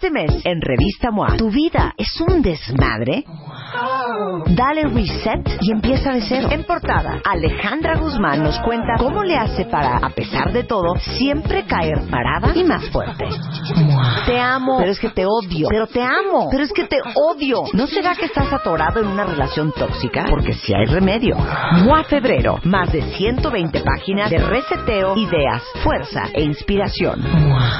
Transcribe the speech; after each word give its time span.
Este 0.00 0.12
mes 0.12 0.30
en 0.44 0.60
Revista 0.60 1.10
MOA, 1.10 1.36
¿tu 1.36 1.50
vida 1.50 1.92
es 1.98 2.20
un 2.20 2.40
desmadre? 2.40 3.24
Dale 4.46 4.84
reset 4.84 5.58
y 5.60 5.72
empieza 5.72 6.12
de 6.12 6.20
cero. 6.22 6.48
En 6.52 6.62
portada, 6.62 7.20
Alejandra 7.24 7.96
Guzmán 7.96 8.44
nos 8.44 8.60
cuenta 8.60 8.94
cómo 8.96 9.24
le 9.24 9.36
hace 9.36 9.64
para, 9.64 9.96
a 9.96 10.10
pesar 10.10 10.52
de 10.52 10.62
todo, 10.62 10.94
siempre 11.00 11.64
caer 11.64 12.08
parada 12.08 12.52
y 12.54 12.62
más 12.62 12.88
fuerte. 12.90 13.26
Te 14.24 14.38
amo, 14.38 14.78
pero 14.78 14.92
es 14.92 15.00
que 15.00 15.10
te 15.10 15.26
odio. 15.26 15.66
Pero 15.68 15.88
te 15.88 16.00
amo, 16.00 16.48
pero 16.48 16.62
es 16.62 16.72
que 16.72 16.84
te 16.84 16.98
odio. 17.16 17.64
¿No 17.72 17.88
será 17.88 18.14
que 18.14 18.26
estás 18.26 18.52
atorado 18.52 19.00
en 19.00 19.08
una 19.08 19.24
relación 19.24 19.72
tóxica? 19.72 20.26
Porque 20.30 20.52
si 20.52 20.74
hay 20.74 20.86
remedio. 20.86 21.36
MOA 21.84 22.04
Febrero, 22.04 22.60
más 22.62 22.92
de 22.92 23.02
120 23.02 23.82
páginas 23.82 24.30
de 24.30 24.38
reseteo, 24.38 25.16
ideas, 25.16 25.64
fuerza 25.82 26.28
e 26.32 26.44
inspiración. 26.44 27.20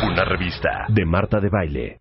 Una 0.02 0.24
revista 0.24 0.86
de 0.88 1.06
Marta 1.06 1.38
de 1.38 1.48
Baile. 1.48 2.00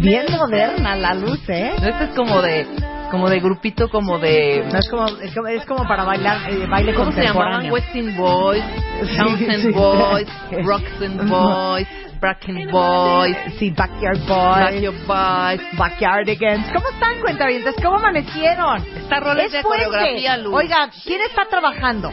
Bien 0.00 0.24
moderna 0.34 0.96
la 0.96 1.12
luz, 1.12 1.46
¿eh? 1.50 1.72
Este 1.76 2.04
es 2.04 2.10
como 2.16 2.40
de, 2.40 2.66
como 3.10 3.28
de 3.28 3.38
grupito, 3.38 3.90
como 3.90 4.18
de... 4.18 4.64
No, 4.72 4.78
es, 4.78 4.88
como, 4.88 5.06
es, 5.06 5.34
como, 5.34 5.48
es 5.48 5.66
como 5.66 5.86
para 5.86 6.04
bailar 6.04 6.50
eh, 6.50 6.66
baile 6.66 6.94
¿Cómo 6.94 7.12
se 7.12 7.22
llamaban? 7.22 7.70
Westin 7.70 8.16
Boys, 8.16 8.64
Townsend 9.18 9.62
sí. 9.62 9.72
Boys, 9.72 10.28
Roxen 10.64 11.28
Boys, 11.28 11.86
Bracken 12.20 12.70
Boys, 12.70 13.36
Sí, 13.58 13.70
Backyard 13.70 14.18
Boys, 14.18 14.28
Backyard 14.28 15.06
Boys. 15.06 15.78
Backyardigans. 15.78 16.66
¿Cómo 16.72 16.88
están, 16.90 17.20
cuentavientes? 17.20 17.74
¿Cómo 17.82 17.96
amanecieron? 17.96 18.84
Esta 18.96 19.20
rola 19.20 19.42
es 19.44 19.52
de 19.52 19.62
puente. 19.62 19.84
coreografía, 19.86 20.36
Luz. 20.36 20.54
Oiga, 20.54 20.90
¿quién 21.04 21.20
está 21.22 21.46
trabajando? 21.46 22.10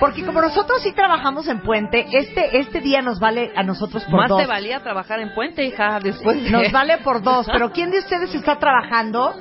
Porque 0.00 0.24
como 0.24 0.40
nosotros 0.42 0.82
sí 0.82 0.92
trabajamos 0.92 1.46
en 1.48 1.60
puente, 1.60 2.04
este 2.12 2.58
este 2.58 2.80
día 2.80 3.00
nos 3.00 3.20
vale 3.20 3.52
a 3.56 3.62
nosotros 3.62 4.04
por 4.04 4.20
Más 4.20 4.28
dos. 4.28 4.40
te 4.40 4.46
valía 4.46 4.80
trabajar 4.80 5.20
en 5.20 5.32
Puente, 5.34 5.64
hija, 5.64 6.00
después 6.00 6.42
de... 6.42 6.50
Nos 6.50 6.70
vale 6.72 6.98
por 6.98 7.22
dos. 7.22 7.46
Pero 7.52 7.70
¿quién 7.70 7.90
de 7.92 7.98
ustedes 8.00 8.34
está 8.34 8.56
trabajando? 8.58 9.34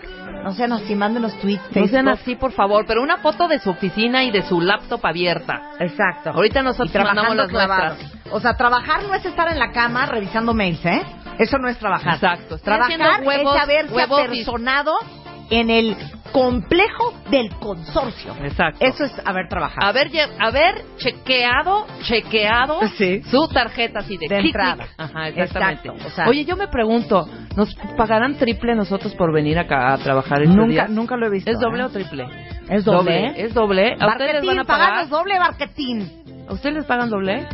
No 0.44 0.52
sean 0.54 0.74
así, 0.74 0.94
mándenos 0.94 1.34
tweets, 1.40 1.64
No 1.76 1.88
sean 1.88 2.06
Facebook. 2.06 2.10
así, 2.22 2.36
por 2.36 2.52
favor, 2.52 2.86
pero 2.86 3.02
una 3.02 3.18
foto 3.18 3.48
de 3.48 3.60
su 3.60 3.70
oficina 3.70 4.24
y 4.26 4.32
de 4.32 4.42
su 4.44 4.60
laptop 4.60 5.00
abierta. 5.06 5.72
Exacto. 5.80 6.32
Ahorita 6.32 6.60
y 6.60 6.64
nosotros 6.64 6.94
mandamos 6.94 7.34
trabajando 7.36 7.44
las 7.44 7.50
clavados. 7.50 7.98
nuestras. 8.00 8.22
O 8.34 8.40
sea, 8.40 8.56
trabajar 8.56 9.04
no 9.04 9.14
es 9.14 9.24
estar 9.26 9.50
en 9.52 9.60
la 9.60 9.72
cama 9.72 10.06
revisando 10.08 10.54
mails, 10.54 10.84
¿eh? 10.86 11.02
Eso 11.40 11.58
no 11.60 11.70
es 11.70 11.78
trabajar. 11.78 12.16
Exacto. 12.16 12.58
Trabajar 12.58 13.24
huevos- 13.24 13.56
es 13.56 13.62
haberse 13.62 13.94
huevos 13.94 14.20
y- 14.20 14.24
apersonado 14.24 14.94
en 15.50 15.70
el 15.70 15.96
complejo 16.32 17.14
del 17.30 17.50
consorcio. 17.58 18.36
Exacto. 18.44 18.84
Eso 18.84 19.04
es 19.06 19.12
haber 19.26 19.48
trabajado. 19.50 19.86
Haber, 19.88 20.10
haber 20.40 20.82
chequeado, 20.98 21.86
chequeado 22.02 22.80
Sí. 22.98 23.22
su 23.30 23.48
tarjeta 23.50 24.00
así 24.00 24.18
de, 24.18 24.28
De 24.28 24.40
entrada. 24.40 24.86
Ajá, 24.98 25.28
exactamente. 25.30 25.90
Exacto, 25.90 26.08
o 26.08 26.10
sea- 26.12 26.28
Oye, 26.28 26.44
yo 26.46 26.56
me 26.56 26.68
pregunto, 26.68 27.28
¿nos 27.56 27.76
pagarán 27.98 28.36
triple 28.36 28.74
nosotros 28.76 29.14
por 29.16 29.32
venir 29.32 29.60
acá 29.60 29.94
a 29.94 29.98
trabajar 30.00 30.42
este 30.42 30.56
nunca, 30.56 30.72
día? 30.72 30.88
nunca 30.88 31.16
lo 31.18 31.28
he 31.28 31.30
visto. 31.30 31.52
¿Es 31.52 31.60
doble 31.60 31.84
¿eh? 31.84 31.86
o 31.86 31.90
triple? 31.90 32.26
¿Es 32.70 32.84
doble? 32.84 33.34
¿Es 33.44 33.54
doble? 33.54 33.96
¿A 34.00 34.08
ustedes 34.08 34.34
les 34.36 34.46
van 34.46 34.60
a 34.60 34.64
pagar? 34.64 35.08
doble, 35.10 35.38
Barquetín. 35.38 36.46
¿A 36.50 36.54
ustedes 36.54 36.76
les 36.76 36.86
pagan 36.86 37.10
doble? 37.12 37.48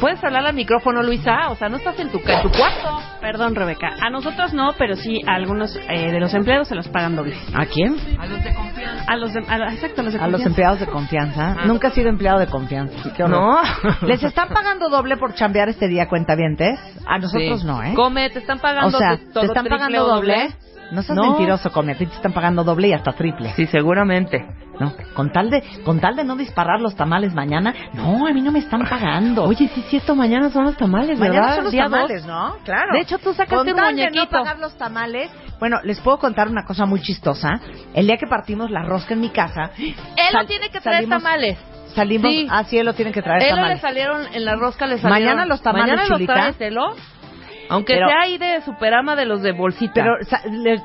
¿Puedes 0.00 0.22
hablar 0.24 0.46
al 0.46 0.54
micrófono, 0.54 1.02
Luisa? 1.02 1.50
O 1.50 1.56
sea, 1.56 1.68
no 1.68 1.76
estás 1.76 1.98
en 2.00 2.08
tu, 2.10 2.22
ca- 2.22 2.40
en 2.40 2.42
tu 2.42 2.50
cuarto. 2.56 3.02
Perdón, 3.20 3.54
Rebeca. 3.54 3.90
A 4.00 4.08
nosotros 4.08 4.54
no, 4.54 4.72
pero 4.78 4.96
sí 4.96 5.20
a 5.26 5.34
algunos 5.34 5.76
eh, 5.76 6.10
de 6.10 6.18
los 6.18 6.32
empleados 6.32 6.68
se 6.68 6.74
los 6.74 6.88
pagan 6.88 7.16
doble. 7.16 7.36
¿A 7.54 7.66
quién? 7.66 7.96
A 8.18 8.24
los 8.26 8.42
de 8.42 8.54
confianza. 8.54 9.04
A 9.06 9.16
los 9.16 9.32
de, 9.34 9.40
a- 9.46 9.72
exacto, 9.74 10.00
a 10.00 10.04
los 10.04 10.12
de 10.14 10.20
A 10.20 10.28
los 10.28 10.40
empleados 10.46 10.80
de 10.80 10.86
confianza. 10.86 11.56
Ah. 11.58 11.66
Nunca 11.66 11.88
he 11.88 11.90
sido 11.90 12.08
empleado 12.08 12.38
de 12.38 12.46
confianza. 12.46 12.94
Qué. 13.14 13.24
No. 13.24 13.58
¿Les 14.06 14.22
están 14.22 14.48
pagando 14.48 14.88
doble 14.88 15.18
por 15.18 15.34
chambear 15.34 15.68
este 15.68 15.86
día, 15.86 16.08
cuentavientes? 16.08 16.78
A 17.06 17.18
nosotros 17.18 17.60
Sí. 17.60 17.66
no, 17.66 17.82
¿eh? 17.82 17.92
Come, 17.94 18.30
te 18.30 18.38
están 18.38 18.56
O 18.58 18.62
pagando 18.62 18.98
sea, 18.98 19.18
tu- 19.18 19.40
¿te 19.40 19.46
están 19.46 19.66
pagando 19.66 20.02
o 20.04 20.08
doble? 20.16 20.48
No 20.92 21.02
seas 21.02 21.16
No. 21.16 21.24
mentiroso, 21.24 21.70
come. 21.70 21.92
A 21.92 21.98
ti 21.98 22.06
te 22.06 22.14
están 22.14 22.32
pagando 22.32 22.64
doble 22.64 22.88
y 22.88 22.92
hasta 22.94 23.12
triple. 23.12 23.52
Sí, 23.54 23.66
seguramente. 23.66 24.46
No, 24.80 24.92
con 25.14 25.30
tal 25.30 25.50
de 25.50 25.62
con 25.84 26.00
tal 26.00 26.16
de 26.16 26.24
no 26.24 26.34
disparar 26.36 26.80
los 26.80 26.96
tamales 26.96 27.34
mañana, 27.34 27.74
no, 27.92 28.26
a 28.26 28.32
mí 28.32 28.40
no 28.40 28.50
me 28.50 28.58
están 28.60 28.80
pagando. 28.88 29.44
Oye, 29.44 29.68
sí, 29.74 29.82
cierto, 29.90 30.16
mañana 30.16 30.48
son 30.50 30.64
los 30.64 30.76
tamales, 30.76 31.18
mañana 31.18 31.40
¿verdad? 31.40 31.54
son 31.56 31.64
los 31.64 31.72
Día 31.72 31.82
tamales, 31.84 32.26
dos. 32.26 32.26
¿no? 32.26 32.56
Claro. 32.64 32.92
De 32.94 33.00
hecho, 33.00 33.18
tú 33.18 33.32
sacaste 33.34 33.54
con 33.56 33.68
un 33.68 33.76
tal 33.76 33.94
de 33.94 34.10
no 34.10 34.26
pagar 34.28 34.58
los 34.58 34.76
tamales. 34.78 35.30
Bueno, 35.58 35.76
les 35.84 36.00
puedo 36.00 36.18
contar 36.18 36.48
una 36.48 36.64
cosa 36.64 36.86
muy 36.86 37.00
chistosa. 37.02 37.60
El 37.92 38.06
día 38.06 38.16
que 38.16 38.26
partimos 38.26 38.70
la 38.70 38.82
rosca 38.82 39.12
en 39.14 39.20
mi 39.20 39.28
casa, 39.28 39.70
Él 39.76 39.94
no 40.32 40.46
tiene 40.46 40.70
que 40.70 40.80
traer 40.80 41.04
salimos- 41.04 41.22
tamales. 41.22 41.58
salimos, 41.94 42.30
Sí. 42.32 42.46
ah, 42.50 42.64
sí, 42.64 42.78
él 42.78 42.86
lo 42.86 42.94
tiene 42.94 43.12
que 43.12 43.20
traer 43.20 43.42
Él 43.42 43.50
no 43.50 43.56
le 43.56 43.60
tamales. 43.76 43.80
salieron 43.82 44.22
en 44.34 44.44
la 44.46 44.56
rosca, 44.56 44.86
le 44.86 44.96
salieron. 44.96 45.22
Mañana 45.24 45.44
los 45.46 45.60
tamales, 45.60 45.86
Mañana 45.88 46.02
los 46.08 46.16
chulita. 46.16 46.32
traes, 46.32 46.60
Elo. 46.60 46.94
Aunque 47.68 47.94
Pero- 47.94 48.08
sea 48.08 48.16
ahí 48.22 48.38
de 48.38 48.62
superama 48.62 49.14
de 49.14 49.26
los 49.26 49.42
de 49.42 49.52
bolsita. 49.52 49.92
Pero 49.94 50.14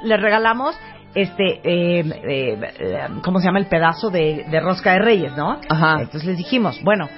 le 0.03 0.17
regalamos 0.17 0.75
este 1.15 1.61
eh, 1.63 1.99
eh, 2.01 2.59
eh, 2.79 3.07
¿cómo 3.23 3.39
se 3.39 3.45
llama? 3.45 3.59
el 3.59 3.67
pedazo 3.67 4.09
de, 4.09 4.45
de 4.49 4.59
rosca 4.59 4.91
de 4.93 4.99
reyes, 4.99 5.35
¿no? 5.35 5.59
Ajá. 5.69 6.01
Entonces 6.01 6.25
les 6.25 6.37
dijimos, 6.37 6.81
bueno, 6.83 7.09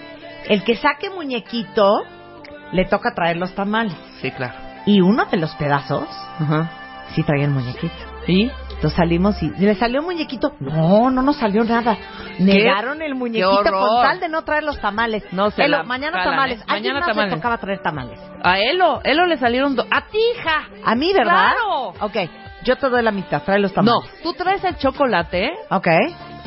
el 0.48 0.64
que 0.64 0.76
saque 0.76 1.10
muñequito 1.10 2.04
le 2.72 2.86
toca 2.86 3.14
traer 3.14 3.38
los 3.38 3.54
tamales. 3.56 3.96
Sí, 4.22 4.32
claro. 4.32 4.54
Y 4.86 5.02
uno 5.02 5.26
de 5.26 5.38
los 5.38 5.54
pedazos 5.56 6.08
Ajá. 6.40 6.70
sí 7.16 7.24
traía 7.24 7.46
el 7.46 7.52
muñequito. 7.52 7.94
¿Y? 8.28 8.52
Entonces 8.76 8.94
salimos 8.98 9.42
y 9.42 9.50
le 9.58 9.74
salió 9.76 10.02
un 10.02 10.06
muñequito. 10.06 10.54
No, 10.60 11.10
no 11.10 11.22
nos 11.24 11.38
salió 11.38 11.64
nada. 11.64 11.98
Negaron 12.38 13.02
el 13.02 13.16
muñequito 13.16 13.64
con 13.64 14.04
tal 14.04 14.20
de 14.20 14.30
no 14.30 14.44
traer 14.44 14.64
los 14.64 14.80
tamales. 14.80 15.24
No 15.32 15.50
la 15.58 15.84
mañana 15.84 16.18
jalan, 16.20 16.32
tamales. 16.36 16.60
¿eh? 16.60 16.64
¿A 16.64 16.74
quién 16.74 16.94
Mañana 16.94 17.00
más 17.00 17.08
le 17.08 17.14
tamales. 17.14 17.36
tocaba 17.36 17.58
traer 17.58 17.80
tamales? 17.82 18.20
A 18.44 18.60
Elo, 18.60 19.02
Elo 19.04 19.26
le 19.26 19.38
salieron 19.38 19.76
do- 19.76 19.86
a 19.90 20.02
ti, 20.08 20.20
hija. 20.36 20.68
A 20.86 20.94
mí, 20.96 21.12
¿verdad? 21.12 21.54
Claro. 21.56 21.88
Ok, 22.02 22.16
yo 22.68 22.76
te 22.76 22.90
doy 22.90 23.02
la 23.02 23.12
mitad. 23.12 23.42
Trae 23.44 23.60
los 23.60 23.72
No, 23.72 23.84
tamales. 23.84 24.22
tú 24.22 24.34
traes 24.34 24.64
el 24.64 24.76
chocolate 24.78 25.50
Ok. 25.70 25.88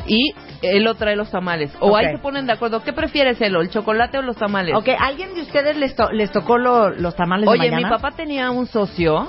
y 0.07 0.33
Elo 0.61 0.93
trae 0.93 1.15
los 1.15 1.31
tamales. 1.31 1.75
O 1.79 1.95
ahí 1.97 2.05
se 2.11 2.19
ponen 2.19 2.45
de 2.45 2.53
acuerdo. 2.53 2.83
¿Qué 2.83 2.93
prefieres, 2.93 3.41
Elo, 3.41 3.61
el 3.61 3.69
chocolate 3.71 4.19
o 4.19 4.21
los 4.21 4.37
tamales? 4.37 4.75
Ok, 4.75 4.89
¿alguien 4.99 5.33
de 5.33 5.41
ustedes 5.41 5.75
les, 5.75 5.95
to- 5.95 6.11
les 6.11 6.31
tocó 6.31 6.57
lo- 6.59 6.91
los 6.91 7.15
tamales 7.15 7.45
de 7.47 7.51
Oye, 7.51 7.69
mi 7.69 7.75
mañana? 7.81 7.89
papá 7.97 8.11
tenía 8.15 8.51
un 8.51 8.67
socio 8.67 9.27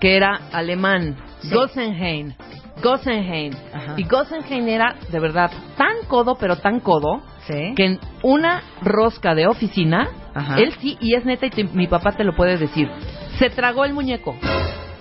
que 0.00 0.16
era 0.16 0.40
alemán, 0.52 1.16
Sí. 1.40 1.50
Gossenheim. 1.54 2.32
Gossenheim. 2.82 3.52
Ajá. 3.74 3.94
Y 3.98 4.04
Gossenheim 4.04 4.66
era, 4.68 4.94
de 5.10 5.20
verdad, 5.20 5.50
tan 5.76 6.06
codo, 6.08 6.36
pero 6.36 6.56
tan 6.56 6.80
codo, 6.80 7.22
Sí. 7.46 7.74
que 7.76 7.84
en 7.84 8.00
una 8.22 8.62
rosca 8.80 9.34
de 9.34 9.46
oficina, 9.46 10.08
Ajá. 10.34 10.56
él 10.58 10.72
sí, 10.80 10.96
y 11.00 11.14
es 11.14 11.24
neta, 11.26 11.44
y 11.46 11.50
te- 11.50 11.64
mi 11.64 11.86
papá 11.86 12.12
te 12.12 12.24
lo 12.24 12.34
puede 12.34 12.56
decir, 12.56 12.90
se 13.38 13.50
tragó 13.50 13.84
el 13.84 13.92
muñeco. 13.92 14.34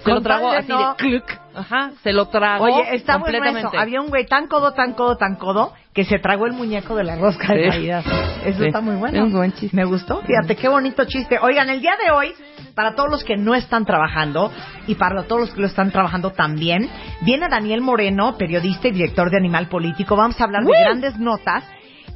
Se 0.03 0.11
lo 0.11 0.21
tragó 0.21 0.51
así 0.51 0.67
no- 0.69 0.89
de 0.91 0.95
cluc. 0.97 1.23
Ajá, 1.55 1.91
se 2.01 2.11
lo 2.13 2.27
tragó 2.29 2.65
Oye, 2.65 2.95
está 2.95 3.17
bueno 3.17 3.37
completamente. 3.37 3.67
eso. 3.75 3.79
Había 3.79 4.01
un 4.01 4.09
güey 4.09 4.25
tan 4.25 4.47
codo, 4.47 4.73
tan 4.73 4.93
codo, 4.93 5.17
tan 5.17 5.35
codo, 5.35 5.73
que 5.93 6.03
se 6.03 6.17
tragó 6.19 6.45
el 6.47 6.53
muñeco 6.53 6.95
de 6.95 7.03
la 7.03 7.15
rosca 7.15 7.53
de. 7.53 7.67
Navidad. 7.69 8.03
Eso 8.45 8.59
Sí. 8.59 8.65
está 8.67 8.81
muy 8.81 8.95
bueno. 8.95 9.17
Es 9.19 9.23
un 9.23 9.31
buen 9.33 9.51
chiste. 9.53 9.75
Me 9.77 9.85
gustó. 9.85 10.21
Fíjate, 10.21 10.55
qué 10.55 10.67
bonito 10.67 11.05
chiste. 11.05 11.37
Oigan, 11.41 11.69
el 11.69 11.79
día 11.79 11.93
de 12.03 12.11
hoy, 12.11 12.33
para 12.75 12.95
todos 12.95 13.09
los 13.11 13.23
que 13.23 13.37
no 13.37 13.53
están 13.53 13.85
trabajando, 13.85 14.51
y 14.87 14.95
para 14.95 15.23
todos 15.23 15.41
los 15.41 15.53
que 15.53 15.61
lo 15.61 15.67
están 15.67 15.91
trabajando 15.91 16.31
también, 16.31 16.89
viene 17.21 17.47
Daniel 17.49 17.81
Moreno, 17.81 18.35
periodista 18.37 18.87
y 18.87 18.91
director 18.91 19.29
de 19.29 19.37
Animal 19.37 19.67
Político. 19.67 20.15
Vamos 20.15 20.41
a 20.41 20.45
hablar 20.45 20.63
de 20.63 20.71
grandes 20.83 21.19
notas 21.19 21.63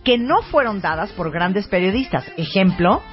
que 0.03 0.17
no 0.17 0.41
fueron 0.41 0.81
dadas 0.81 1.11
por 1.11 1.29
grandes 1.31 1.67
periodistas. 1.67 2.25
Ejemplo, 2.37 3.03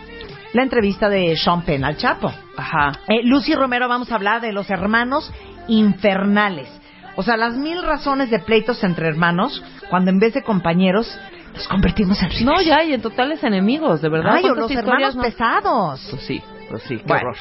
la 0.55 0.63
entrevista 0.63 1.09
de 1.11 1.37
Sean 1.37 1.63
Penn 1.63 1.85
al 1.85 1.97
Chapo. 1.99 2.33
Ajá. 2.57 2.93
Eh, 3.09 3.21
Lucy 3.25 3.55
Romero, 3.55 3.89
vamos 3.89 4.11
a 4.11 4.15
hablar 4.15 4.41
de 4.41 4.53
los 4.53 4.71
hermanos 4.71 5.31
infernales. 5.69 6.69
O 7.17 7.23
sea, 7.23 7.37
las 7.37 7.55
mil 7.57 7.83
razones 7.83 8.31
de 8.31 8.39
pleitos 8.41 8.83
entre 8.83 9.09
hermanos, 9.09 9.63
cuando 9.91 10.11
en 10.11 10.19
vez 10.19 10.35
de 10.35 10.43
compañeros, 10.43 11.17
nos 11.53 11.69
convertimos 11.69 12.21
en 12.23 12.31
rivales. 12.31 12.45
No, 12.45 12.63
ya, 12.63 12.83
y 12.85 12.93
en 12.95 13.03
totales 13.03 13.43
enemigos, 13.45 14.01
de 14.01 14.09
verdad. 14.09 14.35
Ay, 14.37 14.45
o 14.45 14.55
¿Cuántas 14.55 14.71
los 14.71 14.85
hermanos 14.85 15.17
no? 15.17 15.23
pesados. 15.23 16.07
Pues 16.11 16.23
sí, 16.23 16.43
pues 16.71 16.83
sí, 16.85 16.97
qué 16.99 17.05
Bueno, 17.07 17.29
horror. 17.29 17.37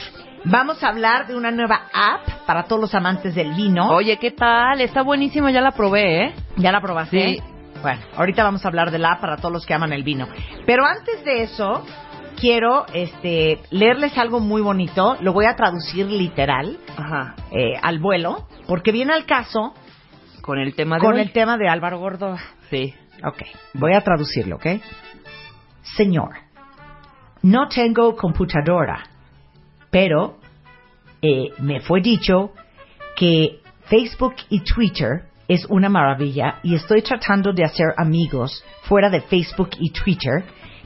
vamos 0.45 0.83
a 0.83 0.89
hablar 0.89 1.25
de 1.27 1.35
una 1.35 1.49
nueva 1.51 1.83
app 1.93 2.45
para 2.45 2.63
todos 2.63 2.81
los 2.81 2.93
amantes 2.95 3.33
del 3.33 3.53
vino. 3.53 3.89
Oye, 3.89 4.17
¿qué 4.17 4.31
tal? 4.31 4.81
Está 4.81 5.01
buenísima, 5.01 5.49
ya 5.51 5.61
la 5.61 5.71
probé, 5.71 6.25
¿eh? 6.25 6.33
¿Ya 6.57 6.71
la 6.71 6.81
probaste? 6.81 7.35
Sí. 7.35 7.41
Bueno, 7.81 8.01
ahorita 8.15 8.43
vamos 8.43 8.63
a 8.63 8.67
hablar 8.69 8.91
de 8.91 8.99
la 8.99 9.13
app 9.13 9.21
para 9.21 9.37
todos 9.37 9.51
los 9.51 9.65
que 9.65 9.73
aman 9.73 9.91
el 9.91 10.03
vino. 10.03 10.27
Pero 10.65 10.85
antes 10.85 11.23
de 11.25 11.43
eso, 11.43 11.83
quiero 12.43 12.85
este, 12.93 13.61
leerles 13.71 14.17
algo 14.17 14.41
muy 14.41 14.61
bonito. 14.61 15.15
Lo 15.21 15.31
voy 15.31 15.45
a 15.45 15.55
traducir 15.55 16.07
literal 16.07 16.77
Ajá. 16.97 17.35
eh, 17.51 17.75
al 17.81 17.99
vuelo, 17.99 18.49
porque 18.67 18.91
viene 18.91 19.13
al 19.13 19.25
caso 19.25 19.73
Con 20.41 20.59
el 20.59 20.75
tema 20.75 20.97
de 20.97 21.01
con 21.03 21.13
hoy. 21.13 21.21
el 21.21 21.31
tema 21.31 21.55
de 21.57 21.69
Álvaro 21.69 21.99
Gordoa. 21.99 22.37
Sí. 22.69 22.93
Ok, 23.25 23.43
voy 23.75 23.93
a 23.93 24.01
traducirlo, 24.01 24.57
¿ok? 24.57 24.65
Señor, 25.95 26.31
no 27.43 27.69
tengo 27.69 28.13
computadora, 28.17 29.05
pero 29.89 30.35
eh, 31.21 31.53
me 31.59 31.79
fue 31.79 32.01
dicho 32.01 32.51
que 33.15 33.61
Facebook 33.85 34.35
y 34.49 34.65
Twitter 34.65 35.29
es 35.47 35.65
una 35.69 35.87
maravilla 35.87 36.59
y 36.61 36.75
estoy 36.75 37.03
tratando 37.03 37.53
de 37.53 37.63
hacer 37.63 37.87
amigos 37.95 38.65
fuera 38.81 39.09
de 39.09 39.21
Facebook 39.21 39.69
y 39.79 39.91
Twitter, 39.93 40.43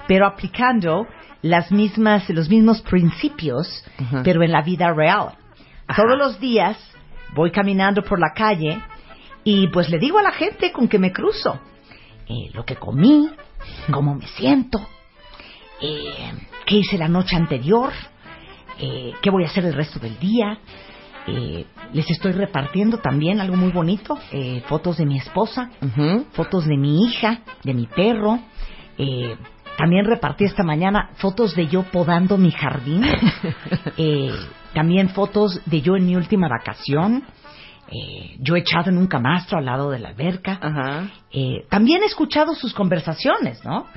pero 0.07 0.27
aplicando 0.27 1.07
las 1.41 1.71
mismas, 1.71 2.29
los 2.29 2.49
mismos 2.49 2.81
principios, 2.81 3.83
pero 4.23 4.43
en 4.43 4.51
la 4.51 4.61
vida 4.61 4.93
real. 4.93 5.33
Ajá. 5.87 6.03
Todos 6.03 6.17
los 6.17 6.39
días 6.39 6.77
voy 7.33 7.51
caminando 7.51 8.01
por 8.03 8.19
la 8.19 8.33
calle 8.35 8.81
y 9.43 9.67
pues 9.67 9.89
le 9.89 9.99
digo 9.99 10.19
a 10.19 10.23
la 10.23 10.31
gente 10.31 10.71
con 10.71 10.87
que 10.87 10.99
me 10.99 11.11
cruzo 11.11 11.59
eh, 12.27 12.49
lo 12.53 12.65
que 12.65 12.75
comí, 12.75 13.29
cómo 13.91 14.15
me 14.15 14.27
siento, 14.27 14.79
eh, 15.81 16.31
qué 16.65 16.77
hice 16.77 16.97
la 16.97 17.07
noche 17.07 17.35
anterior, 17.35 17.91
eh, 18.79 19.13
qué 19.21 19.29
voy 19.29 19.43
a 19.43 19.47
hacer 19.47 19.65
el 19.65 19.73
resto 19.73 19.99
del 19.99 20.17
día. 20.19 20.59
Eh, 21.29 21.65
les 21.91 22.09
estoy 22.09 22.31
repartiendo 22.31 22.99
también 22.99 23.41
algo 23.41 23.57
muy 23.57 23.71
bonito, 23.71 24.17
eh, 24.31 24.61
fotos 24.67 24.97
de 24.97 25.05
mi 25.05 25.17
esposa, 25.17 25.69
fotos 26.31 26.65
de 26.65 26.77
mi 26.77 27.03
hija, 27.05 27.41
de 27.63 27.73
mi 27.73 27.85
perro. 27.87 28.39
Eh, 28.97 29.35
también 29.77 30.05
repartí 30.05 30.43
esta 30.43 30.63
mañana 30.63 31.11
fotos 31.15 31.55
de 31.55 31.67
yo 31.67 31.83
podando 31.83 32.37
mi 32.37 32.51
jardín. 32.51 33.05
Eh, 33.99 34.31
también 34.73 35.09
fotos 35.09 35.59
de 35.65 35.81
yo 35.81 35.95
en 35.95 36.05
mi 36.05 36.15
última 36.15 36.47
vacación. 36.47 37.23
Eh, 37.89 38.35
yo 38.39 38.55
echado 38.55 38.91
en 38.91 38.97
un 38.97 39.07
camastro 39.07 39.57
al 39.57 39.65
lado 39.65 39.89
de 39.89 39.97
la 39.97 40.09
alberca. 40.09 40.59
Ajá. 40.61 41.09
Eh, 41.31 41.65
también 41.67 42.03
he 42.03 42.05
escuchado 42.05 42.53
sus 42.53 42.75
conversaciones, 42.75 43.65
¿no? 43.65 43.87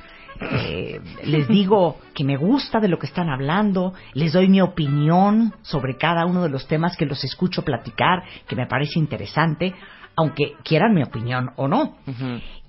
Eh, 0.41 0.99
les 1.25 1.47
digo 1.47 1.99
que 2.15 2.23
me 2.23 2.35
gusta 2.35 2.79
de 2.79 2.87
lo 2.87 2.97
que 2.97 3.05
están 3.05 3.29
hablando, 3.29 3.93
les 4.13 4.33
doy 4.33 4.47
mi 4.47 4.59
opinión 4.59 5.53
sobre 5.61 5.97
cada 5.97 6.25
uno 6.25 6.41
de 6.41 6.49
los 6.49 6.67
temas 6.67 6.97
que 6.97 7.05
los 7.05 7.23
escucho 7.23 7.63
platicar, 7.63 8.23
que 8.47 8.55
me 8.55 8.65
parece 8.65 8.97
interesante, 8.97 9.75
aunque 10.15 10.55
quieran 10.63 10.93
mi 10.93 11.03
opinión 11.03 11.51
o 11.55 11.67
no. 11.67 11.97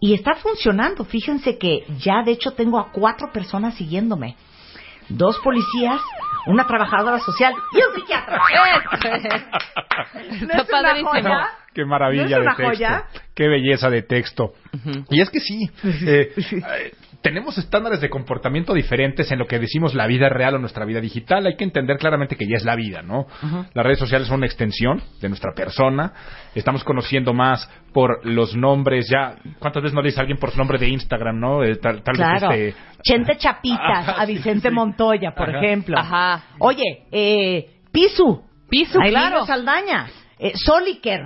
Y 0.01 0.15
está 0.15 0.35
funcionando. 0.35 1.05
Fíjense 1.05 1.59
que 1.59 1.85
ya 1.99 2.23
de 2.25 2.33
hecho 2.33 2.53
tengo 2.53 2.79
a 2.79 2.91
cuatro 2.93 3.31
personas 3.33 3.75
siguiéndome. 3.75 4.37
Dos 5.09 5.39
policías, 5.41 6.01
una 6.47 6.67
trabajadora 6.67 7.19
social 7.19 7.53
y 7.73 7.77
un 7.77 7.95
psiquiatra. 7.95 8.41
¿No 10.41 10.47
Está 10.47 10.59
es 10.63 10.69
una 10.69 10.83
padrísimo. 10.83 11.11
joya? 11.11 11.49
Qué 11.75 11.85
maravilla 11.85 12.25
¿No 12.25 12.29
es 12.29 12.33
una 12.33 12.41
de 12.41 12.57
texto. 12.57 12.65
joya? 12.65 13.05
Qué 13.35 13.49
belleza 13.49 13.91
de 13.91 14.03
texto. 14.03 14.53
Y 15.11 15.21
es 15.21 15.31
que 15.31 15.41
sí, 15.41 15.71
eh, 15.85 16.33
eh, 16.37 16.93
tenemos 17.23 17.57
estándares 17.59 18.01
de 18.01 18.11
comportamiento 18.11 18.75
diferentes 18.75 19.31
en 19.31 19.39
lo 19.39 19.47
que 19.47 19.59
decimos 19.59 19.95
la 19.95 20.07
vida 20.07 20.29
real 20.29 20.55
o 20.57 20.59
nuestra 20.59 20.85
vida 20.85 21.01
digital. 21.01 21.47
Hay 21.47 21.57
que 21.57 21.65
entender 21.65 21.97
claramente 21.99 22.37
que 22.37 22.47
ya 22.47 22.57
es 22.57 22.65
la 22.65 22.75
vida, 22.77 23.03
¿no? 23.03 23.27
Las 23.75 23.85
redes 23.87 23.99
sociales 23.99 24.27
son 24.29 24.39
una 24.39 24.47
extensión 24.47 25.01
de 25.21 25.29
nuestra 25.29 25.53
persona. 25.55 26.13
Estamos 26.55 26.85
conociendo 26.85 27.33
más 27.33 27.69
por 27.93 28.27
los 28.27 28.55
nombres 28.57 29.09
ya. 29.09 29.37
¿Cuántas 29.59 29.83
veces 29.83 29.95
no 29.95 30.03
le 30.03 30.09
dice 30.09 30.21
a 30.21 30.23
alguien 30.23 30.39
por 30.39 30.51
su 30.51 30.59
nombre 30.59 30.79
de 30.79 30.89
Instagram, 30.89 31.39
no? 31.39 31.63
Eh, 31.63 31.77
tal 31.77 32.03
tal 32.03 32.17
Claro. 32.17 32.49
vez 32.51 32.75
este... 32.75 32.83
Chente 33.03 33.37
Chapitas, 33.37 33.81
Ajá, 34.09 34.21
a 34.21 34.27
Vicente 34.27 34.69
sí. 34.69 34.75
Montoya, 34.75 35.33
por 35.35 35.49
Ajá. 35.51 35.59
ejemplo. 35.59 35.99
Ajá. 35.99 36.45
Oye, 36.59 37.05
eh, 37.13 37.71
Pisu. 37.93 38.43
Pisu, 38.69 38.99
a 38.99 39.03
Emilio 39.03 39.19
claro. 39.21 39.47
Saldaña. 39.47 40.07
Eh, 40.45 40.53
Soliker. 40.57 41.25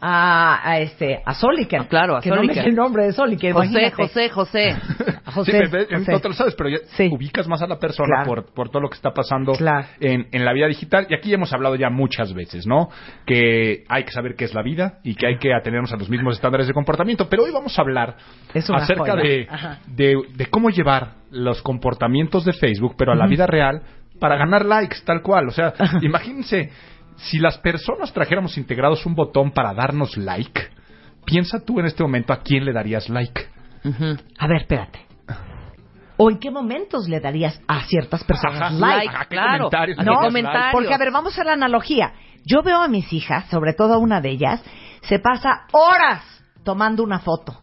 A, 0.00 0.68
a 0.68 0.78
este, 0.80 1.22
a 1.24 1.32
Soliker. 1.32 1.82
Ah, 1.82 1.86
claro, 1.88 2.16
a 2.16 2.20
que 2.20 2.28
no 2.28 2.36
me 2.36 2.42
Soliker. 2.42 2.62
sé 2.64 2.68
el 2.70 2.74
nombre 2.74 3.04
de 3.04 3.12
Soliker. 3.12 3.52
José, 3.52 3.66
imagínate. 3.68 3.94
José, 4.02 4.28
José. 4.30 4.68
A 5.24 5.30
José, 5.30 5.52
Sí, 5.52 5.58
pero, 5.70 5.84
José. 5.98 6.10
no 6.12 6.20
te 6.20 6.28
lo 6.28 6.34
sabes, 6.34 6.54
pero 6.56 6.70
ya 6.70 6.78
Sí. 6.96 7.08
ubicas 7.12 7.46
más 7.46 7.62
a 7.62 7.66
la 7.68 7.78
persona 7.78 8.08
Claro. 8.24 8.26
por, 8.26 8.54
por 8.54 8.68
todo 8.70 8.80
lo 8.82 8.88
que 8.88 8.96
está 8.96 9.12
pasando 9.12 9.52
Claro. 9.52 9.86
en, 10.00 10.26
en 10.32 10.44
la 10.44 10.52
vida 10.54 10.66
digital. 10.66 11.06
Y 11.08 11.14
aquí 11.14 11.32
hemos 11.32 11.52
hablado 11.52 11.76
ya 11.76 11.88
muchas 11.90 12.32
veces, 12.34 12.66
¿no? 12.66 12.88
Que 13.26 13.84
hay 13.88 14.04
que 14.04 14.10
saber 14.10 14.34
qué 14.34 14.44
es 14.46 14.54
la 14.54 14.62
vida 14.62 14.98
y 15.04 15.14
que 15.14 15.26
hay 15.28 15.38
que 15.38 15.52
atenernos 15.54 15.92
a 15.92 15.96
los 15.96 16.08
mismos 16.10 16.34
estándares 16.36 16.66
de 16.66 16.72
comportamiento. 16.72 17.28
Pero 17.28 17.44
hoy 17.44 17.52
vamos 17.52 17.78
a 17.78 17.82
hablar 17.82 18.16
acerca 18.54 19.14
de, 19.14 19.46
de 19.86 20.46
cómo 20.46 20.70
llevar 20.70 21.12
los 21.30 21.62
comportamientos 21.62 22.44
de 22.44 22.54
Facebook, 22.54 22.94
pero 22.98 23.12
a 23.12 23.14
la 23.14 23.26
vida 23.26 23.46
real, 23.46 23.82
para 24.18 24.36
ganar 24.36 24.64
likes, 24.64 24.96
tal 25.04 25.22
cual. 25.22 25.46
O 25.48 25.52
sea, 25.52 25.74
imagínense, 26.02 26.70
si 27.18 27.38
las 27.38 27.58
personas 27.58 28.12
trajéramos 28.12 28.56
integrados 28.58 29.04
un 29.06 29.14
botón 29.14 29.50
para 29.50 29.74
darnos 29.74 30.16
like, 30.16 30.60
piensa 31.24 31.64
tú 31.64 31.80
en 31.80 31.86
este 31.86 32.02
momento 32.02 32.32
a 32.32 32.40
quién 32.40 32.64
le 32.64 32.72
darías 32.72 33.08
like. 33.08 33.46
A 34.38 34.46
ver, 34.46 34.62
espérate. 34.62 35.06
¿O 36.16 36.30
en 36.30 36.38
qué 36.38 36.50
momentos 36.50 37.08
le 37.08 37.20
darías 37.20 37.60
a 37.68 37.82
ciertas 37.82 38.24
personas 38.24 38.60
Ajá, 38.60 38.70
like? 38.72 39.16
¿A 39.16 39.20
qué 39.20 39.36
claro. 39.36 39.70
comentarios 39.70 39.98
¿A 39.98 40.02
le 40.02 40.08
qué 40.08 40.14
das 40.14 40.24
comentarios? 40.24 40.72
Porque, 40.72 40.94
a 40.94 40.98
ver, 40.98 41.12
vamos 41.12 41.38
a 41.38 41.44
la 41.44 41.52
analogía. 41.52 42.12
Yo 42.44 42.62
veo 42.62 42.82
a 42.82 42.88
mis 42.88 43.12
hijas, 43.12 43.48
sobre 43.50 43.72
todo 43.72 43.94
a 43.94 43.98
una 43.98 44.20
de 44.20 44.30
ellas, 44.30 44.64
se 45.02 45.18
pasa 45.20 45.66
horas 45.72 46.24
tomando 46.64 47.04
una 47.04 47.20
foto. 47.20 47.62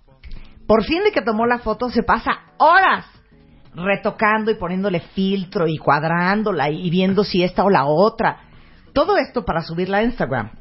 Por 0.68 0.84
fin 0.84 1.04
de 1.04 1.12
que 1.12 1.22
tomó 1.22 1.46
la 1.46 1.60
foto, 1.60 1.90
se 1.90 2.04
pasa 2.04 2.32
horas 2.58 3.06
retocando 3.76 4.52
y 4.52 4.56
poniéndole 4.56 5.02
filtro 5.02 5.68
y 5.68 5.78
cuadrándola 5.78 6.70
y 6.70 6.90
viendo 6.90 7.24
si 7.24 7.44
esta 7.44 7.64
o 7.64 7.70
la 7.70 7.86
otra. 7.86 8.40
Todo 8.96 9.18
esto 9.18 9.44
para 9.44 9.62
subirla 9.62 9.98
a 9.98 10.04
Instagram. 10.04 10.52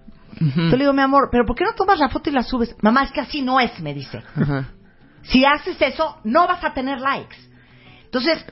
Yo 0.40 0.72
le 0.72 0.78
digo, 0.78 0.92
mi 0.92 1.02
amor, 1.02 1.28
¿pero 1.30 1.46
por 1.46 1.54
qué 1.54 1.64
no 1.64 1.72
tomas 1.74 2.00
la 2.00 2.08
foto 2.08 2.28
y 2.28 2.32
la 2.32 2.42
subes? 2.42 2.74
Mamá, 2.82 3.04
es 3.04 3.12
que 3.12 3.20
así 3.20 3.42
no 3.42 3.60
es, 3.60 3.78
me 3.78 3.94
dice. 3.94 4.24
Si 5.22 5.44
haces 5.44 5.80
eso, 5.80 6.18
no 6.24 6.48
vas 6.48 6.64
a 6.64 6.74
tener 6.74 7.00
likes. 7.00 7.36
Entonces, 8.06 8.44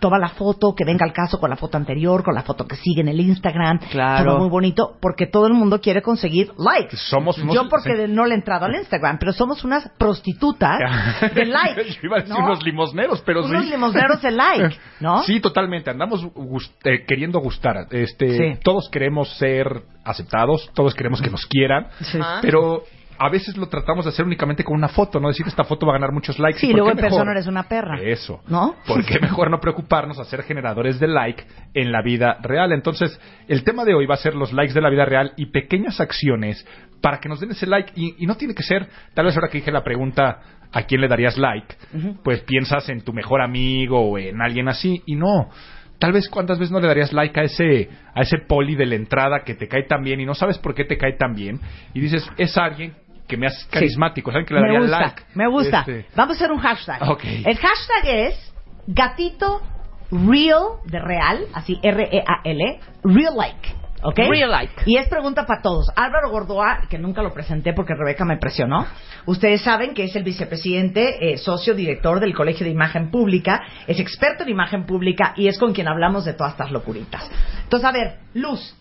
toma 0.00 0.18
la 0.18 0.30
foto, 0.30 0.74
que 0.74 0.84
venga 0.84 1.04
al 1.04 1.12
caso 1.12 1.38
con 1.38 1.50
la 1.50 1.56
foto 1.56 1.76
anterior, 1.76 2.24
con 2.24 2.34
la 2.34 2.42
foto 2.42 2.66
que 2.66 2.76
sigue 2.76 3.02
en 3.02 3.08
el 3.08 3.20
Instagram. 3.20 3.78
Claro. 3.90 4.24
Todo 4.32 4.38
muy 4.40 4.48
bonito, 4.48 4.96
porque 5.00 5.26
todo 5.26 5.46
el 5.46 5.52
mundo 5.54 5.80
quiere 5.80 6.02
conseguir 6.02 6.50
likes. 6.58 6.96
Somos 6.96 7.38
unos- 7.38 7.54
Yo 7.54 7.68
porque 7.68 8.08
no 8.08 8.24
le 8.26 8.34
he 8.34 8.38
entrado 8.38 8.64
al 8.66 8.74
Instagram, 8.74 9.18
pero 9.18 9.32
somos 9.32 9.62
unas 9.64 9.88
prostitutas 9.98 10.78
de 11.34 11.44
like. 11.46 11.84
Yo 11.84 12.00
iba 12.04 12.16
a 12.16 12.20
decir 12.20 12.34
¿no? 12.36 12.44
unos 12.44 12.62
limosneros, 12.64 13.22
pero 13.24 13.44
Unos 13.44 13.64
sí. 13.64 13.70
limosneros 13.70 14.20
de 14.22 14.30
like, 14.30 14.76
¿no? 15.00 15.22
Sí, 15.22 15.40
totalmente. 15.40 15.90
Andamos 15.90 16.24
gust- 16.34 16.72
eh, 16.84 17.04
queriendo 17.06 17.38
gustar. 17.40 17.86
Este, 17.90 18.30
Sí. 18.54 18.60
Todos 18.64 18.88
queremos 18.90 19.36
ser 19.36 19.82
aceptados, 20.04 20.70
todos 20.74 20.94
queremos 20.94 21.20
que 21.20 21.30
nos 21.30 21.44
quieran, 21.46 21.88
Sí. 22.00 22.18
Pero 22.42 22.84
a 23.20 23.28
veces 23.28 23.54
lo 23.58 23.68
tratamos 23.68 24.06
de 24.06 24.08
hacer 24.08 24.24
únicamente 24.24 24.64
con 24.64 24.74
una 24.74 24.88
foto, 24.88 25.20
no 25.20 25.28
decir 25.28 25.46
esta 25.46 25.64
foto 25.64 25.84
va 25.84 25.92
a 25.92 25.96
ganar 25.96 26.10
muchos 26.10 26.38
likes. 26.38 26.58
Sí, 26.58 26.70
¿Y 26.70 26.72
luego 26.72 26.90
en 26.90 26.96
persona 26.96 27.32
eres 27.32 27.46
una 27.46 27.64
perra. 27.64 28.00
Eso. 28.00 28.40
¿No? 28.48 28.76
¿Por 28.86 29.04
qué 29.04 29.20
mejor 29.20 29.50
no 29.50 29.60
preocuparnos 29.60 30.18
a 30.18 30.24
ser 30.24 30.42
generadores 30.42 30.98
de 30.98 31.06
like 31.06 31.44
en 31.74 31.92
la 31.92 32.00
vida 32.00 32.38
real? 32.42 32.72
Entonces, 32.72 33.20
el 33.46 33.62
tema 33.62 33.84
de 33.84 33.92
hoy 33.92 34.06
va 34.06 34.14
a 34.14 34.16
ser 34.16 34.34
los 34.34 34.54
likes 34.54 34.72
de 34.72 34.80
la 34.80 34.88
vida 34.88 35.04
real 35.04 35.34
y 35.36 35.46
pequeñas 35.46 36.00
acciones 36.00 36.66
para 37.02 37.20
que 37.20 37.28
nos 37.28 37.40
den 37.40 37.50
ese 37.50 37.66
like. 37.66 37.92
Y, 37.94 38.24
y 38.24 38.26
no 38.26 38.36
tiene 38.38 38.54
que 38.54 38.62
ser, 38.62 38.88
tal 39.12 39.26
vez 39.26 39.36
ahora 39.36 39.48
que 39.48 39.58
dije 39.58 39.70
la 39.70 39.84
pregunta, 39.84 40.40
¿a 40.72 40.82
quién 40.84 41.02
le 41.02 41.08
darías 41.08 41.36
like? 41.36 41.76
Pues 42.24 42.40
piensas 42.40 42.88
en 42.88 43.02
tu 43.02 43.12
mejor 43.12 43.42
amigo 43.42 44.00
o 44.00 44.16
en 44.16 44.40
alguien 44.40 44.66
así. 44.68 45.02
Y 45.04 45.16
no. 45.16 45.50
Tal 45.98 46.12
vez 46.12 46.30
cuántas 46.30 46.58
veces 46.58 46.72
no 46.72 46.80
le 46.80 46.88
darías 46.88 47.12
like 47.12 47.38
a 47.38 47.42
ese, 47.42 47.90
a 48.14 48.22
ese 48.22 48.38
poli 48.38 48.76
de 48.76 48.86
la 48.86 48.94
entrada 48.94 49.42
que 49.44 49.54
te 49.54 49.68
cae 49.68 49.82
tan 49.82 50.02
bien 50.02 50.20
y 50.20 50.24
no 50.24 50.34
sabes 50.34 50.56
por 50.56 50.74
qué 50.74 50.86
te 50.86 50.96
cae 50.96 51.18
tan 51.18 51.34
bien. 51.34 51.60
Y 51.92 52.00
dices, 52.00 52.26
es 52.38 52.56
alguien 52.56 52.94
que 53.30 53.36
me 53.36 53.46
hace 53.46 53.66
carismático, 53.70 54.32
¿saben 54.32 54.44
que 54.44 54.54
le 54.54 54.60
me 54.60 54.66
daría 54.66 54.80
gusta, 54.80 55.00
like? 55.00 55.22
me 55.34 55.48
gusta. 55.48 55.78
Este, 55.80 56.06
Vamos 56.16 56.34
a 56.34 56.36
hacer 56.36 56.52
un 56.52 56.58
hashtag. 56.58 57.02
Ok. 57.08 57.24
El 57.24 57.56
hashtag 57.56 58.04
es 58.04 58.54
gatito 58.88 59.60
real 60.10 60.62
de 60.84 60.98
real, 60.98 61.46
así 61.54 61.78
R-E-A-L, 61.82 62.80
real 63.04 63.36
like. 63.36 63.80
¿Ok? 64.02 64.16
Real 64.16 64.50
like. 64.50 64.72
Y 64.86 64.96
es 64.96 65.08
pregunta 65.08 65.44
para 65.44 65.60
todos. 65.60 65.90
Álvaro 65.94 66.30
Gordoa, 66.30 66.82
que 66.88 66.98
nunca 66.98 67.22
lo 67.22 67.32
presenté 67.32 67.74
porque 67.74 67.94
Rebeca 67.94 68.24
me 68.24 68.38
presionó. 68.38 68.86
Ustedes 69.26 69.60
saben 69.60 69.92
que 69.92 70.04
es 70.04 70.16
el 70.16 70.24
vicepresidente, 70.24 71.32
eh, 71.32 71.36
socio 71.36 71.74
director 71.74 72.18
del 72.18 72.34
Colegio 72.34 72.64
de 72.64 72.72
Imagen 72.72 73.10
Pública, 73.10 73.62
es 73.86 74.00
experto 74.00 74.42
en 74.42 74.48
imagen 74.48 74.86
pública 74.86 75.34
y 75.36 75.48
es 75.48 75.58
con 75.58 75.74
quien 75.74 75.86
hablamos 75.86 76.24
de 76.24 76.32
todas 76.32 76.52
estas 76.52 76.70
locuritas. 76.72 77.30
Entonces, 77.62 77.88
a 77.88 77.92
ver, 77.92 78.14
Luz, 78.32 78.74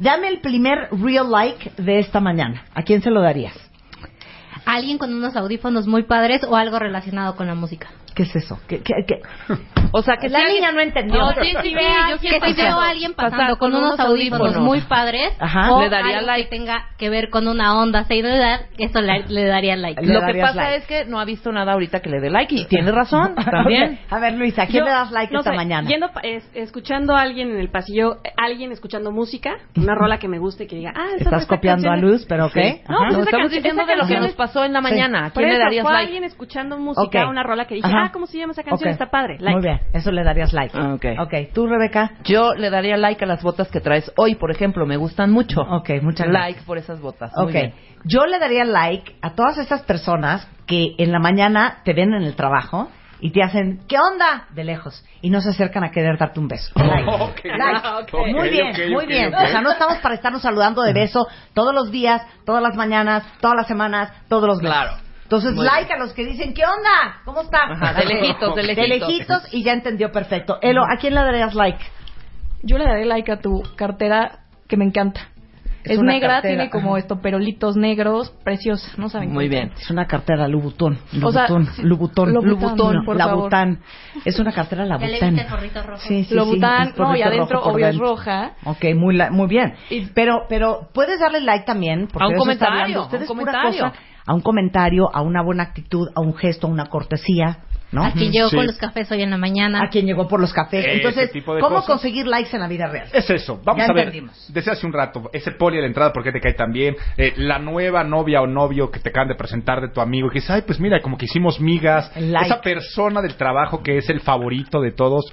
dame 0.00 0.28
el 0.28 0.40
primer 0.40 0.88
real 0.90 1.30
like 1.30 1.70
de 1.76 2.00
esta 2.00 2.18
mañana. 2.18 2.64
¿A 2.74 2.82
quién 2.82 3.02
se 3.02 3.10
lo 3.10 3.20
darías? 3.20 3.54
Alguien 4.66 4.98
con 4.98 5.14
unos 5.14 5.36
audífonos 5.36 5.86
muy 5.86 6.02
padres 6.02 6.42
o 6.44 6.56
algo 6.56 6.78
relacionado 6.78 7.36
con 7.36 7.46
la 7.46 7.54
música. 7.54 7.88
¿Qué 8.14 8.24
es 8.24 8.34
eso? 8.36 8.58
¿Qué, 8.68 8.82
qué, 8.82 8.94
qué? 9.06 9.20
O 9.92 10.02
sea, 10.02 10.18
que 10.18 10.28
La 10.28 10.38
si 10.38 10.44
alguien- 10.44 10.60
niña 10.62 10.72
no 10.72 10.80
entendió. 10.82 11.18
No, 11.20 11.32
sí, 11.32 11.48
sí, 11.62 11.70
sí, 11.70 11.74
yo 12.10 12.18
sí 12.18 12.28
que 12.28 12.36
estoy 12.36 12.54
si 12.54 12.62
veo 12.62 12.78
a 12.78 12.90
alguien 12.90 13.12
pasando 13.14 13.56
con 13.58 13.74
unos 13.74 13.98
audífonos 13.98 14.56
muy 14.58 14.82
padres 14.82 15.32
Ajá. 15.40 15.72
o 15.74 15.80
Le 15.82 15.88
daría 15.88 16.18
algo 16.18 16.26
like. 16.28 16.48
que 16.48 16.56
tenga 16.56 16.84
que 16.96 17.10
ver 17.10 17.28
con 17.28 17.48
una 17.48 17.76
onda 17.76 18.04
seguidad, 18.04 18.60
eso 18.78 19.00
le, 19.00 19.24
le 19.26 19.46
daría 19.46 19.74
like. 19.74 20.00
Le 20.00 20.14
Lo 20.14 20.20
que 20.24 20.34
pasa 20.40 20.54
like. 20.54 20.76
es 20.76 20.86
que 20.86 21.04
no 21.06 21.18
ha 21.18 21.24
visto 21.24 21.50
nada 21.50 21.72
ahorita 21.72 21.98
que 22.02 22.08
le 22.08 22.20
dé 22.20 22.30
like 22.30 22.54
y 22.54 22.66
tiene 22.66 22.92
razón 22.92 23.34
también. 23.50 23.94
Ok. 24.06 24.12
A 24.12 24.18
ver, 24.20 24.34
Luisa, 24.34 24.62
¿a 24.62 24.66
quién 24.68 24.78
Yo, 24.78 24.84
le 24.84 24.92
das 24.92 25.10
like 25.10 25.32
no 25.32 25.40
esta 25.40 25.50
sé, 25.50 25.56
mañana? 25.56 25.88
Yendo, 25.88 26.08
es- 26.22 26.48
escuchando 26.54 27.16
a 27.16 27.22
alguien 27.22 27.50
en 27.50 27.58
el 27.58 27.68
pasillo, 27.70 28.18
alguien 28.36 28.70
escuchando 28.70 29.10
música, 29.10 29.56
una 29.76 29.96
rola 29.96 30.18
que 30.20 30.28
me 30.28 30.38
guste, 30.38 30.68
que 30.68 30.76
diga, 30.76 30.92
ah, 30.94 31.06
esa- 31.16 31.24
Estás 31.24 31.46
copiando 31.46 31.88
a 31.88 31.94
canción 31.94 32.10
es- 32.14 32.20
Luz, 32.20 32.26
pero 32.28 32.46
ok. 32.46 32.54
No, 32.88 32.96
pues 32.98 33.12
No, 33.16 33.22
estamos 33.24 33.50
diciendo 33.50 33.84
de 33.86 33.96
lo 33.96 34.06
que 34.06 34.20
nos 34.20 34.34
pasó 34.34 34.64
en 34.64 34.72
la 34.72 34.80
mañana. 34.80 35.26
¿A 35.26 35.30
quién 35.32 35.48
le 35.48 35.58
darías 35.58 35.82
fue 35.82 35.92
like? 35.92 36.06
alguien 36.06 36.22
escuchando 36.22 36.78
música, 36.78 37.26
una 37.28 37.42
rola 37.42 37.64
que 37.64 37.74
dije. 37.74 37.88
Ah, 38.04 38.10
¿cómo 38.12 38.26
se 38.26 38.38
llama 38.38 38.52
esa 38.52 38.62
canción? 38.62 38.88
Ok. 38.88 38.92
Está 38.92 39.10
padre. 39.10 39.36
Like. 39.38 39.52
Muy 39.52 39.62
bien, 39.62 39.80
eso 39.92 40.10
le 40.10 40.22
darías 40.24 40.52
like. 40.52 40.76
Ah, 40.76 40.94
ok. 40.94 41.04
Ok, 41.20 41.34
¿tú, 41.54 41.66
Rebeca? 41.66 42.12
Yo 42.24 42.54
le 42.54 42.70
daría 42.70 42.96
like 42.96 43.24
a 43.24 43.26
las 43.26 43.42
botas 43.42 43.68
que 43.68 43.80
traes 43.80 44.10
hoy, 44.16 44.34
por 44.34 44.50
ejemplo. 44.50 44.86
Me 44.86 44.96
gustan 44.96 45.30
mucho. 45.30 45.60
Ok, 45.60 45.90
muchas 46.02 46.26
gracias. 46.28 46.32
Like 46.54 46.62
por 46.66 46.78
esas 46.78 47.00
botas. 47.00 47.32
Muy 47.36 47.46
Ok, 47.46 47.52
bien. 47.52 47.74
yo 48.04 48.26
le 48.26 48.38
daría 48.38 48.64
like 48.64 49.16
a 49.22 49.30
todas 49.34 49.58
esas 49.58 49.82
personas 49.82 50.48
que 50.66 50.94
en 50.98 51.12
la 51.12 51.18
mañana 51.18 51.78
te 51.84 51.92
ven 51.94 52.14
en 52.14 52.22
el 52.22 52.34
trabajo 52.36 52.88
y 53.22 53.32
te 53.32 53.42
hacen, 53.42 53.80
¿qué 53.86 53.96
onda? 53.98 54.46
De 54.54 54.64
lejos. 54.64 55.04
Y 55.20 55.28
no 55.28 55.42
se 55.42 55.50
acercan 55.50 55.84
a 55.84 55.90
querer 55.90 56.16
darte 56.16 56.40
un 56.40 56.48
beso. 56.48 56.72
Like. 56.76 57.10
Ok. 57.10 57.40
Like. 57.44 57.88
Ok, 58.14 58.26
Muy 58.32 58.48
bien, 58.48 58.92
muy 58.92 59.06
bien. 59.06 59.34
O 59.34 59.46
sea, 59.48 59.60
no 59.60 59.72
estamos 59.72 59.98
para 59.98 60.14
estarnos 60.14 60.40
saludando 60.42 60.82
de 60.82 60.92
beso 60.92 61.26
todos 61.52 61.74
los 61.74 61.90
días, 61.90 62.22
todas 62.46 62.62
las 62.62 62.76
mañanas, 62.76 63.24
todas 63.40 63.56
las 63.56 63.66
semanas, 63.66 64.10
todos 64.28 64.46
los 64.48 64.62
meses. 64.62 64.76
Claro. 64.76 65.09
Entonces, 65.30 65.52
Muy 65.54 65.64
like 65.64 65.92
a 65.92 65.96
los 65.96 66.12
que 66.12 66.24
dicen, 66.26 66.52
¿qué 66.54 66.62
onda? 66.64 67.20
¿Cómo 67.24 67.42
está? 67.42 67.58
Ajá, 67.70 67.94
de 67.94 68.04
lejitos, 68.04 68.52
de 68.56 68.62
De 68.62 68.74
lejitos. 68.74 69.08
lejitos 69.08 69.54
y 69.54 69.62
ya 69.62 69.72
entendió 69.74 70.10
perfecto. 70.10 70.58
Elo, 70.60 70.82
¿a 70.82 70.96
quién 70.96 71.14
le 71.14 71.20
darías 71.20 71.54
like? 71.54 71.78
Yo 72.64 72.78
le 72.78 72.84
daré 72.84 73.04
like 73.04 73.30
a 73.30 73.36
tu 73.40 73.62
cartera 73.76 74.40
que 74.66 74.76
me 74.76 74.84
encanta. 74.84 75.20
Es 75.84 75.92
Es, 75.92 76.00
negra, 76.02 76.28
cartera, 76.34 76.56
tiene 76.56 76.68
como 76.70 76.96
estoperolitos 76.98 77.76
negros, 77.76 78.30
preciosa, 78.44 78.86
no 78.98 79.08
saben. 79.08 79.30
Muy 79.32 79.48
bien. 79.48 79.72
Es 79.80 79.88
una 79.90 80.06
cartera 80.08 80.48
Lubutón. 80.48 80.98
O 81.22 81.30
sea, 81.32 81.46
Lubutón, 81.48 81.68
Lubutón, 81.88 82.32
Louboutin, 82.34 82.50
Lubutón, 82.66 83.04
por 83.06 83.16
Labután. 83.16 83.80
Es 84.24 84.38
una 84.40 84.52
cartera 84.52 84.82
Ya 84.84 84.96
le 84.98 85.06
Labután. 85.06 85.30
viste 85.34 85.46
el 85.46 85.50
gorrito 85.50 85.82
rojo. 85.84 86.02
Sí, 86.08 86.24
sí, 86.24 86.34
Lo 86.34 86.44
sí, 86.46 86.58
no, 86.58 87.16
y 87.16 87.22
adentro 87.22 87.62
obvio 87.62 87.86
es 87.86 87.96
roja. 87.96 88.50
Ok, 88.64 88.84
muy, 88.96 89.16
la- 89.16 89.30
muy 89.30 89.46
bien. 89.46 89.74
Y- 89.90 90.06
pero, 90.06 90.40
pero 90.50 90.88
puedes 90.92 91.20
darle 91.20 91.40
like 91.40 91.64
también. 91.64 92.08
Porque 92.12 92.24
A 92.24 92.28
un 92.28 92.36
comentario, 92.36 92.72
hablando. 92.74 92.98
a 92.98 93.02
un 93.02 93.06
Ustedes 93.06 93.28
pura 93.28 93.38
comentario. 93.52 93.84
cosa, 93.84 93.94
a 94.26 94.34
un 94.34 94.40
comentario, 94.40 95.08
a 95.14 95.22
una 95.22 95.42
buena 95.42 95.62
actitud, 95.64 96.08
a 96.14 96.20
un 96.20 96.34
gesto, 96.36 96.66
a 96.66 96.70
una 96.70 96.86
cortesía, 96.86 97.58
¿no? 97.92 98.04
A 98.04 98.12
quien 98.12 98.30
llegó 98.30 98.48
Sí. 98.50 98.54
con 98.56 98.66
los 98.68 98.76
cafés 98.78 99.10
hoy 99.10 99.22
en 99.22 99.30
la 99.30 99.36
mañana. 99.36 99.82
A 99.82 99.88
quien 99.88 100.06
llegó 100.06 100.28
por 100.28 100.38
los 100.38 100.52
cafés. 100.52 100.84
Ese 100.86 100.96
Entonces, 100.98 101.32
¿cómo 101.44 101.58
cosas. 101.58 101.86
conseguir 101.86 102.24
likes 102.24 102.50
en 102.54 102.60
la 102.60 102.68
vida 102.68 102.86
real? 102.86 103.08
Es 103.12 103.28
eso, 103.30 103.60
vamos 103.64 103.84
Ya 103.84 103.90
a 103.90 103.94
ver. 103.94 104.06
entendimos. 104.08 104.48
Desde 104.52 104.70
hace 104.70 104.86
un 104.86 104.92
rato, 104.92 105.28
ese 105.32 105.50
poli 105.52 105.78
a 105.78 105.80
la 105.80 105.88
entrada, 105.88 106.12
¿por 106.12 106.22
qué 106.22 106.30
te 106.30 106.40
cae 106.40 106.52
tan 106.54 106.70
bien? 106.72 106.94
Eh, 107.16 107.32
la 107.36 107.58
nueva 107.58 108.04
novia 108.04 108.42
o 108.42 108.46
novio 108.46 108.92
que 108.92 109.00
te 109.00 109.08
acaban 109.08 109.26
de 109.28 109.34
presentar 109.34 109.80
de 109.80 109.88
tu 109.88 110.00
amigo, 110.00 110.28
y 110.28 110.30
que 110.30 110.34
dices, 110.34 110.50
ay, 110.50 110.62
pues 110.64 110.78
mira, 110.78 111.00
como 111.00 111.18
que 111.18 111.24
hicimos 111.24 111.60
migas. 111.60 112.12
Like. 112.16 112.46
Esa 112.46 112.60
persona 112.60 113.20
del 113.22 113.34
trabajo 113.34 113.82
que 113.82 113.96
es 113.98 114.08
el 114.08 114.20
favorito 114.20 114.80
de 114.80 114.92
todos. 114.92 115.24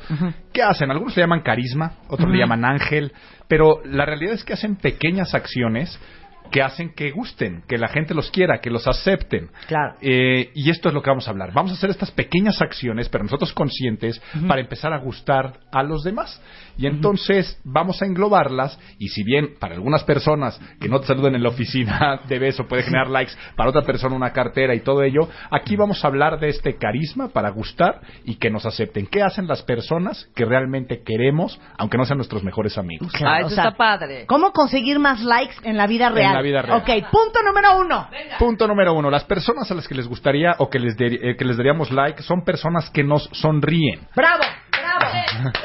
¿Qué 0.51 0.63
hacen? 0.63 0.89
Algunos 0.89 1.15
le 1.15 1.21
llaman 1.21 1.41
carisma, 1.41 1.91
otros 2.07 2.27
le 2.31 2.39
llaman 2.39 2.65
ángel, 2.65 3.11
pero 3.47 3.81
la 3.85 4.03
realidad 4.05 4.33
es 4.33 4.43
que 4.43 4.53
hacen 4.53 4.77
pequeñas 4.77 5.35
acciones 5.35 5.99
que 6.49 6.61
hacen 6.61 6.93
que 6.93 7.11
gusten, 7.11 7.63
que 7.67 7.77
la 7.77 7.87
gente 7.87 8.13
los 8.13 8.31
quiera, 8.31 8.59
que 8.59 8.69
los 8.69 8.87
acepten. 8.87 9.49
Claro. 9.67 9.95
Eh, 10.01 10.51
y 10.53 10.69
esto 10.69 10.89
es 10.89 10.93
lo 10.93 11.01
que 11.01 11.09
vamos 11.09 11.27
a 11.27 11.31
hablar. 11.31 11.51
Vamos 11.53 11.71
a 11.71 11.75
hacer 11.75 11.89
estas 11.89 12.11
pequeñas 12.11 12.61
acciones, 12.61 13.09
pero 13.09 13.23
nosotros 13.23 13.53
conscientes, 13.53 14.21
para 14.47 14.61
empezar 14.61 14.93
a 14.93 14.97
gustar 14.99 15.59
a 15.71 15.83
los 15.83 16.03
demás. 16.03 16.41
Y 16.77 16.85
entonces 16.85 17.59
vamos 17.63 18.01
a 18.01 18.05
englobarlas. 18.05 18.79
Y 18.99 19.09
si 19.09 19.23
bien 19.23 19.55
para 19.59 19.75
algunas 19.75 20.03
personas 20.03 20.59
que 20.79 20.87
no 20.87 20.99
te 20.99 21.07
saluden 21.07 21.35
en 21.35 21.43
la 21.43 21.49
oficina 21.49 22.21
de 22.27 22.39
beso 22.39 22.67
puede 22.67 22.83
generar 22.83 23.09
likes, 23.09 23.33
para 23.55 23.69
otra 23.69 23.81
persona 23.81 24.15
una 24.15 24.31
cartera 24.31 24.75
y 24.75 24.81
todo 24.81 25.03
ello, 25.03 25.27
aquí 25.51 25.75
vamos 25.75 26.03
a 26.03 26.07
hablar 26.07 26.39
de 26.39 26.49
este 26.49 26.77
carisma 26.77 27.29
para 27.29 27.49
gustar 27.49 28.01
y 28.25 28.35
que 28.35 28.49
nos 28.49 28.65
acepten. 28.65 29.07
¿Qué 29.07 29.21
hacen 29.23 29.47
las 29.47 29.63
personas 29.63 30.29
que 30.35 30.45
realmente 30.45 31.01
queremos, 31.03 31.59
aunque 31.77 31.97
no 31.97 32.05
sean 32.05 32.17
nuestros 32.17 32.43
mejores 32.43 32.77
amigos? 32.77 33.11
Claro, 33.11 33.35
ah, 33.35 33.39
eso 33.39 33.47
o 33.47 33.49
sea, 33.49 33.63
está 33.65 33.77
padre. 33.77 34.25
¿Cómo 34.27 34.51
conseguir 34.51 34.99
más 34.99 35.23
likes 35.23 35.55
en 35.63 35.77
la 35.77 35.87
vida 35.87 36.09
real? 36.09 36.36
La 36.37 36.41
vida 36.43 36.61
real. 36.61 36.77
Ok, 36.79 37.09
punto 37.11 37.41
número 37.43 37.77
uno. 37.77 38.07
Punto 38.39 38.67
número 38.67 38.93
uno. 38.93 39.09
Las 39.09 39.23
personas 39.25 39.69
a 39.71 39.75
las 39.75 39.87
que 39.87 39.95
les 39.95 40.07
gustaría 40.07 40.55
o 40.59 40.69
que 40.69 40.79
les, 40.79 40.95
de- 40.97 41.19
eh, 41.31 41.35
que 41.37 41.45
les 41.45 41.57
daríamos 41.57 41.91
like 41.91 42.21
son 42.23 42.43
personas 42.43 42.89
que 42.89 43.03
nos 43.03 43.29
sonríen. 43.33 44.01
Bravo, 44.15 44.43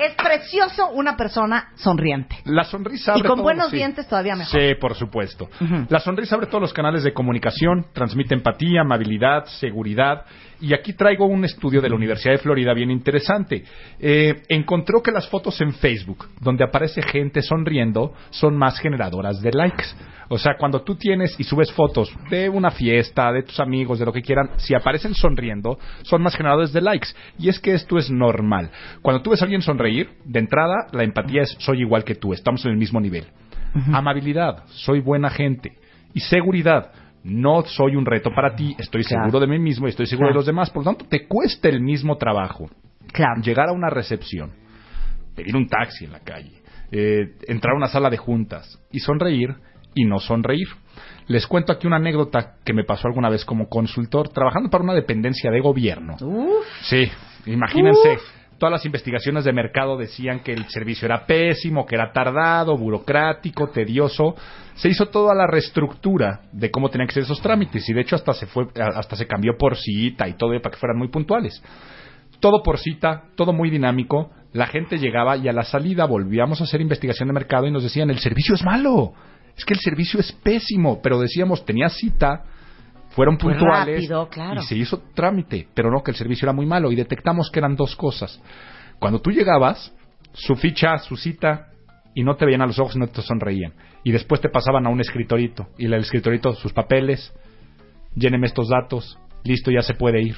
Es 0.01 0.15
precioso 0.15 0.91
una 0.91 1.17
persona 1.17 1.71
sonriente. 1.77 2.37
La 2.45 2.65
sonrisa 2.65 3.13
Y 3.13 3.21
abre 3.21 3.29
con 3.29 3.37
todos 3.37 3.43
buenos 3.43 3.71
sí. 3.71 3.77
dientes 3.77 4.07
todavía 4.07 4.37
mejor. 4.37 4.61
Sí, 4.61 4.75
por 4.81 4.95
supuesto. 4.95 5.49
La 5.89 6.01
sonrisa 6.01 6.35
abre 6.35 6.47
todos 6.47 6.61
los 6.61 6.73
canales 6.73 7.03
de 7.05 7.13
comunicación, 7.13 7.87
transmite 7.93 8.35
empatía, 8.35 8.83
amabilidad, 8.83 9.47
seguridad. 9.47 10.25
Y 10.61 10.75
aquí 10.75 10.93
traigo 10.93 11.27
un 11.27 11.45
estudio 11.45 11.81
de 11.81 11.89
la 11.89 11.97
Universidad 11.97 12.35
de 12.35 12.39
Florida 12.39 12.73
bien 12.73 12.91
interesante. 12.91 13.65
Eh, 13.99 14.43
encontró 14.49 15.03
que 15.03 15.11
las 15.11 15.29
fotos 15.29 15.61
en 15.61 15.73
Facebook, 15.75 16.29
donde 16.41 16.65
aparece 16.65 17.03
gente 17.03 17.43
sonriendo, 17.43 18.15
son 18.31 18.57
más 18.57 18.79
generadoras 18.79 19.41
de 19.41 19.51
likes. 19.53 19.87
O 20.29 20.39
sea, 20.39 20.57
cuando 20.57 20.83
tú 20.83 20.95
tienes 20.95 21.39
y 21.39 21.45
subes 21.45 21.71
fotos 21.73 22.11
de 22.31 22.49
una 22.49 22.71
fiesta, 22.71 23.31
de 23.33 23.43
tus 23.43 23.61
amigos, 23.61 23.99
de 23.99 24.07
lo 24.07 24.13
que 24.13 24.23
quieran, 24.23 24.51
si 24.57 24.75
aparecen 24.75 25.15
sonriendo, 25.15 25.79
son 26.05 26.23
más 26.23 26.35
generadores 26.35 26.73
de 26.73 26.81
likes. 26.81 27.09
Y 27.39 27.51
es 27.51 27.61
que 27.61 27.75
esto 27.75 27.99
es 27.99 28.11
normal. 28.11 28.71
Cuando 29.03 29.22
tú 29.23 29.31
ves 29.31 29.41
a 29.43 29.45
alguien 29.45 29.63
sonreír, 29.63 30.11
de 30.25 30.39
entrada, 30.41 30.87
la 30.93 31.05
empatía 31.05 31.43
es 31.43 31.57
soy 31.59 31.81
igual 31.81 32.05
que 32.05 32.15
tú, 32.15 32.33
estamos 32.33 32.65
en 32.65 32.73
el 32.73 32.77
mismo 32.77 33.01
nivel. 33.01 33.25
Amabilidad, 33.93 34.65
soy 34.67 35.01
buena 35.01 35.31
gente. 35.31 35.73
Y 36.15 36.21
seguridad, 36.21 36.93
no 37.25 37.63
soy 37.65 37.97
un 37.97 38.05
reto 38.05 38.31
para 38.35 38.55
ti, 38.55 38.75
estoy 38.79 39.03
Claro. 39.05 39.25
seguro 39.25 39.41
de 39.41 39.47
mí 39.47 39.59
mismo 39.59 39.87
y 39.87 39.91
estoy 39.91 40.07
seguro 40.07 40.27
Claro. 40.27 40.35
de 40.35 40.39
los 40.41 40.47
demás. 40.47 40.71
Por 40.71 40.85
lo 40.85 40.91
tanto, 40.91 41.07
te 41.09 41.27
cuesta 41.27 41.69
el 41.69 41.81
mismo 41.81 42.17
trabajo 42.17 42.69
Claro. 43.13 43.41
llegar 43.43 43.69
a 43.69 43.73
una 43.73 43.89
recepción, 43.89 44.51
pedir 45.35 45.57
un 45.57 45.67
taxi 45.69 46.05
en 46.05 46.13
la 46.13 46.21
calle, 46.21 46.53
eh, 46.91 47.35
entrar 47.49 47.73
a 47.75 47.77
una 47.77 47.89
sala 47.89 48.11
de 48.11 48.19
juntas 48.19 48.79
y 48.91 48.99
sonreír 48.99 49.55
y 49.95 50.05
no 50.05 50.19
sonreír. 50.19 50.67
Les 51.29 51.47
cuento 51.47 51.73
aquí 51.73 51.87
una 51.87 51.97
anécdota 51.97 52.57
que 52.65 52.73
me 52.75 52.85
pasó 52.85 53.09
alguna 53.09 53.31
vez 53.31 53.45
como 53.45 53.69
consultor 53.69 54.29
trabajando 54.29 54.69
para 54.69 54.85
una 54.85 54.95
dependencia 54.95 55.51
de 55.51 55.61
gobierno. 55.61 56.17
Sí, 56.83 57.05
imagínense. 57.47 58.19
Todas 58.63 58.75
las 58.75 58.87
investigaciones 58.87 59.43
de 59.43 59.53
mercado 59.53 59.97
decían 59.97 60.39
que 60.39 60.53
el 60.53 60.69
servicio 60.69 61.07
era 61.07 61.27
pésimo, 61.27 61.85
que 61.85 61.97
era 61.97 62.13
tardado, 62.13 62.79
burocrático, 62.79 63.71
tedioso. 63.71 64.37
Se 64.75 64.89
hizo 64.89 65.07
toda 65.07 65.35
la 65.35 65.49
reestructura 65.49 66.43
de 66.53 66.71
cómo 66.71 66.89
tenían 66.89 67.09
que 67.09 67.15
ser 67.15 67.25
esos 67.25 67.43
trámites 67.43 67.89
y 67.89 67.93
de 67.93 68.03
hecho 68.03 68.15
hasta 68.15 68.33
se 68.35 68.47
fue, 68.47 68.69
hasta 68.77 69.17
se 69.17 69.27
cambió 69.27 69.59
por 69.59 69.77
cita 69.77 70.29
y 70.29 70.35
todo 70.35 70.53
para 70.63 70.73
que 70.73 70.79
fueran 70.79 70.97
muy 70.97 71.09
puntuales. 71.09 71.61
Todo 72.39 72.63
por 72.63 72.79
cita, 72.79 73.25
todo 73.35 73.53
muy 73.53 73.69
dinámico. 73.69 74.31
La 74.53 74.69
gente 74.69 74.97
llegaba 74.97 75.37
y 75.37 75.49
a 75.49 75.53
la 75.53 75.65
salida 75.65 76.05
volvíamos 76.05 76.61
a 76.61 76.65
hacer 76.65 76.81
investigación 76.81 77.31
de 77.31 77.35
mercado 77.35 77.67
y 77.67 77.73
nos 77.73 77.83
decían 77.83 78.11
el 78.11 78.21
servicio 78.21 78.55
es 78.55 78.63
malo, 78.63 79.13
es 79.57 79.65
que 79.65 79.75
el 79.75 79.81
servicio 79.81 80.21
es 80.21 80.31
pésimo, 80.31 81.01
pero 81.03 81.19
decíamos 81.19 81.65
tenía 81.65 81.89
cita, 81.89 82.45
fueron 83.15 83.39
Fue 83.39 83.53
puntuales 83.55 83.97
rápido, 83.97 84.29
claro. 84.29 84.61
y 84.61 84.65
se 84.65 84.77
hizo 84.77 85.03
trámite, 85.15 85.69
pero 85.75 85.91
no 85.91 86.03
que 86.03 86.11
el 86.11 86.17
servicio 86.17 86.47
era 86.47 86.53
muy 86.53 86.67
malo 86.67 86.91
y 86.91 86.97
detectamos 86.97 87.51
que 87.51 87.59
eran 87.61 87.77
dos 87.77 87.95
cosas. 87.97 88.41
Cuando 88.99 89.21
tú 89.21 89.31
llegabas, 89.31 89.95
su 90.33 90.55
ficha, 90.57 90.99
su 90.99 91.17
cita 91.17 91.69
y 92.15 92.23
no 92.25 92.37
te 92.37 92.47
veían 92.47 92.63
a 92.63 92.67
los 92.67 92.79
ojos 92.79 92.97
y 92.97 92.99
no 92.99 93.07
te 93.09 93.23
sonreían 93.23 93.73
y 94.05 94.13
después 94.13 94.41
te 94.41 94.49
pasaban 94.49 94.87
a 94.87 94.91
un 94.91 95.01
escritorito 95.01 95.69
y 95.79 95.87
el 95.87 95.95
escritorito 95.95 96.53
sus 96.55 96.73
papeles, 96.73 97.33
lléneme 98.15 98.47
estos 98.47 98.69
datos, 98.69 99.19
listo, 99.45 99.71
ya 99.71 99.83
se 99.83 99.95
puede 99.95 100.23
ir. 100.23 100.37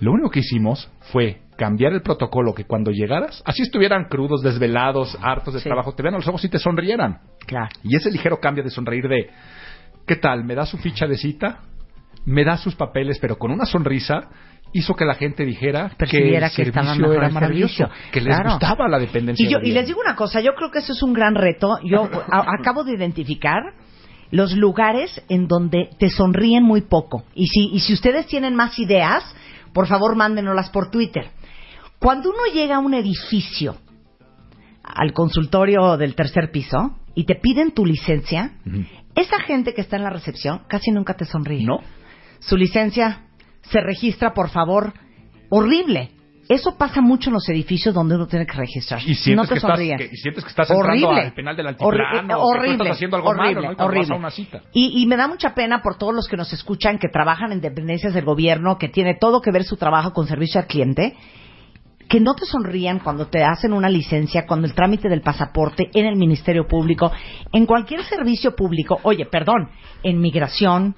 Lo 0.00 0.12
único 0.12 0.30
que 0.30 0.40
hicimos 0.40 0.90
fue 1.12 1.40
cambiar 1.56 1.92
el 1.94 2.02
protocolo 2.02 2.52
que 2.54 2.64
cuando 2.64 2.90
llegaras, 2.90 3.42
así 3.46 3.62
estuvieran 3.62 4.04
crudos, 4.10 4.42
desvelados, 4.42 5.16
hartos 5.22 5.54
de 5.54 5.60
Sí. 5.60 5.64
trabajo, 5.68 5.94
te 5.94 6.02
vean 6.02 6.14
a 6.14 6.18
los 6.18 6.28
ojos 6.28 6.44
y 6.44 6.50
te 6.50 6.58
sonrieran. 6.58 7.20
Claro. 7.46 7.68
Y 7.82 7.96
ese 7.96 8.10
ligero 8.10 8.38
cambio 8.38 8.62
de 8.62 8.68
sonreír 8.70 9.08
de, 9.08 9.30
¿qué 10.06 10.16
tal? 10.16 10.44
¿Me 10.44 10.54
da 10.54 10.66
su 10.66 10.78
ficha 10.78 11.06
de 11.06 11.16
cita? 11.16 11.60
¿Me 12.24 12.44
da 12.44 12.56
sus 12.56 12.74
papeles, 12.74 13.18
pero 13.20 13.36
con 13.38 13.50
una 13.50 13.64
sonrisa? 13.66 14.28
Hizo 14.72 14.94
que 14.94 15.04
la 15.04 15.14
gente 15.14 15.44
dijera 15.44 15.90
que 15.96 16.04
el 16.36 16.50
que 16.50 16.62
estaba 16.62 16.86
servicio 16.86 17.02
mejor 17.08 17.16
era 17.24 17.28
maravilloso, 17.32 17.74
servicio. 17.76 18.10
que 18.12 18.20
les 18.20 18.34
Claro. 18.34 18.50
gustaba 18.50 18.88
la 18.88 18.98
dependencia. 18.98 19.46
Y, 19.46 19.50
yo, 19.50 19.58
y 19.62 19.70
les 19.72 19.86
digo 19.86 20.00
una 20.00 20.16
cosa, 20.16 20.40
yo 20.40 20.54
creo 20.54 20.70
que 20.70 20.80
eso 20.80 20.92
es 20.92 21.02
un 21.02 21.12
gran 21.12 21.34
reto. 21.34 21.78
Yo 21.84 22.10
a- 22.30 22.44
acabo 22.60 22.82
de 22.84 22.92
identificar 22.94 23.62
los 24.32 24.54
lugares 24.56 25.22
en 25.28 25.46
donde 25.46 25.88
te 25.98 26.10
sonríen 26.10 26.64
muy 26.64 26.80
poco. 26.82 27.24
Y 27.34 27.46
si, 27.46 27.68
y 27.72 27.78
si 27.80 27.92
ustedes 27.94 28.26
tienen 28.26 28.56
más 28.56 28.76
ideas, 28.78 29.22
por 29.72 29.86
favor 29.86 30.16
mándenoslas 30.16 30.68
por 30.70 30.90
Twitter. 30.90 31.28
Cuando 32.00 32.30
uno 32.30 32.52
llega 32.52 32.76
a 32.76 32.80
un 32.80 32.92
edificio, 32.92 33.76
al 34.82 35.12
consultorio 35.12 35.96
del 35.96 36.14
tercer 36.16 36.50
piso, 36.50 36.96
y 37.14 37.24
te 37.24 37.36
piden 37.36 37.70
tu 37.72 37.86
licencia, 37.86 38.50
esa 39.16 39.40
gente 39.40 39.74
que 39.74 39.80
está 39.80 39.96
en 39.96 40.04
la 40.04 40.10
recepción 40.10 40.62
casi 40.68 40.92
nunca 40.92 41.14
te 41.14 41.24
sonríe. 41.24 41.64
¿No? 41.64 41.80
Su 42.38 42.56
licencia 42.56 43.22
se 43.62 43.80
registra, 43.80 44.32
por 44.34 44.50
favor. 44.50 44.92
Horrible. 45.50 46.10
Eso 46.48 46.78
pasa 46.78 47.00
mucho 47.00 47.30
en 47.30 47.34
los 47.34 47.48
edificios 47.48 47.92
donde 47.92 48.14
uno 48.14 48.28
tiene 48.28 48.46
que 48.46 48.52
registrar. 48.56 49.00
Y 49.00 49.14
sientes, 49.16 49.34
no 49.36 49.42
te 49.42 49.48
que 49.48 49.54
estás, 49.58 49.78
que- 49.80 50.10
y 50.12 50.16
sientes 50.16 50.44
que 50.44 50.50
estás 50.50 50.70
entrando 50.70 51.08
horrible. 51.08 51.26
al 51.26 51.34
penal 51.34 51.56
del 51.56 51.66
altiplano, 51.66 52.38
o 52.38 52.52
que 52.52 52.58
horrible, 52.58 52.72
estás 52.84 52.90
haciendo 52.96 53.16
algo 53.16 53.28
horrible, 53.30 53.54
malo, 53.54 53.66
¿no? 53.66 53.72
Y 53.72 53.74
cuando 53.74 53.84
vas 53.84 53.96
horrible. 53.96 54.14
a 54.14 54.18
una 54.18 54.30
cita. 54.30 54.62
Y, 54.72 55.02
y 55.02 55.06
me 55.06 55.16
da 55.16 55.26
mucha 55.26 55.54
pena 55.56 55.82
por 55.82 55.98
todos 55.98 56.14
los 56.14 56.28
que 56.28 56.36
nos 56.36 56.52
escuchan, 56.52 56.98
que 57.00 57.08
trabajan 57.08 57.50
en 57.50 57.60
dependencias 57.60 58.14
del 58.14 58.24
gobierno, 58.24 58.78
que 58.78 58.88
tiene 58.88 59.16
todo 59.20 59.40
que 59.40 59.50
ver 59.50 59.64
su 59.64 59.76
trabajo 59.76 60.12
con 60.12 60.28
servicio 60.28 60.60
al 60.60 60.68
cliente, 60.68 61.16
que 62.08 62.20
no 62.20 62.34
te 62.34 62.46
sonrían 62.46 63.00
cuando 63.00 63.26
te 63.26 63.42
hacen 63.42 63.72
una 63.72 63.88
licencia, 63.88 64.46
cuando 64.46 64.66
el 64.66 64.74
trámite 64.74 65.08
del 65.08 65.22
pasaporte 65.22 65.90
en 65.92 66.06
el 66.06 66.16
Ministerio 66.16 66.66
Público, 66.66 67.10
en 67.52 67.66
cualquier 67.66 68.04
servicio 68.04 68.54
público. 68.54 68.98
Oye, 69.02 69.26
perdón, 69.26 69.70
en 70.02 70.20
migración, 70.20 70.94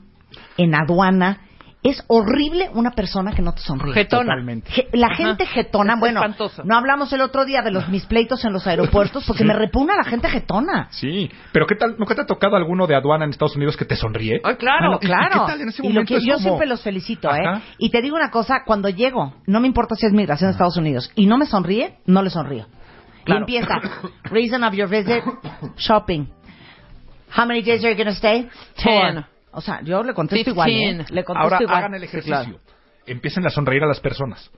en 0.56 0.74
aduana. 0.74 1.47
Es 1.80 2.02
horrible 2.08 2.68
una 2.74 2.90
persona 2.90 3.32
que 3.32 3.40
no 3.40 3.52
te 3.54 3.60
sonríe. 3.62 4.04
Totalmente. 4.06 4.68
Je- 4.70 4.88
la 4.94 5.06
Ajá. 5.06 5.14
gente 5.16 5.46
jetona, 5.46 5.94
Es 5.94 6.00
bueno, 6.00 6.20
espantoso. 6.20 6.64
no 6.64 6.76
hablamos 6.76 7.12
el 7.12 7.20
otro 7.20 7.44
día 7.44 7.62
de 7.62 7.70
los 7.70 7.88
mis 7.88 8.04
pleitos 8.04 8.44
en 8.44 8.52
los 8.52 8.66
aeropuertos 8.66 9.24
porque 9.24 9.44
me 9.44 9.54
repugna 9.54 9.94
la 9.96 10.02
gente 10.02 10.28
jetona. 10.28 10.88
Sí, 10.90 11.30
pero 11.52 11.66
¿qué 11.68 11.76
tal? 11.76 11.94
¿No 11.96 12.04
que 12.04 12.16
te 12.16 12.22
ha 12.22 12.26
tocado 12.26 12.56
alguno 12.56 12.88
de 12.88 12.96
aduana 12.96 13.24
en 13.24 13.30
Estados 13.30 13.54
Unidos 13.54 13.76
que 13.76 13.84
te 13.84 13.94
sonríe? 13.94 14.40
Ay, 14.42 14.56
claro. 14.56 14.86
Bueno, 14.88 14.98
claro. 14.98 15.28
¿Y 15.28 15.38
qué 15.38 15.46
tal 15.52 15.60
en 15.60 15.68
ese 15.68 15.86
Y 15.86 15.92
lo 15.92 16.04
que 16.04 16.16
Es 16.16 16.24
yo 16.24 16.32
como- 16.34 16.42
siempre 16.42 16.66
los 16.66 16.82
felicito, 16.82 17.30
Ajá. 17.30 17.58
¿eh? 17.58 17.62
Y 17.78 17.90
te 17.90 18.02
digo 18.02 18.16
una 18.16 18.32
cosa, 18.32 18.64
cuando 18.66 18.88
llego, 18.88 19.34
no 19.46 19.60
me 19.60 19.68
importa 19.68 19.94
si 19.94 20.04
es 20.04 20.12
migración 20.12 20.48
de 20.48 20.52
Estados 20.52 20.76
Unidos, 20.76 21.12
y 21.14 21.26
no 21.26 21.38
me 21.38 21.46
sonríe, 21.46 21.98
no 22.06 22.22
le 22.22 22.30
sonrío. 22.30 22.66
Y 23.20 23.24
Claro. 23.24 23.40
empieza, 23.42 23.74
reason 24.24 24.64
of 24.64 24.74
your 24.74 24.88
visit, 24.88 25.22
shopping. 25.76 26.26
How 27.36 27.46
many 27.46 27.62
days 27.62 27.84
are 27.84 27.92
you 27.94 27.96
going 27.96 28.08
to 28.12 28.16
stay? 28.18 28.48
Ten. 28.82 29.14
Four. 29.14 29.24
O 29.52 29.60
sea, 29.60 29.80
yo 29.82 30.02
le 30.02 30.14
contesto 30.14 30.50
igual, 30.50 30.68
¿eh? 30.70 30.72
Fifteen. 30.72 31.06
Le 31.10 31.24
contesto 31.24 31.44
Ahora 31.44 31.58
igual. 31.62 31.76
hagan 31.78 31.94
el 31.94 32.00
Sí, 32.00 32.06
ejercicio. 32.06 32.42
claro. 32.42 32.58
Empiecen 33.06 33.46
a 33.46 33.50
sonreír 33.50 33.82
a 33.82 33.86
las 33.86 34.00
personas. 34.00 34.50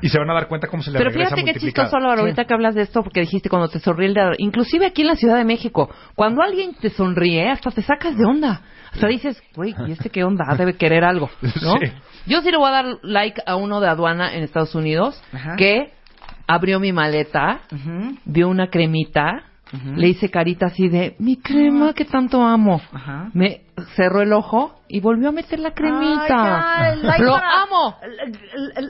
Y 0.00 0.08
se 0.08 0.18
van 0.18 0.28
a 0.30 0.34
dar 0.34 0.48
cuenta 0.48 0.66
cómo 0.66 0.82
se 0.82 0.90
les 0.90 0.98
Pero 0.98 1.10
regresa 1.10 1.36
fíjate 1.36 1.52
qué 1.54 1.60
chistoso, 1.60 1.96
Álvaro, 1.96 2.22
ahorita 2.22 2.44
que 2.44 2.54
hablas 2.54 2.74
de 2.74 2.82
esto, 2.82 3.04
porque 3.04 3.20
dijiste 3.20 3.48
cuando 3.48 3.68
te 3.68 3.78
sonríe 3.78 4.08
el 4.08 4.14
dedo. 4.14 4.32
Inclusive 4.38 4.86
aquí 4.86 5.02
en 5.02 5.08
la 5.08 5.14
Ciudad 5.14 5.36
de 5.36 5.44
México, 5.44 5.88
cuando 6.16 6.42
alguien 6.42 6.74
te 6.74 6.90
sonríe, 6.90 7.48
hasta 7.48 7.70
te 7.70 7.82
sacas 7.82 8.16
de 8.18 8.24
onda. 8.24 8.62
O 8.94 8.98
sea, 8.98 9.08
dices, 9.08 9.40
güey, 9.54 9.76
¿y 9.86 9.92
este 9.92 10.10
qué 10.10 10.24
onda? 10.24 10.44
Debe 10.56 10.74
querer 10.74 11.04
algo, 11.04 11.30
¿no? 11.62 11.78
Sí. 11.78 11.86
Yo 12.26 12.40
sí 12.42 12.50
le 12.50 12.56
voy 12.56 12.68
a 12.68 12.72
dar 12.72 12.84
like 13.02 13.40
a 13.46 13.54
uno 13.54 13.80
de 13.80 13.86
aduana 13.88 14.34
en 14.34 14.42
Estados 14.42 14.74
Unidos 14.74 15.22
Ajá. 15.32 15.54
que 15.56 15.92
abrió 16.48 16.80
mi 16.80 16.92
maleta, 16.92 17.60
Ujú. 17.70 18.16
vio 18.24 18.48
una 18.48 18.68
cremita, 18.68 19.44
le 19.96 20.08
hice 20.08 20.28
carita 20.30 20.66
así 20.66 20.88
de, 20.88 21.14
mi 21.18 21.36
crema 21.36 21.94
que 21.94 22.04
tanto 22.04 22.42
amo. 22.42 22.80
Ajá. 22.92 23.30
Me 23.32 23.62
cerró 23.96 24.22
el 24.22 24.32
ojo 24.32 24.81
y 24.94 25.00
volvió 25.00 25.30
a 25.30 25.32
meter 25.32 25.58
la 25.58 25.70
cremita. 25.72 26.20
Ay, 26.90 26.98
ya, 27.00 27.02
like 27.08 27.24
Lo 27.24 27.32
para- 27.32 27.62
amo. 27.62 27.96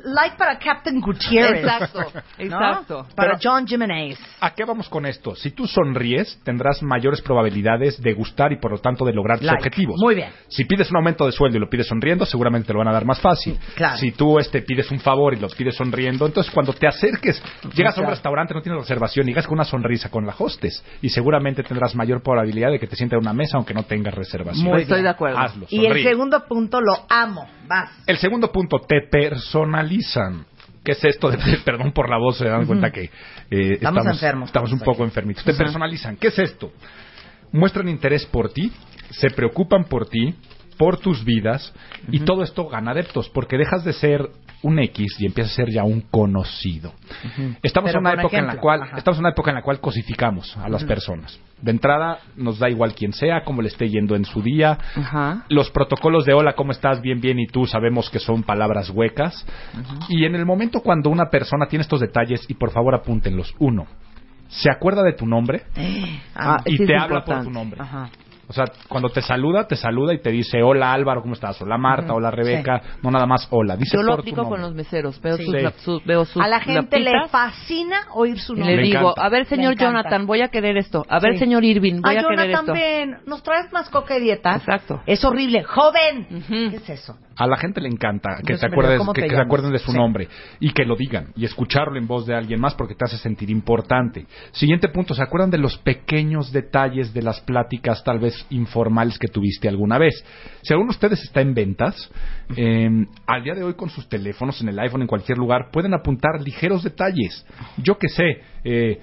Like 0.05 0.37
para 0.37 0.59
Captain 0.59 1.01
Gutierrez. 1.01 1.63
Exacto, 1.63 2.01
¿no? 2.01 2.21
exacto. 2.39 3.07
Para 3.15 3.37
Pero- 3.39 3.41
John 3.41 3.67
Jimenez. 3.69 4.19
¿A 4.41 4.51
qué 4.53 4.65
vamos 4.65 4.89
con 4.89 5.07
esto? 5.07 5.37
Si 5.37 5.53
tú 5.53 5.67
sonríes, 5.69 6.41
tendrás 6.45 6.83
mayores 6.83 7.23
probabilidades 7.23 8.03
de 8.03 8.13
gustar 8.15 8.53
y 8.53 8.57
por 8.57 8.73
lo 8.73 8.79
tanto 8.79 9.05
de 9.05 9.13
lograr 9.13 9.39
tus 9.39 9.47
Like. 9.47 9.59
objetivos. 9.59 10.01
Muy 10.01 10.17
bien. 10.17 10.31
Si 10.49 10.65
pides 10.65 10.91
un 10.91 10.97
aumento 10.97 11.25
de 11.25 11.31
sueldo 11.31 11.57
y 11.57 11.61
lo 11.61 11.69
pides 11.71 11.87
sonriendo, 11.87 12.27
seguramente 12.27 12.67
te 12.67 12.73
lo 12.73 12.81
van 12.81 12.89
a 12.89 12.93
dar 12.93 13.05
más 13.05 13.21
fácil. 13.21 13.57
Claro. 13.77 13.97
Si 13.97 14.11
tú 14.11 14.41
este, 14.41 14.63
pides 14.63 14.91
un 14.91 14.99
favor 14.99 15.35
y 15.35 15.37
lo 15.39 15.49
pides 15.49 15.77
sonriendo, 15.77 16.27
entonces 16.27 16.53
cuando 16.53 16.73
te 16.73 16.89
acerques, 16.89 17.41
llegas 17.75 17.97
a 17.97 18.01
un 18.01 18.09
restaurante, 18.09 18.55
no 18.55 18.61
tienes 18.61 18.81
reservación, 18.81 19.27
y 19.27 19.31
llegas 19.31 19.47
con 19.47 19.55
una 19.55 19.65
sonrisa 19.65 20.09
con 20.11 20.27
la 20.27 20.35
hostess 20.37 20.85
y 21.01 21.11
seguramente 21.11 21.63
tendrás 21.63 21.95
mayor 21.95 22.23
probabilidad 22.25 22.73
de 22.73 22.81
que 22.81 22.89
te 22.89 22.97
sienta 22.97 23.15
en 23.15 23.23
una 23.23 23.33
mesa 23.33 23.57
aunque 23.57 23.73
no 23.73 23.85
tengas 23.85 24.15
reservación. 24.15 24.67
Muy 24.67 24.83
Estoy 24.83 24.97
bien. 24.97 25.05
de 25.05 25.11
acuerdo. 25.11 25.39
Hazlo, 25.39 25.67
Y 25.71 25.87
el 25.97 26.03
segundo 26.03 26.45
punto 26.47 26.81
lo 26.81 27.07
amo. 27.09 27.49
Vas. 27.67 27.91
El 28.07 28.19
segundo 28.19 28.51
punto, 28.51 28.79
te 28.79 29.03
personalizan. 29.11 30.47
¿Qué 30.85 30.93
es 30.93 31.05
esto? 31.05 31.31
De, 31.31 31.39
perdón 31.65 31.93
por 31.93 32.09
la 32.09 32.19
voz, 32.19 32.39
se 32.39 32.47
dan 32.47 32.67
cuenta 32.67 32.91
que 32.91 33.05
eh, 33.51 33.75
Estamos 33.75 34.07
enfermos 34.07 34.49
Estamos 34.49 34.73
un 34.73 34.81
poco 34.81 35.05
enfermitos. 35.05 35.45
Te 35.45 35.55
personalizan. 35.55 36.17
¿Qué 36.17 36.29
es 36.29 36.39
esto? 36.39 36.73
Muestran 37.53 37.89
interés 37.89 38.27
por 38.27 38.53
ti, 38.53 38.73
se 39.11 39.29
preocupan 39.31 39.85
por 39.85 40.09
ti, 40.09 40.35
por 40.79 40.99
tus 40.99 41.25
vidas, 41.25 41.73
y 42.11 42.21
todo 42.21 42.43
esto 42.43 42.67
gana 42.67 42.93
adeptos, 42.93 43.29
porque 43.29 43.59
dejas 43.59 43.85
de 43.85 43.93
ser 43.93 44.31
un 44.63 44.79
X 44.79 45.17
y 45.19 45.27
empiezas 45.27 45.53
a 45.53 45.57
ser 45.57 45.71
ya 45.71 45.85
un 45.85 46.03
conocido. 46.03 46.93
Estamos 47.63 47.91
Pero 47.91 47.99
en 48.01 48.07
una 48.07 48.21
época 48.21 48.39
en 48.39 48.47
la 48.47 48.57
cual 48.57 48.83
Ajá. 48.83 48.99
estamos 48.99 49.19
en 49.19 49.23
una 49.25 49.31
época 49.31 49.51
en 49.51 49.57
la 49.57 49.63
cual 49.63 49.81
cosificamos 49.81 50.57
a 50.57 50.69
las 50.69 50.85
personas. 50.85 51.39
De 51.61 51.71
entrada 51.71 52.19
nos 52.37 52.59
da 52.59 52.69
igual 52.69 52.95
quién 52.95 53.13
sea, 53.13 53.45
cómo 53.45 53.63
le 53.63 53.69
esté 53.69 53.89
yendo 53.89 54.17
en 54.17 54.25
su 54.25 54.43
día, 54.43 54.79
los 55.49 55.71
protocolos 55.71 56.25
de 56.25 56.35
hola, 56.35 56.55
¿cómo 56.55 56.73
estás? 56.73 57.01
Bien, 57.01 57.21
bien, 57.21 57.39
y 57.39 57.47
tú 57.47 57.67
sabemos 57.67 58.11
que 58.11 58.19
son 58.19 58.43
palabras 58.43 58.91
huecas. 58.91 59.47
Y 60.09 60.25
en 60.25 60.35
el 60.35 60.45
momento 60.45 60.81
cuando 60.81 61.11
una 61.11 61.31
persona 61.31 61.67
tiene 61.67 61.83
estos 61.83 62.01
detalles, 62.01 62.45
y 62.49 62.55
por 62.55 62.71
favor 62.73 62.95
apúntenlos, 62.95 63.55
uno, 63.59 63.87
se 64.49 64.71
acuerda 64.71 65.03
de 65.03 65.15
tu 65.15 65.27
nombre 65.27 65.63
Ah, 66.35 66.59
y 66.67 66.77
sí 66.77 66.87
te 66.87 66.97
habla 66.97 67.25
por 67.25 67.45
tu 67.45 67.51
nombre. 67.51 67.81
Ajá. 67.81 68.11
O 68.53 68.55
sea, 68.55 68.67
cuando 68.87 69.09
te 69.09 69.23
saluda, 69.23 69.67
te 69.67 69.77
saluda 69.77 70.13
y 70.13 70.21
te 70.21 70.31
dice, 70.31 70.63
hola 70.63 70.93
Álvaro, 70.93 71.23
¿cómo 71.23 71.33
estás? 71.33 71.59
Hola 71.63 71.79
Marta, 71.79 72.13
hola 72.13 72.31
Rebeca, 72.31 72.83
no 73.03 73.11
nada 73.11 73.25
más 73.25 73.49
hola, 73.51 73.79
dice 73.79 73.97
Yo 73.97 74.03
lo 74.03 74.09
por 74.11 74.17
tu 74.17 74.21
aplico 74.21 74.43
con 74.43 74.61
nombre. 74.61 74.67
los 74.67 74.75
meseros. 74.75 75.19
Veo, 75.23 75.39
Sí. 75.39 75.45
sus, 75.47 75.55
Sí. 75.55 75.61
lap- 75.63 75.75
sus- 75.79 76.05
veo 76.05 76.25
sus 76.27 76.43
A 76.45 76.49
la 76.49 76.61
gente 76.61 77.01
le 77.01 77.13
fascina 77.31 77.97
oír 78.13 78.39
su 78.39 78.55
nombre. 78.55 78.77
le 78.77 78.83
digo, 78.83 78.99
encanta. 79.13 79.25
a 79.25 79.29
ver, 79.31 79.47
señor. 79.47 79.75
Jonathan, 79.77 80.27
voy 80.27 80.43
a 80.43 80.49
querer 80.49 80.77
esto. 80.77 81.03
A 81.09 81.19
ver, 81.19 81.33
Sí. 81.33 81.39
señor 81.39 81.65
Irving, 81.65 82.03
voy 82.03 82.15
Ah, 82.15 82.21
a 82.21 82.23
querer 82.25 82.51
Jonathan, 82.51 82.61
esto. 82.61 82.73
ven, 82.75 83.17
¿nos 83.27 83.43
traes 83.43 83.73
más 83.73 83.89
coca 83.89 84.19
y 84.19 84.21
dieta? 84.21 84.55
Exacto. 84.55 85.01
Es 85.07 85.25
horrible. 85.25 85.63
¡Joven! 85.65 86.27
¿Qué 86.47 86.77
es 86.77 86.91
eso? 86.91 87.17
A 87.37 87.47
la 87.47 87.57
gente 87.57 87.81
le 87.81 87.89
encanta 87.89 88.37
que 88.47 88.57
te 88.57 88.67
acuerdes, 88.67 88.93
digo, 88.93 89.05
¿cómo 89.05 89.13
que, 89.13 89.23
te 89.23 89.29
que 89.29 89.35
se 89.35 89.41
acuerden 89.41 89.73
de 89.73 89.79
su 89.79 89.91
Sí. 89.93 89.97
nombre 89.97 90.29
y 90.61 90.71
que 90.73 90.85
lo 90.85 90.97
digan 90.97 91.29
y 91.37 91.45
escucharlo 91.45 91.99
en 91.99 92.07
voz 92.07 92.27
de 92.27 92.35
alguien 92.35 92.61
más 92.61 92.75
porque 92.75 92.95
te 92.95 93.05
hace 93.05 93.17
sentir 93.17 93.51
importante. 93.51 94.27
Siguiente 94.53 94.89
punto, 94.89 95.15
¿se 95.15 95.23
acuerdan 95.23 95.51
de 95.51 95.59
los 95.59 95.79
pequeños 95.79 96.53
detalles 96.53 97.13
de 97.15 97.23
las 97.23 97.41
pláticas 97.41 98.03
tal 98.05 98.19
vez 98.19 98.47
informales 98.51 99.19
que 99.19 99.29
tuviste 99.29 99.69
alguna 99.69 99.99
vez? 99.99 100.25
Si 100.63 100.73
alguno 100.73 100.91
de 100.91 100.97
ustedes 100.97 101.23
está 101.23 101.41
en 101.41 101.55
ventas, 101.55 102.11
eh, 102.57 102.89
al 103.27 103.43
día 103.45 103.55
de 103.55 103.63
hoy 103.65 103.75
con 103.75 103.91
sus 103.91 104.09
teléfonos, 104.09 104.61
en 104.61 104.69
el 104.69 104.79
iPhone, 104.79 105.03
en 105.03 105.09
cualquier 105.09 105.39
lugar, 105.39 105.71
pueden 105.73 105.95
apuntar 105.95 106.41
ligeros 106.43 106.83
detalles. 106.83 107.47
Yo 107.79 107.99
que 107.99 108.09
sé, 108.09 108.43
eh, 108.65 109.01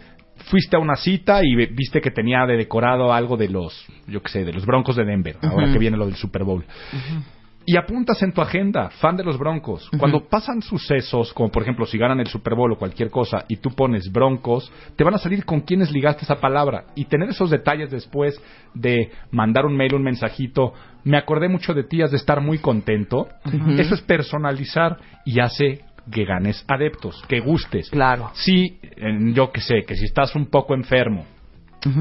fuiste 0.49 0.75
a 0.77 0.79
una 0.79 0.95
cita 0.95 1.41
y 1.43 1.55
viste 1.55 2.01
que 2.01 2.11
tenía 2.11 2.45
de 2.45 2.55
decorado 2.57 3.11
algo 3.13 3.37
de 3.37 3.49
los, 3.49 3.85
yo 4.07 4.21
que 4.21 4.29
sé, 4.29 4.45
de 4.45 4.53
los 4.53 4.65
Broncos 4.65 4.95
de 4.95 5.03
Denver, 5.05 5.37
ahora 5.41 5.71
que 5.71 5.77
viene 5.79 5.97
lo 5.97 6.05
del 6.05 6.15
Super 6.15 6.43
Bowl. 6.43 6.63
Y 7.65 7.77
apuntas 7.77 8.21
en 8.23 8.31
tu 8.31 8.41
agenda, 8.41 8.89
fan 8.89 9.15
de 9.15 9.23
los 9.23 9.37
Broncos. 9.37 9.89
Cuando 9.99 10.27
pasan 10.27 10.61
sucesos, 10.61 11.33
como 11.33 11.51
por 11.51 11.61
ejemplo 11.61 11.85
si 11.85 11.97
ganan 11.97 12.19
el 12.19 12.27
Super 12.27 12.55
Bowl 12.55 12.71
o 12.71 12.77
cualquier 12.77 13.11
cosa, 13.11 13.45
y 13.47 13.57
tú 13.57 13.69
pones 13.71 14.11
Broncos, 14.11 14.71
te 14.95 15.03
van 15.03 15.13
a 15.13 15.19
salir 15.19 15.45
con 15.45 15.61
quienes 15.61 15.91
ligaste 15.91 16.23
esa 16.23 16.39
palabra. 16.39 16.85
Y 16.95 17.05
tener 17.05 17.29
esos 17.29 17.51
detalles 17.51 17.91
después 17.91 18.41
de 18.73 19.11
mandar 19.31 19.65
un 19.65 19.77
mail, 19.77 19.93
un 19.95 20.03
mensajito, 20.03 20.73
me 21.03 21.17
acordé 21.17 21.47
mucho 21.47 21.73
de 21.73 21.83
ti, 21.83 22.01
has 22.01 22.11
de 22.11 22.17
estar 22.17 22.41
muy 22.41 22.57
contento. 22.57 23.27
Eso 23.77 23.93
es 23.93 24.01
personalizar 24.01 24.97
y 25.25 25.39
hace 25.39 25.81
que 26.11 26.25
ganes 26.25 26.65
adeptos, 26.67 27.23
que 27.27 27.39
gustes. 27.39 27.89
Claro. 27.89 28.31
Si, 28.33 28.79
eh, 28.81 29.33
yo 29.33 29.51
que 29.51 29.61
sé, 29.61 29.83
que 29.85 29.95
si 29.95 30.05
estás 30.05 30.35
un 30.35 30.47
poco 30.47 30.73
enfermo, 30.73 31.25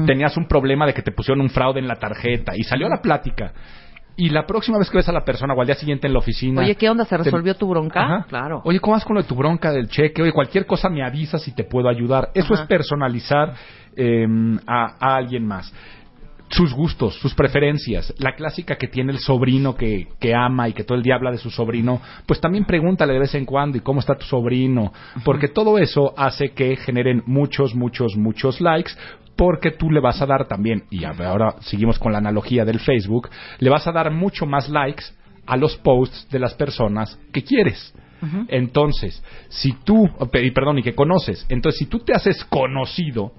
tenías 0.05 0.35
un 0.35 0.47
problema 0.47 0.85
de 0.85 0.93
que 0.93 1.01
te 1.01 1.11
pusieron 1.11 1.41
un 1.41 1.49
fraude 1.49 1.79
en 1.79 1.87
la 1.87 1.95
tarjeta 1.95 2.53
y 2.55 2.63
salió 2.63 2.89
la 2.89 3.01
plática. 3.01 3.53
Y 4.21 4.29
la 4.29 4.45
próxima 4.45 4.77
vez 4.77 4.89
que 4.89 4.97
ves 4.97 5.07
a 5.07 5.13
la 5.13 5.23
persona 5.23 5.53
o 5.53 5.61
al 5.61 5.65
día 5.67 5.75
siguiente 5.75 6.05
en 6.07 6.11
la 6.13 6.19
oficina. 6.19 6.61
Oye, 6.61 6.75
¿qué 6.75 6.89
onda? 6.89 7.05
¿Se 7.05 7.15
te- 7.15 7.23
resolvió 7.23 7.55
tu 7.55 7.67
bronca? 7.69 8.03
Ajá. 8.03 8.25
Claro. 8.27 8.61
Oye, 8.65 8.79
¿cómo 8.81 8.95
vas 8.97 9.05
con 9.05 9.15
lo 9.15 9.21
de 9.21 9.27
tu 9.29 9.35
bronca 9.35 9.71
del 9.71 9.87
cheque? 9.87 10.21
Oye, 10.21 10.33
cualquier 10.33 10.65
cosa 10.65 10.89
me 10.89 11.03
avisas 11.05 11.47
y 11.47 11.51
te 11.53 11.63
puedo 11.63 11.87
ayudar. 11.87 12.29
Eso 12.33 12.53
Ajá. 12.53 12.63
es 12.63 12.67
personalizar 12.67 13.53
eh, 13.95 14.27
a, 14.67 14.95
a 14.99 15.15
alguien 15.15 15.45
más. 15.45 15.73
Sus 16.49 16.73
gustos, 16.73 17.13
sus 17.19 17.35
preferencias, 17.35 18.11
la 18.17 18.33
clásica 18.35 18.75
que 18.75 18.87
tiene 18.87 19.11
el 19.13 19.19
sobrino 19.19 19.75
que, 19.75 20.07
que 20.19 20.33
ama 20.33 20.67
y 20.67 20.73
que 20.73 20.83
todo 20.83 20.97
el 20.97 21.03
día 21.03 21.13
habla 21.15 21.29
de 21.31 21.37
su 21.37 21.51
sobrino, 21.51 22.01
pues 22.25 22.41
también 22.41 22.65
pregúntale 22.65 23.13
de 23.13 23.19
vez 23.19 23.35
en 23.35 23.45
cuando 23.45 23.77
y 23.77 23.81
cómo 23.81 23.99
está 23.99 24.15
tu 24.15 24.25
sobrino, 24.25 24.91
porque 25.23 25.47
todo 25.47 25.77
eso 25.77 26.11
hace 26.17 26.49
que 26.49 26.75
generen 26.75 27.21
muchos, 27.27 27.75
muchos, 27.75 28.17
muchos 28.17 28.59
likes, 28.61 28.91
porque 29.39 29.71
tú 29.71 29.89
le 29.89 30.01
vas 30.01 30.21
a 30.21 30.25
dar 30.25 30.49
también, 30.49 30.83
y 30.89 31.05
ahora 31.05 31.55
seguimos 31.61 31.97
con 31.97 32.11
la 32.11 32.17
analogía 32.17 32.65
del 32.65 32.81
Facebook, 32.81 33.29
le 33.59 33.69
vas 33.69 33.87
a 33.87 33.93
dar 33.93 34.11
mucho 34.11 34.45
más 34.45 34.67
likes 34.67 35.05
a 35.47 35.55
los 35.55 35.77
posts 35.77 36.27
de 36.29 36.39
las 36.39 36.55
personas 36.55 37.17
que 37.31 37.41
quieres. 37.41 37.93
Entonces, 38.49 39.23
si 39.47 39.71
tú, 39.85 40.09
perdón, 40.29 40.79
y 40.79 40.83
que 40.83 40.93
conoces, 40.93 41.45
entonces 41.47 41.79
si 41.79 41.85
tú 41.85 41.99
te 41.99 42.11
haces 42.13 42.43
conocido, 42.49 43.31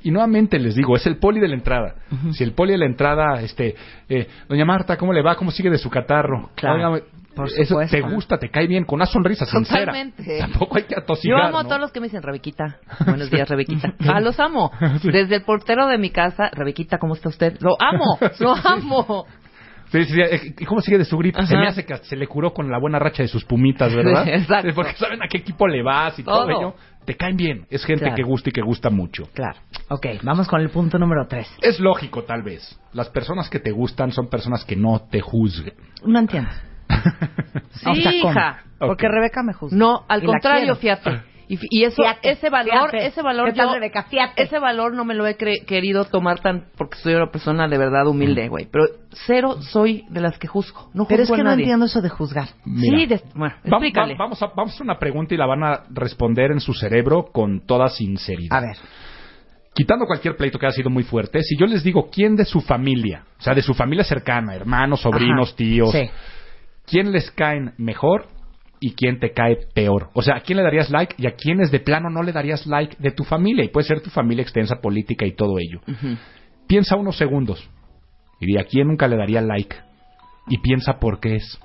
Y 0.00 0.10
nuevamente 0.10 0.58
les 0.58 0.76
digo, 0.76 0.94
es 0.94 1.04
el 1.06 1.16
poli 1.16 1.40
de 1.40 1.48
la 1.48 1.54
entrada. 1.54 1.96
Si 2.32 2.44
el 2.44 2.52
poli 2.52 2.72
de 2.72 2.78
la 2.78 2.86
entrada, 2.86 3.42
este, 3.42 3.74
eh, 4.08 4.28
doña 4.48 4.64
Marta, 4.64 4.96
¿cómo 4.96 5.12
le 5.12 5.22
va? 5.22 5.34
¿Cómo 5.34 5.50
sigue 5.50 5.70
de 5.70 5.78
su 5.78 5.90
catarro? 5.90 6.50
Claro, 6.54 7.00
por 7.38 7.48
eso 7.60 7.78
te 7.90 8.00
gusta, 8.00 8.36
te 8.38 8.50
cae 8.50 8.66
bien, 8.66 8.84
con 8.84 8.96
una 8.96 9.06
sonrisa 9.06 9.46
sincera. 9.46 9.80
Totalmente. 9.86 10.38
Tampoco 10.38 10.76
hay 10.76 10.84
que 10.84 10.94
Yo 10.94 11.00
atosigar, 11.00 11.40
amo 11.46 11.58
a 11.58 11.62
¿no? 11.62 11.68
todos 11.68 11.80
los 11.80 11.92
que 11.92 12.00
me 12.00 12.06
dicen, 12.06 12.22
Rebequita. 12.22 12.78
Buenos 13.06 13.30
días, 13.30 13.48
Rebequita. 13.48 13.94
Ah, 14.08 14.20
los 14.20 14.38
amo. 14.40 14.70
Desde 15.02 15.36
el 15.36 15.42
portero 15.42 15.86
de 15.86 15.98
mi 15.98 16.10
casa, 16.10 16.50
Rebequita, 16.52 16.98
¿cómo 16.98 17.14
está 17.14 17.28
usted? 17.28 17.56
Lo 17.60 17.76
amo, 17.80 18.18
lo 18.40 18.54
amo. 18.54 19.26
Sí, 19.90 20.04
sí, 20.04 20.20
eh, 20.20 20.54
¿Y 20.58 20.64
cómo 20.66 20.80
sigue 20.82 20.98
de 20.98 21.04
su 21.06 21.16
gripe? 21.16 21.46
Se 21.46 21.56
me 21.56 21.66
hace 21.66 21.86
que 21.86 21.96
se 21.98 22.16
le 22.16 22.26
curó 22.26 22.52
con 22.52 22.70
la 22.70 22.78
buena 22.78 22.98
racha 22.98 23.22
de 23.22 23.28
sus 23.28 23.44
pumitas, 23.44 23.94
¿verdad? 23.94 24.24
Sí, 24.24 24.30
exacto. 24.30 24.68
Porque 24.74 24.92
saben 24.94 25.22
a 25.22 25.28
qué 25.28 25.38
equipo 25.38 25.66
le 25.66 25.82
vas 25.82 26.18
y 26.18 26.22
todo, 26.24 26.46
Todo. 26.46 26.50
ello. 26.58 26.74
Te 27.06 27.16
caen 27.16 27.38
bien. 27.38 27.66
Es 27.70 27.86
gente 27.86 28.02
Claro. 28.02 28.16
que 28.16 28.22
gusta 28.22 28.50
y 28.50 28.52
que 28.52 28.60
gusta 28.60 28.90
mucho. 28.90 29.30
Claro. 29.32 29.58
Ok, 29.88 30.06
vamos 30.22 30.46
con 30.46 30.60
el 30.60 30.68
punto 30.68 30.98
número 30.98 31.26
tres. 31.26 31.48
Es 31.62 31.80
lógico, 31.80 32.24
tal 32.24 32.42
vez. 32.42 32.78
Las 32.92 33.08
personas 33.08 33.48
que 33.48 33.60
te 33.60 33.70
gustan 33.70 34.12
son 34.12 34.28
personas 34.28 34.62
que 34.66 34.76
no 34.76 35.00
te 35.10 35.20
juzguen. 35.22 35.72
No 36.04 36.18
entiendo. 36.18 36.50
Sí, 37.72 37.90
hija. 38.18 38.62
Porque. 38.78 39.08
Rebeca 39.08 39.42
me 39.42 39.52
juzga. 39.52 39.76
No, 39.76 40.04
al 40.08 40.22
Y 40.22 40.26
contrario, 40.26 40.74
fíjate. 40.76 41.22
Y, 41.50 41.56
fi- 41.56 41.66
y 41.70 41.84
eso, 41.84 42.02
Fíjate, 42.02 42.30
ese 42.32 42.50
valor, 42.50 42.90
fíjate. 42.90 43.06
ese 43.06 43.22
valor 43.22 43.46
¿Qué 43.48 43.54
tal, 43.54 43.68
yo- 43.68 43.74
Rebeca? 43.76 44.02
Fíjate. 44.02 44.42
ese 44.42 44.58
valor 44.58 44.92
no 44.92 45.06
me 45.06 45.14
lo 45.14 45.26
he 45.26 45.38
cre- 45.38 45.64
querido 45.64 46.04
tomar 46.04 46.40
tan 46.40 46.66
porque 46.76 46.98
soy 46.98 47.14
una 47.14 47.30
persona 47.30 47.66
de 47.66 47.78
verdad 47.78 48.06
humilde, 48.06 48.48
güey. 48.48 48.66
Pero 48.70 48.84
cero 49.26 49.56
soy 49.62 50.04
de 50.10 50.20
las 50.20 50.38
que 50.38 50.46
juzgo. 50.46 50.90
No 50.92 51.06
Pero 51.08 51.22
es 51.22 51.30
que 51.30 51.40
a 51.40 51.44
no 51.44 51.52
entiendo 51.52 51.86
eso 51.86 52.02
de 52.02 52.10
juzgar. 52.10 52.48
Mira. 52.66 52.98
Sí, 52.98 53.06
de- 53.06 53.22
bueno, 53.34 53.54
Va- 53.64 53.70
va- 53.70 53.76
explícale. 53.78 54.14
vamos, 54.18 54.42
a, 54.42 54.48
vamos 54.48 54.72
a 54.72 54.74
hacer 54.74 54.84
una 54.84 54.98
pregunta 54.98 55.34
y 55.34 55.38
la 55.38 55.46
van 55.46 55.64
a 55.64 55.84
responder 55.88 56.50
en 56.50 56.60
su 56.60 56.74
cerebro 56.74 57.30
con 57.32 57.64
toda 57.64 57.88
sinceridad. 57.88 58.58
A 58.58 58.60
ver. 58.60 58.76
Quitando 59.74 60.04
cualquier 60.04 60.36
pleito 60.36 60.58
que 60.58 60.66
haya 60.66 60.74
sido 60.76 60.90
muy 60.90 61.04
fuerte, 61.04 61.40
si 61.42 61.56
yo 61.56 61.64
les 61.66 61.82
digo 61.82 62.10
quién 62.12 62.36
de 62.36 62.44
su 62.44 62.60
familia, 62.60 63.24
o 63.38 63.42
sea, 63.42 63.54
de 63.54 63.62
su 63.62 63.72
familia 63.72 64.04
cercana, 64.04 64.54
hermanos, 64.54 65.00
sobrinos, 65.00 65.48
Ajá. 65.48 65.56
tíos, 65.56 65.92
Sí. 65.92 66.10
Quién 66.90 67.12
les 67.12 67.30
caen 67.32 67.72
mejor 67.78 68.26
y 68.80 68.92
quién 68.94 69.18
te 69.18 69.32
cae 69.32 69.58
peor. 69.74 70.10
O 70.14 70.22
sea, 70.22 70.36
a 70.36 70.40
quién 70.40 70.56
le 70.58 70.62
darías 70.62 70.90
like 70.90 71.14
y 71.18 71.26
a 71.26 71.32
quiénes 71.32 71.70
de 71.70 71.80
plano 71.80 72.10
no 72.10 72.22
le 72.22 72.32
darías 72.32 72.66
like 72.66 72.96
de 72.98 73.10
tu 73.10 73.24
familia. 73.24 73.64
Y 73.64 73.68
puede 73.68 73.86
ser 73.86 74.00
tu 74.00 74.10
familia 74.10 74.42
extensa, 74.42 74.80
política 74.80 75.26
y 75.26 75.32
todo 75.32 75.58
ello. 75.58 75.80
Piensa 76.66 76.96
unos 76.96 77.16
segundos 77.16 77.68
y 78.40 78.46
di 78.46 78.58
a 78.58 78.64
quién 78.64 78.86
nunca 78.88 79.08
le 79.08 79.16
daría 79.16 79.40
like 79.40 79.74
y 80.48 80.58
piensa 80.58 80.98
por 80.98 81.18
qué 81.20 81.36
es. 81.36 81.60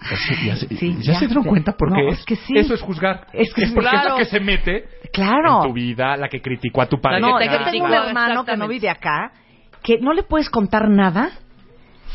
Así- 0.00 0.46
ya 0.46 0.56
se, 0.56 0.68
Sí, 0.76 0.96
¿ya 1.00 1.12
ya 1.12 1.18
se 1.18 1.26
dieron 1.26 1.42
sé. 1.44 1.48
cuenta 1.48 1.72
por 1.76 1.90
No, 1.90 1.96
qué 1.96 2.08
es 2.08 2.18
es? 2.20 2.24
que 2.24 2.36
sí. 2.36 2.52
Eso 2.56 2.74
es 2.74 2.80
juzgar. 2.80 3.26
Es 3.32 3.52
que 3.52 3.66
porque 3.74 3.88
es 3.96 4.04
la 4.04 4.14
que 4.16 4.24
se 4.24 4.40
mete 4.40 4.84
Claro. 5.12 5.62
en 5.62 5.68
tu 5.68 5.74
vida, 5.74 6.16
la 6.16 6.28
que 6.28 6.40
criticó 6.40 6.80
a 6.82 6.86
tu 6.86 7.00
pareja. 7.00 7.26
No, 7.28 7.38
te 7.38 7.46
yo 7.46 7.64
tengo 7.70 7.84
un 7.86 7.92
hermano 7.92 8.44
que 8.44 8.56
no 8.56 8.68
vive 8.68 8.88
acá, 8.88 9.32
que 9.82 9.98
no 9.98 10.12
le 10.14 10.22
puedes 10.22 10.48
contar 10.48 10.88
nada, 10.88 11.30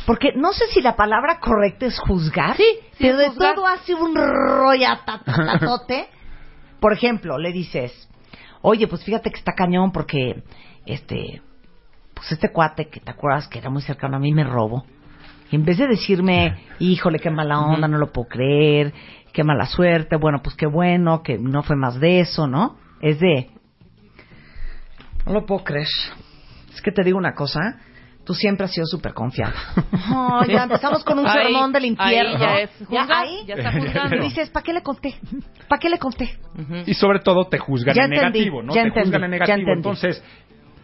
porque 0.06 0.34
no 0.36 0.54
sé 0.54 0.66
si 0.68 0.82
la 0.82 0.96
palabra 0.96 1.40
correcta 1.40 1.86
es 1.86 2.00
juzgar, 2.00 2.56
Sí, 2.58 2.64
sí 2.92 2.98
pero 3.00 3.18
de 3.18 3.30
juzgar. 3.30 3.56
todo 3.56 3.68
hace 3.68 3.94
un 3.94 4.16
rollatatote. 4.16 6.08
Por 6.80 6.94
ejemplo, 6.94 7.38
le 7.38 7.52
dices, 7.52 8.08
oye, 8.62 8.88
pues 8.88 9.04
fíjate 9.04 9.32
que 9.32 9.38
está 9.40 9.54
cañón 9.54 9.92
porque, 9.92 10.44
este, 10.86 11.42
pues 12.14 12.32
este 12.32 12.52
cuate 12.52 12.90
que 12.90 13.00
te 13.00 13.12
acuerdas 13.12 13.48
que 13.48 13.60
era 13.60 13.70
muy 13.70 13.82
cercano 13.82 14.18
a 14.18 14.20
mí 14.20 14.34
me 14.34 14.44
robó. 14.44 14.86
Y 15.52 15.56
en 15.56 15.66
vez 15.66 15.78
de 15.78 15.88
decirme, 15.88 16.58
híjole, 16.80 17.20
qué 17.20 17.30
mala 17.30 17.60
onda, 17.60 17.88
no 17.88 17.98
lo 17.98 18.12
puedo 18.12 18.28
creer, 18.28 18.94
qué 19.34 19.44
mala 19.44 19.66
suerte, 19.66 20.16
bueno, 20.18 20.42
pues 20.44 20.56
qué 20.56 20.66
bueno, 20.68 21.24
que 21.24 21.38
no 21.38 21.64
fue 21.64 21.76
más 21.76 22.00
de 22.00 22.20
eso, 22.20 22.48
¿no? 22.48 22.78
Es 23.02 23.20
de, 23.20 23.50
no 25.26 25.34
lo 25.34 25.46
puedo 25.46 25.64
creer. 25.64 25.88
Es 26.74 26.82
que 26.82 26.92
te 26.92 27.04
digo 27.04 27.18
una 27.18 27.34
cosa, 27.34 27.80
tú 28.26 28.34
siempre 28.34 28.66
has 28.66 28.72
sido 28.74 28.86
súper 28.88 29.14
confiada. 29.14 29.54
Oh, 30.14 30.44
ya 30.46 30.64
empezamos 30.64 31.04
con 31.04 31.20
un 31.20 31.28
sermón 31.30 31.72
del 31.72 31.86
infierno. 31.86 32.32
ahí 32.34 32.40
ya 32.40 32.60
es 32.60 32.80
Ya 32.80 32.86
juzgar, 33.02 33.12
ahí 33.12 33.46
ya 33.46 33.54
está 33.56 33.72
juzgando. 33.72 34.16
Y 34.18 34.20
dices, 34.22 34.50
¿para 34.50 34.64
qué 34.64 34.74
le 34.74 34.82
conté? 34.82 35.16
¿Para 35.68 35.80
qué 35.80 35.90
le 35.90 35.98
conté? 36.00 36.38
Y 36.86 36.94
sobre 36.96 37.20
todo 37.20 37.46
te 37.46 37.58
juzgan 37.60 37.96
Ya 37.96 38.06
en 38.06 38.14
entendí, 38.14 38.40
negativo, 38.40 38.64
¿no? 38.64 38.74
ya 38.74 38.82
te 38.82 38.88
entendí, 38.90 39.10
juzgan 39.12 39.24
en 39.24 39.30
ya 39.32 39.46
negativo. 39.46 39.58
entendí. 39.58 39.74
Entonces, 39.90 40.24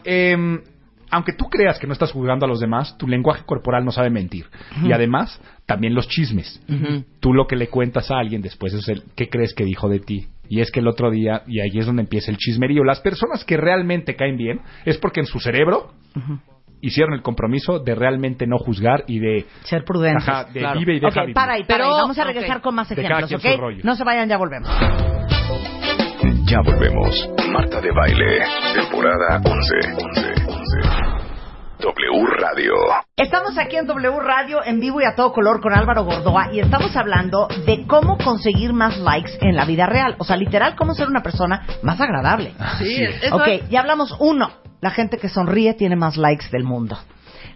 em, 0.03 0.61
aunque 1.09 1.33
tú 1.33 1.45
creas 1.49 1.77
que 1.77 1.87
no 1.87 1.93
estás 1.93 2.11
juzgando 2.11 2.45
a 2.45 2.49
los 2.49 2.59
demás, 2.61 2.97
tu 2.97 3.07
lenguaje 3.07 3.43
corporal 3.45 3.83
no 3.83 3.91
sabe 3.91 4.09
mentir. 4.09 4.45
Y 4.83 4.93
además, 4.93 5.41
también 5.65 5.93
los 5.93 6.07
chismes. 6.07 6.61
Ujú. 6.69 7.03
Tú 7.19 7.33
lo 7.33 7.47
que 7.47 7.57
le 7.57 7.67
cuentas 7.67 8.09
a 8.11 8.17
alguien 8.17 8.41
después 8.41 8.73
es 8.73 8.87
el 8.87 9.03
qué 9.15 9.27
crees 9.29 9.53
que 9.53 9.65
dijo 9.65 9.89
de 9.89 9.99
ti. 9.99 10.27
Y 10.47 10.61
es 10.61 10.71
que 10.71 10.79
el 10.79 10.87
otro 10.87 11.11
día, 11.11 11.43
y 11.47 11.59
ahí 11.59 11.77
es 11.79 11.85
donde 11.85 12.01
empieza 12.03 12.31
el 12.31 12.37
chismerío. 12.37 12.83
Las 12.85 12.99
personas 13.01 13.43
que 13.43 13.57
realmente 13.57 14.15
caen 14.15 14.37
bien 14.37 14.61
es 14.85 14.97
porque 14.97 15.19
en 15.21 15.25
su 15.25 15.39
cerebro 15.39 15.91
hicieron 16.81 17.13
el 17.13 17.21
compromiso 17.21 17.79
de 17.79 17.95
realmente 17.95 18.47
no 18.47 18.57
juzgar 18.57 19.03
y 19.07 19.19
de, 19.19 19.45
Ser 19.63 19.83
prudentes. 19.83 20.27
ajá, 20.27 20.45
de 20.45 20.59
claro. 20.59 20.79
vive 20.79 20.95
y 20.95 20.99
deja 20.99 21.09
Ok, 21.09 21.19
vivir. 21.21 21.33
para 21.35 21.53
ahí, 21.53 21.63
para 21.63 21.77
Pero- 21.83 21.95
ahí. 21.95 22.01
Vamos 22.01 22.17
a 22.19 22.23
regresar 22.23 22.57
ok. 22.57 22.63
con 22.63 22.75
más 22.75 22.91
ejemplos, 22.91 23.31
¿ok? 23.33 23.83
No 23.83 23.95
se 23.95 24.03
vayan, 24.03 24.27
ya 24.29 24.37
volvemos. 24.37 24.69
Ya 26.45 26.59
volvemos. 26.65 27.29
Marta 27.49 27.79
de 27.81 27.91
Baile, 27.91 28.39
temporada 28.75 29.41
11. 29.43 29.75
11, 30.03 30.33
11. 30.47 31.21
W 31.79 32.25
Radio. 32.39 32.73
Estamos 33.17 33.57
aquí 33.57 33.75
en 33.75 33.87
W 33.87 34.19
Radio 34.19 34.59
en 34.63 34.79
vivo 34.79 35.01
y 35.01 35.05
a 35.05 35.15
todo 35.15 35.31
color 35.33 35.61
con 35.61 35.73
Álvaro 35.73 36.03
Gordoa 36.03 36.49
y 36.53 36.59
estamos 36.59 36.95
hablando 36.95 37.47
de 37.65 37.87
cómo 37.87 38.17
conseguir 38.17 38.71
más 38.73 38.99
likes 38.99 39.31
en 39.41 39.55
la 39.55 39.65
vida 39.65 39.87
real. 39.87 40.15
O 40.19 40.23
sea, 40.23 40.35
literal, 40.35 40.75
cómo 40.75 40.93
ser 40.93 41.07
una 41.07 41.23
persona 41.23 41.65
más 41.81 41.99
agradable. 41.99 42.53
Sí, 42.77 43.01
eso 43.23 43.35
ok, 43.35 43.47
es- 43.47 43.69
ya 43.69 43.79
hablamos 43.79 44.15
uno. 44.19 44.49
La 44.81 44.89
gente 44.91 45.17
que 45.17 45.29
sonríe 45.29 45.73
tiene 45.75 45.95
más 45.95 46.17
likes 46.17 46.47
del 46.51 46.63
mundo. 46.63 46.97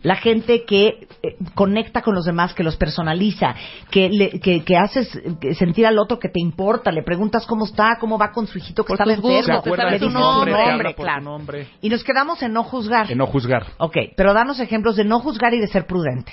La 0.04 0.16
gente 0.16 0.66
que 0.66 1.08
eh, 1.24 1.36
conecta 1.56 2.02
con 2.02 2.14
los 2.14 2.26
demás, 2.26 2.54
que 2.54 2.64
los 2.64 2.78
personaliza, 2.78 3.56
que, 3.90 4.10
le, 4.10 4.40
que, 4.40 4.64
que 4.64 4.78
haces 4.78 5.10
sentir 5.58 5.88
al 5.88 5.98
otro 5.98 6.20
que 6.20 6.30
te 6.30 6.40
importa, 6.40 6.92
le 6.92 7.02
preguntas 7.02 7.48
cómo 7.48 7.66
está, 7.66 7.98
cómo 8.00 8.18
va 8.18 8.32
con 8.32 8.46
su 8.46 8.60
hijito 8.60 8.84
que 8.84 8.94
gustos, 8.94 9.10
enfermo, 9.10 9.76
le 9.76 9.92
dices 9.94 10.00
su 10.00 10.10
nombre, 10.12 10.94
claro. 10.94 11.22
nombre. 11.22 11.68
Y 11.82 11.90
nos 11.90 12.04
quedamos 12.04 12.42
en 12.44 12.54
no 12.54 12.64
juzgar. 12.64 13.12
En 13.12 13.18
no 13.18 13.26
juzgar. 13.26 13.66
Ok, 13.78 13.98
pero 14.16 14.34
danos 14.34 14.60
ejemplos 14.60 14.96
de 14.96 15.06
no 15.06 15.20
juzgar 15.20 15.56
y 15.56 15.60
de 15.60 15.68
ser 15.68 15.88
prudente. 15.88 16.32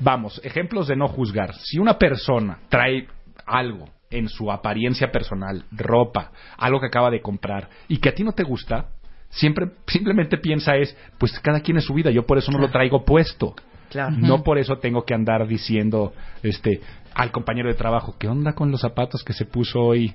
Vamos, 0.00 0.40
ejemplos 0.42 0.88
de 0.88 0.96
no 0.96 1.06
juzgar. 1.06 1.54
Si 1.54 1.78
una 1.78 1.96
persona 1.96 2.58
trae 2.68 3.06
algo 3.46 3.88
en 4.10 4.28
su 4.28 4.50
apariencia 4.50 5.12
personal, 5.12 5.64
ropa, 5.70 6.32
algo 6.58 6.80
que 6.80 6.86
acaba 6.86 7.10
de 7.10 7.20
comprar 7.20 7.68
y 7.86 7.98
que 7.98 8.08
a 8.08 8.14
ti 8.14 8.24
no 8.24 8.32
te 8.32 8.42
gusta, 8.42 8.88
siempre 9.30 9.66
simplemente 9.86 10.36
piensa 10.38 10.76
es, 10.76 10.96
pues 11.18 11.38
cada 11.40 11.60
quien 11.60 11.78
es 11.78 11.84
su 11.84 11.94
vida, 11.94 12.10
yo 12.10 12.26
por 12.26 12.38
eso 12.38 12.52
no 12.52 12.58
lo 12.58 12.68
traigo 12.70 13.04
puesto. 13.04 13.54
Claro. 13.88 14.14
No 14.16 14.42
por 14.44 14.58
eso 14.58 14.76
tengo 14.78 15.04
que 15.04 15.14
andar 15.14 15.46
diciendo 15.48 16.12
este 16.42 16.80
al 17.14 17.32
compañero 17.32 17.68
de 17.68 17.74
trabajo, 17.74 18.14
¿qué 18.18 18.28
onda 18.28 18.52
con 18.52 18.70
los 18.70 18.80
zapatos 18.82 19.24
que 19.24 19.32
se 19.32 19.46
puso 19.46 19.80
hoy? 19.80 20.14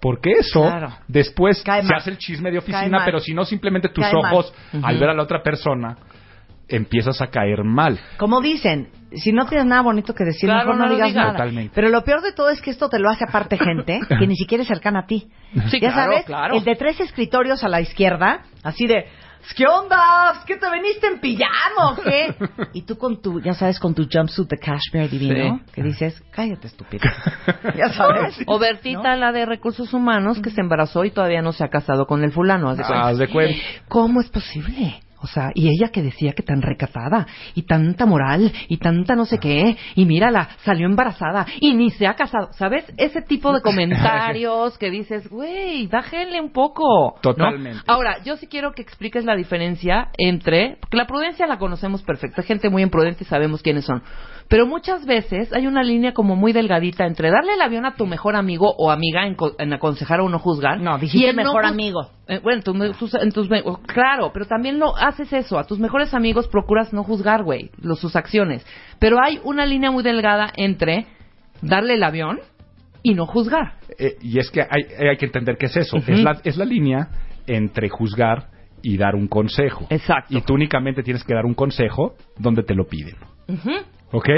Porque 0.00 0.32
eso 0.32 0.62
Claro. 0.62 0.92
después 1.06 1.62
Cae 1.62 1.82
se 1.82 1.88
mal. 1.88 1.98
hace 1.98 2.10
el 2.10 2.18
chisme 2.18 2.50
de 2.50 2.58
oficina, 2.58 3.02
pero 3.04 3.20
si 3.20 3.32
no 3.32 3.44
simplemente 3.44 3.88
tus 3.90 4.02
Cae 4.04 4.12
mal. 4.14 4.32
ojos 4.34 4.52
al 4.82 4.98
ver 4.98 5.10
a 5.10 5.14
la 5.14 5.22
otra 5.22 5.40
persona 5.42 5.96
empiezas 6.72 7.20
a 7.20 7.28
caer 7.28 7.64
mal. 7.64 7.98
Como 8.16 8.40
dicen, 8.40 8.88
si 9.14 9.32
no 9.32 9.46
tienes 9.46 9.66
nada 9.66 9.82
bonito 9.82 10.14
que 10.14 10.24
decir, 10.24 10.48
Claro, 10.48 10.60
mejor 10.70 10.76
no, 10.76 10.82
no 10.84 10.88
lo 10.90 10.94
digas 10.96 11.14
nada. 11.14 11.32
Totalmente. 11.32 11.72
Pero 11.74 11.88
lo 11.88 12.02
peor 12.02 12.22
de 12.22 12.32
todo 12.32 12.50
es 12.50 12.60
que 12.60 12.70
esto 12.70 12.88
te 12.88 12.98
lo 12.98 13.10
hace 13.10 13.24
aparte 13.28 13.58
gente 13.58 14.00
que 14.18 14.26
ni 14.26 14.36
siquiera 14.36 14.62
es 14.62 14.68
cercana 14.68 15.00
a 15.00 15.06
ti. 15.06 15.28
Sí, 15.70 15.80
ya 15.80 15.92
claro, 15.92 16.12
sabes, 16.12 16.24
claro. 16.26 16.54
el 16.56 16.64
de 16.64 16.74
tres 16.76 16.98
escritorios 17.00 17.62
a 17.64 17.68
la 17.68 17.80
izquierda, 17.80 18.42
así 18.62 18.86
de, 18.86 19.04
¿qué 19.54 19.66
onda? 19.66 20.32
¿Es 20.38 20.44
que 20.46 20.56
te 20.56 20.70
veniste 20.70 21.06
en 21.08 21.20
pijama 21.20 21.90
o 21.90 21.96
qué? 22.02 22.34
Y 22.72 22.82
tú 22.86 22.96
con 22.96 23.20
tu, 23.20 23.38
ya 23.40 23.52
sabes, 23.52 23.78
con 23.78 23.94
tu 23.94 24.08
jumpsuit 24.10 24.48
de 24.48 24.56
cashmere 24.56 25.08
divino, 25.08 25.58
Sí. 25.66 25.72
que 25.74 25.82
dices, 25.82 26.22
cállate 26.30 26.68
estúpido. 26.68 27.04
ya 27.76 27.92
sabes. 27.92 28.38
O 28.46 28.58
Bertita, 28.58 29.14
la 29.16 29.30
de 29.32 29.44
recursos 29.44 29.92
humanos, 29.92 30.40
que 30.40 30.48
se 30.48 30.62
embarazó 30.62 31.04
y 31.04 31.10
todavía 31.10 31.42
no 31.42 31.52
se 31.52 31.64
ha 31.64 31.68
casado 31.68 32.06
con 32.06 32.24
el 32.24 32.32
fulano. 32.32 32.70
haz 32.70 32.78
de 32.78 32.84
cuenta. 32.84 33.08
Haz 33.08 33.18
de 33.18 33.28
cuenta. 33.28 33.60
¿Cómo 33.88 34.20
es 34.22 34.30
posible? 34.30 35.01
O 35.22 35.26
sea, 35.26 35.50
y 35.54 35.68
ella 35.68 35.90
que 35.90 36.02
decía 36.02 36.32
que 36.32 36.42
tan 36.42 36.62
recatada, 36.62 37.26
y 37.54 37.62
tanta 37.62 38.06
moral, 38.06 38.52
y 38.68 38.76
tanta 38.78 39.14
no 39.14 39.24
sé 39.24 39.38
qué, 39.38 39.76
y 39.94 40.04
mírala, 40.04 40.48
salió 40.64 40.86
embarazada, 40.86 41.46
y 41.60 41.74
ni 41.74 41.90
se 41.90 42.06
ha 42.06 42.14
casado, 42.14 42.52
¿sabes? 42.52 42.84
Ese 42.96 43.22
tipo 43.22 43.52
de 43.52 43.60
comentarios 43.62 44.76
que 44.78 44.90
dices, 44.90 45.28
güey, 45.28 45.86
bájenle 45.86 46.40
un 46.40 46.52
poco. 46.52 47.14
¿no? 47.14 47.20
Totalmente. 47.20 47.80
Ahora, 47.86 48.22
yo 48.24 48.36
sí 48.36 48.46
quiero 48.46 48.72
que 48.72 48.82
expliques 48.82 49.24
la 49.24 49.36
diferencia 49.36 50.08
entre, 50.18 50.76
porque 50.80 50.96
la 50.96 51.06
prudencia 51.06 51.46
la 51.46 51.58
conocemos 51.58 52.02
perfecto, 52.02 52.40
hay 52.40 52.46
gente 52.46 52.68
muy 52.68 52.82
imprudente 52.82 53.24
y 53.24 53.26
sabemos 53.26 53.62
quiénes 53.62 53.84
son. 53.84 54.02
Pero 54.48 54.66
muchas 54.66 55.06
veces 55.06 55.52
hay 55.52 55.66
una 55.66 55.82
línea 55.82 56.12
como 56.12 56.36
muy 56.36 56.52
delgadita 56.52 57.06
entre 57.06 57.30
darle 57.30 57.54
el 57.54 57.60
avión 57.62 57.86
a 57.86 57.94
tu 57.94 58.06
mejor 58.06 58.36
amigo 58.36 58.74
o 58.76 58.90
amiga 58.90 59.26
en, 59.26 59.34
co- 59.34 59.54
en 59.58 59.72
aconsejar 59.72 60.20
o 60.20 60.28
no 60.28 60.38
juzgar. 60.38 60.80
No, 60.80 60.98
dijiste 60.98 61.26
y 61.26 61.30
en 61.30 61.36
mejor 61.36 61.64
amigo. 61.64 62.10
Eh, 62.28 62.38
bueno, 62.42 62.60
en 62.66 62.92
tus- 62.94 63.14
en 63.14 63.32
oh, 63.64 63.80
claro, 63.82 64.30
pero 64.32 64.46
también 64.46 64.78
lo 64.78 64.96
haces 64.96 65.32
eso. 65.32 65.58
A 65.58 65.64
tus 65.64 65.78
mejores 65.78 66.12
amigos 66.14 66.48
procuras 66.48 66.92
no 66.92 67.02
juzgar, 67.02 67.42
güey, 67.44 67.70
los- 67.80 67.98
sus 68.00 68.14
acciones. 68.16 68.66
Pero 68.98 69.16
hay 69.22 69.40
una 69.44 69.64
línea 69.66 69.90
muy 69.90 70.02
delgada 70.02 70.52
entre 70.56 71.06
darle 71.62 71.94
el 71.94 72.02
avión 72.02 72.40
y 73.02 73.14
no 73.14 73.26
juzgar. 73.26 73.74
Eh, 73.98 74.16
y 74.20 74.38
es 74.38 74.50
que 74.50 74.60
hay, 74.62 75.08
hay 75.08 75.16
que 75.16 75.26
entender 75.26 75.56
qué 75.56 75.66
es 75.66 75.76
eso. 75.76 75.96
Es, 75.96 76.20
la, 76.22 76.40
es 76.44 76.56
la 76.56 76.64
línea 76.64 77.08
entre 77.46 77.88
juzgar 77.88 78.48
y 78.82 78.96
dar 78.96 79.14
un 79.14 79.28
consejo. 79.28 79.86
Exacto. 79.90 80.36
Y 80.36 80.40
tú 80.42 80.54
únicamente 80.54 81.02
tienes 81.02 81.24
que 81.24 81.34
dar 81.34 81.44
un 81.46 81.54
consejo 81.54 82.14
donde 82.38 82.62
te 82.62 82.74
lo 82.74 82.84
piden. 82.86 83.16
Ujú. 83.48 83.70
¿Ok? 84.12 84.28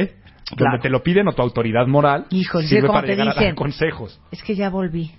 Donde 0.56 0.78
te 0.80 0.90
lo 0.90 1.02
piden 1.02 1.26
o 1.28 1.32
tu 1.32 1.42
autoridad 1.42 1.86
moral 1.86 2.26
Híjole, 2.30 2.66
sirve 2.66 2.88
para 2.88 3.02
te 3.02 3.08
llegar 3.08 3.28
a 3.30 3.34
dar 3.34 3.54
consejos. 3.54 4.20
Es 4.30 4.42
que 4.42 4.54
ya 4.54 4.70
volví. 4.70 5.10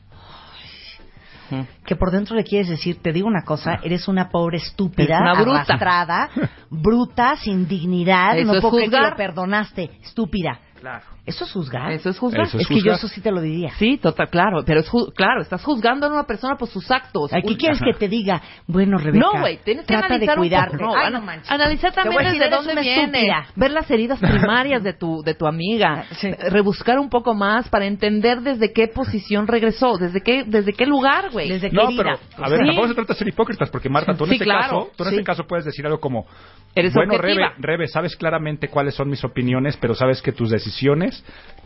Que 1.85 1.95
por 1.95 2.11
dentro 2.11 2.35
le 2.35 2.43
quieres 2.43 2.69
decir, 2.69 3.01
te 3.01 3.13
digo 3.13 3.27
una 3.27 3.43
cosa, 3.43 3.79
eres 3.83 4.07
una 4.07 4.29
pobre 4.29 4.57
estúpida, 4.57 5.19
una 5.21 5.41
bruta. 5.41 5.61
arrastrada, 5.61 6.29
bruta, 6.69 7.35
sin 7.35 7.67
dignidad, 7.67 8.37
Eso 8.37 8.47
no 8.47 8.55
es 8.55 8.61
puedo 8.61 8.77
creer 8.77 8.89
que 8.89 8.99
lo 8.99 9.15
perdonaste, 9.15 9.91
estúpida. 10.01 10.59
Claro. 10.85 11.03
¿Eso 11.25 11.45
es 11.45 11.51
juzgar? 11.51 11.91
Eso 11.93 12.11
es 12.11 12.19
juzgar. 12.19 12.45
Eso 12.45 12.59
es 12.59 12.67
que 12.67 12.75
yo 12.75 12.79
juzgar. 12.81 12.95
eso 12.97 13.07
sí 13.07 13.19
te 13.19 13.31
lo 13.31 13.41
diría. 13.41 13.71
Sí, 13.79 13.97
total, 13.97 14.29
claro. 14.29 14.63
Pero 14.63 14.81
es 14.81 14.87
ju- 14.91 15.11
claro, 15.15 15.41
estás 15.41 15.63
juzgando 15.63 16.05
a 16.05 16.09
una 16.11 16.25
persona 16.27 16.57
por 16.57 16.67
sus 16.67 16.91
actos. 16.91 17.33
Aquí 17.33 17.53
Un- 17.53 17.55
quieres 17.55 17.81
Ajá. 17.81 17.85
que 17.91 17.97
te 17.97 18.07
diga, 18.07 18.39
bueno, 18.67 18.99
Rebeca, 18.99 19.17
No, 19.25 19.39
güey, 19.41 19.57
tienes 19.63 19.87
que 19.87 19.93
trata 19.95 20.09
de 20.09 20.13
analizar 20.13 20.37
un 20.37 20.41
cuidarte. 20.43 20.77
poco. 20.77 20.95
No, 20.95 20.95
Ay, 20.95 21.11
no 21.11 21.21
manches. 21.21 21.49
analizar 21.49 21.91
también 21.91 22.23
decir, 22.23 22.39
desde 22.39 22.55
dónde 22.55 22.79
viene, 22.79 23.31
ver 23.55 23.71
las 23.71 23.89
heridas 23.89 24.19
primarias 24.53 24.83
de 24.83 24.93
tu 24.93 25.23
de 25.23 25.33
tu 25.33 25.47
amiga, 25.47 26.05
Sí. 26.19 26.29
rebuscar 26.51 26.99
un 26.99 27.09
poco 27.09 27.33
más 27.33 27.67
para 27.69 27.85
entender 27.87 28.41
desde 28.41 28.71
qué 28.71 28.87
posición 28.87 29.47
regresó, 29.47 29.97
desde 29.97 30.21
qué 30.21 30.43
desde 30.45 30.73
qué 30.73 30.85
lugar, 30.85 31.31
güey. 31.31 31.49
Desde 31.49 31.71
qué 31.71 31.75
No, 31.75 31.87
herida. 31.89 32.03
pero, 32.35 32.45
a 32.45 32.49
ver, 32.51 32.59
Sí. 32.59 32.65
tampoco 32.67 32.87
se 32.89 32.93
trata 32.93 33.13
de 33.13 33.17
ser 33.19 33.27
hipócritas, 33.29 33.71
porque 33.71 33.89
Marta, 33.89 34.13
tú 34.15 34.25
en 34.25 34.29
Sí, 34.29 34.35
este 34.35 34.45
claro, 34.45 34.61
caso, 34.61 34.91
tú 34.95 35.03
en 35.05 35.09
sí. 35.09 35.15
este 35.15 35.25
caso 35.25 35.43
puedes 35.47 35.65
decir 35.65 35.83
algo 35.87 35.99
como, 35.99 36.27
Eres 36.77 36.93
bueno. 36.93 37.17
Rebe, 37.17 37.41
Rebe, 37.57 37.87
sabes 37.87 38.15
claramente 38.17 38.67
cuáles 38.67 38.93
son 38.93 39.09
mis 39.09 39.23
opiniones, 39.23 39.77
pero 39.77 39.95
sabes 39.95 40.21
que 40.21 40.33
tus 40.33 40.49
decisiones 40.51 40.74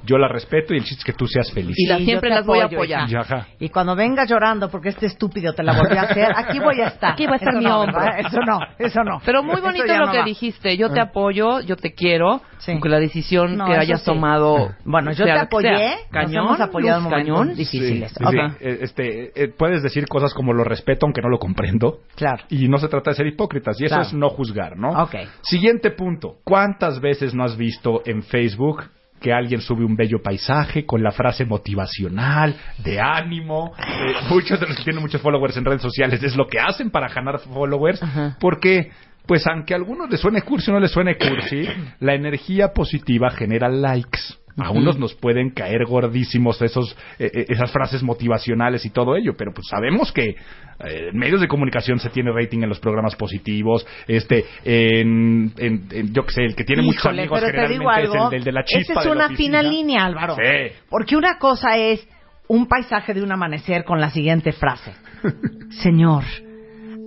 yo 0.06 0.17
las 0.17 0.32
respeto 0.32 0.74
y 0.74 0.78
el 0.78 0.84
chiste 0.86 1.00
es 1.02 1.04
que 1.04 1.12
tú 1.12 1.28
seas 1.28 1.52
feliz. 1.52 1.76
Y 1.78 1.86
las 1.86 1.98
Sí, 2.00 2.06
siempre 2.06 2.30
las 2.30 2.45
voy 2.45 2.60
a 2.60 2.65
apoyar. 2.67 3.10
Y 3.12 3.15
ajá. 3.15 3.48
Y 3.60 3.67
cuando 3.67 3.98
venga 3.98 4.24
llorando 4.26 4.69
porque 4.69 4.88
este 4.89 5.08
estúpido 5.08 5.52
te 5.54 5.62
la 5.62 5.74
volvió 5.74 6.00
a 6.00 6.04
hacer, 6.04 6.32
aquí 6.38 6.58
voy 6.60 6.80
a 6.80 6.88
estar. 6.88 7.12
Aquí 7.12 7.26
va 7.26 7.34
a 7.34 7.36
estar 7.36 7.50
Eso 7.54 7.60
mi 7.60 7.65
no, 7.65 7.82
hombro. 7.82 8.00
Eso 8.17 8.39
no, 8.48 8.60
eso 8.78 9.04
no. 9.04 9.19
Pero 9.26 9.43
muy 9.43 9.60
bonito 9.60 9.86
lo 9.88 10.06
no 10.06 10.12
que 10.13 10.19
va. 10.19 10.24
dijiste. 10.24 10.78
Yo 10.78 10.89
te 10.91 11.02
apoyo, 11.02 11.60
yo 11.60 11.76
te 11.76 11.93
quiero. 11.93 12.41
Sí. 12.60 12.72
Aunque 12.72 12.88
la 12.88 13.00
decisión 13.00 13.58
No, 13.58 13.65
que 13.65 13.74
hayas 13.74 14.00
sí. 14.00 14.06
tomado. 14.06 14.74
Bueno, 14.86 15.12
yo 15.12 15.26
sea 15.26 15.34
te 15.34 15.34
la 15.34 15.41
apoyé. 15.43 15.67
sea. 15.78 15.89
nos 15.98 16.08
Cañón. 16.12 16.45
hemos 16.45 16.62
apoyado 16.62 17.02
luz, 17.02 17.10
cañón. 17.10 17.56
difíciles. 17.56 18.13
Sí, 18.17 18.24
Ok. 18.24 18.32
sí. 18.32 18.58
Eh, 18.62 18.78
Este, 18.82 19.43
eh, 19.43 19.48
puedes 19.50 19.84
decir 19.84 20.08
cosas 20.08 20.34
como 20.34 20.54
lo 20.54 20.63
respeto 20.63 21.06
aunque 21.08 21.22
no 21.22 21.28
lo 21.28 21.39
comprendo. 21.39 22.00
Claro. 22.15 22.43
Y 22.50 22.69
no 22.69 22.78
se 22.78 22.88
trata 22.88 23.12
de 23.12 23.17
ser 23.17 23.28
hipócritas, 23.28 23.80
y 23.82 23.86
eso 23.86 23.95
Claro. 23.95 24.08
es 24.08 24.13
no 24.13 24.30
juzgar, 24.30 24.78
¿no? 24.78 24.91
Ok. 25.04 25.15
Siguiente 25.41 25.91
punto. 25.91 26.36
¿Cuántas 26.45 27.02
veces 27.02 27.34
no 27.34 27.43
has 27.43 27.58
visto 27.58 28.02
en 28.06 28.24
Facebook 28.24 28.84
que 29.20 29.34
alguien 29.34 29.62
sube 29.62 29.84
un 29.84 29.96
bello 29.96 30.22
paisaje 30.22 30.86
con 30.86 31.04
la 31.04 31.12
frase 31.12 31.46
motivacional, 31.46 32.56
de 32.78 33.00
ánimo? 33.00 33.74
Eh, 33.78 34.14
muchos 34.30 34.60
de 34.60 34.68
los 34.68 34.78
que 34.78 34.84
tienen 34.84 35.02
muchos 35.02 35.22
followers 35.22 35.58
en 35.58 35.66
redes 35.66 35.82
sociales 35.82 36.22
es 36.24 36.36
lo 36.36 36.48
que 36.48 36.60
hacen 36.60 36.90
para 36.90 37.08
ganar 37.10 37.40
followers, 37.40 38.02
Ajá. 38.02 38.38
porque... 38.40 38.92
Pues 39.26 39.46
aunque 39.46 39.76
a 39.76 39.78
algunos 39.78 40.10
les 40.10 40.20
suene 40.20 40.42
cursi 40.42 40.72
o 40.72 40.74
no 40.74 40.80
les 40.80 40.90
suene 40.90 41.16
cursi, 41.16 41.68
la 42.00 42.16
energía 42.16 42.74
positiva 42.74 43.30
genera 43.30 43.70
likes. 43.70 44.20
A 44.62 44.72
unos 44.72 44.98
nos 45.00 45.13
pueden 45.15 45.52
caer 45.52 45.86
gordísimos 45.86 46.62
esos, 46.62 46.95
eh, 47.19 47.30
eh, 47.34 47.45
esas 47.50 47.72
frases 47.72 48.04
motivacionales 48.04 48.86
y 48.86 48.89
todo 48.89 49.15
ello, 49.15 49.34
pero 49.38 49.52
pues 49.54 49.67
sabemos 49.67 50.12
que 50.12 50.24
eh, 50.30 51.10
en 51.12 51.17
medios 51.17 51.41
de 51.41 51.48
comunicación 51.48 52.00
se 52.00 52.10
tiene 52.10 52.32
rating 52.32 52.63
en 52.63 52.69
los 52.69 52.80
programas 52.80 53.15
positivos, 53.15 53.86
este, 54.08 54.45
en, 54.63 55.52
en- 55.58 55.88
en- 55.91 56.13
yo 56.13 56.26
que 56.26 56.34
sé, 56.34 56.43
el 56.45 56.56
que 56.56 56.63
tiene 56.63 56.82
muchos 56.82 57.02
Híjole, 57.04 57.22
amigos 57.24 57.39
te 57.41 57.45
digo 57.48 57.89
generalmente 57.89 58.08
es 58.17 58.24
el 58.24 58.30
del 58.30 58.43
de 58.43 58.52
la 58.52 58.63
chispa 58.63 58.93
Esa 58.93 59.00
es 59.02 59.06
de 59.06 59.12
una 59.12 59.30
fina 59.36 59.62
línea, 59.63 60.06
Álvaro. 60.06 60.36
Sí. 60.36 60.74
Porque 60.89 61.15
una 61.17 61.38
cosa 61.38 61.78
es 61.78 62.08
un 62.48 62.67
paisaje 62.67 63.13
de 63.13 63.22
un 63.22 63.32
amanecer 63.32 63.84
con 63.84 64.00
la 64.00 64.10
siguiente 64.10 64.52
frase. 64.54 64.91
Señor, 65.84 66.24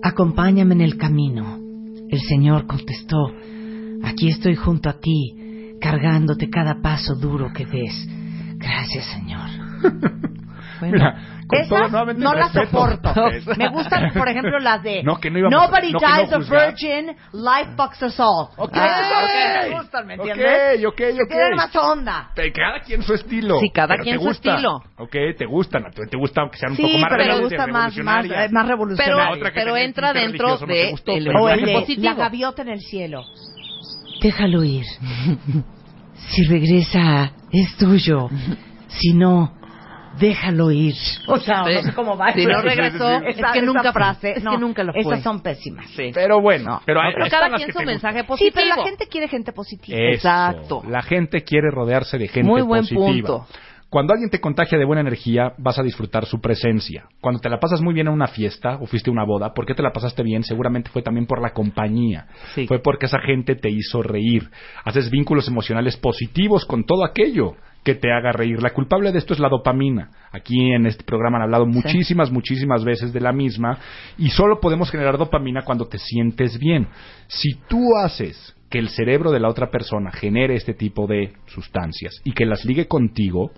acompáñame 0.03 0.75
en 0.75 0.81
el 0.83 0.97
camino. 0.97 1.59
El 2.11 2.21
Señor 2.21 2.67
contestó, 2.67 3.17
aquí 4.05 4.29
estoy 4.29 4.55
junto 4.55 4.89
a 4.91 5.01
ti, 5.01 5.35
cargándote 5.83 6.49
cada 6.49 6.77
paso 6.81 7.15
duro 7.17 7.51
que 7.53 7.67
des. 7.67 8.07
Gracias, 8.57 9.05
Señor. 9.07 9.49
Mira, 10.81 11.15
con 11.47 11.69
todo 11.69 11.79
Esas 11.79 11.91
nuevamente 11.93 12.23
no 12.25 12.35
las 12.35 12.53
respeto. 12.53 12.89
soporto. 12.89 13.15
Me 13.57 13.69
gustan, 13.69 14.13
por 14.15 14.29
ejemplo, 14.29 14.59
las 14.59 14.83
de 14.83 15.03
No, 15.05 15.19
que 15.21 15.31
no 15.31 15.49
Nobody 15.49 15.93
no, 15.93 16.01
que 16.01 16.07
no 16.07 16.17
dies 16.17 16.33
a 16.33 16.39
virgin, 16.67 17.07
life 17.33 17.71
fucks 17.77 18.03
us 18.03 18.19
all. 18.19 18.49
Ok, 18.57 18.71
Ah, 18.75 19.23
ok. 19.23 19.63
me 19.71 19.79
gustan, 19.79 20.07
¿me 20.09 20.15
Ok, 20.15 20.27
entiendes? 20.27 20.85
ok, 20.87 21.01
ok. 21.23 21.29
Tienen 21.29 21.55
más 21.57 21.77
onda. 21.77 22.31
Pero 22.35 22.53
cada 22.53 22.81
quien 22.81 23.03
su 23.03 23.15
estilo. 23.15 23.61
Sí, 23.61 23.71
cada 23.71 23.89
Pero 23.95 24.03
quien 24.03 24.17
te 24.17 24.23
su 24.23 24.29
gusta. 24.29 24.51
estilo. 24.51 24.77
Ok, 24.99 25.17
te 25.39 25.47
gustan. 25.47 25.85
Te 26.11 26.17
gusta 26.17 26.41
aunque 26.41 26.59
sean 26.59 26.73
un 26.73 26.77
Sí, 26.79 26.83
poco 26.83 26.99
más 26.99 27.11
pero 27.11 27.41
gusta 27.43 27.57
más, 27.59 27.73
más, 27.73 27.95
revolucionarias. 27.95 28.51
eh, 28.51 28.53
más 28.53 28.67
Pero, 28.67 29.17
que 29.53 29.61
pero 29.61 29.73
tenía 29.75 29.85
entra 29.85 30.13
dentro 30.13 30.49
de 30.59 30.95
pero 31.07 31.21
lenguaje 31.21 31.67
de 31.67 31.73
positivo. 31.75 32.05
la 32.09 32.15
gaviota 32.15 32.63
en 32.63 32.69
el 32.71 32.81
cielo. 32.81 33.23
Déjalo 34.23 34.63
ir. 34.65 34.85
Si 36.31 36.45
regresa, 36.45 37.33
es 37.51 37.77
tuyo. 37.77 38.29
Si 38.87 39.13
no, 39.13 39.53
déjalo 40.21 40.71
ir. 40.71 40.95
O 41.27 41.37
sea, 41.39 41.65
Sí. 41.65 41.73
no 41.75 41.83
sé 41.83 41.93
cómo 41.95 42.17
va. 42.17 42.33
Si 42.33 42.47
no 42.47 42.63
regresó, 42.63 43.11
es 43.27 43.37
Esa- 43.39 43.53
que 43.53 43.59
esa 43.59 43.67
nunca 43.67 43.93
frase, 43.93 44.33
es 44.37 44.45
no, 44.45 44.53
que 44.53 44.59
nunca 44.59 44.85
lo 44.85 44.93
fue. 44.93 45.01
Esas 45.03 45.23
son 45.25 45.41
pésimas. 45.41 45.87
Sí. 45.91 46.11
Pero 46.15 46.41
bueno, 46.41 46.81
pero, 46.87 47.01
ahí- 47.01 47.13
Pero 47.15 47.27
cada 47.29 47.51
quien 47.57 47.67
que 47.67 47.73
su 47.73 47.83
mensaje 47.85 48.21
Sí, 48.21 48.25
positivo. 48.27 48.53
pero 48.55 48.77
la 48.77 48.85
gente 48.85 49.07
quiere 49.09 49.27
gente 49.29 49.53
positiva. 49.53 49.99
Eso. 49.99 50.15
Exacto. 50.15 50.83
La 50.89 51.03
gente 51.03 51.43
quiere 51.43 51.71
rodearse 51.73 52.17
de 52.19 52.29
gente 52.29 52.49
Muy 52.49 52.63
buen 52.63 52.83
positiva. 52.83 53.05
punto. 53.07 53.47
Cuando 53.93 54.15
alguien 54.15 54.31
te 54.31 54.41
contagia 54.41 54.79
de 54.79 54.87
buena 54.87 55.03
energía, 55.03 55.53
vas 55.59 55.79
a 55.79 55.83
disfrutar 55.83 56.25
su 56.25 56.41
presencia. 56.41 57.05
Cuando 57.21 57.41
te 57.43 57.51
la 57.51 57.61
pasas 57.61 57.83
muy 57.83 57.93
bien 57.93 58.07
en 58.07 58.15
una 58.15 58.27
fiesta 58.27 58.79
o 58.81 58.87
fuiste 58.87 59.11
a 59.11 59.13
una 59.13 59.27
boda, 59.27 59.53
¿por 59.53 59.67
qué 59.67 59.75
te 59.75 59.83
la 59.83 59.93
pasaste 59.93 60.23
bien? 60.23 60.45
Seguramente 60.45 60.89
fue 60.89 61.03
también 61.03 61.27
por 61.27 61.43
la 61.43 61.53
compañía. 61.53 62.27
Sí. 62.55 62.67
Fue 62.67 62.79
porque 62.79 63.05
esa 63.05 63.19
gente 63.19 63.55
te 63.55 63.69
hizo 63.69 64.03
reír. 64.03 64.49
Haces 64.87 65.11
vínculos 65.11 65.47
emocionales 65.47 65.99
positivos 65.99 66.65
con 66.65 66.85
todo 66.85 67.05
aquello 67.05 67.57
que 67.85 67.95
te 67.95 68.11
haga 68.11 68.33
reír. 68.33 68.63
La 68.63 68.71
culpable 68.71 69.13
de 69.13 69.19
esto 69.19 69.35
es 69.35 69.41
la 69.41 69.51
dopamina. 69.51 70.09
Aquí 70.31 70.73
en 70.73 70.87
este 70.87 71.05
programa 71.05 71.37
han 71.37 71.43
hablado 71.43 71.67
muchísimas, 71.67 72.31
muchísimas 72.31 72.85
veces 72.85 73.13
de 73.13 73.21
la 73.21 73.35
misma 73.35 73.77
y 74.17 74.31
solo 74.31 74.59
podemos 74.59 74.91
generar 74.91 75.19
dopamina 75.19 75.65
cuando 75.67 75.87
te 75.87 75.99
sientes 75.99 76.59
bien. 76.59 76.89
Si 77.27 77.57
tú 77.69 77.95
haces 77.99 78.57
que 78.71 78.79
el 78.79 78.89
cerebro 78.89 79.31
de 79.31 79.41
la 79.41 79.51
otra 79.51 79.71
persona 79.71 80.11
genere 80.11 80.55
este 80.55 80.73
tipo 80.73 81.07
de 81.07 81.35
sustancias 81.45 82.15
y 82.25 82.33
que 82.33 82.47
las 82.47 82.65
ligue 82.65 82.89
contigo, 82.89 83.53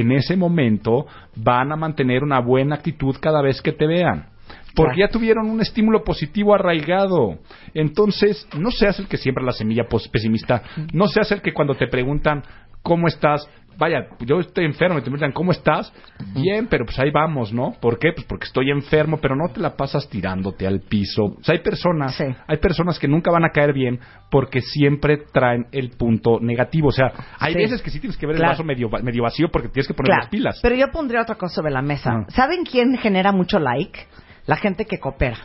en 0.00 0.12
ese 0.12 0.36
momento 0.36 1.06
van 1.36 1.72
a 1.72 1.76
mantener 1.76 2.22
una 2.22 2.40
buena 2.40 2.76
actitud 2.76 3.16
cada 3.20 3.42
vez 3.42 3.60
que 3.60 3.72
te 3.72 3.86
vean. 3.86 4.26
Porque 4.74 5.00
ya 5.00 5.08
tuvieron 5.08 5.50
un 5.50 5.60
estímulo 5.60 6.04
positivo 6.04 6.54
arraigado. 6.54 7.38
Entonces, 7.74 8.46
no 8.56 8.70
seas 8.70 8.98
el 9.00 9.08
que 9.08 9.16
siembra 9.16 9.44
la 9.44 9.52
semilla 9.52 9.88
pesimista. 10.12 10.62
No 10.92 11.08
seas 11.08 11.32
el 11.32 11.42
que 11.42 11.52
cuando 11.52 11.74
te 11.74 11.88
preguntan 11.88 12.42
cómo 12.82 13.08
estás, 13.08 13.48
vaya, 13.78 14.08
yo 14.20 14.40
estoy 14.40 14.64
enfermo 14.64 14.98
y 14.98 15.02
te 15.02 15.04
preguntan 15.04 15.32
cómo 15.32 15.52
estás, 15.52 15.92
bien, 16.34 16.66
pero 16.68 16.84
pues 16.84 16.98
ahí 16.98 17.10
vamos, 17.10 17.52
¿no? 17.52 17.72
¿Por 17.80 17.98
qué? 17.98 18.12
Pues 18.12 18.26
porque 18.26 18.46
estoy 18.46 18.70
enfermo, 18.70 19.18
pero 19.22 19.36
no 19.36 19.48
te 19.52 19.60
la 19.60 19.76
pasas 19.76 20.08
tirándote 20.08 20.66
al 20.66 20.80
piso. 20.80 21.24
O 21.24 21.42
sea, 21.42 21.54
hay 21.54 21.60
personas, 21.62 22.14
Sí. 22.16 22.24
hay 22.46 22.56
personas 22.58 22.98
que 22.98 23.08
nunca 23.08 23.30
van 23.30 23.44
a 23.44 23.50
caer 23.50 23.72
bien 23.72 24.00
porque 24.30 24.60
siempre 24.60 25.18
traen 25.32 25.66
el 25.72 25.90
punto 25.90 26.38
negativo. 26.40 26.88
O 26.88 26.92
sea, 26.92 27.12
hay 27.38 27.52
Sí. 27.54 27.58
veces 27.60 27.80
que 27.82 27.90
sí 27.90 28.00
tienes 28.00 28.16
que 28.18 28.26
ver 28.26 28.36
Claro. 28.36 28.50
el 28.50 28.54
vaso 28.54 28.64
medio, 28.64 28.88
medio 29.02 29.22
vacío 29.22 29.48
porque 29.50 29.68
tienes 29.68 29.86
que 29.86 29.94
poner 29.94 30.08
Claro, 30.08 30.22
las 30.22 30.30
pilas. 30.30 30.58
Pero 30.62 30.74
yo 30.74 30.88
pondría 30.90 31.22
otra 31.22 31.36
cosa 31.36 31.54
sobre 31.56 31.70
la 31.72 31.82
mesa. 31.82 32.10
Ah. 32.12 32.24
¿Saben 32.28 32.64
quién 32.64 32.96
genera 32.98 33.32
mucho 33.32 33.58
like? 33.58 34.00
La 34.46 34.56
gente 34.56 34.86
que 34.86 34.98
coopera. 34.98 35.38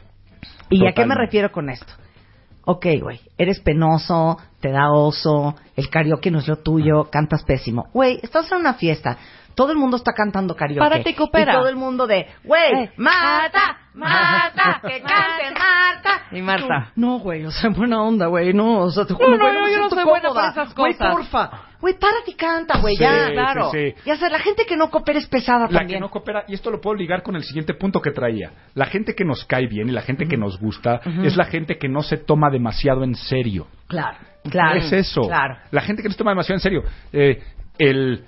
¿Y 0.69 0.87
a 0.87 0.93
qué 0.93 1.05
me 1.05 1.13
refiero 1.15 1.51
con 1.51 1.69
esto? 1.69 1.93
Ok, 2.65 2.86
güey, 3.02 3.19
eres 3.38 3.60
penoso, 3.60 4.38
te 4.62 4.71
da 4.71 4.91
oso, 4.91 5.56
el 5.76 5.89
karaoke 5.89 6.32
no 6.32 6.39
es 6.39 6.47
lo 6.47 6.58
tuyo, 6.58 7.10
cantas 7.12 7.43
pésimo. 7.43 7.89
Güey, 7.93 8.19
estás 8.23 8.49
en 8.54 8.60
una 8.60 8.76
fiesta, 8.76 9.17
todo 9.55 9.71
el 9.71 9.77
mundo 9.77 9.97
está 9.97 10.13
cantando 10.13 10.55
karaoke. 10.55 10.79
Párate 10.79 11.09
y 11.11 11.13
coopera. 11.15 11.53
Y 11.53 11.55
todo 11.55 11.67
el 11.69 11.75
mundo 11.75 12.07
de, 12.07 12.27
güey, 12.43 12.73
Eh. 12.85 12.91
Marta, 12.97 13.77
Marta, 13.93 14.81
que 14.81 15.01
cante 15.01 15.51
Marta. 15.53 16.21
Y 16.31 16.41
Marta. 16.41 16.91
Tú, 16.95 17.01
No, 17.01 17.19
güey, 17.19 17.45
o 17.45 17.51
sea, 17.51 17.69
buena 17.69 18.01
onda, 18.01 18.27
güey, 18.27 18.53
no, 18.53 18.79
o 18.79 18.89
sea, 18.91 19.05
te 19.05 19.13
juro, 19.13 19.29
No, 19.29 19.37
no, 19.37 19.43
güey, 19.43 19.55
yo- 19.55 19.63
me 19.63 19.71
yo 19.71 19.77
no 19.79 19.89
soy 19.89 20.03
buena 20.03 20.29
para 20.33 20.49
esas 20.49 20.73
Güey, 20.75 20.93
cosas. 20.93 21.13
porfa. 21.13 21.51
Güey, 21.79 21.99
párate 21.99 22.31
y 22.31 22.33
canta, 22.35 22.77
güey, 22.79 22.95
Sí, 22.95 23.03
ya. 23.03 23.27
sí, 23.27 23.33
claro. 23.33 23.69
sí. 23.71 23.93
Y 24.05 24.09
hacer 24.09 24.31
la 24.31 24.39
gente 24.39 24.65
que 24.65 24.77
no 24.77 24.89
coopera 24.89 25.19
es 25.19 25.27
pesada 25.27 25.67
La 25.69 25.79
también. 25.79 25.97
que 25.97 25.99
no 25.99 26.09
coopera, 26.09 26.45
y 26.47 26.53
esto 26.53 26.71
lo 26.71 26.79
puedo 26.79 26.95
ligar 26.95 27.21
con 27.23 27.35
el 27.35 27.43
siguiente 27.43 27.73
punto 27.73 28.01
que 28.01 28.11
traía. 28.11 28.51
La 28.73 28.85
gente 28.85 29.13
que 29.15 29.25
nos 29.25 29.43
cae 29.45 29.67
bien 29.67 29.89
y 29.89 29.91
la 29.91 30.01
gente 30.01 30.25
que 30.27 30.37
nos 30.37 30.57
gusta 30.59 31.01
es 31.23 31.35
la 31.35 31.45
gente 31.45 31.77
que 31.77 31.89
no 31.89 32.01
se 32.01 32.17
toma 32.17 32.49
demasiado 32.49 33.03
en 33.03 33.15
serio. 33.15 33.67
Claro, 33.87 34.17
claro. 34.49 34.79
Es 34.79 34.91
eso. 34.93 35.21
Claro. 35.23 35.57
La 35.71 35.81
gente 35.81 36.01
que 36.01 36.07
no 36.07 36.13
se 36.13 36.17
toma 36.17 36.31
demasiado 36.31 36.55
en 36.55 36.61
serio. 36.61 36.83
Eh, 37.11 37.43
el 37.79 38.23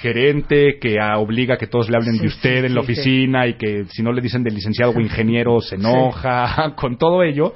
gerente 0.00 0.78
que 0.80 0.98
obliga 1.16 1.54
a 1.54 1.58
que 1.58 1.66
todos 1.66 1.88
le 1.90 1.96
hablen 1.96 2.14
Sí, 2.14 2.20
de 2.20 2.26
usted 2.26 2.60
sí, 2.60 2.66
en 2.66 2.74
la 2.74 2.80
oficina 2.80 3.46
y 3.46 3.54
que 3.54 3.84
si 3.88 4.02
no 4.02 4.12
le 4.12 4.20
dicen 4.20 4.42
de 4.42 4.50
licenciado 4.50 4.92
o 4.92 5.00
ingeniero 5.00 5.60
se 5.60 5.76
enoja. 5.76 6.74
Con 6.76 6.96
todo 6.98 7.22
ello, 7.22 7.54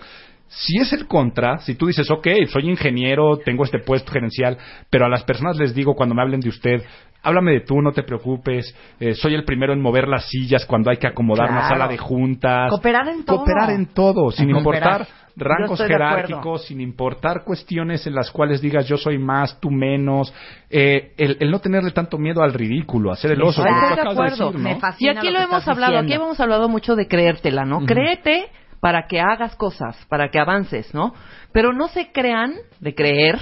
si 0.48 0.78
es 0.78 0.92
el 0.92 1.06
contra, 1.06 1.58
si 1.58 1.74
tú 1.74 1.86
dices, 1.86 2.10
ok, 2.10 2.26
soy 2.48 2.68
ingeniero, 2.70 3.36
tengo 3.38 3.64
este 3.64 3.80
puesto 3.80 4.12
gerencial, 4.12 4.56
pero 4.88 5.04
a 5.04 5.08
las 5.08 5.22
personas 5.24 5.58
les 5.58 5.74
digo 5.74 5.94
cuando 5.94 6.14
me 6.14 6.22
hablen 6.22 6.40
de 6.40 6.48
usted, 6.48 6.82
háblame 7.22 7.52
de 7.52 7.60
tú, 7.60 7.82
no 7.82 7.92
te 7.92 8.02
preocupes, 8.02 8.74
eh, 8.98 9.14
soy 9.14 9.34
el 9.34 9.44
primero 9.44 9.72
en 9.72 9.82
mover 9.82 10.08
las 10.08 10.28
sillas 10.28 10.64
cuando 10.64 10.90
hay 10.90 10.96
que 10.96 11.06
acomodar 11.06 11.50
una 11.50 11.68
sala 11.68 11.86
de 11.86 11.98
juntas. 11.98 12.70
Cooperar 12.70 13.08
en 13.08 13.24
todo. 13.24 13.38
Cooperar 13.38 13.70
en 13.70 13.86
todo, 13.86 14.30
sin 14.30 14.50
Cooperar. 14.52 15.00
importar 15.02 15.27
rangos 15.38 15.80
jerárquicos, 15.80 16.64
sin 16.66 16.80
importar 16.80 17.44
cuestiones 17.44 18.06
en 18.06 18.14
las 18.14 18.30
cuales 18.30 18.60
digas 18.60 18.86
yo 18.86 18.96
soy 18.96 19.18
más, 19.18 19.58
tú 19.60 19.70
menos, 19.70 20.32
eh, 20.70 21.12
el, 21.16 21.36
el 21.40 21.50
no 21.50 21.60
tenerle 21.60 21.90
tanto 21.92 22.18
miedo 22.18 22.42
al 22.42 22.52
ridículo, 22.52 23.12
hacer 23.12 23.32
el 23.32 23.42
oso, 23.42 23.62
como 23.62 23.74
de 23.74 23.86
acabas 23.86 23.96
de 23.96 24.10
acuerdo. 24.12 24.46
decir, 24.52 24.60
¿no? 24.60 24.68
Me 24.68 24.78
Y 24.98 25.08
aquí 25.08 25.30
lo 25.30 25.40
hemos 25.40 25.66
hablado, 25.68 25.98
aquí 25.98 26.12
hemos 26.12 26.38
hablado 26.40 26.68
mucho 26.68 26.96
de 26.96 27.06
creértela, 27.08 27.64
¿no? 27.64 27.78
Ujú. 27.78 27.86
Créete 27.86 28.48
para 28.80 29.06
que 29.08 29.20
hagas 29.20 29.56
cosas, 29.56 29.96
para 30.08 30.30
que 30.30 30.38
avances, 30.38 30.92
¿no? 30.94 31.14
Pero 31.52 31.72
no 31.72 31.88
se 31.88 32.12
crean 32.12 32.54
de 32.80 32.94
creer. 32.94 33.38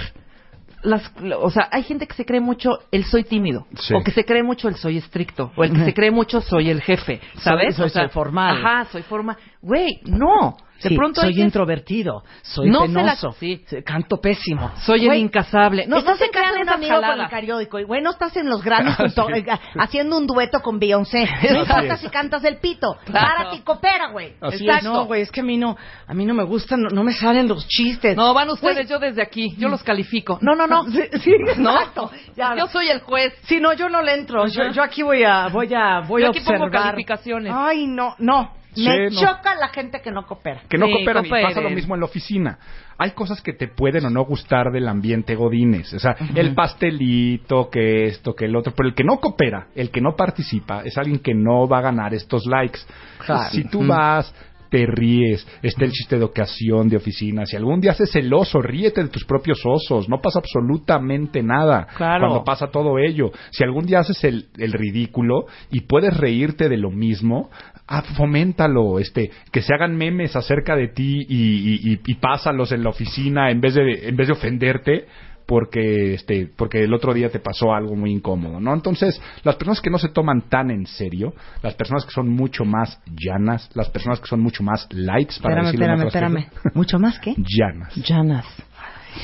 Las, 0.83 1.11
o 1.41 1.49
sea, 1.49 1.67
hay 1.71 1.81
gente 1.83 2.05
que 2.07 2.13
se 2.13 2.23
cree 2.23 2.39
mucho 2.39 2.69
el 2.91 3.03
soy 3.05 3.23
tímido, 3.23 3.65
Sí. 3.79 3.95
o 3.95 4.03
que 4.03 4.11
se 4.11 4.23
cree 4.25 4.43
mucho 4.43 4.67
el 4.67 4.75
soy 4.75 4.97
estricto, 4.97 5.51
o 5.55 5.63
el 5.63 5.73
que 5.73 5.83
se 5.85 5.93
cree 5.93 6.11
mucho 6.11 6.39
soy 6.39 6.69
el 6.69 6.81
jefe, 6.81 7.19
¿sabes? 7.39 7.75
Soy- 7.75 7.87
O 7.87 7.89
sea, 7.89 8.03
soy 8.03 8.09
formal. 8.09 8.57
Ajá, 8.63 8.85
soy 8.85 9.01
formal. 9.01 9.37
Güey, 9.61 9.99
no. 10.05 10.55
De 10.83 10.89
Sí, 10.89 10.95
pronto 10.95 11.21
soy 11.21 11.29
hay 11.29 11.35
que- 11.35 11.41
introvertido, 11.41 12.23
soy 12.43 12.69
No 12.69 12.81
se 12.81 12.87
la- 12.89 13.01
penoso, 13.15 13.31
sí. 13.39 13.63
canto 13.83 14.17
pésimo. 14.21 14.71
Soy 14.85 15.01
el 15.01 15.07
Güey, 15.07 15.21
incasable. 15.21 15.87
No, 15.87 15.97
estás 15.97 16.21
en 16.21 16.29
casa 16.29 16.53
de 16.53 16.61
un 16.61 16.69
amigo 16.69 16.93
con 16.95 17.03
el 17.03 17.09
jaladas. 17.09 17.31
periódico 17.31 17.79
y 17.79 17.83
güey, 17.83 18.01
no 18.01 18.11
estás 18.11 18.35
en 18.37 18.47
los 18.49 18.63
Grammys 18.63 18.93
Ah, 18.99 19.03
junto- 19.03 19.27
sí. 19.27 19.39
eh, 19.39 19.45
haciendo 19.79 20.17
un 20.17 20.27
dueto 20.27 20.59
con 20.61 20.77
Beyoncé. 20.79 21.27
No 21.51 21.61
importa 21.61 21.97
si 21.97 22.09
cantas 22.09 22.43
el 22.43 22.57
pito. 22.57 22.95
Claro. 23.05 23.27
Párate 23.37 23.55
y 23.57 23.59
coopera, 23.61 24.09
güey. 24.11 24.35
No, 24.83 25.05
güey, 25.05 25.21
es 25.21 25.31
que 25.31 25.41
a 25.41 25.43
mí 25.43 25.57
no, 25.57 25.75
a 26.07 26.13
mí 26.13 26.25
no 26.25 26.33
me 26.33 26.43
gustan, 26.43 26.81
no, 26.81 26.89
no 26.89 27.03
me 27.03 27.13
salen 27.13 27.47
los 27.47 27.67
chistes. 27.67 28.15
No, 28.15 28.33
van 28.33 28.49
ustedes, 28.49 28.75
Güey. 28.75 28.87
yo 28.87 28.99
desde 28.99 29.21
aquí, 29.21 29.55
yo 29.57 29.69
los 29.69 29.81
califico. 29.83 30.37
No, 30.41 30.55
no, 30.55 30.67
no. 30.67 30.83
Sí, 30.91 31.01
sí, 31.21 31.31
¿No? 31.57 31.71
exacto. 31.73 32.11
Ya. 32.35 32.55
Yo 32.55 32.67
soy 32.67 32.87
el 32.89 33.01
juez. 33.01 33.33
Sí, 33.43 33.59
no, 33.59 33.73
yo 33.73 33.89
no 33.89 34.01
le 34.01 34.13
entro. 34.13 34.45
Yo, 34.47 34.71
yo 34.71 34.83
aquí 34.83 35.01
voy 35.03 35.23
a, 35.23 35.47
voy 35.47 35.73
a, 35.73 36.01
voy 36.01 36.21
Yo 36.21 36.27
a 36.27 36.29
aquí 36.31 36.39
pongo 36.41 36.65
observar. 36.65 36.83
calificaciones. 36.91 37.51
Ay, 37.55 37.87
no, 37.87 38.15
no. 38.19 38.51
Sí, 38.77 38.87
Me 38.87 39.09
no. 39.09 39.19
choca 39.19 39.55
la 39.55 39.69
gente 39.69 40.01
que 40.01 40.11
no 40.11 40.25
coopera. 40.25 40.61
que 40.69 40.77
no 40.77 40.85
Sí, 40.85 40.93
cooperan 40.93 41.25
y 41.25 41.29
pasa 41.29 41.61
lo 41.61 41.69
mismo 41.71 41.95
en 41.95 42.01
la 42.01 42.05
oficina. 42.05 42.59
Hay 42.99 43.11
cosas 43.11 43.41
que 43.41 43.53
te 43.53 43.67
pueden 43.67 44.05
o 44.05 44.09
no 44.09 44.23
gustar 44.25 44.71
del 44.71 44.87
ambiente 44.87 45.35
godines, 45.35 45.93
o 45.93 45.99
sea, 45.99 46.15
el 46.35 46.53
pastelito, 46.55 47.69
que 47.71 48.05
esto, 48.05 48.33
que 48.35 48.45
el 48.45 48.55
otro, 48.55 48.73
pero 48.75 48.89
el 48.89 48.95
que 48.95 49.03
no 49.03 49.17
coopera, 49.19 49.67
el 49.75 49.89
que 49.91 50.01
no 50.01 50.15
participa, 50.15 50.81
es 50.83 50.97
alguien 50.97 51.19
que 51.19 51.33
no 51.33 51.67
va 51.67 51.79
a 51.79 51.81
ganar 51.81 52.13
estos 52.13 52.45
likes. 52.45 52.79
Claro. 53.25 53.49
Si 53.51 53.63
tú 53.65 53.85
vas, 53.85 54.33
te 54.69 54.85
ríes, 54.85 55.47
está 55.61 55.85
el 55.85 55.91
chiste 55.91 56.17
de 56.17 56.25
ocasión, 56.25 56.89
de 56.89 56.97
oficina, 56.97 57.45
si 57.45 57.55
algún 57.55 57.79
día 57.79 57.91
haces 57.91 58.13
el 58.15 58.33
oso, 58.33 58.61
ríete 58.61 59.01
de 59.01 59.09
tus 59.09 59.23
propios 59.25 59.59
osos, 59.65 60.09
no 60.09 60.19
pasa 60.21 60.39
absolutamente 60.39 61.41
nada 61.41 61.87
Claro. 61.95 62.25
cuando 62.27 62.43
pasa 62.43 62.67
todo 62.67 62.97
ello. 62.99 63.31
Si 63.51 63.63
algún 63.63 63.85
día 63.85 63.99
haces 63.99 64.23
el, 64.23 64.47
el 64.57 64.73
ridículo 64.73 65.45
y 65.71 65.81
puedes 65.81 66.17
reírte 66.17 66.67
de 66.67 66.77
lo 66.77 66.91
mismo, 66.91 67.49
ah, 67.87 68.01
foméntalo, 68.01 68.99
este, 68.99 69.31
que 69.51 69.61
se 69.61 69.73
hagan 69.73 69.95
memes 69.95 70.35
acerca 70.35 70.75
de 70.75 70.89
ti 70.89 71.25
y, 71.27 71.91
y, 71.93 71.99
y- 72.05 72.13
pásalos 72.15 72.71
en 72.71 72.83
la 72.83 72.89
oficina 72.89 73.49
en 73.51 73.61
vez 73.61 73.75
de, 73.75 74.09
en 74.09 74.15
vez 74.15 74.27
de 74.27 74.33
ofenderte 74.33 75.05
porque 75.45 76.13
este 76.15 76.49
porque 76.57 76.83
el 76.83 76.93
otro 76.93 77.13
día 77.13 77.29
te 77.29 77.39
pasó 77.39 77.73
algo 77.73 77.95
muy 77.95 78.11
incómodo, 78.11 78.59
¿no? 78.59 78.73
Entonces, 78.73 79.21
las 79.43 79.55
personas 79.55 79.79
que 79.79 79.89
no 79.89 79.97
se 79.97 80.09
toman 80.09 80.41
tan 80.49 80.69
en 80.71 80.85
serio, 80.85 81.33
las 81.63 81.73
personas 81.75 82.03
que 82.05 82.11
son 82.11 82.27
mucho 82.29 82.65
más 82.65 82.99
llanas, 83.15 83.69
las 83.73 83.89
personas 83.89 84.19
que 84.19 84.27
son 84.27 84.41
mucho 84.41 84.61
más 84.63 84.87
lights 84.91 85.39
para 85.39 85.61
Espérame, 85.61 85.65
decirlo 85.95 86.05
espérame, 86.07 86.37
espérame. 86.37 86.73
¿Mucho 86.75 86.99
más 86.99 87.17
qué? 87.19 87.33
llanas. 87.37 87.95
Llanas. 87.95 88.45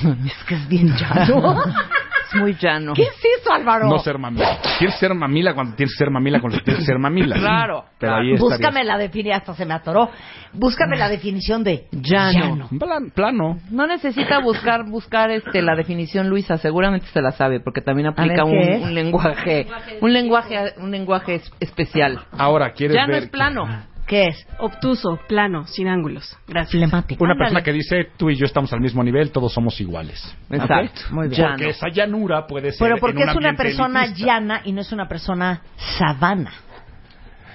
Es 0.25 0.43
que 0.47 0.55
es 0.55 0.67
bien 0.69 0.87
llano. 0.95 1.61
Es 2.31 2.35
muy 2.39 2.55
llano. 2.55 2.93
¿Qué 2.93 3.03
es 3.03 3.41
eso, 3.41 3.53
Álvaro? 3.53 3.87
No 3.87 3.99
ser 3.99 4.17
mamila. 4.17 4.57
Quieres 4.77 4.97
ser 4.97 5.13
mamila 5.13 5.53
cuando 5.53 5.75
tienes 5.75 5.93
que 5.93 5.97
ser 5.97 6.09
mamila 6.09 6.39
cuando 6.39 6.59
tienes 6.59 6.79
que 6.81 6.85
ser 6.85 6.99
mamila. 6.99 7.35
Claro, 7.35 7.85
Pero 7.99 8.13
claro. 8.13 8.23
ahí. 8.27 8.37
Búscame 8.37 8.83
la 8.83 8.97
definición, 8.97 9.35
hasta 9.35 9.53
se 9.53 9.65
me 9.65 9.73
atoró. 9.73 10.09
Búscame 10.53 10.97
la 10.97 11.09
definición 11.09 11.63
de 11.63 11.87
Llano. 11.91 12.69
Plan- 12.79 13.11
plano. 13.13 13.57
No 13.71 13.87
necesita 13.87 14.39
buscar 14.39 14.85
buscar 14.85 15.31
este 15.31 15.61
la 15.61 15.75
definición 15.75 16.29
Luisa, 16.29 16.57
seguramente 16.57 17.07
se 17.07 17.21
la 17.21 17.31
sabe 17.31 17.59
porque 17.59 17.81
también 17.81 18.07
aplica 18.09 18.43
un, 18.43 18.57
un 18.83 18.93
lenguaje, 18.93 19.67
un 20.01 20.13
lenguaje 20.13 20.73
un 20.77 20.91
lenguaje 20.91 21.35
es- 21.35 21.51
especial. 21.59 22.19
Ahora, 22.37 22.71
¿quieres 22.73 22.95
Ya 22.95 23.07
no 23.07 23.13
ver 23.13 23.23
es 23.23 23.29
plano. 23.29 23.65
¿Qué 24.07 24.27
es? 24.27 24.47
Obtuso, 24.59 25.17
plano, 25.27 25.65
sin 25.65 25.87
ángulos. 25.87 26.37
Gracias. 26.47 26.71
Flemático. 26.71 27.23
una 27.23 27.35
persona 27.35 27.63
que 27.63 27.71
dice 27.71 28.09
tú 28.17 28.29
y 28.29 28.35
yo 28.35 28.45
estamos 28.45 28.71
al 28.73 28.81
mismo 28.81 29.03
nivel, 29.03 29.31
todos 29.31 29.53
somos 29.53 29.79
iguales? 29.79 30.35
Exacto. 30.49 31.01
Muy 31.11 31.29
bien. 31.29 31.47
Porque 31.49 31.69
esa 31.69 31.87
llanura 31.89 32.45
puede 32.45 32.71
ser 32.71 32.79
Pero 32.79 32.95
en 32.95 32.99
porque 33.01 33.23
un 33.23 33.29
es 33.29 33.35
una 33.35 33.49
ambiente 33.49 33.63
persona 33.63 34.03
elitista. 34.05 34.27
llana 34.27 34.61
y 34.65 34.71
no 34.73 34.81
es 34.81 34.91
una 34.91 35.07
persona 35.07 35.61
sabana. 35.97 36.51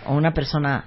O 0.06 0.14
una 0.14 0.32
persona 0.32 0.84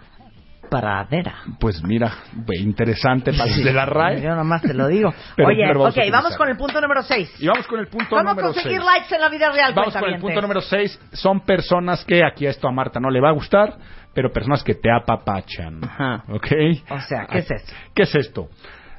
paradera. 0.71 1.35
Pues 1.59 1.83
mira, 1.83 2.13
interesante 2.57 3.33
para 3.37 3.53
de 3.53 3.73
la 3.73 3.85
RAE. 3.85 4.21
Yo 4.21 4.33
nomás 4.33 4.61
te 4.61 4.73
lo 4.73 4.87
digo. 4.87 5.13
Pero- 5.35 5.49
Oye, 5.49 5.63
pero 5.67 5.79
vamos 5.81 5.97
ok, 5.97 6.03
vamos 6.11 6.37
con 6.37 6.49
el 6.49 6.55
punto 6.55 6.79
número 6.79 7.03
6. 7.03 7.41
Y 7.41 7.47
vamos 7.47 7.67
con 7.67 7.79
el 7.81 7.87
punto 7.87 8.07
¿Cómo 8.09 8.23
número 8.23 8.47
conseguir 8.47 8.79
6. 8.79 8.85
likes 8.85 9.15
en 9.15 9.21
la 9.21 9.29
vida 9.29 9.51
real? 9.51 9.73
Vamos 9.75 9.93
con 9.93 10.09
el 10.09 10.21
punto 10.21 10.41
número 10.41 10.61
6. 10.61 10.99
Son 11.11 11.41
personas 11.41 12.05
que, 12.05 12.21
aquí 12.25 12.47
a 12.47 12.51
esto 12.51 12.69
a 12.69 12.71
Marta 12.71 13.01
no 13.01 13.09
le 13.09 13.19
va 13.19 13.29
a 13.29 13.33
gustar, 13.33 13.75
pero 14.13 14.31
personas 14.31 14.63
que 14.63 14.75
te 14.75 14.89
apapachan. 14.89 15.83
Ajá. 15.83 16.23
¿Ok? 16.29 16.47
O 16.89 16.99
sea, 17.01 17.27
¿qué 17.29 17.39
es 17.39 17.51
esto? 17.51 17.73
¿Qué 17.93 18.03
es 18.03 18.15
esto? 18.15 18.49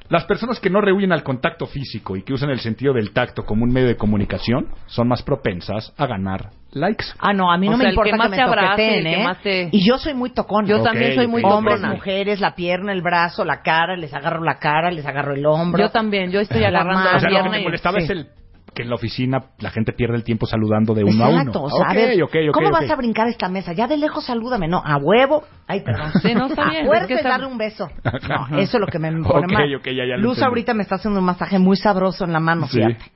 Las 0.09 0.25
personas 0.25 0.59
que 0.59 0.69
no 0.69 0.79
rehuyen 0.79 1.11
al 1.11 1.23
contacto 1.23 1.65
físico 1.65 2.15
y 2.15 2.21
que 2.23 2.33
usan 2.33 2.51
el 2.51 2.59
sentido 2.59 2.93
del 2.93 3.13
tacto 3.13 3.45
como 3.45 3.63
un 3.63 3.73
medio 3.73 3.87
de 3.87 3.97
comunicación 3.97 4.67
son 4.85 5.07
más 5.07 5.23
propensas 5.23 5.91
a 5.97 6.05
ganar 6.05 6.49
likes. 6.75 7.05
Ah, 7.19 7.33
no, 7.33 7.51
a 7.51 7.57
mí 7.57 7.67
no 7.67 7.75
O 7.75 7.77
me 7.77 7.83
sea, 7.83 7.89
el 7.89 7.93
importa 7.93 8.11
que 8.11 8.17
más 8.17 8.29
me 8.29 8.35
te 8.35 8.41
abrace, 8.41 8.67
toqueteen, 8.69 9.07
el 9.07 9.13
que 9.15 9.21
¿eh? 9.21 9.23
más 9.23 9.41
te- 9.41 9.69
Y 9.71 9.87
yo 9.87 9.97
soy 9.97 10.13
muy 10.13 10.29
tocón. 10.31 10.65
Yo 10.65 10.77
Ok, 10.79 10.83
también 10.85 11.15
soy 11.15 11.27
muy 11.27 11.43
ok, 11.43 11.51
Hombres, 11.51 11.75
tocona. 11.77 11.93
mujeres, 11.95 12.39
la 12.41 12.55
pierna, 12.55 12.91
el 12.93 13.01
brazo, 13.01 13.45
la 13.45 13.61
cara, 13.61 13.95
les 13.95 14.13
agarro 14.13 14.43
la 14.43 14.59
cara, 14.59 14.91
les 14.91 15.05
agarro 15.05 15.33
el 15.33 15.45
hombro. 15.45 15.81
Yo 15.81 15.89
también, 15.89 16.31
yo 16.31 16.39
estoy 16.39 16.63
agarrando 16.63 17.03
la 17.03 17.17
O 17.17 17.19
sea, 17.19 17.21
lo 17.21 17.21
que 17.21 17.27
pierna 17.29 17.49
me 17.51 17.61
y- 17.61 17.63
molestaba 17.63 17.97
sí. 17.99 18.05
es 18.05 18.09
el 18.09 18.27
que 18.73 18.81
en 18.81 18.89
la 18.89 18.95
oficina 18.95 19.37
la 19.59 19.69
gente 19.69 19.93
pierde 19.93 20.15
el 20.15 20.23
tiempo 20.23 20.47
saludando 20.47 20.95
de 20.95 21.03
uno 21.03 21.25
a 21.25 21.29
uno. 21.29 21.37
Exacto, 21.41 21.61
o 21.61 21.69
sea, 21.69 21.85
a 21.85 21.91
Ok, 21.91 21.95
ver, 21.95 22.23
ok, 22.23 22.35
ok, 22.49 22.53
¿cómo 22.55 22.71
vas 22.71 22.89
a 22.89 22.95
brincar 22.95 23.27
esta 23.27 23.47
mesa? 23.47 23.71
Ya 23.73 23.85
de 23.85 23.97
lejos 23.97 24.25
salúdame, 24.25 24.67
no, 24.67 24.81
a 24.83 24.97
huevo. 24.97 25.43
Ay, 25.67 25.81
perdón. 25.81 26.11
Sí, 26.23 26.33
no, 26.33 26.47
está 26.47 26.69
bien, 26.71 26.87
es 26.91 27.05
que 27.05 27.13
está- 27.13 27.29
darle 27.29 27.45
un 27.45 27.59
beso. 27.59 27.87
No, 28.03 28.57
eso 28.57 28.77
es 28.77 28.81
lo 28.81 28.87
que 28.87 28.97
me 28.97 29.11
pone 29.23 29.45
mal. 29.53 29.69
ya, 29.69 29.91
ya 29.93 30.17
Luz 30.17 30.37
entendí. 30.37 30.43
ahorita 30.43 30.73
me 30.73 30.81
está 30.81 30.95
haciendo 30.95 31.19
un 31.19 31.25
masaje 31.27 31.59
muy 31.59 31.77
sabroso 31.77 32.25
en 32.25 32.33
la 32.33 32.39
mano, 32.39 32.65
Sí. 32.67 32.77
fíjate. 32.79 33.11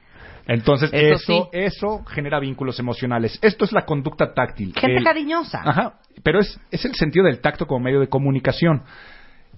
Entonces, 0.47 0.89
Eso 0.93 1.49
eso, 1.51 2.03
genera 2.05 2.39
vínculos 2.39 2.79
emocionales. 2.79 3.37
Esto 3.41 3.65
es 3.65 3.73
la 3.73 3.85
conducta 3.85 4.33
táctil. 4.33 4.73
Gente 4.73 4.97
El- 4.97 5.03
cariñosa. 5.03 5.61
Ajá, 5.63 5.99
pero 6.23 6.39
es, 6.39 6.59
es 6.71 6.85
el 6.85 6.95
sentido 6.95 7.25
del 7.25 7.41
tacto 7.41 7.67
como 7.67 7.83
medio 7.83 7.99
de 7.99 8.07
comunicación. 8.07 8.83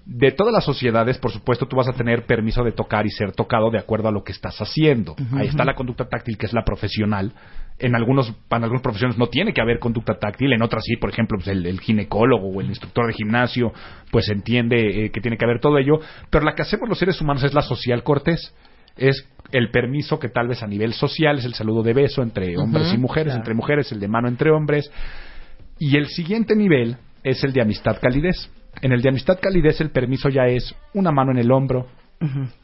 De 0.06 0.32
todas 0.32 0.52
las 0.52 0.66
sociedades, 0.66 1.20
por 1.20 1.30
supuesto, 1.32 1.68
tú 1.68 1.76
vas 1.76 1.88
a 1.88 1.94
tener 1.94 2.26
permiso 2.26 2.64
de 2.64 2.72
tocar 2.72 3.06
y 3.06 3.12
ser 3.12 3.32
tocado 3.34 3.70
de 3.70 3.78
acuerdo 3.78 4.08
a 4.08 4.12
lo 4.12 4.24
que 4.24 4.32
estás 4.32 4.60
haciendo. 4.60 5.16
Ahí 5.34 5.48
está 5.48 5.64
la 5.64 5.76
conducta 5.76 6.06
táctil, 6.10 6.36
que 6.36 6.48
es 6.48 6.54
la 6.54 6.64
profesional. 6.64 7.32
En 7.78 7.96
algunos, 7.96 8.30
en 8.50 8.64
algunas 8.64 8.82
profesiones 8.82 9.20
no 9.20 9.28
tiene 9.28 9.54
que 9.54 9.62
haber 9.62 9.78
conducta 9.78 10.18
táctil, 10.18 10.52
en 10.54 10.64
otras 10.64 10.84
sí, 10.84 10.96
por 10.96 11.12
ejemplo, 11.12 11.38
pues 11.38 11.50
el, 11.50 11.64
el 11.68 11.80
ginecólogo 11.80 12.50
o 12.50 12.60
el 12.60 12.68
instructor 12.70 13.06
de 13.06 13.14
gimnasio, 13.14 13.72
pues 14.10 14.28
entiende 14.30 15.06
eh, 15.06 15.12
que 15.12 15.22
tiene 15.22 15.38
que 15.38 15.46
haber 15.46 15.60
todo 15.60 15.78
ello. 15.78 16.00
Pero 16.32 16.44
la 16.44 16.56
que 16.56 16.64
hacemos 16.64 16.90
los 16.90 16.98
seres 16.98 17.22
humanos 17.22 17.44
es 17.44 17.54
la 17.54 17.62
social 17.62 18.02
cortés. 18.02 18.56
Es 19.00 19.28
el 19.52 19.72
permiso 19.72 20.20
que 20.20 20.30
tal 20.30 20.48
vez 20.48 20.62
a 20.62 20.68
nivel 20.68 20.94
social 20.94 21.40
es 21.40 21.46
el 21.46 21.54
saludo 21.54 21.82
de 21.82 21.94
beso 21.94 22.22
entre 22.22 22.56
hombres 22.58 22.94
y 22.94 22.98
mujeres, 22.98 23.34
entre 23.34 23.54
mujeres, 23.54 23.92
el 23.92 24.00
de 24.00 24.08
mano 24.08 24.28
entre 24.28 24.52
hombres. 24.52 24.92
Y 25.80 25.98
el 25.98 26.08
siguiente 26.08 26.56
nivel 26.56 26.98
es 27.24 27.44
el 27.44 27.54
de 27.54 27.62
amistad 27.62 27.98
calidez. 28.02 28.50
En 28.82 28.92
el 28.92 29.02
de 29.02 29.10
amistad 29.10 29.40
calidez 29.42 29.82
el 29.82 29.90
permiso 29.92 30.30
ya 30.30 30.46
es 30.46 30.76
una 30.94 31.12
mano 31.12 31.32
en 31.32 31.40
el 31.40 31.52
hombro, 31.52 31.88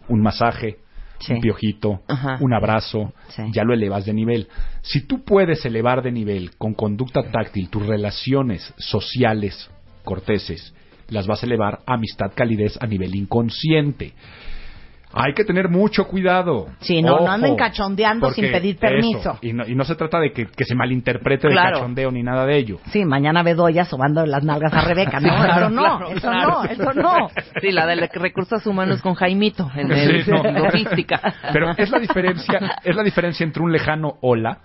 un 0.07 0.21
masaje, 0.21 0.77
Sí. 1.19 1.31
un 1.33 1.39
piojito, 1.39 2.01
Ajá. 2.09 2.37
un 2.41 2.53
abrazo, 2.53 3.13
Sí. 3.29 3.43
ya 3.53 3.63
lo 3.63 3.73
elevas 3.73 4.05
de 4.05 4.13
nivel. 4.13 4.47
Si 4.81 5.07
tú 5.07 5.23
puedes 5.23 5.65
elevar 5.65 6.03
de 6.03 6.11
nivel 6.11 6.51
con 6.57 6.73
conducta 6.73 7.23
táctil 7.31 7.69
tus 7.69 7.85
relaciones 7.87 8.73
sociales 8.77 9.71
corteses, 10.03 10.73
las 11.09 11.25
vas 11.25 11.41
a 11.41 11.45
elevar 11.45 11.79
a 11.87 11.93
amistad 11.93 12.31
calidez 12.35 12.77
a 12.81 12.85
nivel 12.85 13.15
inconsciente. 13.15 14.11
Hay 15.15 15.33
que 15.33 15.43
tener 15.45 15.69
mucho 15.69 16.05
cuidado. 16.07 16.67
Sí, 16.81 17.01
no, 17.01 17.11
no 17.11 17.15
Ojo, 17.23 17.29
anden 17.31 17.55
cachondeando 17.55 18.31
sin 18.31 18.51
pedir 18.51 18.77
permiso. 18.77 19.31
eso, 19.31 19.39
y, 19.41 19.53
no, 19.53 19.65
y 19.65 19.73
no 19.75 19.83
se 19.85 19.95
trata 19.95 20.19
de 20.19 20.31
que, 20.31 20.45
que 20.47 20.65
se 20.65 20.75
malinterprete 20.75 21.47
Claro. 21.47 21.67
de 21.69 21.73
cachondeo 21.75 22.11
ni 22.11 22.21
nada 22.21 22.45
de 22.45 22.57
ello. 22.57 22.79
Sí, 22.91 23.05
mañana 23.05 23.41
Bedoya 23.43 23.85
sobando 23.85 24.25
las 24.25 24.43
nalgas 24.43 24.73
a 24.73 24.81
Rebeca. 24.81 25.19
No, 25.19 25.29
Claro, 25.35 25.67
eso 25.67 25.69
no, 25.69 25.81
claro, 25.81 26.09
eso 26.11 26.21
claro. 26.29 26.49
no, 26.49 26.63
eso 26.65 26.93
no. 26.93 27.29
Sí, 27.61 27.71
la 27.71 27.85
de 27.85 27.95
recursos 28.13 28.65
humanos 28.67 29.01
con 29.01 29.13
Jaimito, 29.15 29.69
en 29.75 29.91
el, 29.91 30.23
Sí, 30.25 30.31
no. 30.31 30.43
logística. 30.43 31.19
Pero 31.53 31.71
es 31.77 31.89
la 31.89 31.99
diferencia, 31.99 32.59
es 32.83 32.95
la 32.95 33.03
diferencia 33.03 33.43
entre 33.43 33.63
un 33.63 33.71
lejano 33.71 34.15
hola, 34.21 34.59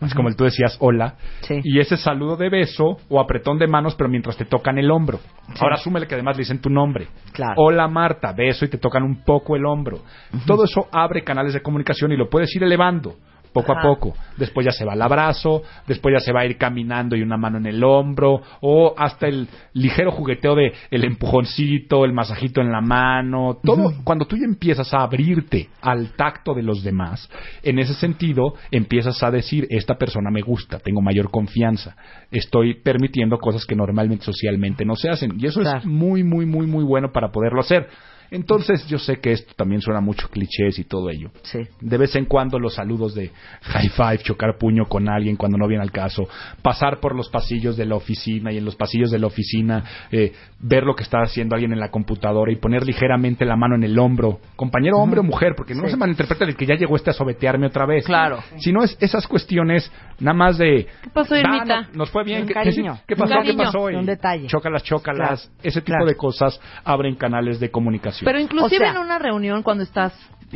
es 0.00 0.14
como 0.14 0.28
el 0.28 0.36
tú 0.36 0.44
decías 0.44 0.76
hola, 0.80 1.14
Sí. 1.42 1.60
y 1.62 1.78
ese 1.80 1.96
saludo 1.96 2.36
de 2.36 2.48
beso 2.48 2.96
o 3.08 3.20
apretón 3.20 3.58
de 3.58 3.66
manos, 3.66 3.94
pero 3.94 4.08
mientras 4.08 4.36
te 4.36 4.44
tocan 4.44 4.78
el 4.78 4.90
hombro. 4.90 5.20
Ahora 5.60 5.74
asúmele 5.74 6.06
que 6.06 6.14
además 6.14 6.36
le 6.36 6.42
dicen 6.42 6.60
tu 6.60 6.70
nombre. 6.70 7.08
Claro. 7.32 7.54
Hola 7.56 7.86
Marta, 7.88 8.32
beso 8.32 8.64
y 8.64 8.68
te 8.68 8.78
tocan 8.78 9.02
un 9.02 9.24
poco 9.24 9.56
el 9.56 9.64
hombro. 9.66 9.98
Todo 10.46 10.64
eso 10.64 10.88
abre 10.92 11.22
canales 11.22 11.52
de 11.54 11.62
comunicación 11.62 12.12
y 12.12 12.16
lo 12.16 12.28
puedes 12.28 12.54
ir 12.56 12.62
elevando. 12.62 13.16
Poco 13.52 13.72
a 13.72 13.82
poco. 13.82 14.14
Después 14.36 14.64
ya 14.64 14.72
se 14.72 14.84
va 14.84 14.94
el 14.94 15.02
abrazo, 15.02 15.62
después 15.86 16.14
ya 16.14 16.20
se 16.20 16.32
va 16.32 16.40
a 16.40 16.46
ir 16.46 16.56
caminando 16.56 17.16
y 17.16 17.22
una 17.22 17.36
mano 17.36 17.58
en 17.58 17.66
el 17.66 17.82
hombro, 17.82 18.42
o 18.60 18.94
hasta 18.96 19.26
el 19.26 19.48
ligero 19.74 20.12
jugueteo 20.12 20.54
de 20.54 20.72
el 20.90 21.04
empujoncito, 21.04 22.04
el 22.04 22.12
masajito 22.12 22.60
en 22.60 22.72
la 22.72 22.80
mano, 22.80 23.58
todo. 23.62 23.92
Cuando 24.04 24.24
tú 24.26 24.36
ya 24.36 24.44
empiezas 24.44 24.92
a 24.94 25.02
abrirte 25.02 25.68
al 25.82 26.12
tacto 26.12 26.54
de 26.54 26.62
los 26.62 26.82
demás, 26.82 27.28
en 27.62 27.78
ese 27.78 27.94
sentido 27.94 28.54
empiezas 28.70 29.22
a 29.22 29.30
decir, 29.30 29.66
esta 29.70 29.96
persona 29.96 30.30
me 30.30 30.42
gusta, 30.42 30.78
tengo 30.78 31.00
mayor 31.00 31.30
confianza, 31.30 31.96
estoy 32.30 32.80
permitiendo 32.82 33.38
cosas 33.38 33.66
que 33.66 33.76
normalmente 33.76 34.24
socialmente 34.24 34.84
no 34.84 34.96
se 34.96 35.10
hacen. 35.10 35.32
Y 35.38 35.46
eso 35.46 35.60
es 35.62 35.84
muy, 35.84 36.22
muy, 36.24 36.46
muy, 36.46 36.66
muy 36.66 36.84
bueno 36.84 37.12
para 37.12 37.30
poderlo 37.30 37.60
hacer. 37.60 37.88
Entonces, 38.30 38.86
yo 38.86 38.98
sé 38.98 39.18
que 39.20 39.32
esto 39.32 39.52
también 39.56 39.80
suena 39.80 40.00
mucho 40.00 40.28
clichés 40.28 40.78
y 40.78 40.84
todo 40.84 41.10
ello. 41.10 41.30
Sí. 41.42 41.60
De 41.80 41.96
vez 41.98 42.14
en 42.16 42.26
cuando 42.26 42.58
los 42.58 42.74
saludos 42.74 43.14
de 43.14 43.30
high 43.62 43.88
five, 43.88 44.18
chocar 44.18 44.56
puño 44.58 44.84
con 44.86 45.08
alguien 45.08 45.36
cuando 45.36 45.58
no 45.58 45.66
viene 45.66 45.82
al 45.82 45.90
caso, 45.90 46.28
pasar 46.62 47.00
por 47.00 47.14
los 47.16 47.28
pasillos 47.28 47.76
de 47.76 47.86
la 47.86 47.96
oficina 47.96 48.52
y 48.52 48.58
en 48.58 48.64
los 48.64 48.76
pasillos 48.76 49.10
de 49.10 49.18
la 49.18 49.26
oficina 49.26 49.84
eh, 50.12 50.32
ver 50.60 50.84
lo 50.84 50.94
que 50.94 51.02
está 51.02 51.18
haciendo 51.22 51.54
alguien 51.54 51.72
en 51.72 51.80
la 51.80 51.90
computadora 51.90 52.52
y 52.52 52.56
poner 52.56 52.84
ligeramente 52.84 53.44
la 53.44 53.56
mano 53.56 53.74
en 53.74 53.82
el 53.84 53.98
hombro, 53.98 54.40
compañero 54.56 54.98
hombre 54.98 55.20
o 55.20 55.22
mujer, 55.22 55.54
porque 55.56 55.74
no 55.74 55.84
Sí. 55.84 55.90
se 55.90 55.96
malinterpreta 55.96 56.46
de 56.46 56.54
que 56.54 56.66
ya 56.66 56.74
llegó 56.74 56.96
este 56.96 57.10
a 57.10 57.12
sobetearme 57.12 57.66
otra 57.66 57.86
vez. 57.86 58.04
Claro. 58.04 58.38
Sino 58.58 58.82
es 58.84 58.96
esas 59.00 59.26
cuestiones 59.26 59.90
nada 60.20 60.34
más 60.36 60.58
de... 60.58 60.86
¿Qué 61.02 61.10
pasó, 61.10 61.34
"Da, 61.34 61.40
Irmita? 61.40 61.80
no- 61.82 61.88
nos 61.94 62.10
fue 62.10 62.22
bien. 62.24 62.42
Un 62.42 62.46
¿Qué, 62.48 62.54
cariño. 62.54 62.98
qué 63.08 63.16
pasó? 63.16 63.34
¿Qué 63.42 63.54
pasó? 63.54 63.90
Y 63.90 63.94
Un 63.96 64.06
detalle. 64.06 64.46
Chócalas, 64.46 64.82
chócalas. 64.84 65.46
Claro. 65.46 65.58
Ese 65.62 65.80
tipo 65.80 65.96
Claro. 65.96 66.06
de 66.06 66.14
cosas 66.16 66.60
abren 66.84 67.16
canales 67.16 67.58
de 67.60 67.70
comunicación. 67.70 68.19
Pero 68.24 68.38
inclusive 68.40 68.76
O 68.76 68.90
sea- 68.90 68.90
en 68.92 68.98
una 69.06 69.18
reunión 69.18 69.62
cuando 69.62 69.82
estás 69.84 70.12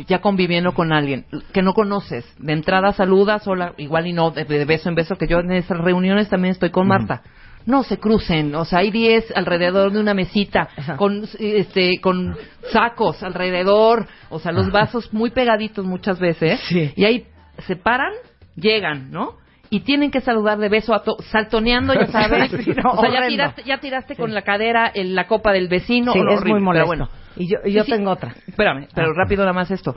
ya 0.07 0.19
conviviendo 0.19 0.73
con 0.73 0.91
alguien 0.91 1.25
que 1.53 1.61
no 1.61 1.73
conoces, 1.73 2.25
de 2.37 2.51
entrada 2.53 2.91
saludas, 2.93 3.47
hola, 3.47 3.73
igual 3.77 4.07
y 4.07 4.13
no, 4.13 4.31
de, 4.31 4.43
de 4.43 4.65
beso 4.65 4.89
en 4.89 4.95
beso, 4.95 5.15
que 5.15 5.27
yo 5.27 5.39
en 5.39 5.51
esas 5.53 5.77
reuniones 5.77 6.27
también 6.29 6.51
estoy 6.51 6.69
con 6.69 6.87
Marta. 6.87 7.21
No 7.65 7.81
se 7.83 7.97
crucen, 7.97 8.53
o 8.55 8.63
sea, 8.65 8.79
hay 8.79 8.91
10 8.91 9.31
alrededor 9.35 9.91
de 9.91 9.99
una 9.99 10.13
mesita, 10.13 10.67
con, 10.97 11.23
este, 11.39 11.99
con 12.01 12.37
sacos 12.71 13.23
alrededor, 13.23 14.05
o 14.29 14.37
sea, 14.39 14.51
los 14.51 14.69
vasos 14.71 15.11
muy 15.13 15.31
pegaditos 15.31 15.83
muchas 15.85 16.19
veces, 16.19 16.59
Sí. 16.67 16.91
y 16.95 17.05
ahí 17.05 17.25
se 17.65 17.75
paran, 17.75 18.11
llegan, 18.55 19.09
¿no? 19.11 19.37
Y 19.69 19.81
tienen 19.81 20.11
que 20.11 20.21
saludar 20.21 20.57
de 20.59 20.69
beso 20.69 20.93
a 20.93 21.03
to- 21.03 21.17
saltoneando, 21.31 21.93
ya 21.93 22.07
sabes. 22.07 22.51
Sí, 22.63 22.71
no, 22.71 22.91
o 22.91 23.01
sea, 23.01 23.11
ya 23.11 23.27
tiraste, 23.27 23.63
ya 23.63 23.77
tiraste 23.79 24.15
con 24.15 24.33
la 24.33 24.43
cadera 24.43 24.91
en 24.93 25.15
la 25.15 25.27
copa 25.27 25.51
del 25.51 25.67
vecino. 25.67 26.13
Sí, 26.13 26.19
es 26.19 26.25
horrible, 26.25 26.53
muy 26.53 26.61
molesto. 26.61 26.89
Pero 26.91 27.07
bueno, 27.07 27.25
Y 27.37 27.49
yo, 27.49 27.57
y 27.65 27.73
yo 27.73 27.83
Sí, 27.83 27.91
sí. 27.91 27.97
tengo 27.97 28.11
otra. 28.11 28.33
Espérame, 28.47 28.87
pero 28.95 29.09
Ah. 29.09 29.13
rápido 29.15 29.41
nada 29.43 29.53
más 29.53 29.69
esto. 29.71 29.95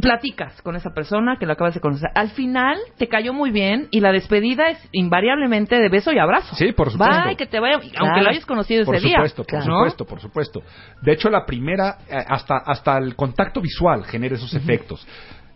Platicas 0.00 0.60
con 0.62 0.76
esa 0.76 0.90
persona 0.90 1.36
que 1.40 1.46
lo 1.46 1.54
acabas 1.54 1.74
de 1.74 1.80
conocer. 1.80 2.10
Al 2.14 2.28
final 2.30 2.76
te 2.98 3.08
cayó 3.08 3.32
muy 3.32 3.50
bien 3.50 3.88
y 3.90 4.00
la 4.00 4.12
despedida 4.12 4.68
es 4.68 4.88
invariablemente 4.92 5.76
de 5.80 5.88
beso 5.88 6.12
y 6.12 6.18
abrazo. 6.18 6.54
Sí, 6.54 6.72
por 6.72 6.90
supuesto. 6.90 7.24
Bye, 7.24 7.36
que 7.36 7.46
te 7.46 7.58
vaya, 7.60 7.76
aunque 7.98 8.20
lo 8.22 8.28
hayas 8.30 8.44
conocido 8.44 8.82
ese 8.82 8.92
Por 8.92 9.00
día. 9.00 9.16
supuesto, 9.16 9.44
por 9.44 9.62
supuesto, 9.62 10.04
por 10.04 10.20
supuesto. 10.20 10.62
De 11.02 11.12
hecho, 11.12 11.30
la 11.30 11.46
primera, 11.46 11.96
eh, 12.10 12.22
hasta, 12.28 12.58
hasta 12.58 12.98
el 12.98 13.16
contacto 13.16 13.60
visual 13.62 14.04
genera 14.04 14.34
esos 14.34 14.52
efectos. 14.54 15.06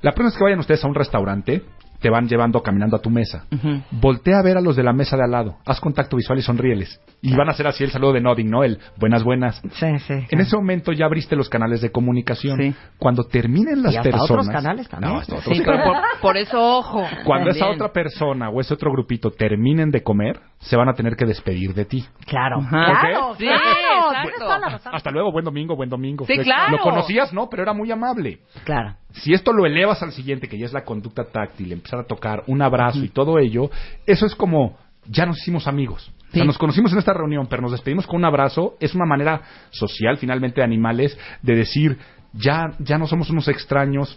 La 0.01 0.13
primera 0.13 0.31
vez 0.31 0.39
que 0.39 0.45
vayan 0.45 0.59
ustedes 0.61 0.83
a 0.85 0.89
un 0.89 0.95
restaurante, 0.95 1.63
te 2.01 2.11
van 2.11 2.27
llevando 2.29 2.63
caminando 2.63 2.97
a 2.97 3.01
tu 3.01 3.11
mesa. 3.11 3.45
Voltea 3.91 4.39
a 4.39 4.43
ver 4.43 4.57
a 4.57 4.61
los 4.61 4.77
de 4.77 4.83
la 4.83 4.93
mesa 4.93 5.17
de 5.17 5.25
al 5.25 5.31
lado. 5.31 5.57
Haz 5.67 5.81
contacto 5.81 6.17
visual 6.17 6.39
y 6.39 6.43
sonríeles. 6.43 7.01
Y 7.23 7.35
van 7.37 7.49
a 7.49 7.53
hacer 7.53 7.67
así 7.67 7.85
el 7.85 7.91
saludo 7.91 8.15
de 8.15 8.21
nodding, 8.21 8.51
¿no? 8.51 8.65
El 8.65 8.79
buenas, 8.97 9.23
buenas. 9.23 9.61
Sí, 9.73 9.99
sí. 10.01 10.15
En 10.31 10.41
ese 10.41 10.57
momento 10.57 10.93
ya 10.93 11.05
abriste 11.05 11.37
los 11.37 11.49
canales 11.49 11.81
de 11.83 11.91
comunicación. 11.91 12.59
Sí. 12.59 12.75
Cuando 12.99 13.25
terminen 13.25 13.83
las 13.83 13.95
Y 13.95 13.99
hasta 13.99 14.11
personas. 14.11 14.31
otros 14.31 14.49
canales 14.49 14.89
también. 14.89 15.13
No, 15.13 15.19
hasta 15.21 15.37
otros 15.37 15.59
pero 15.65 15.85
por, 15.85 15.97
por 16.23 16.37
eso, 16.37 16.59
ojo. 16.79 17.07
Cuando 17.25 17.51
esa 17.51 17.69
otra 17.69 17.93
persona 17.93 18.49
o 18.49 18.61
ese 18.61 18.75
otro 18.75 18.91
grupito 18.91 19.31
terminen 19.31 19.91
de 19.91 20.03
comer, 20.03 20.41
se 20.59 20.77
van 20.77 20.89
a 20.89 20.95
tener 20.95 21.17
que 21.17 21.27
despedir 21.27 21.75
de 21.75 21.85
ti. 21.85 22.05
Claro. 22.27 22.61
Ajá. 22.61 23.01
Claro. 23.01 23.35
Sí, 23.37 23.45
claro. 23.45 24.69
exacto. 24.69 24.91
Hasta 24.93 25.11
luego, 25.11 25.33
buen 25.33 25.45
domingo, 25.45 25.77
buen 25.77 25.89
domingo. 25.91 26.25
Sí, 26.27 26.39
claro. 26.39 26.73
¿Lo 26.73 26.79
conocías? 26.79 27.33
No, 27.33 27.49
pero 27.51 27.63
era 27.63 27.73
muy 27.73 27.91
amable. 27.91 28.41
Claro. 28.65 28.97
Si 29.13 29.33
esto 29.33 29.53
lo 29.53 29.67
elevas 29.67 30.03
al 30.03 30.13
siguiente, 30.13 30.49
que 30.49 30.59
ya 30.59 30.67
es 30.67 30.73
la 30.73 30.85
conducta 30.85 31.25
táctil, 31.25 31.73
empezar 31.91 32.01
a 32.01 32.05
tocar 32.07 32.45
un 32.47 32.63
abrazo 32.63 33.05
y 33.05 33.09
todo 33.09 33.39
ello, 33.39 33.71
eso 34.07 34.27
es 34.27 34.35
como, 34.35 34.77
ya 35.07 35.27
nos 35.27 35.39
hicimos 35.39 35.67
amigos. 35.67 36.11
O 36.29 36.33
sea, 36.33 36.45
nos 36.45 36.59
conocimos 36.59 36.93
en 36.93 36.99
esta 36.99 37.13
reunión, 37.13 37.49
pero 37.49 37.61
nos 37.63 37.73
despedimos 37.73 38.07
con 38.07 38.17
un 38.19 38.25
abrazo. 38.25 38.77
Es 38.79 38.95
una 38.95 39.05
manera 39.05 39.43
social, 39.71 40.17
finalmente, 40.17 40.61
de 40.61 40.65
animales, 40.65 41.19
de 41.43 41.57
decir, 41.57 41.99
ya, 42.33 42.71
ya 42.79 42.99
no 42.99 43.07
somos 43.09 43.31
unos 43.31 43.49
extraños 43.49 44.17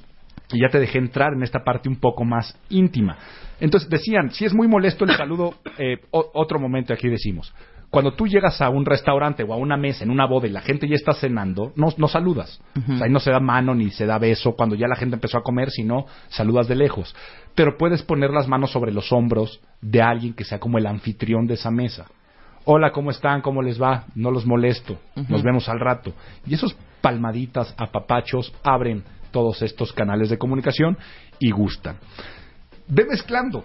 y 0.51 0.59
ya 0.61 0.69
te 0.69 0.79
dejé 0.79 0.99
entrar 0.99 1.33
en 1.33 1.41
esta 1.41 1.63
parte 1.63 1.89
un 1.89 1.95
poco 1.95 2.23
más 2.23 2.55
íntima. 2.69 3.17
Entonces 3.59 3.89
decían, 3.89 4.29
si 4.29 4.45
es 4.45 4.53
muy 4.53 4.67
molesto 4.67 5.05
el 5.05 5.11
saludo, 5.15 5.55
eh, 5.79 5.97
o- 6.11 6.29
otro 6.35 6.59
momento 6.59 6.93
aquí 6.93 7.07
decimos. 7.09 7.51
Cuando 7.93 8.13
tú 8.13 8.25
llegas 8.25 8.59
a 8.59 8.69
un 8.69 8.87
restaurante 8.87 9.43
o 9.43 9.53
a 9.53 9.57
una 9.57 9.77
mesa 9.77 10.03
en 10.03 10.09
una 10.09 10.25
boda 10.25 10.47
y 10.47 10.49
la 10.49 10.61
gente 10.61 10.87
ya 10.87 10.95
está 10.95 11.13
cenando, 11.13 11.73
no, 11.75 11.89
no 11.95 12.07
saludas. 12.07 12.59
O 12.75 12.97
sea, 12.97 13.05
ahí 13.05 13.11
no 13.11 13.19
se 13.19 13.29
da 13.29 13.39
mano 13.39 13.75
ni 13.75 13.91
se 13.91 14.07
da 14.07 14.17
beso 14.17 14.53
cuando 14.53 14.73
ya 14.73 14.87
la 14.87 14.95
gente 14.95 15.13
empezó 15.13 15.37
a 15.37 15.43
comer, 15.43 15.69
sino 15.69 16.07
saludas 16.29 16.67
de 16.67 16.73
lejos. 16.73 17.15
Pero 17.53 17.77
puedes 17.77 18.01
poner 18.01 18.31
las 18.31 18.47
manos 18.47 18.71
sobre 18.71 18.91
los 18.91 19.11
hombros 19.11 19.61
de 19.79 20.01
alguien 20.01 20.33
que 20.33 20.43
sea 20.43 20.59
como 20.59 20.79
el 20.79 20.87
anfitrión 20.87 21.45
de 21.45 21.53
esa 21.53 21.69
mesa. 21.69 22.07
Hola, 22.65 22.91
¿cómo 22.91 23.11
están? 23.11 23.41
¿Cómo 23.41 23.61
les 23.61 23.79
va? 23.79 24.05
No 24.15 24.31
los 24.31 24.43
molesto. 24.43 24.97
Nos 25.29 25.43
vemos 25.43 25.69
al 25.69 25.79
rato. 25.79 26.13
Y 26.47 26.55
esos 26.55 26.75
palmaditas, 26.99 27.75
apapachos, 27.77 28.51
abren 28.63 29.03
todos 29.29 29.61
estos 29.61 29.93
canales 29.93 30.31
de 30.31 30.39
comunicación 30.39 30.97
y 31.37 31.51
gustan. 31.51 31.97
Ve 32.87 33.05
mezclando. 33.05 33.63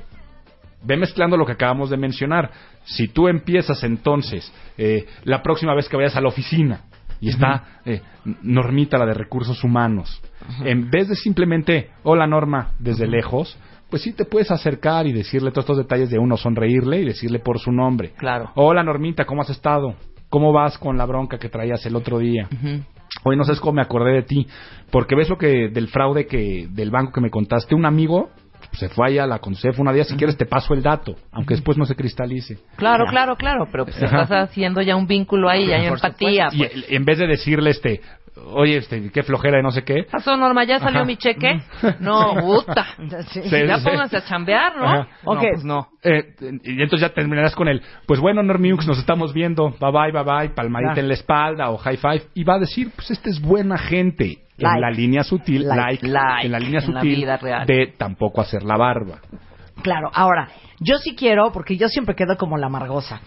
Ve 0.83 0.97
mezclando 0.97 1.37
lo 1.37 1.45
que 1.45 1.53
acabamos 1.53 1.91
de 1.91 1.97
mencionar. 1.97 2.51
Si 2.85 3.09
tú 3.09 3.29
empiezas 3.29 3.83
entonces, 3.85 4.53
eh, 4.77 5.07
la 5.25 5.43
próxima 5.43 5.75
vez 5.75 5.89
que 5.89 5.97
vayas 5.97 6.17
a 6.17 6.21
la 6.21 6.29
oficina, 6.29 6.83
y 7.21 7.31
está 7.31 7.81
eh, 7.85 8.01
Normita, 8.43 8.99
la 8.99 9.07
de 9.07 9.15
recursos 9.15 9.65
humanos, 9.65 10.23
en 10.65 10.91
vez 10.91 11.09
de 11.09 11.17
simplemente, 11.17 11.91
hola 12.05 12.27
Norma, 12.27 12.73
desde 12.79 13.07
lejos, 13.07 13.59
pues 13.91 14.03
sí 14.03 14.13
te 14.13 14.25
puedes 14.25 14.51
acercar 14.51 15.07
y 15.07 15.13
decirle 15.13 15.51
todos 15.51 15.65
estos 15.65 15.79
detalles 15.79 16.11
de 16.11 16.19
uno, 16.19 16.37
sonreírle 16.37 17.01
y 17.01 17.07
decirle 17.07 17.39
por 17.39 17.59
su 17.59 17.73
nombre. 17.73 18.13
Claro. 18.17 18.51
Hola 18.55 18.83
Normita, 18.83 19.25
¿cómo 19.25 19.43
has 19.43 19.51
estado? 19.51 19.95
¿Cómo 20.29 20.53
vas 20.53 20.77
con 20.79 20.99
la 20.99 21.07
bronca 21.07 21.39
que 21.39 21.49
traías 21.49 21.85
el 21.87 21.97
otro 21.97 22.19
día? 22.19 22.49
Hoy 23.25 23.37
no 23.37 23.45
sabes 23.45 23.61
cómo 23.61 23.75
me 23.75 23.83
acordé 23.83 24.13
de 24.13 24.23
ti, 24.23 24.47
porque 24.91 25.17
ves 25.17 25.29
lo 25.29 25.39
que 25.39 25.71
del 25.71 25.89
fraude 25.89 26.27
que 26.27 26.69
del 26.71 26.91
banco 26.91 27.13
que 27.13 27.21
me 27.23 27.31
contaste, 27.31 27.75
un 27.75 27.87
amigo 27.87 28.31
se 28.73 28.89
fue 28.89 29.09
allá 29.09 29.25
a 29.25 29.27
la 29.27 29.39
Consef 29.39 29.79
una 29.79 29.93
día, 29.93 30.05
si 30.05 30.17
quieres 30.17 30.37
te 30.37 30.47
paso 30.47 30.75
el 30.75 30.83
dato, 30.83 31.17
aunque 31.33 31.55
después 31.55 31.77
no 31.79 31.85
se 31.85 31.95
cristalice. 31.97 32.59
Claro, 32.77 33.07
claro, 33.07 33.37
claro, 33.37 33.67
pero 33.71 33.85
pues 33.85 34.01
estás 34.01 34.31
haciendo 34.31 34.81
ya 34.83 34.97
un 34.97 35.07
vínculo 35.07 35.49
ahí, 35.49 35.67
ya 35.67 35.77
hay 35.77 35.87
empatía. 35.87 36.49
Y 36.53 36.59
Pues. 36.59 36.75
el- 36.75 36.85
en 36.89 37.05
vez 37.05 37.19
de 37.19 37.27
decirle 37.27 37.71
este, 37.71 38.01
oye, 38.53 38.77
este, 38.77 39.11
qué 39.11 39.23
flojera 39.25 39.59
y 39.59 39.63
no 39.63 39.71
sé 39.73 39.83
qué. 39.83 40.05
pasó, 40.11 40.37
Norma? 40.37 40.65
¿Ya 40.65 40.79
salió 40.79 40.99
Ajá. 41.01 41.07
mi 41.07 41.17
cheque? 41.17 41.61
No, 42.01 42.35
puta. 42.41 42.87
Sí. 43.33 43.43
Sí, 43.43 43.67
ya 43.67 43.79
sí. 43.79 43.85
pónganse 43.85 44.17
a 44.19 44.25
chambear, 44.25 44.77
¿no? 44.77 44.85
Ajá. 44.85 45.09
No, 45.25 45.33
Ok. 45.33 45.41
pues 45.53 45.65
no. 45.65 45.89
Eh, 46.05 46.35
y 46.63 46.81
entonces 46.83 47.01
ya 47.09 47.13
terminarás 47.15 47.55
con 47.57 47.67
el, 47.69 47.83
pues 48.07 48.21
bueno, 48.21 48.43
Normiux, 48.43 48.87
nos 48.87 48.99
estamos 48.99 49.33
viendo, 49.33 49.71
bye 49.81 49.91
bye, 49.91 50.13
bye 50.13 50.23
bye, 50.23 50.49
palmadita 50.51 51.01
en 51.01 51.09
la 51.09 51.15
espalda 51.15 51.71
o 51.71 51.79
high 51.79 51.97
five, 51.97 52.23
y 52.35 52.45
va 52.45 52.55
a 52.55 52.59
decir, 52.61 52.91
pues 52.95 53.11
esta 53.11 53.29
es 53.29 53.41
buena 53.41 53.77
gente. 53.77 54.39
Like. 54.59 54.75
En 54.77 54.81
la 54.83 54.91
línea 54.91 55.23
sutil, 55.25 55.67
Like. 55.69 55.81
like, 55.81 56.07
Like. 56.09 56.47
en 56.47 56.53
la 56.53 56.59
línea 56.59 56.81
la 56.81 56.87
sutil 56.87 57.27
de 57.67 57.95
tampoco 57.97 58.41
hacer 58.41 58.63
la 58.63 58.77
barba. 58.77 59.21
Claro, 59.83 60.11
ahora, 60.13 60.49
yo 60.81 60.99
sí 60.99 61.15
quiero, 61.15 61.53
porque 61.53 61.77
yo 61.77 61.89
siempre 61.89 62.17
quedo 62.17 62.37
como 62.37 62.59
la 62.59 62.67
amargosa, 62.67 63.21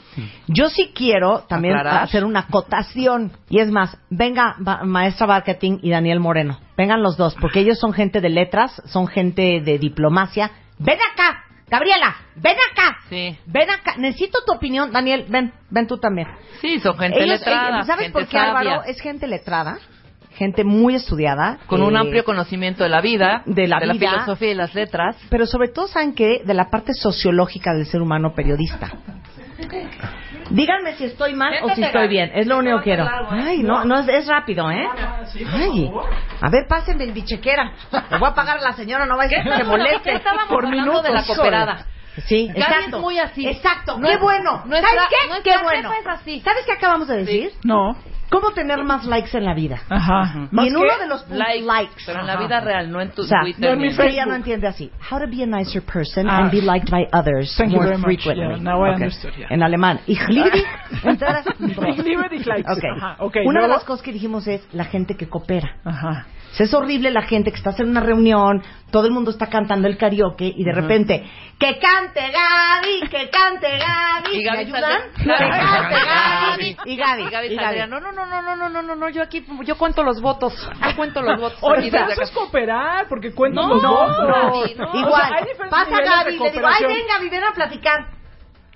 yo 0.47 0.67
sí 0.69 0.91
quiero 0.93 1.43
también 1.47 1.77
Aclarar. 1.77 2.03
hacer 2.03 2.25
una 2.25 2.41
acotación. 2.41 3.31
Y 3.49 3.59
es 3.59 3.71
más, 3.71 3.97
venga 4.09 4.57
maestra 4.83 5.27
marketing 5.27 5.79
y 5.81 5.89
Daniel 5.91 6.19
Moreno, 6.19 6.59
vengan 6.75 7.01
los 7.01 7.15
dos, 7.15 7.35
porque 7.39 7.61
ellos 7.61 7.79
son 7.79 7.93
gente 7.93 8.19
de 8.19 8.29
letras, 8.29 8.81
son 8.85 9.07
gente 9.07 9.61
de 9.61 9.79
diplomacia. 9.79 10.51
Ven 10.77 10.97
acá, 11.13 11.45
Gabriela, 11.69 12.15
ven 12.35 12.57
acá. 12.73 12.97
Sí. 13.07 13.37
Ven 13.45 13.69
acá, 13.69 13.95
necesito 13.97 14.39
tu 14.45 14.51
opinión, 14.53 14.91
Daniel, 14.91 15.25
ven, 15.29 15.53
ven 15.69 15.87
tú 15.87 15.97
también. 15.99 16.27
Sí, 16.59 16.81
son 16.81 16.97
gente 16.97 17.23
Ellos- 17.23 17.39
letrada. 17.39 17.69
ellos- 17.75 17.87
¿Sabes 17.87 18.03
gente 18.07 18.19
por 18.19 18.27
qué 18.27 18.37
sabia, 18.37 18.59
Álvaro 18.59 18.83
es 18.83 18.99
gente 18.99 19.25
letrada? 19.25 19.77
Gente 20.35 20.63
muy 20.63 20.95
estudiada. 20.95 21.59
Con 21.67 21.81
un 21.81 21.95
eh, 21.95 21.99
amplio 21.99 22.23
conocimiento 22.23 22.83
de 22.83 22.89
la 22.89 23.01
vida, 23.01 23.43
de 23.45 23.67
la 23.67 23.79
vida. 23.79 23.93
filosofía 24.11 24.51
y 24.51 24.55
las 24.55 24.73
letras. 24.73 25.17
pero 25.29 25.45
sobre 25.45 25.67
todo, 25.69 25.87
¿saben 25.87 26.13
qué? 26.15 26.41
De 26.45 26.53
la 26.53 26.69
parte 26.69 26.93
sociológica 26.93 27.73
del 27.73 27.85
ser 27.85 28.01
humano 28.01 28.33
periodista. 28.33 28.89
Díganme 30.49 30.95
si 30.95 31.05
estoy 31.05 31.33
mal 31.33 31.53
o 31.63 31.69
si 31.75 31.83
estoy 31.83 32.07
bien. 32.07 32.31
Es 32.33 32.47
lo 32.47 32.57
único 32.57 32.77
que 32.77 32.81
a 32.81 32.83
quiero. 32.83 33.03
ser 33.05 33.13
largo, 33.13 33.35
¿eh? 33.35 33.43
Ay, 33.45 33.63
no, 33.63 33.85
no 33.85 33.99
es, 33.99 34.07
es 34.09 34.27
rápido, 34.27 34.69
¿eh? 34.71 34.85
Ay, 35.53 35.91
a 36.41 36.49
ver, 36.49 36.65
pásenme 36.67 37.03
el 37.05 37.11
bichequera. 37.13 37.71
Le 38.09 38.17
voy 38.17 38.29
a 38.29 38.33
pagar 38.33 38.57
a 38.57 38.61
la 38.61 38.73
señora, 38.73 39.05
no 39.05 39.15
va 39.17 39.23
a 39.25 39.27
que 39.29 39.63
moleste. 39.63 40.01
¿Qué 40.09 40.15
estábamos 40.15 40.47
por 40.47 40.65
hablando 40.65 40.91
minuto 40.91 41.01
de 41.03 41.13
la 41.13 41.23
cooperada? 41.23 41.85
Sí, 42.25 42.47
Gaby 42.47 42.59
exacto. 42.59 42.97
es 42.97 43.01
muy 43.01 43.19
así. 43.19 43.47
Exacto, 43.47 43.97
No 43.97 44.07
qué 44.07 44.15
es- 44.15 44.19
bueno. 44.19 44.63
nuestra- 44.65 44.89
¿Sabes 44.89 45.03
qué? 45.09 45.29
nuestra 45.29 45.53
qué 45.57 45.63
bueno. 45.63 45.89
jefa 45.91 45.99
es 46.13 46.19
así. 46.19 46.41
¿Sabes 46.41 46.65
qué 46.65 46.71
acabamos 46.73 47.07
de 47.07 47.17
decir? 47.17 47.51
No. 47.63 47.95
¿Cómo 48.31 48.51
tener 48.51 48.81
más 48.85 49.05
likes 49.05 49.37
en 49.37 49.43
la 49.45 49.53
vida? 49.53 49.81
Ajá. 49.89 50.47
Y 50.53 50.67
en 50.69 50.77
uno 50.77 50.97
de 50.97 51.07
los 51.07 51.27
Likes, 51.29 51.65
likes. 51.65 52.01
pero 52.05 52.21
en 52.21 52.27
la 52.27 52.37
vida 52.37 52.61
real, 52.61 52.89
no 52.89 53.01
en 53.01 53.11
tu 53.11 53.23
O 53.23 53.25
sea, 53.25 53.41
Twitter. 53.41 53.77
ni 53.77 53.89
usted 53.89 54.09
ya 54.11 54.25
no 54.25 54.33
entiende 54.35 54.67
así. 54.67 54.89
How 55.11 55.19
to 55.19 55.27
be 55.27 55.43
a 55.43 55.45
nicer 55.45 55.81
person 55.83 56.29
Ah. 56.29 56.37
and 56.37 56.49
be 56.51 56.61
liked 56.61 56.89
by 56.89 57.05
others 57.11 57.53
Thank 57.57 57.71
you 57.71 57.75
more 57.77 57.87
very 57.89 57.97
much. 57.97 58.05
frequently. 58.05 58.47
Yeah, 58.47 58.57
now 58.63 58.85
I 58.85 58.91
Okay. 58.91 59.03
understood, 59.03 59.33
yeah. 59.37 59.47
En 59.49 59.61
alemán. 59.61 59.99
Ich 60.07 60.19
liebe 60.29 60.49
dich. 60.49 60.65
Ich 61.89 62.03
liebe 62.05 62.29
dich 62.29 62.45
likes. 62.45 62.71
Ok. 62.71 62.83
Ajá, 62.97 63.15
ok, 63.19 63.35
Una 63.45 63.59
de 63.61 63.67
luego- 63.67 63.73
las 63.75 63.83
cosas 63.83 64.01
que 64.01 64.13
dijimos 64.13 64.47
es 64.47 64.65
la 64.73 64.85
gente 64.85 65.15
que 65.15 65.27
coopera. 65.27 65.75
Ajá 65.83 66.25
es 66.59 66.73
horrible 66.73 67.11
la 67.11 67.21
gente 67.21 67.51
que 67.51 67.57
estás 67.57 67.79
en 67.79 67.89
una 67.89 68.01
reunión, 68.01 68.61
todo 68.91 69.05
el 69.05 69.11
mundo 69.11 69.31
está 69.31 69.47
cantando 69.47 69.87
el 69.87 69.97
karaoke 69.97 70.53
y 70.55 70.63
de 70.63 70.73
repente, 70.73 71.23
que 71.57 71.77
cante 71.77 72.19
Gaby, 72.19 73.09
que 73.09 73.29
cante 73.29 73.77
Gaby. 73.77 74.37
¿Y 74.37 74.43
Gaby 74.43 74.57
ayudan? 74.57 75.01
Que 75.15 75.25
cante 75.25 75.95
Gaby. 76.05 76.77
Y 76.85 76.95
Gaby. 76.97 77.23
Y 77.23 77.55
Gaby, 77.55 77.79
No, 77.87 77.99
no, 77.99 78.11
no, 78.11 78.25
no, 78.25 78.41
no, 78.41 78.69
no, 78.69 78.81
no, 78.81 78.95
no, 78.95 79.09
yo 79.09 79.21
aquí, 79.21 79.45
yo 79.63 79.77
cuento 79.77 80.03
los 80.03 80.21
votos. 80.21 80.53
Yo 80.83 80.95
cuento 80.95 81.21
los 81.21 81.39
votos. 81.39 81.59
O 81.61 81.75
eso 81.75 82.21
es 82.21 82.31
cooperar, 82.31 83.07
porque 83.07 83.31
cuento 83.31 83.61
los 83.61 83.81
votos. 83.81 84.71
Igual, 84.93 85.47
pasa 85.69 86.01
Gaby, 86.03 86.37
le 86.37 86.51
digo, 86.51 86.67
ay, 86.67 86.83
venga, 86.85 87.17
Gaby, 87.17 87.29
ven 87.29 87.43
a 87.43 87.53
platicar 87.53 88.20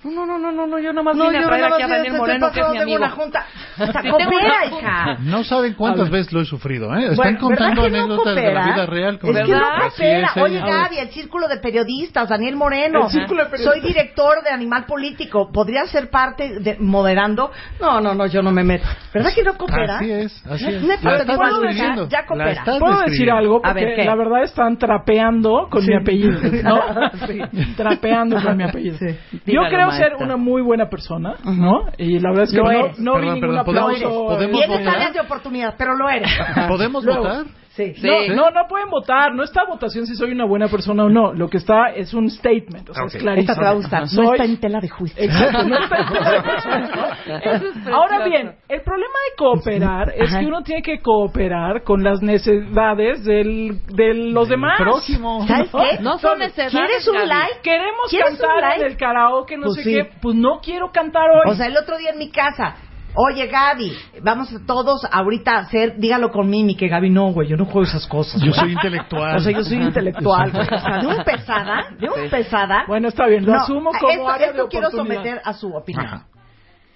no, 0.06 0.26
no, 0.26 0.38
no, 0.38 0.52
no, 0.52 0.68
no, 0.68 0.80
yo 0.80 0.94
nomás 0.94 1.16
No, 1.16 1.26
vine 1.30 1.40
yo 1.42 1.46
a 1.46 1.50
traer 1.50 1.64
nada 1.64 1.76
aquí 1.76 1.84
a 1.84 1.88
más 1.88 1.98
Daniel 1.98 2.14
Moreno, 2.18 2.52
que 2.52 2.60
es 2.60 2.66
mi 2.68 2.72
tengo 2.78 2.84
amigo. 2.84 2.98
una 3.00 3.10
junta. 3.10 3.46
O 3.74 3.78
sea, 3.78 3.88
Sí, 3.88 3.94
tengo 4.04 4.18
coopera, 4.18 4.66
hija. 4.68 5.18
No 5.22 5.44
saben 5.44 5.74
cuántas 5.74 6.10
veces 6.10 6.32
lo 6.32 6.42
he 6.42 6.46
sufrido, 6.46 6.96
¿eh? 6.96 7.00
Están 7.12 7.16
Bueno, 7.16 7.40
contando 7.40 7.82
¿verdad 7.82 7.92
que 7.92 7.98
no 7.98 8.04
anécdotas 8.06 8.36
de 8.36 8.54
la 8.54 8.66
vida 8.66 8.86
real. 8.86 9.20
como- 9.20 9.34
Es 9.38 9.46
que 9.46 9.52
no 9.52 9.60
coopera. 9.60 10.28
es, 10.28 10.38
Oye. 10.38 10.60
Gaby, 10.60 10.98
el 11.00 11.10
círculo 11.10 11.48
de 11.48 11.58
periodistas, 11.58 12.30
Daniel 12.30 12.56
Moreno. 12.56 13.06
El 13.06 13.10
círculo 13.10 13.44
de 13.46 13.50
periodistas. 13.50 13.82
Soy 13.82 13.88
director 13.94 14.44
de 14.44 14.50
Animal 14.52 14.86
Político. 14.86 15.52
¿Podría 15.52 15.86
ser 15.88 16.10
parte 16.10 16.60
de 16.60 16.78
moderando? 16.80 17.52
No, 17.82 18.00
no, 18.00 18.14
no, 18.14 18.28
yo 18.28 18.42
no 18.42 18.52
me 18.52 18.64
meto. 18.64 18.86
¿Verdad 19.14 19.32
que 19.34 19.44
no 19.44 19.58
coopera? 19.58 19.96
Así 19.98 20.12
es, 20.12 20.46
así 20.46 20.66
es. 20.68 20.84
Neta, 20.84 21.04
La 21.10 21.16
te 21.18 21.22
estás 21.22 21.38
puedo 21.38 21.62
describiendo. 21.62 22.02
decir, 22.06 22.18
ya 22.20 22.26
coopera. 22.26 22.64
¿Puedo 22.80 23.00
decir 23.02 23.32
algo? 23.32 23.62
Porque 23.62 24.04
la 24.06 24.16
verdad 24.16 24.44
están 24.44 24.78
trapeando 24.78 25.68
con 25.70 25.86
mi 25.86 25.96
apellido. 25.96 26.40
¿no? 26.64 26.80
Trapeando 27.76 28.42
con 28.42 28.58
mi 28.58 28.64
apellido. 28.64 28.98
Yo 29.46 29.62
creo 29.70 29.92
ser 29.98 30.16
una 30.20 30.38
muy 30.38 30.62
buena 30.62 30.90
persona, 30.90 31.36
¿no? 31.44 31.86
Y 31.98 32.20
la 32.20 32.30
verdad 32.30 32.44
es 32.46 32.52
que 32.52 32.58
no, 32.58 32.64
no 32.66 32.72
vi 32.72 32.92
Perdón, 32.96 33.22
ningún 33.22 33.42
perdón, 33.42 33.66
¿podemos- 33.66 33.96
aplauso. 33.96 34.26
podemos 34.28 34.60
Tienes 34.66 34.88
áreas 34.88 35.14
de 35.14 35.20
oportunidad, 35.20 35.76
pero 35.78 35.96
lo 35.96 36.10
eres. 36.10 36.30
¿Podemos 36.68 37.04
Luego. 37.04 37.24
votar? 37.24 37.46
Sí. 37.76 37.94
Sí. 37.96 38.08
No, 38.08 38.36
no, 38.36 38.50
no 38.52 38.68
pueden 38.68 38.90
votar. 38.90 39.34
No 39.36 39.44
está 39.44 39.66
votación 39.66 40.06
si 40.08 40.16
soy 40.16 40.32
una 40.32 40.46
buena 40.46 40.68
persona 40.68 41.04
o 41.06 41.10
no. 41.10 41.34
Lo 41.34 41.50
que 41.50 41.58
está 41.58 41.90
es 41.90 42.14
un 42.14 42.30
statement. 42.30 42.90
O 42.90 42.94
sea, 42.94 43.04
Ok. 43.04 43.16
es 43.16 43.22
clarísimo. 43.22 43.52
Esta 43.52 43.56
te 43.56 43.66
va 43.66 43.72
a 43.72 43.74
gustar. 43.74 44.02
No 44.02 44.08
Soy- 44.08 44.28
está 44.32 44.46
en 44.46 44.58
tela 44.60 44.80
de 44.80 44.90
juicio. 44.90 45.24
Exacto, 45.24 45.64
no 45.66 45.78
está 45.78 45.98
en 45.98 46.08
tela 46.14 46.32
de 46.32 46.42
juicio. 46.42 47.36
Es 47.36 47.88
Ahora 47.88 48.26
bien, 48.26 48.56
el 48.70 48.82
problema 48.82 49.14
de 49.30 49.36
cooperar 49.38 50.14
es 50.16 50.30
Ajá. 50.30 50.40
que 50.40 50.46
uno 50.48 50.62
tiene 50.64 50.82
que 50.82 51.00
cooperar 51.02 51.84
con 51.84 52.04
las 52.04 52.22
necesidades 52.22 53.24
del, 53.26 53.80
de 53.88 54.14
los 54.14 54.48
demás. 54.50 54.80
prójimo. 54.80 55.46
¿Sabes 55.48 55.70
qué? 55.72 56.02
No 56.02 56.18
son 56.20 56.40
necesidades, 56.40 56.72
¿Quieres 56.72 57.08
un 57.08 57.28
like? 57.28 57.60
Queremos 57.62 58.10
¿Quieres 58.10 58.32
un 58.32 58.38
cantar 58.38 58.62
like? 58.62 58.82
en 58.82 58.88
el 58.92 58.98
karaoke, 58.98 59.58
no 59.58 59.64
Pues 59.64 59.76
sé 59.76 59.84
sí. 59.84 59.94
qué. 59.96 60.10
Pues 60.22 60.36
no 60.36 60.60
quiero 60.64 60.92
cantar 60.92 61.30
hoy. 61.30 61.52
O 61.52 61.56
sea, 61.56 61.68
el 61.68 61.78
otro 61.78 61.98
día 61.98 62.12
en 62.12 62.20
mi 62.20 62.30
casa. 62.32 62.76
Oye, 63.18 63.48
Gaby, 63.48 63.94
vamos 64.22 64.54
a 64.54 64.66
todos 64.66 65.08
ahorita 65.10 65.54
a 65.54 65.60
hacer, 65.60 65.98
dígalo 65.98 66.32
con 66.32 66.50
Mimi, 66.50 66.76
que 66.76 66.88
Gaby 66.90 67.10
no, 67.10 67.32
güey, 67.32 67.48
yo 67.48 67.56
no 67.56 67.66
juego 67.66 67.84
esas 67.84 68.06
cosas. 68.08 68.42
Yo 68.42 68.50
güey. 68.50 68.60
soy 68.60 68.72
intelectual. 68.74 69.38
O 69.38 69.40
sea, 69.40 69.52
yo 69.54 69.64
soy 69.64 69.78
intelectual. 69.78 70.52
güey. 70.52 70.64
O 70.64 70.80
sea, 70.80 70.98
de 71.00 71.08
un 71.08 71.24
pesada, 71.24 71.84
de 71.98 72.10
un 72.10 72.30
pesada. 72.30 72.84
bueno, 72.88 73.08
está 73.08 73.28
bien, 73.28 73.46
lo 73.46 73.54
No, 73.54 73.62
asumo 73.62 73.92
como 73.98 74.10
esto, 74.12 74.30
área 74.30 74.48
esto 74.48 74.64
de 74.64 74.70
quiero 74.70 74.92
someter 74.92 75.42
a 75.44 75.54
su 75.54 75.74
opinión. 75.74 76.06
Ajá. 76.06 76.28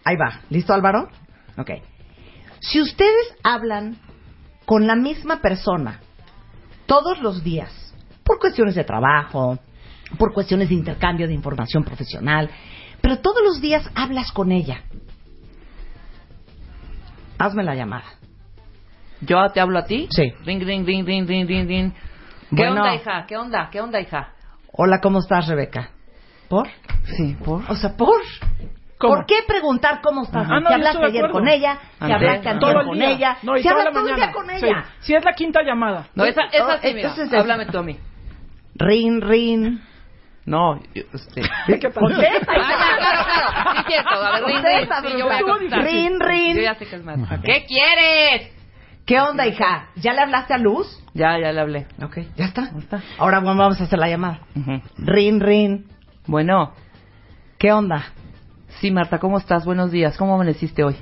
Ahí 0.03 0.15
va. 0.17 0.41
¿Listo, 0.49 0.73
Álvaro? 0.73 1.07
Ok. 1.57 1.71
Si 2.59 2.81
ustedes 2.81 3.35
hablan 3.43 3.97
con 4.65 4.87
la 4.87 4.95
misma 4.95 5.37
persona 5.41 5.99
todos 6.85 7.21
los 7.21 7.43
días, 7.43 7.93
por 8.23 8.39
cuestiones 8.39 8.75
de 8.75 8.83
trabajo, 8.83 9.57
por 10.17 10.33
cuestiones 10.33 10.69
de 10.69 10.75
intercambio 10.75 11.27
de 11.27 11.33
información 11.33 11.83
profesional, 11.83 12.49
pero 13.01 13.19
todos 13.19 13.41
los 13.43 13.61
días 13.61 13.89
hablas 13.95 14.31
con 14.31 14.51
ella, 14.51 14.81
hazme 17.39 17.63
la 17.63 17.73
llamada. 17.75 18.05
Yo 19.21 19.37
te 19.53 19.59
hablo 19.59 19.79
a 19.79 19.85
ti. 19.85 20.07
Sí. 20.11 20.31
Ring, 20.45 20.61
ring, 20.63 20.85
ring, 20.85 21.05
ring, 21.05 21.27
ring, 21.27 21.47
ring, 21.47 21.67
ring. 21.67 21.91
¿Qué 21.91 22.55
Bueno. 22.55 22.81
onda, 22.83 22.95
hija? 22.95 23.25
¿Qué 23.27 23.37
onda? 23.37 23.69
¿Qué 23.71 23.81
onda, 23.81 23.99
hija? 23.99 24.29
Hola, 24.71 24.99
¿cómo 25.01 25.19
estás, 25.19 25.47
Rebeca? 25.47 25.89
¿Por? 26.47 26.67
Sí, 27.17 27.35
por. 27.43 27.63
O 27.69 27.75
sea, 27.75 27.95
¿por? 27.97 28.21
¿Cómo? 28.97 29.15
¿Por 29.15 29.25
qué 29.25 29.35
preguntar 29.47 30.01
cómo 30.01 30.23
estás? 30.23 30.47
Ah, 30.49 30.59
no, 30.59 30.67
si 30.67 30.73
hablaste 30.73 31.05
ayer 31.05 31.29
con 31.31 31.47
ella, 31.47 31.79
si 32.05 32.11
hablaste 32.11 32.49
antes 32.49 32.73
con 32.85 32.97
día. 32.99 33.09
ella, 33.11 33.37
No, 33.43 33.55
si 33.55 33.63
toda 33.63 33.71
hablas 33.75 33.85
la 33.85 33.91
todo 33.91 33.99
el 33.99 34.11
mañana. 34.11 34.25
día 34.25 34.33
con 34.33 34.45
Sí. 34.47 34.65
ella. 34.65 34.85
Si 34.99 35.15
es 35.15 35.23
la 35.23 35.33
quinta 35.33 35.63
llamada. 35.63 36.07
No, 36.15 36.25
esa, 36.25 36.41
esa 36.51 36.77
sí, 36.79 36.87
mira. 36.93 37.09
Entonces 37.09 37.31
es- 37.31 37.39
Háblame 37.39 37.65
tú 37.67 37.77
a 37.77 37.83
mí. 37.83 37.97
Rin, 38.75 39.21
rin. 39.21 39.81
No, 40.45 40.79
este... 40.93 41.41
Contesta, 41.91 42.51
Ah, 42.51 42.57
hija. 42.57 42.69
ya, 42.79 42.97
claro, 42.97 43.25
claro. 43.25 43.71
Sí, 43.77 43.83
cierto. 43.87 44.09
A 44.09 44.31
ver, 44.31 44.43
ring, 44.45 44.55
ring. 44.55 44.63
Contesta, 44.63 45.01
Sí, 45.01 45.07
yo 45.17 45.25
voy 45.25 45.33
a 45.33 45.37
Bruta. 45.37 45.51
contestar. 45.51 45.83
Rin, 45.83 46.19
rin. 46.19 46.55
Yo 46.55 46.61
ya 46.63 46.75
sé 46.75 46.85
que 46.87 46.95
es 46.95 47.03
más. 47.03 47.19
¿Qué 47.43 47.65
quieres? 47.67 48.51
¿Qué 49.05 49.19
onda, 49.19 49.45
hija? 49.47 49.87
¿Ya 49.95 50.13
le 50.13 50.21
hablaste 50.21 50.53
a 50.53 50.57
Luz? 50.57 50.87
Ya, 51.13 51.37
ya 51.39 51.51
le 51.51 51.59
hablé. 51.61 51.87
Ok, 52.01 52.17
ya 52.35 52.45
está. 52.45 52.71
Ya 52.71 52.79
está. 52.79 53.01
Ahora 53.17 53.39
bueno, 53.39 53.57
vamos 53.59 53.81
a 53.81 53.83
hacer 53.85 53.99
la 53.99 54.07
llamada. 54.07 54.39
Ujú. 54.55 54.81
Rin, 54.97 55.39
rin. 55.39 55.85
Bueno, 56.27 56.73
¿Qué 57.57 57.71
onda? 57.73 58.05
sí, 58.79 58.91
Marta, 58.91 59.19
¿cómo 59.19 59.37
estás? 59.37 59.65
Buenos 59.65 59.91
días. 59.91 60.15
¿Cómo 60.17 60.35
amaneciste 60.35 60.83
hoy? 60.83 60.95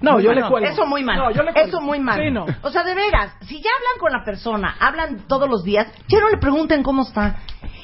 No, 0.00 0.20
yo 0.20 0.30
mal. 0.32 0.36
le 0.42 0.48
cuelgo. 0.48 0.68
Eso 0.68 0.86
muy 0.86 1.02
mal. 1.04 1.16
No, 1.18 1.30
yo 1.30 1.42
le. 1.42 1.50
Eso 1.54 1.80
muy 1.80 1.98
mal. 2.00 2.20
Sí, 2.20 2.30
no. 2.30 2.46
O 2.62 2.70
sea, 2.70 2.82
de 2.84 2.94
veras, 2.94 3.32
si 3.42 3.56
ya 3.62 3.70
hablan 3.76 3.98
con 4.00 4.12
la 4.12 4.24
persona, 4.24 4.76
hablan 4.80 5.26
todos 5.26 5.48
los 5.48 5.64
días, 5.64 5.86
ya 6.08 6.20
no 6.20 6.28
le 6.28 6.38
pregunten 6.38 6.82
cómo 6.82 7.02
está. 7.02 7.36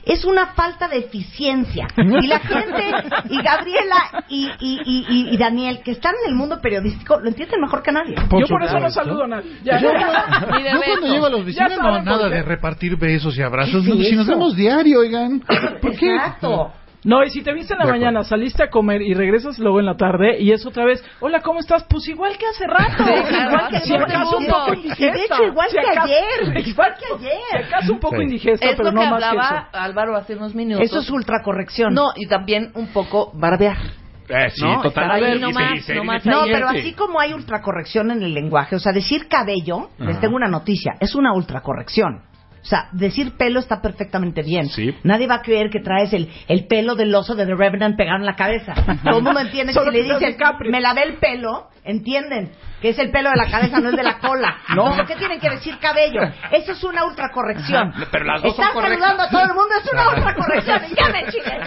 Es 0.04 0.24
una 0.24 0.46
falta 0.48 0.88
de 0.88 0.98
eficiencia. 0.98 1.86
Y 1.96 2.26
la 2.26 2.40
gente, 2.40 2.92
y 3.30 3.40
Gabriela 3.40 4.24
y, 4.28 4.50
y, 4.58 4.80
y, 4.84 5.06
y- 5.08 5.34
y 5.34 5.36
Daniel, 5.36 5.80
que 5.84 5.92
están 5.92 6.12
en 6.24 6.30
el 6.32 6.36
mundo 6.36 6.60
periodístico, 6.60 7.20
lo 7.20 7.28
entienden 7.28 7.60
mejor 7.60 7.82
que 7.84 7.92
nadie. 7.92 8.16
Yo 8.16 8.46
por 8.48 8.62
eso 8.64 8.80
no 8.80 8.90
saludo 8.90 9.24
a 9.24 9.28
nadie. 9.28 9.58
Ya, 9.62 9.78
Yo, 9.78 9.92
ya. 9.92 10.46
De 10.58 10.70
yo 10.72 10.80
cuando 10.84 11.06
llego 11.06 11.26
a 11.26 11.30
la 11.30 11.36
oficina 11.36 11.68
Ya 11.68 11.76
no 11.76 12.00
nada 12.02 12.28
de 12.28 12.42
repartir 12.42 12.96
besos 12.96 13.38
y 13.38 13.42
abrazos. 13.42 13.84
¿Qué 13.84 13.92
es 14.00 14.08
si 14.08 14.16
nos 14.16 14.26
vemos 14.26 14.56
diario, 14.56 15.00
oigan. 15.00 15.40
¿Por 15.80 15.96
qué? 15.96 16.14
Exacto. 16.16 16.72
No, 17.04 17.24
y 17.24 17.30
si 17.30 17.42
te 17.42 17.52
viste 17.52 17.72
en 17.74 17.80
la 17.80 17.84
De 17.86 17.90
acuerdo. 17.90 18.06
mañana, 18.06 18.24
saliste 18.24 18.62
a 18.62 18.70
comer 18.70 19.02
y 19.02 19.12
regresas 19.14 19.58
luego 19.58 19.80
en 19.80 19.86
la 19.86 19.96
tarde 19.96 20.38
y 20.40 20.52
es 20.52 20.64
otra 20.64 20.84
vez, 20.84 21.04
hola, 21.20 21.40
¿cómo 21.40 21.58
estás? 21.58 21.84
Pues 21.88 22.06
igual 22.08 22.38
que 22.38 22.46
hace 22.46 22.64
rato. 22.66 23.04
Sí, 23.04 23.10
igual 23.10 23.68
que 23.70 23.80
si 23.80 23.94
acaso 23.94 24.38
el 24.38 24.44
un 24.44 24.50
poco 24.52 24.74
indigesta. 24.74 25.12
De 25.18 25.24
hecho, 25.24 25.44
igual 25.44 25.68
Si 25.70 25.76
que 25.76 25.80
acaso- 25.82 26.04
ayer. 26.04 26.68
Igual 26.68 26.94
que 26.94 27.06
Si 27.06 27.26
ayer. 27.26 27.64
acaso 27.66 27.92
un 27.92 27.98
poco 28.00 28.16
Sí. 28.18 28.22
indigesta, 28.22 28.66
Es 28.70 28.76
pero 28.76 28.84
lo 28.90 28.92
no 28.92 29.00
que 29.00 29.10
más 29.10 29.18
que 29.18 29.24
hablaba 29.26 29.68
eso. 29.72 29.78
Álvaro 29.78 30.16
hace 30.16 30.36
unos 30.36 30.54
minutos. 30.54 30.84
Eso 30.86 31.00
es 31.00 31.10
ultracorrección. 31.10 31.92
No, 31.92 32.10
y 32.14 32.26
también 32.28 32.70
un 32.74 32.86
poco 32.92 33.32
barbear. 33.34 33.78
Eh, 34.28 34.50
sí, 34.50 34.62
No, 34.64 34.80
total. 34.82 35.40
No, 36.24 36.44
pero 36.44 36.68
Sí. 36.70 36.78
así 36.78 36.92
como 36.94 37.18
hay 37.20 37.32
ultracorrección 37.32 38.12
en 38.12 38.22
el 38.22 38.32
lenguaje, 38.32 38.76
o 38.76 38.78
sea, 38.78 38.92
decir 38.92 39.26
cabello, 39.28 39.88
les 39.98 40.20
tengo 40.20 40.36
una 40.36 40.48
noticia, 40.48 40.94
es 41.00 41.14
una 41.16 41.32
ultracorrección. 41.34 42.22
O 42.62 42.64
sea, 42.64 42.88
decir 42.92 43.36
pelo 43.36 43.58
está 43.58 43.82
perfectamente 43.82 44.42
bien. 44.42 44.66
Sí. 44.68 44.96
Nadie 45.02 45.26
va 45.26 45.36
a 45.36 45.42
creer 45.42 45.68
que 45.68 45.80
traes 45.80 46.12
el, 46.12 46.30
el 46.46 46.66
pelo 46.68 46.94
del 46.94 47.12
oso 47.12 47.34
de 47.34 47.44
The 47.44 47.56
Revenant 47.56 47.96
pegado 47.96 48.18
en 48.18 48.24
la 48.26 48.36
cabeza. 48.36 48.72
Todo 49.02 49.18
el 49.18 49.24
mundo 49.24 49.40
entiende 49.40 49.72
que 49.72 49.80
si 49.80 49.90
le 49.90 50.02
dices, 50.04 50.36
me 50.70 50.80
lavé 50.80 51.02
el 51.02 51.14
pelo, 51.14 51.70
entienden 51.82 52.52
que 52.80 52.90
es 52.90 52.98
el 53.00 53.10
pelo 53.10 53.30
de 53.30 53.36
la 53.36 53.46
cabeza, 53.50 53.80
no 53.80 53.90
es 53.90 53.96
de 53.96 54.02
la 54.04 54.18
cola. 54.18 54.56
No. 54.76 54.84
¿Por 54.96 55.06
qué 55.06 55.16
tienen 55.16 55.38
que 55.40 55.50
decir 55.50 55.76
cabello? 55.78 56.22
Eso 56.50 56.72
es 56.72 56.82
una 56.84 57.04
ultracorrección. 57.04 57.92
Pero 58.10 58.24
las 58.24 58.42
dos 58.42 58.56
son 58.56 58.64
correctas. 58.72 59.00
saludando 59.00 59.22
a 59.24 59.28
todo 59.28 59.42
el 59.42 59.48
mundo, 59.54 59.74
es 59.84 59.92
una 59.92 60.08
ultracorrección. 60.08 60.80
Ya 60.96 61.08
me 61.12 61.26
chile. 61.32 61.60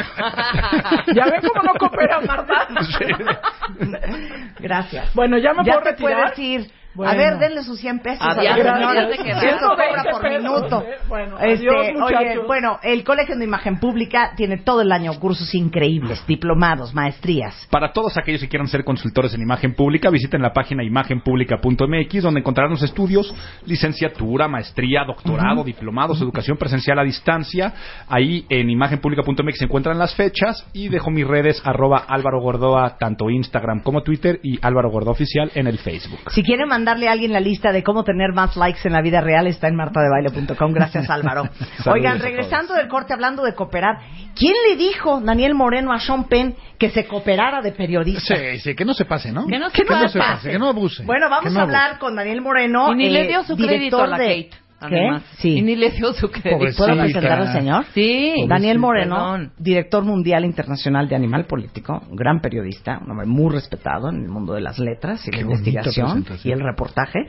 ¿Ya 1.14 1.26
ven 1.26 1.42
cómo 1.48 1.62
no 1.64 1.74
coopera, 1.78 2.22
Marta? 2.22 2.68
Gracias. 4.60 5.14
Bueno, 5.14 5.38
ya 5.38 5.54
me 5.54 5.64
ya 5.66 5.74
puedo 5.74 5.84
te 5.84 5.90
retirar. 5.92 6.34
puedes 6.34 6.40
ir. 6.40 6.72
Bueno. 6.96 7.12
A 7.12 7.16
ver, 7.16 7.38
denle 7.38 7.62
sus 7.64 7.80
100 7.80 8.00
pesos. 8.00 8.26
Adiós, 8.26 8.54
a 8.54 8.94
la 8.94 9.16
señora. 9.16 9.58
cobra 9.60 10.02
120 10.02 10.12
por 10.12 10.22
pesos, 10.22 10.42
minuto. 10.42 10.82
¿eh? 10.82 10.96
Bueno, 11.10 11.38
Este, 11.40 11.68
adiós, 11.70 12.02
oye, 12.02 12.40
bueno, 12.48 12.80
el 12.82 13.04
Colegio 13.04 13.36
de 13.36 13.44
Imagen 13.44 13.80
Pública 13.80 14.32
tiene 14.38 14.58
todo 14.58 14.82
el 14.82 14.92
año 14.92 15.14
cursos 15.20 15.54
increíbles, 15.54 16.26
diplomados, 16.26 16.94
maestrías. 16.94 17.68
Para 17.70 17.92
todos 17.92 18.18
aquellos 18.18 18.42
que 18.42 18.48
quieran 18.48 18.68
ser 18.70 18.86
consultores 18.86 19.34
en 19.34 19.42
imagen 19.42 19.74
pública, 19.76 20.10
visiten 20.10 20.42
la 20.42 20.54
página 20.54 20.84
imagenpublica.mx 20.84 22.24
donde 22.24 22.40
encontrarán 22.40 22.72
los 22.72 22.84
estudios, 22.84 23.34
licenciatura, 23.66 24.48
maestría, 24.48 25.04
doctorado, 25.06 25.64
diplomados, 25.64 26.22
educación 26.22 26.58
presencial 26.58 26.98
a 27.00 27.04
distancia. 27.04 27.74
Ahí 28.08 28.46
en 28.50 28.70
imagenpublica.mx 28.70 29.58
se 29.58 29.66
encuentran 29.66 30.00
las 30.00 30.16
fechas 30.16 30.66
y 30.72 30.88
dejo 30.88 31.12
mis 31.12 31.28
redes 31.28 31.62
arroba 31.66 32.06
Álvaro 32.08 32.40
Gordoa, 32.40 32.96
tanto 32.98 33.30
Instagram 33.30 33.82
como 33.82 34.02
Twitter 34.02 34.40
y 34.44 34.60
Álvaro 34.62 34.90
Gordoa 34.90 35.12
Oficial 35.12 35.52
en 35.56 35.68
el 35.68 35.78
Facebook. 35.78 36.20
Si 36.32 36.42
quieren 36.42 36.70
mandar 36.70 36.85
mandarle 36.86 37.10
a 37.10 37.14
alguien 37.14 37.34
la 37.34 37.40
lista 37.40 37.72
de 37.72 37.82
cómo 37.82 38.04
tener 38.04 38.32
más 38.34 38.56
likes 38.56 38.82
en 38.84 38.94
la 38.94 39.02
vida 39.02 39.20
real 39.20 39.48
está 39.48 39.68
en 39.68 39.76
martadebaile.com. 39.76 40.72
Gracias, 40.72 41.10
Álvaro. 41.10 41.50
Oigan, 41.88 42.20
regresando 42.20 42.76
del 42.76 42.88
corte 42.88 43.12
hablando 43.12 43.44
de 43.44 43.56
cooperar, 43.56 43.98
¿quién 44.36 44.54
le 44.70 44.76
dijo, 44.76 45.20
Daniel 45.20 45.56
Moreno, 45.56 45.92
a 45.92 46.00
Sean 46.00 46.26
Penn 46.26 46.56
que 46.78 46.92
se 46.92 47.08
cooperara 47.08 47.62
de 47.62 47.72
periodista? 47.72 48.36
Sí, 48.36 48.60
sí, 48.60 48.76
que 48.76 48.86
no 48.86 48.94
se 48.94 49.06
pase, 49.06 49.32
¿no? 49.32 49.48
Que 49.48 49.58
no 49.58 49.72
se 49.72 49.78
que 49.78 49.84
no 49.84 49.90
pase. 49.90 50.10
se 50.10 50.20
pase, 50.20 50.52
que 50.52 50.60
no 50.60 50.68
abuse. 50.68 51.04
Bueno, 51.04 51.28
vamos 51.28 51.52
no 51.52 51.60
a 51.60 51.64
abuse. 51.64 51.76
hablar 51.76 51.98
con 52.00 52.16
Daniel 52.16 52.42
Moreno. 52.42 52.94
Y 52.94 52.98
ni 52.98 53.06
eh, 53.08 53.12
le 53.12 53.28
dio 53.28 53.44
su 53.44 53.58
crédito 53.58 54.00
a 54.00 54.08
la 54.08 54.18
de... 54.18 54.28
Kate. 54.28 54.50
¿Qué? 54.50 54.65
Además. 54.86 55.24
Sí. 55.38 55.50
Y 55.58 55.62
ni 55.62 55.76
le 55.76 55.92
dio 55.92 56.14
su 56.14 56.30
crédito. 56.30 56.58
¿Puedo 56.78 56.98
presentar 56.98 57.40
al 57.42 57.52
señor? 57.54 57.86
Sí. 57.94 58.34
Daniel 58.48 58.80
Moreno, 58.80 59.16
Perdón. 59.16 59.52
director 59.58 60.04
mundial 60.04 60.46
internacional 60.46 61.08
de 61.08 61.16
Animal 61.16 61.46
Político, 61.46 62.02
un 62.10 62.16
gran 62.16 62.40
periodista, 62.42 63.00
un 63.04 63.12
hombre 63.12 63.26
muy 63.28 63.54
respetado 63.54 64.10
en 64.10 64.22
el 64.24 64.30
mundo 64.30 64.54
de 64.54 64.62
las 64.62 64.80
letras 64.80 65.26
y 65.28 65.32
Qué 65.32 65.38
la 65.38 65.44
investigación 65.44 66.26
y 66.44 66.52
el 66.52 66.60
reportaje. 66.62 67.20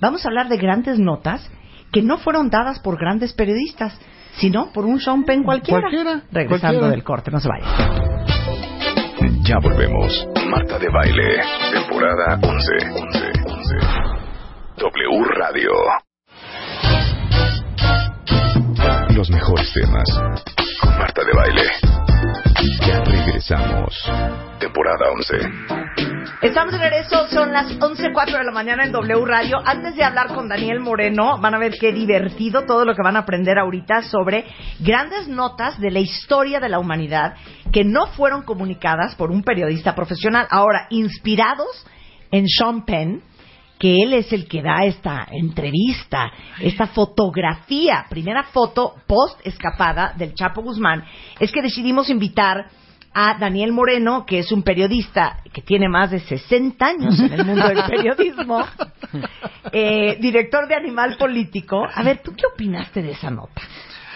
Vamos 0.00 0.24
a 0.24 0.28
hablar 0.28 0.48
de 0.48 0.56
grandes 0.56 0.98
notas 0.98 1.50
que 1.92 2.02
no 2.02 2.18
fueron 2.18 2.50
dadas 2.50 2.80
por 2.80 2.98
grandes 2.98 3.32
periodistas, 3.32 3.98
sino 4.36 4.72
por 4.72 4.84
un 4.84 4.98
Sean 5.00 5.24
Penn 5.24 5.44
cualquiera. 5.44 5.80
Cualquiera, 5.80 6.22
Regresando 6.32 6.80
cualquiera. 6.80 6.88
del 6.88 7.04
corte, 7.04 7.30
no 7.30 7.38
se 7.40 7.48
vayan. 7.48 7.68
Ya 9.44 9.58
volvemos. 9.62 10.26
Marta 10.50 10.78
de 10.78 10.88
Baile, 10.88 11.40
temporada 11.72 12.38
11. 12.42 12.72
11, 12.94 13.32
11. 13.46 13.76
W 14.78 15.24
Radio. 15.38 16.03
Los 19.14 19.30
mejores 19.30 19.72
temas. 19.72 20.08
Con 20.80 20.98
Marta 20.98 21.22
de 21.22 21.32
Baile. 21.36 21.62
Ya 22.84 23.00
regresamos. 23.04 24.10
Temporada 24.58 25.06
11. 25.16 25.36
Estamos 26.42 26.72
de 26.72 26.78
regreso, 26.78 27.28
son 27.28 27.52
las 27.52 27.78
11.04 27.78 28.38
de 28.38 28.44
la 28.44 28.50
mañana 28.50 28.84
en 28.84 28.90
W 28.90 29.24
Radio. 29.24 29.58
Antes 29.64 29.94
de 29.94 30.02
hablar 30.02 30.34
con 30.34 30.48
Daniel 30.48 30.80
Moreno, 30.80 31.38
van 31.40 31.54
a 31.54 31.58
ver 31.60 31.74
qué 31.78 31.92
divertido 31.92 32.64
todo 32.64 32.84
lo 32.84 32.96
que 32.96 33.02
van 33.04 33.14
a 33.14 33.20
aprender 33.20 33.56
ahorita 33.56 34.02
sobre 34.02 34.46
grandes 34.80 35.28
notas 35.28 35.78
de 35.78 35.92
la 35.92 36.00
historia 36.00 36.58
de 36.58 36.68
la 36.68 36.80
humanidad 36.80 37.36
que 37.72 37.84
no 37.84 38.08
fueron 38.08 38.42
comunicadas 38.42 39.14
por 39.14 39.30
un 39.30 39.44
periodista 39.44 39.94
profesional. 39.94 40.48
Ahora, 40.50 40.88
inspirados 40.90 41.86
en 42.32 42.48
Sean 42.48 42.84
Penn, 42.84 43.22
que 43.84 44.02
él 44.02 44.14
es 44.14 44.32
el 44.32 44.48
que 44.48 44.62
da 44.62 44.86
esta 44.86 45.28
entrevista, 45.30 46.32
esta 46.58 46.86
fotografía, 46.86 48.06
primera 48.08 48.44
foto 48.44 48.94
post 49.06 49.38
escapada 49.46 50.14
del 50.16 50.32
Chapo 50.32 50.62
Guzmán, 50.62 51.04
es 51.38 51.52
que 51.52 51.60
decidimos 51.60 52.08
invitar 52.08 52.64
a 53.12 53.36
Daniel 53.38 53.72
Moreno, 53.72 54.24
que 54.24 54.38
es 54.38 54.50
un 54.52 54.62
periodista 54.62 55.36
que 55.52 55.60
tiene 55.60 55.90
más 55.90 56.12
de 56.12 56.20
60 56.20 56.82
años 56.82 57.20
en 57.20 57.30
el 57.34 57.44
mundo 57.44 57.68
del 57.68 57.84
periodismo, 57.84 58.64
eh, 59.72 60.16
director 60.18 60.66
de 60.66 60.76
Animal 60.76 61.18
Político. 61.18 61.84
A 61.94 62.02
ver, 62.02 62.22
¿tú 62.24 62.32
qué 62.34 62.46
opinaste 62.54 63.02
de 63.02 63.10
esa 63.10 63.30
nota? 63.30 63.60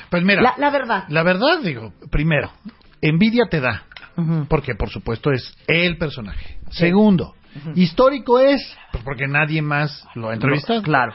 Pues 0.09 0.25
mira, 0.25 0.41
La, 0.41 0.55
la 0.57 0.71
verdad. 0.71 1.05
la 1.09 1.23
verdad, 1.23 1.61
digo, 1.63 1.93
primero, 2.11 2.51
envidia 3.03 3.45
te 3.51 3.61
da, 3.61 3.83
porque 4.49 4.75
por 4.77 4.89
supuesto 4.89 5.31
es 5.31 5.55
el 5.67 5.99
personaje. 5.99 6.57
Segundo, 6.71 7.35
histórico 7.75 8.39
es, 8.39 8.77
pues 8.93 9.03
porque 9.05 9.27
nadie 9.27 9.63
más 9.63 10.07
lo 10.15 10.29
ha 10.31 10.35
entrevistado. 10.35 10.83
Claro. 10.83 11.13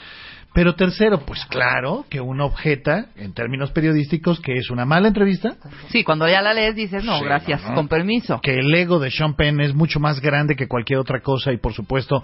Pero 0.56 0.76
tercero, 0.76 1.20
pues 1.26 1.44
claro 1.48 2.06
que 2.12 2.22
uno 2.22 2.46
objeta, 2.46 3.08
en 3.16 3.34
términos 3.34 3.72
periodísticos, 3.72 4.39
que 4.39 4.54
es 4.56 4.70
una 4.70 4.86
mala 4.86 5.08
entrevista, 5.08 5.56
Sí, 5.89 6.04
cuando 6.04 6.28
ya 6.30 6.44
la 6.44 6.54
lees 6.54 6.76
dices, 6.76 7.04
no, 7.04 7.18
Sí, 7.18 7.26
gracias, 7.26 7.68
¿no? 7.68 7.74
con 7.74 7.88
permiso. 7.88 8.39
que 8.39 8.54
el 8.60 8.72
ego 8.72 9.00
de 9.00 9.10
Sean 9.10 9.34
Penn 9.34 9.60
es 9.62 9.74
mucho 9.74 10.00
más 10.00 10.22
grande 10.22 10.56
que 10.56 10.68
cualquier 10.68 11.00
otra 11.00 11.22
cosa 11.22 11.52
y 11.52 11.58
por 11.58 11.74
supuesto 11.74 12.22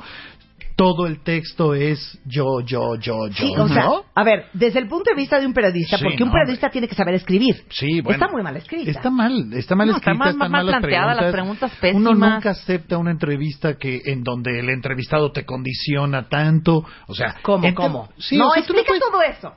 todo 0.80 1.06
el 1.08 1.22
texto 1.24 1.74
es 1.74 2.20
yo, 2.26 2.62
yo, 2.66 2.96
yo, 2.96 3.28
yo. 3.28 3.34
Sí, 3.36 3.54
o 3.58 3.68
sea, 3.68 3.90
a 4.16 4.24
ver, 4.24 4.46
desde 4.54 4.80
el 4.80 4.88
punto 4.88 5.10
de 5.12 5.16
vista 5.16 5.40
de 5.40 5.46
un 5.46 5.54
periodista, 5.54 5.98
Sí, 5.98 6.04
porque 6.04 6.24
un 6.24 6.32
periodista 6.32 6.70
tiene 6.70 6.88
que 6.88 6.96
saber 6.96 7.16
escribir. 7.16 7.66
Sí, 7.70 8.02
bueno. 8.02 8.16
Está 8.24 8.32
muy 8.32 8.42
mal 8.42 8.56
escrita. 8.56 8.90
Está 8.90 9.10
mal, 9.10 9.52
está 9.54 9.76
mal 9.76 9.88
No, 9.88 9.98
está 9.98 10.12
escrita, 10.12 10.24
mal- 10.26 10.34
están 10.34 10.52
mal 10.52 10.66
planteada, 10.68 11.14
las 11.16 11.32
preguntas. 11.32 11.72
preguntas 11.72 11.96
Uno 11.96 12.10
pésimas. 12.12 12.34
nunca 12.36 12.50
acepta 12.52 12.98
una 12.98 13.12
entrevista 13.12 13.78
que 13.78 14.02
en 14.06 14.24
donde 14.24 14.60
el 14.60 14.70
entrevistado 14.70 15.32
te 15.32 15.46
condiciona 15.46 16.28
tanto, 16.30 16.86
o 17.08 17.14
sea, 17.14 17.36
¿Cómo, 17.42 17.74
cómo? 17.76 18.10
Sí, 18.18 18.38
no, 18.38 18.48
o 18.48 18.52
sea, 18.52 18.62
explica 18.64 18.88
puedes- 18.88 19.02
todo 19.04 19.22
eso. 19.22 19.54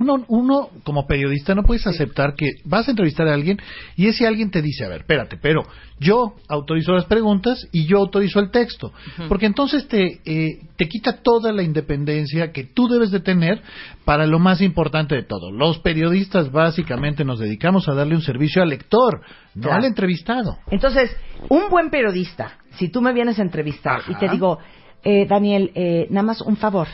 Uno, 0.00 0.24
uno 0.28 0.70
como 0.82 1.06
periodista 1.06 1.54
no 1.54 1.62
puedes 1.62 1.86
aceptar 1.86 2.34
que 2.34 2.46
vas 2.64 2.88
a 2.88 2.92
entrevistar 2.92 3.28
a 3.28 3.34
alguien 3.34 3.58
y 3.96 4.08
ese 4.08 4.26
alguien 4.26 4.50
te 4.50 4.62
dice, 4.62 4.84
a 4.84 4.88
ver, 4.88 5.02
espérate, 5.02 5.36
pero 5.40 5.62
yo 5.98 6.34
autorizo 6.48 6.92
las 6.92 7.04
preguntas 7.04 7.68
y 7.70 7.84
yo 7.86 7.98
autorizo 7.98 8.40
el 8.40 8.50
texto, 8.50 8.92
porque 9.28 9.46
entonces 9.46 9.86
te, 9.88 10.20
eh, 10.24 10.60
te 10.76 10.88
quita 10.88 11.18
toda 11.22 11.52
la 11.52 11.62
independencia 11.62 12.50
que 12.50 12.64
tú 12.64 12.88
debes 12.88 13.10
de 13.10 13.20
tener 13.20 13.62
para 14.06 14.26
lo 14.26 14.38
más 14.38 14.62
importante 14.62 15.14
de 15.14 15.22
todo. 15.22 15.52
Los 15.52 15.78
periodistas 15.80 16.50
básicamente 16.50 17.24
nos 17.24 17.38
dedicamos 17.38 17.86
a 17.88 17.94
darle 17.94 18.14
un 18.14 18.22
servicio 18.22 18.62
al 18.62 18.70
lector, 18.70 19.20
no 19.54 19.62
Claro. 19.64 19.76
al 19.76 19.84
entrevistado. 19.84 20.56
Entonces, 20.70 21.14
un 21.50 21.68
buen 21.68 21.90
periodista, 21.90 22.58
si 22.78 22.88
tú 22.88 23.02
me 23.02 23.12
vienes 23.12 23.38
a 23.38 23.42
entrevistar 23.42 24.00
y 24.08 24.14
te 24.14 24.28
digo, 24.30 24.58
eh, 25.04 25.26
Daniel, 25.26 25.70
eh, 25.74 26.06
nada 26.10 26.22
más 26.26 26.40
un 26.40 26.56
favor, 26.56 26.88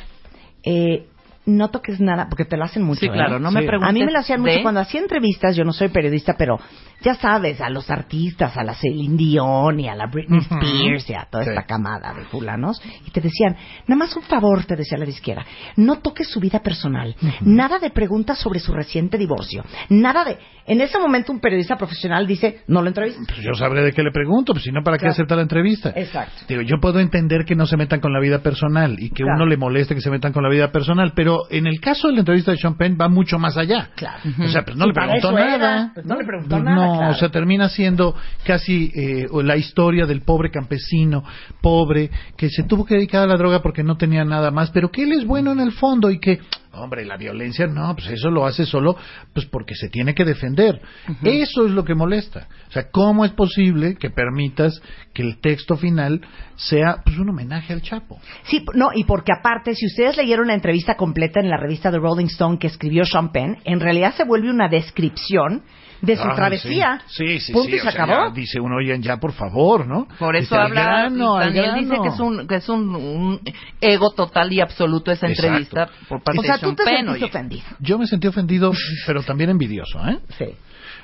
eh, 0.65 1.07
no 1.47 1.71
toques 1.71 2.01
nada, 2.01 2.29
porque 2.29 2.45
te 2.45 2.57
lo 2.57 2.65
hacen 2.65 2.83
mucho. 2.83 3.01
Sí, 3.01 3.09
claro, 3.09 3.37
¿eh? 3.37 3.41
no 3.41 3.51
me 3.51 3.63
preguntes 3.63 3.89
A 3.89 3.93
mí 3.93 4.05
me 4.05 4.13
lo 4.13 4.19
hacían 4.19 4.41
mucho 4.41 4.53
de- 4.55 4.63
cuando 4.63 4.81
hacía 4.81 5.01
entrevistas, 5.01 5.57
yo 5.57 5.65
no 5.65 5.73
soy 5.73 5.89
periodista, 5.89 6.35
pero 6.37 6.59
ya 7.03 7.15
sabes, 7.15 7.61
a 7.61 7.69
los 7.71 7.91
artistas, 7.91 8.57
a 8.57 8.65
la 8.65 8.75
Celine 8.75 9.17
Dion 9.17 9.79
y 9.81 9.89
a 9.89 9.95
la 9.95 10.07
Britney. 10.07 10.41
Spears 10.41 11.09
y 11.11 11.15
a 11.15 11.27
toda 11.31 11.45
esta 11.45 11.65
camada 11.65 12.13
de 12.15 12.25
fulanos, 12.25 12.81
y 13.07 13.11
te 13.11 13.21
decían, 13.21 13.57
nada 13.87 13.99
más 13.99 14.17
un 14.17 14.23
favor, 14.23 14.65
te 14.65 14.77
decía 14.77 14.99
la 14.99 15.05
de 15.05 15.11
izquierda, 15.11 15.45
no 15.77 15.99
toques 16.01 16.29
su 16.29 16.41
vida 16.41 16.61
personal, 16.61 17.15
nada 17.43 17.79
de 17.79 17.91
preguntas 17.91 18.39
sobre 18.39 18.61
su 18.61 18.73
reciente 18.73 19.19
divorcio, 19.19 19.65
nada 19.89 20.25
de... 20.25 20.39
En 20.69 20.81
ese 20.81 20.99
momento 20.99 21.31
un 21.31 21.39
periodista 21.39 21.77
profesional 21.77 22.27
dice, 22.27 22.63
no 22.67 22.83
lo 22.83 22.89
entrevistes. 22.89 23.25
Pues 23.29 23.39
yo 23.41 23.55
sabré 23.55 23.85
de 23.85 23.93
qué 23.93 24.03
le 24.03 24.11
pregunto, 24.11 24.53
pues 24.53 24.65
si 24.65 24.73
no, 24.73 24.83
¿para 24.83 24.97
qué 24.97 25.03
Claro. 25.03 25.13
acepta 25.13 25.37
la 25.37 25.43
entrevista? 25.43 25.93
Exacto. 25.95 26.43
Digo, 26.49 26.61
yo 26.63 26.81
puedo 26.81 26.99
entender 26.99 27.45
que 27.45 27.55
no 27.55 27.67
se 27.67 27.77
metan 27.77 28.01
con 28.01 28.13
la 28.13 28.19
vida 28.19 28.41
personal 28.41 28.97
y 28.99 29.11
que 29.11 29.23
Claro. 29.23 29.37
uno 29.37 29.47
le 29.47 29.57
moleste 29.57 29.95
que 29.95 30.01
se 30.01 30.11
metan 30.11 30.33
con 30.33 30.43
la 30.43 30.49
vida 30.51 30.73
personal, 30.73 31.13
pero 31.15 31.43
en 31.51 31.69
el 31.69 31.79
caso 31.81 32.09
de 32.09 32.15
la 32.15 32.19
entrevista 32.21 32.51
de 32.51 32.57
Sean 32.57 32.77
Penn 32.77 32.99
va 33.01 33.09
mucho 33.09 33.39
más 33.39 33.57
allá. 33.57 33.91
Claro. 33.95 34.19
O 34.45 34.49
sea, 34.49 34.63
pues 34.65 34.77
no 34.77 34.87
Sí, 34.87 34.89
le 34.89 34.95
preguntó 34.95 35.39
era. 35.39 35.47
nada. 35.59 35.91
Pues 35.95 36.05
no 36.07 36.17
le 36.17 36.25
preguntó 36.25 36.59
nada, 36.59 36.86
No, 36.87 36.99
claro. 36.99 37.13
o 37.13 37.15
sea, 37.17 37.29
termina 37.31 37.69
siendo 37.69 38.15
casi 38.45 38.91
eh, 38.95 39.27
la 39.43 39.57
historia 39.57 40.07
del 40.07 40.23
pobre 40.23 40.51
campesino, 40.51 41.25
pobre, 41.61 42.11
que 42.37 42.51
se 42.51 42.65
tuvo 42.65 42.85
que 42.85 42.95
dedicar 42.95 43.23
a 43.23 43.27
la 43.27 43.37
droga 43.37 43.63
porque 43.63 43.83
no 43.83 43.97
tenía 43.97 44.25
nada 44.25 44.51
más, 44.51 44.71
pero 44.71 44.91
que 44.91 45.03
él 45.03 45.13
es 45.13 45.27
bueno 45.27 45.53
en 45.53 45.61
el 45.61 45.73
fondo 45.73 46.11
y 46.11 46.19
que, 46.19 46.41
hombre, 46.77 47.05
la 47.05 47.17
violencia, 47.17 47.67
no, 47.67 47.95
pues 47.95 48.09
eso 48.09 48.31
lo 48.31 48.47
hace 48.47 48.65
solo 48.67 48.97
pues 49.33 49.47
porque 49.47 49.75
se 49.75 49.89
tiene 49.89 50.15
que 50.15 50.25
defender. 50.25 50.81
Eso 51.23 51.67
es 51.67 51.73
lo 51.73 51.85
que 51.85 51.95
molesta. 51.95 52.49
O 52.69 52.73
sea, 52.73 52.91
¿cómo 52.91 53.25
es 53.25 53.33
posible 53.33 53.97
que 53.97 54.11
permitas 54.11 54.81
que 55.13 55.23
el 55.23 55.41
texto 55.41 55.77
final 55.77 56.21
sea 56.57 57.03
pues 57.05 57.19
un 57.19 57.31
homenaje 57.31 57.73
al 57.73 57.83
Chapo? 57.83 58.19
Sí, 58.45 58.65
no, 58.75 58.91
y 58.95 59.05
porque 59.05 59.33
aparte, 59.33 59.75
si 59.75 59.87
ustedes 59.87 60.17
leyeron 60.17 60.49
la 60.49 60.55
entrevista 60.55 60.97
completa 60.97 61.41
en 61.41 61.49
la 61.49 61.57
revista 61.57 61.91
The 61.91 61.99
Rolling 61.99 62.27
Stone 62.27 62.59
que 62.59 62.67
escribió 62.67 63.05
Sean 63.05 63.31
Penn, 63.33 63.59
en 63.65 63.81
realidad 63.81 64.15
se 64.17 64.25
vuelve 64.25 64.51
una 64.51 64.69
descripción 64.69 65.63
de 66.03 66.15
su 66.15 66.29
Ay, 66.29 66.37
travesía. 66.37 67.01
Sí, 67.07 67.27
sí, 67.27 67.41
sí. 67.41 67.53
Punto 67.55 67.71
sí, 67.71 67.77
y 67.77 67.79
se 67.79 67.89
o 67.89 67.91
sea, 67.91 68.05
acabó. 68.05 68.31
dice 68.31 68.61
uno, 68.61 68.77
oigan, 68.77 69.01
ya 69.01 69.17
por 69.17 69.33
favor, 69.33 69.87
¿no? 69.87 70.07
Por 70.19 70.37
eso 70.37 70.55
habla, 70.55 70.83
grano, 70.83 71.37
Daniel 71.37 71.75
dice 71.79 71.97
que 72.03 72.09
es 72.09 72.21
un 72.21 72.47
que 72.47 72.55
es 72.57 72.69
un, 72.69 72.95
un 72.95 73.41
ego 73.81 74.11
total 74.13 74.53
y 74.53 74.61
absoluto 74.61 75.11
esa 75.11 75.27
Exacto. 75.27 75.47
entrevista 75.47 75.89
por 76.09 76.23
parte 76.23 76.39
O 76.41 76.43
sea, 76.43 76.59
de 76.59 76.66
tú 76.71 76.75
Sean 76.75 76.77
te 76.77 76.85
Penn, 76.85 76.97
sentiste 76.97 77.25
oye. 77.25 77.25
ofendido. 77.25 77.65
Yo 77.81 77.99
me 77.99 78.07
sentí 78.07 78.27
ofendido, 78.27 78.73
pero 79.07 79.23
también 79.23 79.51
envidioso, 79.51 79.99
¿eh? 80.09 80.19
Sí. 80.39 80.47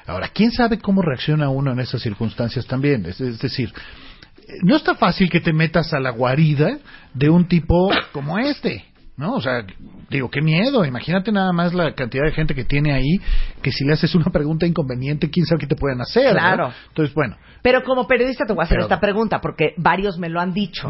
Ahora, 0.06 0.28
¿quién 0.28 0.50
sabe 0.50 0.78
cómo 0.78 1.02
reacciona 1.02 1.48
uno 1.48 1.72
en 1.72 1.80
esas 1.80 2.02
circunstancias 2.02 2.66
también? 2.66 3.06
Es, 3.06 3.20
es 3.20 3.38
decir, 3.38 3.72
eh, 4.38 4.42
no 4.62 4.76
está 4.76 4.94
fácil 4.94 5.30
que 5.30 5.40
te 5.40 5.52
metas 5.52 5.92
a 5.92 6.00
la 6.00 6.10
guarida 6.10 6.78
de 7.14 7.30
un 7.30 7.46
tipo 7.46 7.90
como 8.12 8.38
este, 8.38 8.84
¿no? 9.16 9.34
O 9.34 9.40
sea, 9.40 9.64
digo, 10.10 10.30
qué 10.30 10.40
miedo. 10.40 10.84
Imagínate 10.84 11.30
nada 11.32 11.52
más 11.52 11.74
la 11.74 11.94
cantidad 11.94 12.24
de 12.24 12.32
gente 12.32 12.54
que 12.54 12.64
tiene 12.64 12.92
ahí, 12.92 13.20
que 13.62 13.70
si 13.72 13.84
le 13.84 13.92
haces 13.92 14.14
una 14.14 14.26
pregunta 14.32 14.66
inconveniente, 14.66 15.30
quién 15.30 15.46
sabe 15.46 15.60
qué 15.60 15.66
te 15.66 15.76
pueden 15.76 16.00
hacer. 16.00 16.32
¿no? 16.34 16.40
Claro. 16.40 16.72
Entonces, 16.88 17.14
bueno, 17.14 17.36
Pero 17.62 17.82
como 17.84 18.06
periodista 18.08 18.44
te 18.44 18.52
voy 18.52 18.62
a 18.62 18.64
hacer 18.64 18.78
Pero- 18.78 18.86
esta 18.86 18.98
pregunta, 19.00 19.40
porque 19.40 19.74
varios 19.76 20.18
me 20.18 20.28
lo 20.28 20.40
han 20.40 20.52
dicho, 20.52 20.88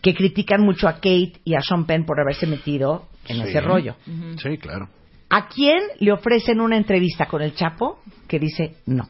que 0.00 0.14
critican 0.14 0.62
mucho 0.62 0.88
a 0.88 0.94
Kate 0.94 1.34
y 1.44 1.54
a 1.54 1.60
Sean 1.60 1.84
Penn 1.84 2.06
por 2.06 2.18
haberse 2.20 2.46
metido 2.46 3.08
en 3.26 3.36
Sí. 3.36 3.42
ese 3.48 3.60
rollo. 3.60 3.96
sí, 4.42 4.56
claro. 4.58 4.88
¿A 5.30 5.46
quién 5.48 5.78
le 6.00 6.10
ofrecen 6.12 6.60
una 6.62 6.78
entrevista 6.78 7.26
con 7.26 7.42
el 7.42 7.54
Chapo 7.54 8.00
que 8.26 8.38
dice 8.38 8.76
no? 8.86 9.06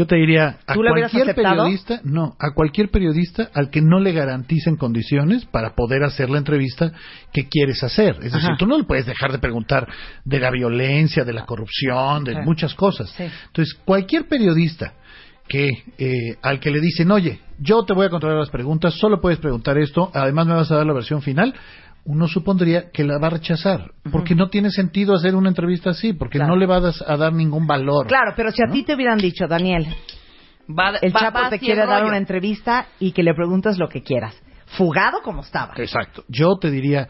Yo 0.00 0.06
te 0.06 0.16
diría 0.16 0.56
a 0.66 0.72
¿Tú 0.72 0.82
lo 0.82 0.94
hubieras 0.94 1.12
cualquier 1.12 1.34
periodista, 1.34 2.00
no, 2.04 2.34
a 2.38 2.54
cualquier 2.54 2.90
periodista 2.90 3.50
al 3.52 3.68
que 3.68 3.82
no 3.82 4.00
le 4.00 4.12
garanticen 4.12 4.76
condiciones 4.76 5.44
para 5.44 5.74
poder 5.74 6.04
hacer 6.04 6.30
la 6.30 6.38
entrevista 6.38 6.90
que 7.34 7.50
quieres 7.50 7.84
hacer. 7.84 8.16
Es 8.22 8.32
decir, 8.32 8.48
tú 8.58 8.66
no 8.66 8.78
le 8.78 8.84
puedes 8.84 9.04
dejar 9.04 9.30
de 9.30 9.38
preguntar 9.38 9.86
de 10.24 10.40
la 10.40 10.50
violencia, 10.50 11.22
de 11.22 11.34
la 11.34 11.44
corrupción, 11.44 12.24
de 12.24 12.40
muchas 12.40 12.74
cosas. 12.74 13.10
Sí. 13.10 13.24
Entonces, 13.48 13.74
cualquier 13.84 14.26
periodista 14.26 14.94
que 15.46 15.68
eh, 15.98 16.36
al 16.40 16.60
que 16.60 16.70
le 16.70 16.80
dicen, 16.80 17.10
oye, 17.10 17.40
yo 17.58 17.84
te 17.84 17.92
voy 17.92 18.06
a 18.06 18.08
controlar 18.08 18.38
las 18.38 18.48
preguntas, 18.48 18.94
solo 18.94 19.20
puedes 19.20 19.38
preguntar 19.38 19.76
esto, 19.76 20.10
además 20.14 20.46
me 20.46 20.54
vas 20.54 20.70
a 20.70 20.76
dar 20.76 20.86
la 20.86 20.94
versión 20.94 21.20
final, 21.20 21.52
uno 22.04 22.26
supondría 22.28 22.90
que 22.90 23.04
la 23.04 23.18
va 23.18 23.28
a 23.28 23.30
rechazar, 23.30 23.92
porque 24.10 24.34
no 24.34 24.48
tiene 24.48 24.70
sentido 24.70 25.14
hacer 25.14 25.34
una 25.36 25.48
entrevista 25.50 25.90
así, 25.90 26.12
porque 26.12 26.38
no 26.38 26.56
le 26.56 26.66
va 26.66 26.76
a, 26.76 26.80
das- 26.80 27.04
a 27.06 27.16
dar 27.16 27.32
ningún 27.32 27.66
valor. 27.66 28.06
Claro, 28.06 28.32
pero 28.36 28.50
si 28.50 28.62
a 28.62 28.70
ti 28.70 28.82
te 28.84 28.94
hubieran 28.94 29.18
dicho, 29.18 29.46
Daniel, 29.46 29.86
el 30.68 30.74
va- 30.76 31.20
Chapo 31.20 31.38
va 31.40 31.50
te 31.50 31.58
quiere 31.58 31.80
dar 31.86 31.98
rollo. 32.00 32.08
una 32.08 32.16
entrevista 32.18 32.86
y 32.98 33.12
que 33.12 33.22
le 33.22 33.34
preguntas 33.34 33.78
lo 33.78 33.88
que 33.88 34.02
quieras. 34.02 34.34
Fugado 34.66 35.18
como 35.24 35.42
estaba. 35.42 35.74
Exacto. 35.76 36.22
Yo 36.28 36.56
te 36.60 36.70
diría 36.70 37.08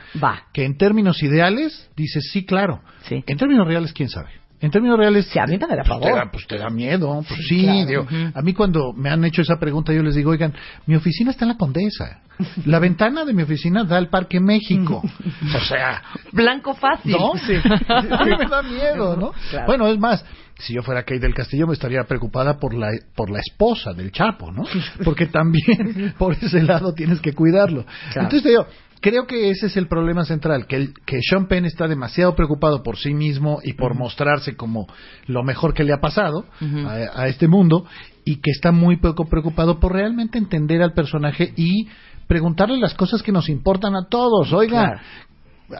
que 0.52 0.64
en 0.64 0.78
términos 0.78 1.22
ideales, 1.22 1.90
dices 1.94 2.30
sí, 2.32 2.46
claro. 2.46 2.80
En 3.26 3.36
términos 3.36 3.66
reales, 3.66 3.92
quién 3.92 4.08
sabe. 4.08 4.30
En 4.62 4.70
términos 4.70 4.98
reales, 4.98 5.26
a 5.36 5.46
mí 5.46 5.52
me 5.52 5.66
pues, 5.66 6.00
te 6.00 6.10
da, 6.12 6.30
pues 6.30 6.46
te 6.46 6.58
da 6.58 6.68
miedo. 6.68 7.24
Pues 7.26 7.40
sí, 7.48 7.60
Sí, 7.60 7.62
claro. 7.62 7.86
digo, 7.86 8.02
Ujú. 8.02 8.38
a 8.38 8.42
mí 8.42 8.52
cuando 8.52 8.92
me 8.92 9.08
han 9.08 9.24
hecho 9.24 9.40
esa 9.42 9.58
pregunta, 9.58 9.92
yo 9.92 10.02
les 10.02 10.14
digo, 10.14 10.30
oigan, 10.30 10.52
mi 10.86 10.96
oficina 10.96 11.30
está 11.30 11.44
en 11.46 11.50
la 11.50 11.56
Condesa. 11.56 12.20
La 12.66 12.78
ventana 12.78 13.24
de 13.24 13.32
mi 13.34 13.42
oficina 13.42 13.84
da 13.84 13.96
al 13.96 14.08
Parque 14.08 14.38
México. 14.40 15.02
O 15.56 15.60
sea, 15.60 16.02
Blanco 16.32 16.74
fácil. 16.74 17.12
no, 17.12 17.32
sí. 17.36 17.54
Me 17.54 18.46
da 18.48 18.62
miedo, 18.62 19.16
¿no? 19.16 19.32
Claro. 19.50 19.66
Bueno, 19.66 19.86
es 19.88 19.98
más, 19.98 20.24
si 20.58 20.74
yo 20.74 20.82
fuera 20.82 21.02
Kate 21.02 21.20
del 21.20 21.34
Castillo 21.34 21.66
me 21.66 21.72
estaría 21.72 22.04
preocupada 22.04 22.58
por 22.58 22.74
la 22.74 22.88
por 23.14 23.30
la 23.30 23.40
esposa 23.40 23.92
del 23.94 24.12
Chapo, 24.12 24.52
¿no? 24.52 24.64
Porque 25.04 25.26
también 25.26 26.14
por 26.18 26.34
ese 26.34 26.62
lado 26.62 26.92
tienes 26.92 27.20
que 27.20 27.32
cuidarlo. 27.32 27.84
Claro. 28.12 28.28
Entonces 28.28 28.42
te 28.42 28.48
digo, 28.50 28.66
creo 29.00 29.26
que 29.26 29.50
ese 29.50 29.66
es 29.66 29.76
el 29.76 29.88
problema 29.88 30.24
central, 30.24 30.66
que 30.66 30.76
el, 30.76 30.94
que 31.06 31.20
Sean 31.22 31.46
Penn 31.46 31.64
está 31.64 31.88
demasiado 31.88 32.34
preocupado 32.34 32.82
por 32.82 32.96
sí 32.96 33.14
mismo 33.14 33.60
y 33.62 33.72
por 33.72 33.94
mostrarse 33.94 34.56
como 34.56 34.86
lo 35.26 35.42
mejor 35.42 35.74
que 35.74 35.84
le 35.84 35.92
ha 35.92 36.00
pasado 36.00 36.44
a, 36.60 37.22
a 37.22 37.28
este 37.28 37.48
mundo 37.48 37.86
y 38.24 38.36
que 38.36 38.50
está 38.50 38.72
muy 38.72 38.96
poco 38.96 39.24
preocupado 39.24 39.80
por 39.80 39.92
realmente 39.92 40.38
entender 40.38 40.82
al 40.82 40.92
personaje 40.92 41.52
y 41.56 41.88
preguntarle 42.26 42.78
las 42.78 42.94
cosas 42.94 43.22
que 43.22 43.32
nos 43.32 43.48
importan 43.48 43.96
a 43.96 44.06
todos. 44.08 44.52
Oiga, 44.52 45.00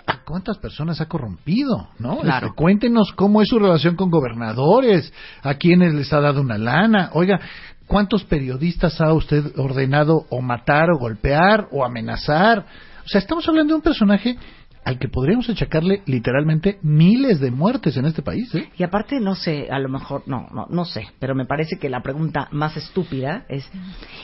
¿A 0.07 0.23
cuántas 0.25 0.59
personas 0.59 1.01
ha 1.01 1.07
corrompido? 1.07 1.89
¿no? 1.99 2.21
Claro. 2.21 2.49
Este, 2.49 2.57
cuéntenos 2.57 3.13
cómo 3.15 3.43
es 3.43 3.49
su 3.49 3.59
relación 3.59 3.97
con 3.97 4.11
gobernadores, 4.11 5.13
a 5.43 5.55
quienes 5.55 5.95
les 5.95 6.13
ha 6.13 6.21
dado 6.21 6.41
una 6.41 6.59
lana. 6.59 7.11
Oiga, 7.15 7.41
¿cuántos 7.87 8.25
periodistas 8.25 9.01
ha 9.01 9.13
usted 9.13 9.59
ordenado 9.59 10.27
o 10.31 10.41
matar 10.41 10.91
o 10.91 10.99
golpear 10.99 11.67
o 11.73 11.85
amenazar? 11.85 12.67
O 13.11 13.13
sea, 13.13 13.19
estamos 13.19 13.49
hablando 13.49 13.73
de 13.73 13.79
un 13.79 13.83
personaje 13.83 14.37
al 14.85 14.99
que 15.01 15.09
podríamos 15.09 15.51
achacarle 15.51 16.01
literalmente 16.07 16.79
miles 16.83 17.41
de 17.41 17.51
muertes 17.51 17.97
en 17.97 18.05
este 18.07 18.23
país. 18.23 18.55
¿eh? 18.55 18.71
Y 18.79 18.85
aparte, 18.85 19.19
no 19.19 19.35
sé, 19.35 19.67
a 19.69 19.81
lo 19.81 19.89
mejor, 19.89 20.23
no, 20.27 20.47
no, 20.55 20.67
no 20.71 20.85
sé, 20.85 21.09
pero 21.19 21.35
me 21.35 21.45
parece 21.45 21.77
que 21.79 21.91
la 21.91 22.03
pregunta 22.03 22.47
más 22.53 22.77
estúpida 22.77 23.45
es, 23.49 23.69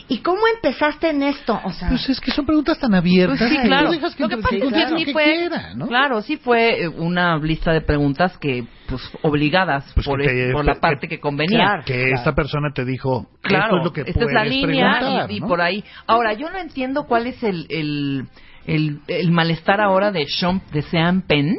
¿y 0.09 0.19
cómo 0.19 0.39
empezaste 0.55 1.11
en 1.11 1.25
esto? 1.25 1.61
O 1.65 1.73
sea, 1.73 1.89
Pues 1.89 2.09
es 2.09 2.21
que 2.21 2.31
son 2.31 2.47
preguntas 2.47 2.79
tan 2.79 2.95
abiertas. 2.95 3.39
Pues 3.39 3.51
sí, 3.51 3.59
claro. 3.67 3.91
dejas 3.91 4.15
que 4.15 4.23
Lo 4.23 4.29
que 4.29 4.37
pasa 4.39 4.55
es 4.55 4.63
que 4.63 5.05
sí 5.05 5.13
fue, 5.13 5.25
quiera, 5.25 5.75
¿no? 5.75 5.89
claro, 5.89 6.23
sí 6.23 6.37
fue 6.37 6.85
eh, 6.85 6.89
una 6.89 7.37
lista 7.39 7.73
de 7.73 7.81
preguntas 7.81 8.39
que, 8.39 8.67
pues, 8.89 9.03
obligadas 9.23 9.91
Pues 9.95 10.07
por, 10.07 10.21
que 10.23 10.29
te- 10.29 10.53
por 10.53 10.65
la 10.65 10.77
parte 10.77 11.09
que 11.09 11.19
convenía. 11.19 11.83
que 11.85 12.13
esta 12.13 12.35
persona 12.37 12.71
te 12.73 12.85
dijo, 12.85 13.27
Claro, 13.43 13.65
esto 13.65 13.77
es 13.79 13.85
lo 13.85 13.93
que 13.93 14.01
esta 14.11 14.25
es 14.25 14.33
la 14.33 14.45
línea 14.45 15.27
y, 15.29 15.41
por 15.41 15.61
ahí. 15.61 15.83
Ahora, 16.07 16.33
yo 16.35 16.51
no 16.51 16.59
entiendo 16.59 17.05
cuál 17.07 17.27
es 17.27 17.43
el, 17.43 17.67
el, 17.69 18.29
el, 18.67 19.01
el 19.09 19.31
malestar 19.31 19.81
ahora 19.81 20.11
de 20.13 20.27
Sean, 20.27 20.61
de 20.73 20.83
Sean 20.83 21.23
Penn, 21.23 21.57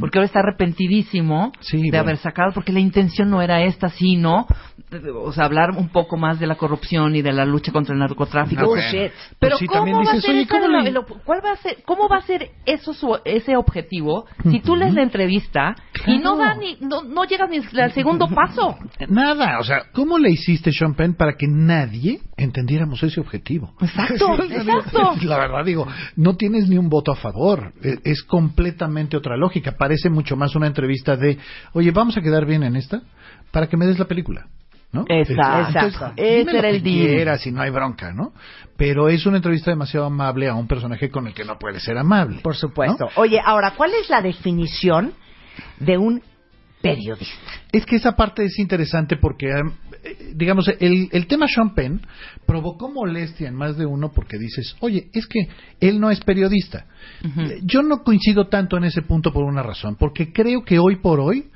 porque 0.00 0.18
ahora 0.18 0.26
está 0.26 0.40
arrepentidísimo 0.40 1.52
de 1.72 1.78
bueno. 1.78 1.98
haber 1.98 2.16
sacado, 2.18 2.52
porque 2.52 2.72
la 2.72 2.80
intención 2.80 3.30
no 3.30 3.40
era 3.40 3.62
esta, 3.62 3.88
sino, 3.88 4.46
o 5.22 5.32
sea, 5.32 5.44
hablar 5.44 5.70
un 5.72 5.88
poco 5.90 6.16
más 6.16 6.38
de 6.40 6.46
la 6.46 6.54
corrupción 6.56 7.14
y 7.14 7.22
de 7.22 7.32
la 7.32 7.44
lucha 7.44 7.72
contra 7.72 7.92
el 7.94 8.00
narcotráfico. 8.00 8.62
Ah, 8.62 8.66
bueno. 8.66 8.88
Pero 9.38 9.56
Pues 9.56 9.58
sí, 9.60 9.66
¿cómo 9.66 9.92
va 9.96 9.98
a 9.98 10.00
dices, 10.14 10.20
ser 10.22 10.30
oye, 10.30 10.42
esa 10.42 10.50
¿cómo 10.54 10.68
la- 10.68 10.82
le- 10.82 10.88
el 10.90 10.96
op- 10.96 11.22
cuál 11.24 11.40
va 11.44 11.52
a 11.52 11.56
ser, 11.56 11.76
cómo 11.84 12.08
va 12.08 12.16
a 12.16 12.22
ser 12.22 12.50
eso 12.64 12.92
su- 12.94 13.18
ese 13.24 13.56
objetivo 13.56 14.26
si 14.50 14.60
tú 14.60 14.76
lees 14.76 14.94
la 14.94 15.02
entrevista 15.02 15.74
y 16.06 16.18
no 16.18 16.36
da 16.36 16.54
ni, 16.54 16.76
no, 16.80 17.02
no 17.02 17.24
llegas 17.24 17.50
ni 17.50 17.58
al 17.80 17.92
segundo 17.92 18.28
paso? 18.28 18.76
Nada, 19.08 19.58
o 19.60 19.64
sea, 19.64 19.82
¿cómo 19.92 20.18
le 20.18 20.30
hiciste, 20.30 20.72
Sean 20.72 20.94
Penn, 20.94 21.14
para 21.14 21.34
que 21.36 21.46
nadie 21.46 22.20
entendiéramos 22.36 23.02
ese 23.02 23.20
objetivo? 23.20 23.74
Exacto, 23.80 24.42
exacto. 24.44 25.14
La 25.22 25.38
verdad 25.38 25.64
digo, 25.64 25.86
no 26.16 26.36
tienes 26.36 26.68
ni 26.68 26.78
un 26.78 26.88
voto 26.88 27.12
a 27.12 27.16
favor. 27.16 27.72
E- 27.82 27.98
Es 28.04 28.22
completamente 28.22 29.16
otra 29.16 29.36
lógica. 29.36 29.72
Parece 29.72 30.08
mucho 30.08 30.36
más 30.36 30.54
una 30.56 30.66
entrevista 30.66 31.16
de, 31.16 31.38
oye, 31.74 31.90
vamos 31.90 32.16
a 32.16 32.20
quedar 32.22 32.46
bien 32.46 32.62
en 32.62 32.76
esta 32.76 33.02
para 33.50 33.66
que 33.68 33.76
me 33.76 33.86
des 33.86 33.98
la 33.98 34.06
película. 34.06 34.46
¿No? 34.90 35.04
Exacto. 35.06 35.78
Entonces, 35.78 36.12
Ese 36.16 36.58
era 36.58 36.68
el 36.70 36.82
deal. 36.82 37.38
y 37.44 37.52
no 37.52 37.60
hay 37.60 37.70
bronca, 37.70 38.12
¿no? 38.12 38.32
Pero 38.76 39.08
es 39.08 39.26
una 39.26 39.36
entrevista 39.36 39.70
demasiado 39.70 40.06
amable 40.06 40.48
a 40.48 40.54
un 40.54 40.66
personaje 40.66 41.10
con 41.10 41.26
el 41.26 41.34
que 41.34 41.44
no 41.44 41.58
puede 41.58 41.78
ser 41.78 41.98
amable. 41.98 42.40
por 42.42 42.56
supuesto. 42.56 43.08
Oye, 43.16 43.38
ahora, 43.44 43.74
¿cuál 43.76 43.92
es 44.00 44.08
la 44.08 44.22
definición 44.22 45.12
de 45.78 45.98
un 45.98 46.22
periodista? 46.80 47.34
Es 47.70 47.84
que 47.84 47.96
esa 47.96 48.12
parte 48.16 48.44
es 48.44 48.58
interesante 48.58 49.16
porque, 49.18 49.48
eh, 49.50 50.32
digamos, 50.34 50.66
el, 50.80 51.08
el 51.12 51.26
tema 51.26 51.46
Sean 51.48 51.74
Penn 51.74 52.00
provocó 52.46 52.88
molestia 52.90 53.46
en 53.48 53.56
más 53.56 53.76
de 53.76 53.84
uno 53.84 54.10
porque 54.12 54.38
dices, 54.38 54.74
oye, 54.80 55.10
es 55.12 55.26
que 55.26 55.48
él 55.80 56.00
no 56.00 56.10
es 56.10 56.20
periodista. 56.20 56.86
Eh, 57.22 57.60
Yo 57.62 57.82
no 57.82 58.02
coincido 58.02 58.46
tanto 58.48 58.78
en 58.78 58.84
ese 58.84 59.02
punto 59.02 59.34
por 59.34 59.44
una 59.44 59.62
razón, 59.62 59.96
porque 59.96 60.32
creo 60.32 60.64
que 60.64 60.78
hoy 60.78 60.96
por 60.96 61.20
hoy 61.20 61.50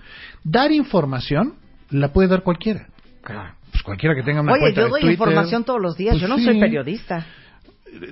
dar 0.44 0.70
información 0.70 1.54
la 1.88 2.12
puede 2.12 2.28
dar 2.28 2.42
cualquiera. 2.42 2.88
Pues 3.24 3.82
cualquiera 3.82 4.14
que 4.14 4.22
tenga 4.22 4.40
una 4.40 4.52
Oye, 4.52 4.60
cuenta 4.60 4.80
yo 4.80 4.84
de 4.86 4.90
doy 4.90 5.00
Twitter, 5.00 5.12
información 5.14 5.64
todos 5.64 5.80
los 5.80 5.96
días, 5.96 6.14
pues 6.14 6.22
yo 6.22 6.28
no 6.28 6.36
sí. 6.38 6.44
soy 6.44 6.60
periodista. 6.60 7.26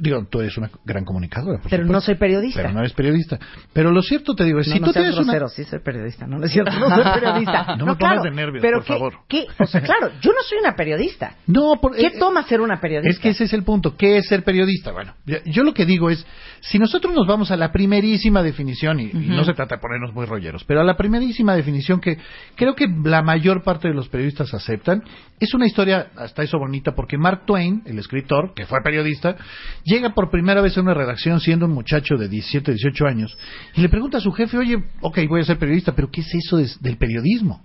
Digo, 0.01 0.27
tú 0.31 0.41
eres 0.41 0.57
una 0.59 0.71
gran 0.85 1.05
comunicadora. 1.07 1.59
por 1.61 1.71
Pero 1.71 1.87
no 1.87 2.01
soy 2.03 2.17
periodista. 2.17 2.61
Pero 2.61 2.73
no 2.75 2.81
eres 2.81 2.93
periodista. 2.93 3.39
Pero 3.73 3.91
lo 3.93 4.03
cierto 4.03 4.35
te 4.35 4.45
digo 4.45 4.61
es, 4.61 4.69
No, 4.69 4.75
si 4.75 4.81
no 4.81 4.87
tú 4.89 4.93
seas 4.93 5.05
tienes 5.07 5.19
una... 5.25 5.35
grosero, 5.35 5.49
sí 5.49 5.65
soy 5.65 5.79
periodista, 5.81 6.27
no, 6.27 6.39
no 6.39 6.45
es 6.47 6.53
cierto, 6.53 6.71
no 6.79 6.89
soy 6.89 7.05
periodista. 7.15 7.77
No 7.77 7.87
me 7.87 7.95
pongas 7.97 7.99
claro, 7.99 8.23
de 8.25 8.31
nervios, 8.31 8.61
pero 8.63 8.79
por 8.79 8.85
¿qué- 8.87 8.93
favor. 8.93 9.15
qué? 9.27 9.47
O 9.59 9.67
sea, 9.67 9.81
claro, 9.81 10.11
yo 10.21 10.33
no 10.33 10.43
soy 10.47 10.59
una 10.59 10.77
periodista. 10.77 11.35
No, 11.47 11.73
por- 11.81 11.97
¿Qué 11.97 12.07
eh, 12.09 12.13
toma 12.19 12.43
ser 12.45 12.61
una 12.61 12.79
periodista? 12.79 13.11
Es 13.11 13.19
que 13.19 13.31
ese 13.31 13.45
es 13.45 13.53
el 13.55 13.63
punto. 13.65 13.97
¿Qué 13.97 14.19
es 14.19 14.29
ser 14.29 14.45
periodista? 14.45 14.93
Bueno, 14.93 15.15
yo 15.47 15.63
lo 15.63 15.73
que 15.73 15.87
digo 15.87 16.11
es, 16.11 16.27
si 16.61 16.79
nosotros 16.79 17.15
nos 17.15 17.27
vamos 17.27 17.51
a 17.51 17.57
la 17.57 17.73
primerísima 17.73 18.43
definición, 18.43 19.01
y, 19.01 19.05
y 19.13 19.29
no 19.29 19.45
se 19.45 19.55
trata 19.55 19.77
de 19.77 19.81
ponernos 19.81 20.13
muy 20.15 20.27
rolleros, 20.27 20.63
pero 20.65 20.83
a 20.83 20.85
la 20.85 20.97
primerísima 20.97 21.55
definición 21.57 22.01
que 22.01 22.19
creo 22.55 22.75
que 22.75 22.87
la 23.05 23.23
mayor 23.23 23.63
parte 23.63 23.89
de 23.89 23.95
los 23.95 24.09
periodistas 24.11 24.53
aceptan, 24.53 25.03
es 25.39 25.55
una 25.55 25.65
historia 25.67 26.09
hasta 26.17 26.43
eso 26.43 26.59
bonita, 26.59 26.93
porque 26.95 27.17
Mark 27.17 27.47
Twain, 27.47 27.83
el 27.87 27.99
escritor, 27.99 28.53
que 28.55 28.67
fue 28.67 28.79
periodista, 28.85 29.37
llega 29.85 30.15
por 30.15 30.31
primera 30.31 30.61
vez 30.61 30.77
a 30.77 30.81
una 30.81 30.95
redacción 30.95 31.41
siendo 31.41 31.67
un 31.67 31.73
muchacho 31.73 32.17
de 32.17 32.29
17, 32.29 32.73
18 32.73 33.07
años, 33.07 33.37
y 33.75 33.81
le 33.81 33.89
pregunta 33.89 34.19
a 34.19 34.21
su 34.21 34.33
jefe, 34.33 34.59
oye, 34.59 34.83
ok, 35.01 35.19
voy 35.29 35.41
a 35.41 35.45
ser 35.45 35.59
periodista, 35.59 35.95
pero 35.95 36.11
¿qué 36.11 36.21
es 36.23 36.35
eso 36.35 36.57
de- 36.57 36.71
del 36.81 36.97
periodismo? 36.97 37.65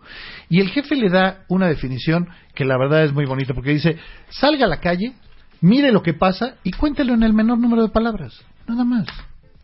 Y 0.49 0.59
el 0.61 0.69
jefe 0.69 0.95
le 0.95 1.09
da 1.09 1.45
una 1.49 1.67
definición 1.67 2.27
que 2.53 2.65
la 2.65 2.77
verdad 2.77 3.03
es 3.03 3.13
muy 3.13 3.25
bonita, 3.25 3.53
porque 3.53 3.71
dice, 3.71 3.97
salga 4.29 4.65
a 4.65 4.69
la 4.69 4.79
calle, 4.79 5.13
mire 5.61 5.91
lo 5.91 6.01
que 6.03 6.13
pasa 6.13 6.55
y 6.63 6.71
cuéntelo 6.71 7.13
en 7.13 7.23
el 7.23 7.33
menor 7.33 7.57
número 7.59 7.83
de 7.83 7.89
palabras, 7.89 8.33
nada 8.67 8.83
más. 8.83 9.07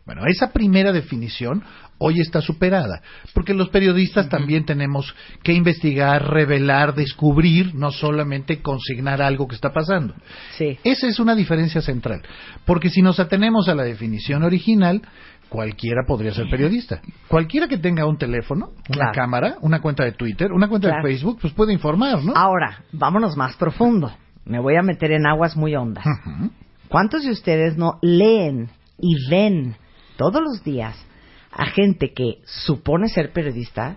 Bueno, 0.04 0.22
esa 0.26 0.50
primera 0.52 0.90
definición 0.92 1.62
hoy 1.98 2.20
está 2.20 2.40
superada, 2.40 3.00
porque 3.34 3.54
los 3.54 3.68
periodistas 3.68 4.28
también 4.28 4.64
tenemos 4.64 5.14
que 5.44 5.52
investigar, 5.52 6.28
revelar, 6.28 6.94
descubrir, 6.96 7.74
no 7.76 7.92
solamente 7.92 8.60
consignar 8.60 9.22
algo 9.22 9.46
que 9.46 9.54
está 9.54 9.72
pasando. 9.72 10.14
Sí. 10.58 10.76
Esa 10.82 11.06
es 11.06 11.20
una 11.20 11.36
diferencia 11.36 11.80
central, 11.80 12.22
porque 12.64 12.90
si 12.90 13.00
nos 13.02 13.20
atenemos 13.20 13.68
a 13.68 13.76
la 13.76 13.84
definición 13.84 14.42
original, 14.42 15.02
cualquiera 15.48 16.02
podría 16.04 16.32
ser 16.34 16.50
periodista. 16.50 17.00
Cualquiera 17.28 17.68
que 17.68 17.78
tenga 17.78 18.04
un 18.04 18.18
teléfono, 18.18 18.70
una 18.88 18.96
Claro. 18.96 19.12
cámara, 19.14 19.56
una 19.60 19.80
cuenta 19.80 20.02
de 20.02 20.12
Twitter, 20.12 20.50
una 20.50 20.66
cuenta 20.68 20.88
Claro. 20.88 21.06
de 21.06 21.12
Facebook, 21.12 21.38
pues 21.40 21.52
puede 21.52 21.72
informar, 21.72 22.24
¿no? 22.24 22.32
Ahora, 22.34 22.82
vámonos 22.90 23.36
más 23.36 23.54
profundo. 23.56 24.10
Me 24.44 24.58
voy 24.58 24.74
a 24.76 24.82
meter 24.82 25.12
en 25.12 25.26
aguas 25.26 25.56
muy 25.56 25.76
hondas. 25.76 26.04
¿Cuántos 26.88 27.22
de 27.22 27.30
ustedes 27.30 27.76
no 27.76 27.98
leen 28.02 28.70
y 28.98 29.30
ven 29.30 29.76
todos 30.16 30.40
los 30.42 30.62
días 30.64 30.96
a 31.54 31.66
gente 31.66 32.14
que 32.14 32.38
supone 32.46 33.08
ser 33.08 33.30
periodista 33.30 33.96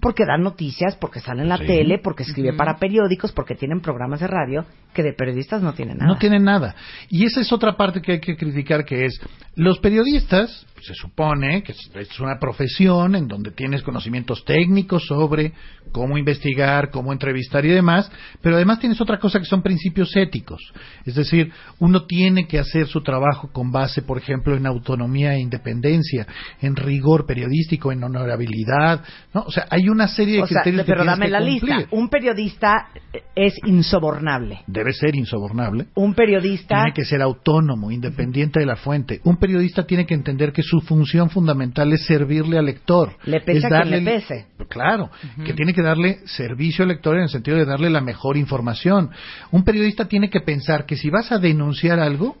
porque 0.00 0.24
dan 0.26 0.42
noticias, 0.42 0.96
porque 0.96 1.20
sale 1.20 1.42
en 1.42 1.48
la 1.48 1.56
Sí. 1.58 1.66
tele, 1.66 2.00
porque 2.02 2.24
escribe 2.24 2.54
para 2.54 2.76
periódicos, 2.78 3.30
porque 3.30 3.54
tienen 3.54 3.80
programas 3.80 4.18
de 4.18 4.26
radio, 4.26 4.64
que 4.92 5.04
de 5.04 5.12
periodistas 5.12 5.62
no 5.62 5.74
tienen 5.74 5.98
nada? 5.98 6.10
No 6.12 6.18
tienen 6.18 6.42
nada. 6.42 6.74
Y 7.08 7.24
esa 7.24 7.40
es 7.40 7.52
otra 7.52 7.76
parte 7.76 8.02
que 8.02 8.12
hay 8.12 8.20
que 8.20 8.36
criticar, 8.36 8.84
que 8.84 9.04
es, 9.04 9.20
los 9.54 9.78
periodistas, 9.78 10.66
se 10.82 10.94
supone 10.94 11.62
que 11.62 11.72
es 11.72 12.20
una 12.20 12.38
profesión 12.40 13.14
en 13.14 13.28
donde 13.28 13.52
tienes 13.52 13.82
conocimientos 13.82 14.44
técnicos 14.44 15.06
sobre 15.06 15.52
cómo 15.92 16.18
investigar, 16.18 16.90
cómo 16.90 17.12
entrevistar 17.12 17.64
y 17.64 17.68
demás, 17.68 18.10
pero 18.42 18.56
además 18.56 18.78
tienes 18.80 19.00
otra 19.00 19.18
cosa 19.18 19.38
que 19.38 19.44
son 19.44 19.62
principios 19.62 20.14
éticos. 20.16 20.60
Es 21.04 21.14
decir, 21.14 21.52
uno 21.78 22.04
tiene 22.04 22.46
que 22.46 22.58
hacer 22.58 22.86
su 22.86 23.02
trabajo 23.02 23.50
con 23.52 23.70
base, 23.72 24.02
por 24.02 24.18
ejemplo, 24.18 24.56
en 24.56 24.66
autonomía 24.66 25.34
e 25.34 25.40
independencia, 25.40 26.26
en 26.60 26.76
rigor 26.76 27.26
periodístico, 27.26 27.92
en 27.92 28.02
honorabilidad, 28.04 29.02
¿no? 29.34 29.42
O 29.42 29.50
sea, 29.50 29.66
hay 29.70 29.88
una 29.88 30.08
serie 30.08 30.36
de 30.36 30.42
O 30.42 30.46
sea, 30.46 30.62
criterios 30.62 30.86
que 30.86 30.92
pero 30.92 31.02
tienes 31.02 31.18
dame 31.18 31.26
que 31.26 31.32
la 31.32 31.38
cumplir. 31.38 31.76
lista. 31.76 31.96
Un 31.96 32.08
periodista 32.08 32.88
es 33.34 33.54
insobornable. 33.66 34.60
Debe 34.66 34.92
ser 34.92 35.14
insobornable. 35.16 35.86
Un 35.94 36.14
periodista 36.14 36.76
Tiene 36.82 36.92
que 36.92 37.04
ser 37.04 37.22
autónomo, 37.22 37.90
independiente 37.90 38.60
de 38.60 38.66
la 38.66 38.76
fuente. 38.76 39.20
Un 39.24 39.36
periodista 39.36 39.84
tiene 39.84 40.06
que 40.06 40.14
entender 40.14 40.52
que 40.52 40.62
su 40.62 40.80
función 40.80 41.30
fundamental 41.30 41.92
es 41.92 42.04
servirle 42.06 42.58
al 42.58 42.66
lector. 42.66 43.16
Le 43.24 43.40
pese 43.40 43.58
es 43.58 43.64
darle- 43.72 44.00
le 44.00 44.10
pese. 44.12 44.46
Claro, 44.68 45.10
que 45.44 45.52
tiene 45.54 45.72
que 45.72 45.77
darle 45.82 46.20
servicio 46.26 46.82
al 46.82 46.88
lector 46.88 47.16
en 47.16 47.22
el 47.22 47.28
sentido 47.28 47.56
de 47.56 47.64
darle 47.64 47.90
la 47.90 48.00
mejor 48.00 48.36
información. 48.36 49.10
Un 49.50 49.64
periodista 49.64 50.06
tiene 50.06 50.30
que 50.30 50.40
pensar 50.40 50.86
que 50.86 50.96
si 50.96 51.10
vas 51.10 51.32
a 51.32 51.38
denunciar 51.38 52.00
algo, 52.00 52.36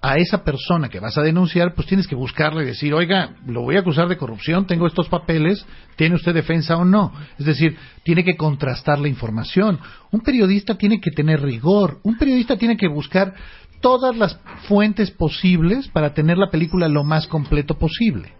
a 0.00 0.16
esa 0.16 0.42
persona 0.42 0.88
que 0.88 0.98
vas 0.98 1.16
a 1.16 1.22
denunciar, 1.22 1.74
pues 1.74 1.86
tienes 1.86 2.08
que 2.08 2.16
buscarle 2.16 2.64
y 2.64 2.66
decir, 2.66 2.92
oiga, 2.92 3.36
lo 3.46 3.62
voy 3.62 3.76
a 3.76 3.80
acusar 3.80 4.08
de 4.08 4.16
corrupción, 4.16 4.66
tengo 4.66 4.86
estos 4.86 5.08
papeles, 5.08 5.64
¿tiene 5.96 6.16
usted 6.16 6.34
defensa 6.34 6.76
o 6.76 6.84
no? 6.84 7.12
Es 7.38 7.46
decir, 7.46 7.76
tiene 8.02 8.24
que 8.24 8.36
contrastar 8.36 8.98
la 8.98 9.08
información. 9.08 9.78
Un 10.10 10.20
periodista 10.20 10.76
tiene 10.76 11.00
que 11.00 11.12
tener 11.12 11.40
rigor, 11.40 12.00
un 12.02 12.18
periodista 12.18 12.56
tiene 12.56 12.76
que 12.76 12.88
buscar 12.88 13.34
todas 13.80 14.16
las 14.16 14.38
fuentes 14.66 15.12
posibles 15.12 15.88
para 15.88 16.14
tener 16.14 16.36
la 16.36 16.50
película 16.50 16.88
lo 16.88 17.04
más 17.04 17.28
completo 17.28 17.78
posible. 17.78 18.32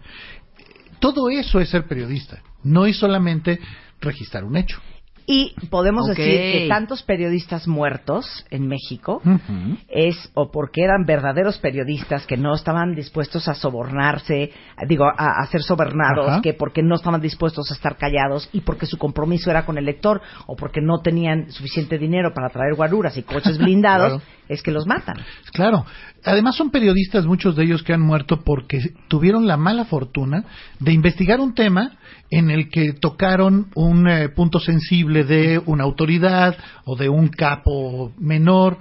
Todo 0.98 1.30
eso 1.30 1.60
es 1.60 1.68
ser 1.68 1.86
periodista, 1.86 2.42
no 2.64 2.86
es 2.86 2.96
solamente 2.96 3.60
registrar 4.02 4.44
un 4.44 4.56
hecho. 4.56 4.80
Y 5.24 5.54
podemos 5.70 6.08
decir 6.08 6.24
que 6.24 6.66
tantos 6.68 7.04
periodistas 7.04 7.68
muertos 7.68 8.44
en 8.50 8.66
México 8.66 9.22
es 9.88 10.16
o 10.34 10.50
porque 10.50 10.82
eran 10.82 11.04
verdaderos 11.06 11.58
periodistas 11.58 12.26
que 12.26 12.36
no 12.36 12.54
estaban 12.54 12.96
dispuestos 12.96 13.46
a 13.46 13.54
sobornarse, 13.54 14.50
digo, 14.88 15.04
a, 15.04 15.40
a 15.40 15.46
ser 15.46 15.62
sobornados, 15.62 16.42
que 16.42 16.54
porque 16.54 16.82
no 16.82 16.96
estaban 16.96 17.20
dispuestos 17.20 17.70
a 17.70 17.74
estar 17.74 17.96
callados 17.96 18.50
y 18.52 18.62
porque 18.62 18.84
su 18.86 18.98
compromiso 18.98 19.48
era 19.48 19.64
con 19.64 19.78
el 19.78 19.84
lector 19.84 20.20
o 20.46 20.56
porque 20.56 20.80
no 20.80 20.98
tenían 21.02 21.52
suficiente 21.52 21.98
dinero 21.98 22.34
para 22.34 22.48
traer 22.48 22.74
guaruras 22.74 23.16
y 23.16 23.22
coches 23.22 23.58
blindados, 23.62 24.14
Claro. 24.14 24.24
Es 24.52 24.62
que 24.62 24.70
los 24.70 24.86
matan. 24.86 25.16
Claro. 25.52 25.84
Además 26.24 26.56
son 26.56 26.70
periodistas, 26.70 27.26
muchos 27.26 27.56
de 27.56 27.64
ellos 27.64 27.82
que 27.82 27.92
han 27.92 28.00
muerto 28.00 28.42
porque 28.44 28.78
tuvieron 29.08 29.46
la 29.46 29.56
mala 29.56 29.84
fortuna 29.84 30.44
de 30.78 30.92
investigar 30.92 31.40
un 31.40 31.54
tema 31.54 31.98
en 32.30 32.50
el 32.50 32.70
que 32.70 32.92
tocaron 32.92 33.68
un 33.74 34.08
eh, 34.08 34.28
punto 34.28 34.60
sensible 34.60 35.24
de 35.24 35.60
una 35.66 35.84
autoridad 35.84 36.56
o 36.84 36.96
de 36.96 37.08
un 37.08 37.28
capo 37.28 38.12
menor. 38.18 38.78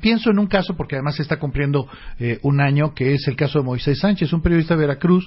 Pienso 0.00 0.30
en 0.30 0.38
un 0.38 0.46
caso, 0.46 0.74
porque 0.76 0.96
además 0.96 1.16
se 1.16 1.22
está 1.22 1.38
cumpliendo 1.38 1.86
eh, 2.18 2.38
un 2.42 2.60
año, 2.60 2.94
que 2.94 3.14
es 3.14 3.28
el 3.28 3.36
caso 3.36 3.58
de 3.58 3.64
Moisés 3.64 3.98
Sánchez, 3.98 4.32
un 4.32 4.40
periodista 4.40 4.74
de 4.74 4.80
Veracruz, 4.80 5.26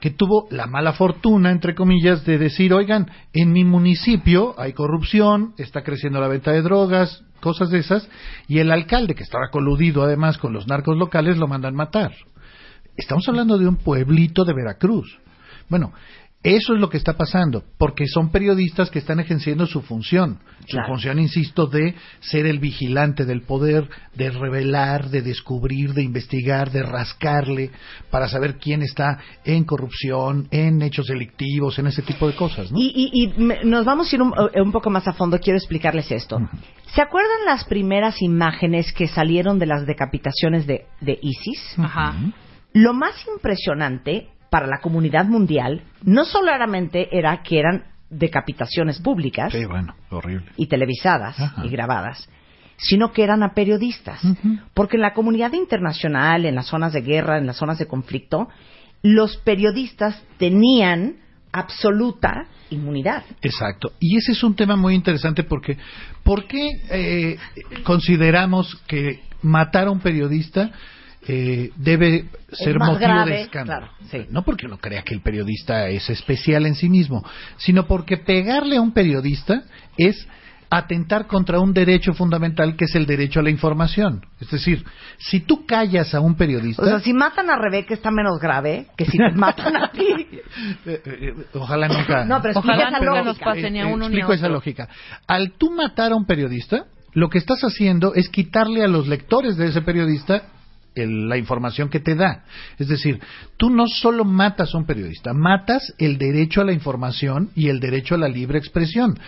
que 0.00 0.10
tuvo 0.10 0.46
la 0.50 0.66
mala 0.66 0.92
fortuna, 0.92 1.50
entre 1.50 1.74
comillas, 1.74 2.24
de 2.24 2.38
decir, 2.38 2.72
oigan, 2.72 3.10
en 3.32 3.52
mi 3.52 3.64
municipio 3.64 4.54
hay 4.58 4.72
corrupción, 4.72 5.54
está 5.58 5.82
creciendo 5.82 6.20
la 6.20 6.28
venta 6.28 6.52
de 6.52 6.62
drogas, 6.62 7.24
cosas 7.40 7.70
de 7.70 7.78
esas, 7.78 8.08
y 8.48 8.58
el 8.58 8.70
alcalde, 8.70 9.14
que 9.14 9.22
estaba 9.22 9.50
coludido 9.50 10.02
además 10.02 10.38
con 10.38 10.52
los 10.52 10.66
narcos 10.66 10.96
locales, 10.96 11.36
lo 11.36 11.48
mandan 11.48 11.74
matar. 11.74 12.12
Estamos 12.96 13.28
hablando 13.28 13.58
de 13.58 13.66
un 13.66 13.76
pueblito 13.76 14.44
de 14.44 14.54
Veracruz. 14.54 15.18
Bueno, 15.68 15.92
eso 16.44 16.74
es 16.74 16.80
lo 16.80 16.90
que 16.90 16.98
está 16.98 17.14
pasando, 17.16 17.64
porque 17.78 18.06
son 18.06 18.30
periodistas 18.30 18.90
que 18.90 18.98
están 19.00 19.18
ejerciendo 19.18 19.66
su 19.66 19.80
función. 19.80 20.38
Su 20.66 20.78
función, 20.86 21.18
insisto, 21.18 21.66
de 21.66 21.94
ser 22.20 22.46
el 22.46 22.58
vigilante 22.58 23.24
del 23.24 23.42
poder, 23.42 23.88
de 24.14 24.30
revelar, 24.30 25.08
de 25.10 25.22
descubrir, 25.22 25.94
de 25.94 26.02
investigar, 26.02 26.70
de 26.70 26.82
rascarle, 26.82 27.70
para 28.10 28.28
saber 28.28 28.58
quién 28.58 28.82
está 28.82 29.18
en 29.44 29.64
corrupción, 29.64 30.46
en 30.50 30.82
hechos 30.82 31.06
delictivos, 31.06 31.78
en 31.78 31.86
ese 31.86 32.02
tipo 32.02 32.26
de 32.28 32.36
cosas. 32.36 32.70
¿no? 32.70 32.78
Y, 32.78 32.92
y- 32.94 33.24
y 33.24 33.42
me- 33.42 33.64
nos 33.64 33.84
vamos 33.84 34.12
a 34.12 34.16
ir 34.16 34.22
un, 34.22 34.32
eh, 34.54 34.60
un 34.62 34.70
poco 34.72 34.90
más 34.90 35.08
a 35.08 35.12
fondo. 35.14 35.38
Quiero 35.38 35.58
explicarles 35.58 36.10
esto. 36.12 36.38
¿Se 36.94 37.02
acuerdan 37.02 37.44
las 37.46 37.64
primeras 37.64 38.20
imágenes 38.22 38.92
que 38.92 39.08
salieron 39.08 39.58
de 39.58 39.66
las 39.66 39.86
decapitaciones 39.86 40.66
de, 40.66 40.84
de 41.00 41.18
ISIS? 41.22 41.78
Ajá. 41.78 42.14
Lo 42.74 42.92
más 42.92 43.14
impresionante 43.34 44.28
para 44.54 44.68
la 44.68 44.78
comunidad 44.78 45.24
mundial 45.24 45.82
no 46.04 46.24
solamente 46.24 47.08
era 47.10 47.42
que 47.42 47.58
eran 47.58 47.86
decapitaciones 48.08 49.00
públicas 49.00 49.52
Sí, 49.52 49.64
bueno, 49.64 49.96
horrible. 50.10 50.46
y 50.56 50.68
televisadas 50.68 51.40
Ajá. 51.40 51.66
y 51.66 51.68
grabadas, 51.70 52.28
sino 52.76 53.10
que 53.12 53.24
eran 53.24 53.42
a 53.42 53.52
periodistas. 53.52 54.20
Porque 54.72 54.96
en 54.96 55.02
la 55.02 55.12
comunidad 55.12 55.52
internacional, 55.54 56.46
en 56.46 56.54
las 56.54 56.66
zonas 56.66 56.92
de 56.92 57.00
guerra, 57.00 57.38
en 57.38 57.48
las 57.48 57.56
zonas 57.56 57.80
de 57.80 57.88
conflicto, 57.88 58.46
los 59.02 59.38
periodistas 59.38 60.22
tenían 60.38 61.16
absoluta 61.50 62.46
inmunidad. 62.70 63.24
Exacto. 63.42 63.90
Y 63.98 64.18
ese 64.18 64.30
es 64.30 64.44
un 64.44 64.54
tema 64.54 64.76
muy 64.76 64.94
interesante 64.94 65.42
porque 65.42 65.76
¿por 66.22 66.46
qué 66.46 66.68
eh, 66.90 67.38
consideramos 67.82 68.76
que 68.86 69.20
matar 69.42 69.88
a 69.88 69.90
un 69.90 69.98
periodista 69.98 70.70
eh, 71.26 71.70
debe 71.76 72.26
ser 72.52 72.78
más 72.78 72.90
motivo 72.92 73.08
grave, 73.08 73.30
de 73.30 73.40
escándalo? 73.42 73.86
claro, 73.88 74.08
sí. 74.10 74.26
No 74.30 74.42
porque 74.42 74.66
uno 74.66 74.78
crea 74.78 75.02
que 75.02 75.14
el 75.14 75.20
periodista 75.20 75.88
es 75.88 76.08
especial 76.10 76.66
en 76.66 76.74
sí 76.74 76.88
mismo, 76.88 77.24
sino 77.56 77.86
porque 77.86 78.16
pegarle 78.18 78.76
a 78.76 78.80
un 78.80 78.92
periodista 78.92 79.64
es 79.96 80.26
atentar 80.70 81.26
contra 81.26 81.60
un 81.60 81.72
derecho 81.72 82.14
fundamental 82.14 82.76
que 82.76 82.86
es 82.86 82.94
el 82.94 83.06
derecho 83.06 83.40
a 83.40 83.42
la 83.42 83.50
información. 83.50 84.26
Es 84.40 84.50
decir, 84.50 84.84
si 85.18 85.40
tú 85.40 85.66
callas 85.66 86.14
a 86.14 86.20
un 86.20 86.34
periodista... 86.34 86.82
O 86.82 86.86
sea, 86.86 87.00
si 87.00 87.12
matan 87.12 87.48
a 87.48 87.56
Rebeca 87.56 87.94
está 87.94 88.10
menos 88.10 88.40
grave 88.40 88.88
que 88.96 89.04
si 89.04 89.16
te 89.16 89.30
matan 89.36 89.76
a 89.76 89.92
ti. 89.92 90.04
Eh, 90.86 91.02
eh, 91.04 91.34
ojalá 91.54 91.86
nunca. 91.86 92.24
No, 92.24 92.42
pero 92.42 92.52
explica 92.54 92.74
Ojalá 92.76 92.88
esa 92.88 92.98
nunca 92.98 93.22
lógica. 93.22 93.24
nos 93.24 93.38
pase 93.38 93.70
ni 93.70 93.80
a 93.80 93.84
Eh, 93.84 93.86
uno 93.86 94.08
ni 94.08 94.16
a 94.16 94.18
explico 94.18 94.32
esa 94.32 94.48
lógica. 94.48 94.88
Al 95.28 95.52
tú 95.52 95.70
matar 95.70 96.12
a 96.12 96.16
un 96.16 96.26
periodista, 96.26 96.86
lo 97.12 97.28
que 97.28 97.38
estás 97.38 97.60
haciendo 97.62 98.14
es 98.14 98.28
quitarle 98.28 98.82
a 98.82 98.88
los 98.88 99.06
lectores 99.06 99.56
de 99.56 99.66
ese 99.66 99.82
periodista 99.82 100.42
el- 100.94 101.28
la 101.28 101.36
información 101.36 101.88
que 101.88 102.00
te 102.00 102.14
da. 102.14 102.44
Es 102.78 102.88
decir, 102.88 103.20
tú 103.56 103.70
no 103.70 103.86
solo 103.86 104.24
matas 104.24 104.74
a 104.74 104.78
un 104.78 104.86
periodista, 104.86 105.32
matas 105.32 105.94
el 105.98 106.18
derecho 106.18 106.60
a 106.60 106.64
la 106.64 106.72
información 106.72 107.50
y 107.54 107.68
el 107.68 107.80
derecho 107.80 108.14
a 108.14 108.18
la 108.18 108.28
libre 108.28 108.58
expresión. 108.58 109.18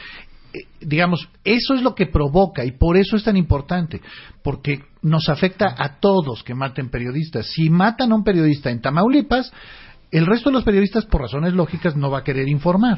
Eh, 0.54 0.60
digamos, 0.80 1.28
eso 1.44 1.74
es 1.74 1.82
lo 1.82 1.94
que 1.94 2.06
provoca 2.06 2.64
y 2.64 2.72
por 2.72 2.96
eso 2.96 3.16
es 3.16 3.24
tan 3.24 3.36
importante, 3.36 4.00
porque 4.42 4.80
nos 5.02 5.28
afecta 5.28 5.74
a 5.76 5.98
todos 6.00 6.42
que 6.42 6.54
maten 6.54 6.88
periodistas. 6.88 7.46
Si 7.48 7.68
matan 7.68 8.12
a 8.12 8.14
un 8.14 8.24
periodista 8.24 8.70
en 8.70 8.80
Tamaulipas, 8.80 9.52
el 10.12 10.24
resto 10.24 10.50
de 10.50 10.54
los 10.54 10.64
periodistas, 10.64 11.04
por 11.04 11.20
razones 11.22 11.52
lógicas, 11.52 11.96
no 11.96 12.10
va 12.10 12.18
a 12.18 12.24
querer 12.24 12.48
informar. 12.48 12.96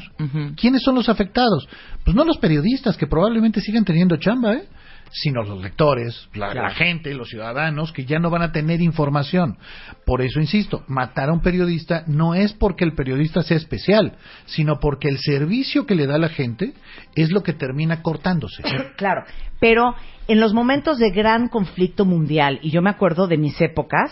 ¿Quiénes 0.55 0.83
son 0.83 0.93
los 0.93 1.09
afectados? 1.09 1.67
Pues 2.05 2.15
no 2.15 2.23
los 2.23 2.37
periodistas, 2.37 2.97
que 2.97 3.07
probablemente 3.07 3.61
sigan 3.61 3.83
teniendo 3.83 4.15
chamba, 4.17 4.53
¿eh? 4.53 4.63
Sino 5.11 5.43
los 5.43 5.61
lectores, 5.61 6.29
la, 6.33 6.53
la 6.53 6.69
gente, 6.71 7.13
los 7.13 7.29
ciudadanos, 7.29 7.91
que 7.91 8.05
ya 8.05 8.19
no 8.19 8.29
van 8.29 8.41
a 8.43 8.51
tener 8.51 8.81
información. 8.81 9.57
Por 10.05 10.21
eso, 10.21 10.39
insisto, 10.39 10.83
matar 10.87 11.29
a 11.29 11.33
un 11.33 11.41
periodista 11.41 12.03
no 12.07 12.35
es 12.35 12.53
porque 12.53 12.85
el 12.85 12.93
periodista 12.93 13.41
sea 13.41 13.57
especial, 13.57 14.17
sino 14.45 14.79
porque 14.79 15.09
el 15.09 15.17
servicio 15.17 15.85
que 15.85 15.95
le 15.95 16.07
da 16.07 16.17
la 16.17 16.29
gente 16.29 16.73
es 17.15 17.31
lo 17.31 17.41
que 17.43 17.53
termina 17.53 18.01
cortándose. 18.01 18.63
Claro, 18.97 19.23
pero 19.59 19.95
en 20.27 20.39
los 20.39 20.53
momentos 20.53 20.97
de 20.99 21.09
gran 21.11 21.47
conflicto 21.47 22.05
mundial, 22.05 22.59
y 22.61 22.69
yo 22.71 22.81
me 22.81 22.89
acuerdo 22.89 23.27
de 23.27 23.37
mis 23.37 23.59
épocas, 23.61 24.11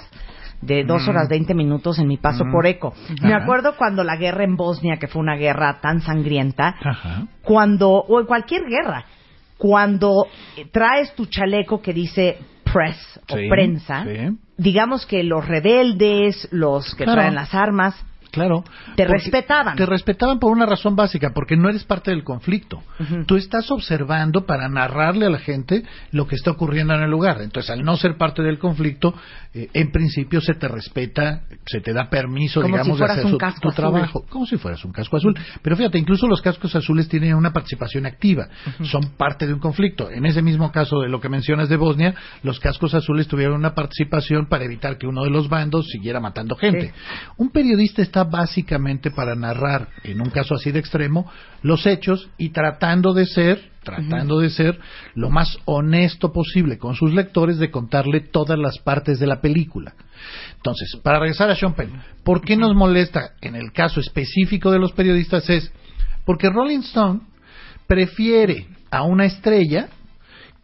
de 0.61 0.83
dos 0.85 1.05
Mm. 1.05 1.09
horas 1.09 1.29
veinte 1.29 1.53
minutos 1.53 1.99
en 1.99 2.07
mi 2.07 2.17
paso 2.17 2.43
Mm. 2.45 2.51
por 2.51 2.65
ECO. 2.65 2.93
Me 3.21 3.33
Ajá. 3.33 3.43
acuerdo 3.43 3.75
cuando 3.77 4.03
la 4.03 4.15
guerra 4.15 4.43
en 4.43 4.55
Bosnia, 4.55 4.97
que 4.97 5.07
fue 5.07 5.21
una 5.21 5.35
guerra 5.35 5.79
tan 5.81 6.01
sangrienta, 6.01 6.75
Ajá. 6.83 7.27
cuando, 7.43 7.89
o 7.91 8.19
en 8.19 8.25
cualquier 8.25 8.63
guerra, 8.65 9.05
cuando 9.57 10.27
traes 10.71 11.13
tu 11.15 11.25
chaleco 11.25 11.81
que 11.81 11.93
dice 11.93 12.37
press 12.63 12.97
Sí, 13.27 13.45
o 13.47 13.49
prensa, 13.49 14.03
sí. 14.05 14.37
digamos 14.57 15.05
que 15.05 15.23
los 15.23 15.45
rebeldes, 15.47 16.47
los 16.51 16.93
que 16.95 17.03
Claro. 17.05 17.21
traen 17.21 17.35
las 17.35 17.53
armas, 17.53 17.95
Claro. 18.29 18.63
Te 18.95 19.05
respetaban. 19.05 19.75
Te 19.77 19.85
respetaban 19.85 20.37
por 20.37 20.51
una 20.51 20.65
razón 20.65 20.95
básica, 20.95 21.31
porque 21.33 21.55
no 21.55 21.69
eres 21.69 21.85
parte 21.85 22.11
del 22.11 22.23
conflicto. 22.23 22.83
Ujú. 22.99 23.23
Tú 23.25 23.35
estás 23.35 23.71
observando 23.71 24.45
para 24.45 24.67
narrarle 24.69 25.25
a 25.25 25.29
la 25.29 25.39
gente 25.39 25.83
lo 26.11 26.27
que 26.27 26.35
está 26.35 26.51
ocurriendo 26.51 26.93
en 26.93 27.01
el 27.01 27.09
lugar. 27.09 27.41
Entonces, 27.41 27.71
al 27.71 27.83
no 27.83 27.95
ser 27.97 28.17
parte 28.17 28.43
del 28.43 28.59
conflicto, 28.59 29.15
eh, 29.63 29.69
en 29.73 29.91
principio 29.91 30.39
se 30.41 30.53
te 30.53 30.67
respeta, 30.67 31.41
se 31.65 31.79
te 31.81 31.93
da 31.93 32.09
permiso, 32.09 32.61
Como 32.61 32.75
si 32.77 32.81
digamos, 32.83 32.99
de 32.99 33.05
hacer 33.05 33.25
un 33.25 33.31
su- 33.31 33.37
tu 33.61 33.69
trabajo. 33.71 34.25
Como 34.29 34.45
si 34.45 34.57
fueras 34.57 34.83
un 34.85 34.91
casco 34.91 35.17
azul. 35.17 35.35
Pero 35.61 35.75
fíjate, 35.75 35.97
incluso 35.97 36.27
los 36.27 36.41
cascos 36.41 36.75
azules 36.75 37.07
tienen 37.07 37.33
una 37.35 37.51
participación 37.53 38.05
activa. 38.05 38.47
Son 38.83 39.15
parte 39.17 39.47
de 39.47 39.53
un 39.53 39.59
conflicto. 39.59 40.09
En 40.11 40.25
ese 40.25 40.41
mismo 40.41 40.71
caso 40.71 40.99
de 40.99 41.09
lo 41.09 41.19
que 41.19 41.29
mencionas 41.29 41.69
de 41.69 41.77
Bosnia, 41.77 42.13
los 42.43 42.59
cascos 42.59 42.93
azules 42.93 43.27
tuvieron 43.27 43.55
una 43.55 43.73
participación 43.73 44.47
para 44.47 44.65
evitar 44.65 44.97
que 44.97 45.07
uno 45.07 45.23
de 45.23 45.29
los 45.29 45.49
bandos 45.49 45.87
siguiera 45.87 46.19
matando 46.19 46.55
gente. 46.55 46.93
Un 47.37 47.49
periodista 47.49 48.01
está 48.01 48.23
básicamente 48.23 49.11
para 49.11 49.35
narrar, 49.35 49.89
en 50.03 50.21
un 50.21 50.29
caso 50.29 50.55
así 50.55 50.71
de 50.71 50.79
extremo, 50.79 51.29
los 51.63 51.85
hechos 51.85 52.29
y 52.37 52.49
tratando 52.49 53.13
de 53.13 53.25
ser, 53.25 53.71
tratando 53.83 54.39
de 54.39 54.49
ser 54.49 54.79
lo 55.15 55.29
más 55.29 55.57
honesto 55.65 56.31
posible 56.33 56.77
con 56.77 56.95
sus 56.95 57.13
lectores 57.13 57.57
de 57.57 57.71
contarle 57.71 58.21
todas 58.21 58.59
las 58.59 58.79
partes 58.79 59.19
de 59.19 59.27
la 59.27 59.41
película. 59.41 59.93
Entonces, 60.55 60.97
para 61.03 61.19
regresar 61.19 61.49
a 61.49 61.55
Sean 61.55 61.75
¿por 62.23 62.41
qué 62.41 62.57
nos 62.57 62.75
molesta 62.75 63.31
en 63.41 63.55
el 63.55 63.71
caso 63.71 63.99
específico 63.99 64.71
de 64.71 64.79
los 64.79 64.91
periodistas? 64.91 65.49
Es 65.49 65.71
porque 66.25 66.49
Rolling 66.49 66.79
Stone 66.79 67.21
prefiere 67.87 68.67
a 68.91 69.03
una 69.03 69.25
estrella 69.25 69.89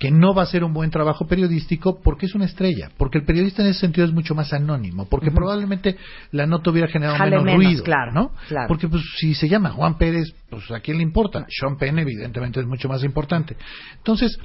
que 0.04 0.12
no 0.12 0.34
va 0.34 0.42
a 0.42 0.44
hacer 0.44 0.66
un 0.66 0.74
buen 0.74 0.90
trabajo 0.90 1.28
periodístico 1.28 2.02
porque 2.04 2.26
es 2.26 2.36
una 2.36 2.44
estrella, 2.44 2.90
porque 2.98 3.20
el 3.20 3.24
periodista 3.24 3.62
en 3.62 3.70
ese 3.70 3.80
sentido 3.80 4.06
es 4.06 4.12
mucho 4.12 4.36
más 4.36 4.52
anónimo, 4.52 5.08
porque 5.08 5.32
probablemente 5.32 5.96
la 6.34 6.46
nota 6.46 6.72
hubiera 6.72 6.90
generado 6.90 7.18
Jale 7.18 7.32
menos, 7.32 7.46
menos, 7.46 7.64
ruido, 7.64 7.84
claro, 7.86 8.12
¿no? 8.12 8.32
claro. 8.50 8.68
Porque 8.68 8.90
pues 8.90 9.02
si 9.18 9.34
se 9.34 9.48
llama 9.48 9.70
Juan 9.70 9.98
Pérez, 9.98 10.36
pues 10.50 10.70
a 10.72 10.82
quién 10.82 10.98
le 10.98 11.04
importa. 11.04 11.46
Sean 11.48 11.78
Penn 11.78 12.00
evidentemente 12.00 12.60
es 12.60 12.66
mucho 12.66 12.90
más 12.90 13.02
importante. 13.06 13.56
Entonces, 13.96 14.38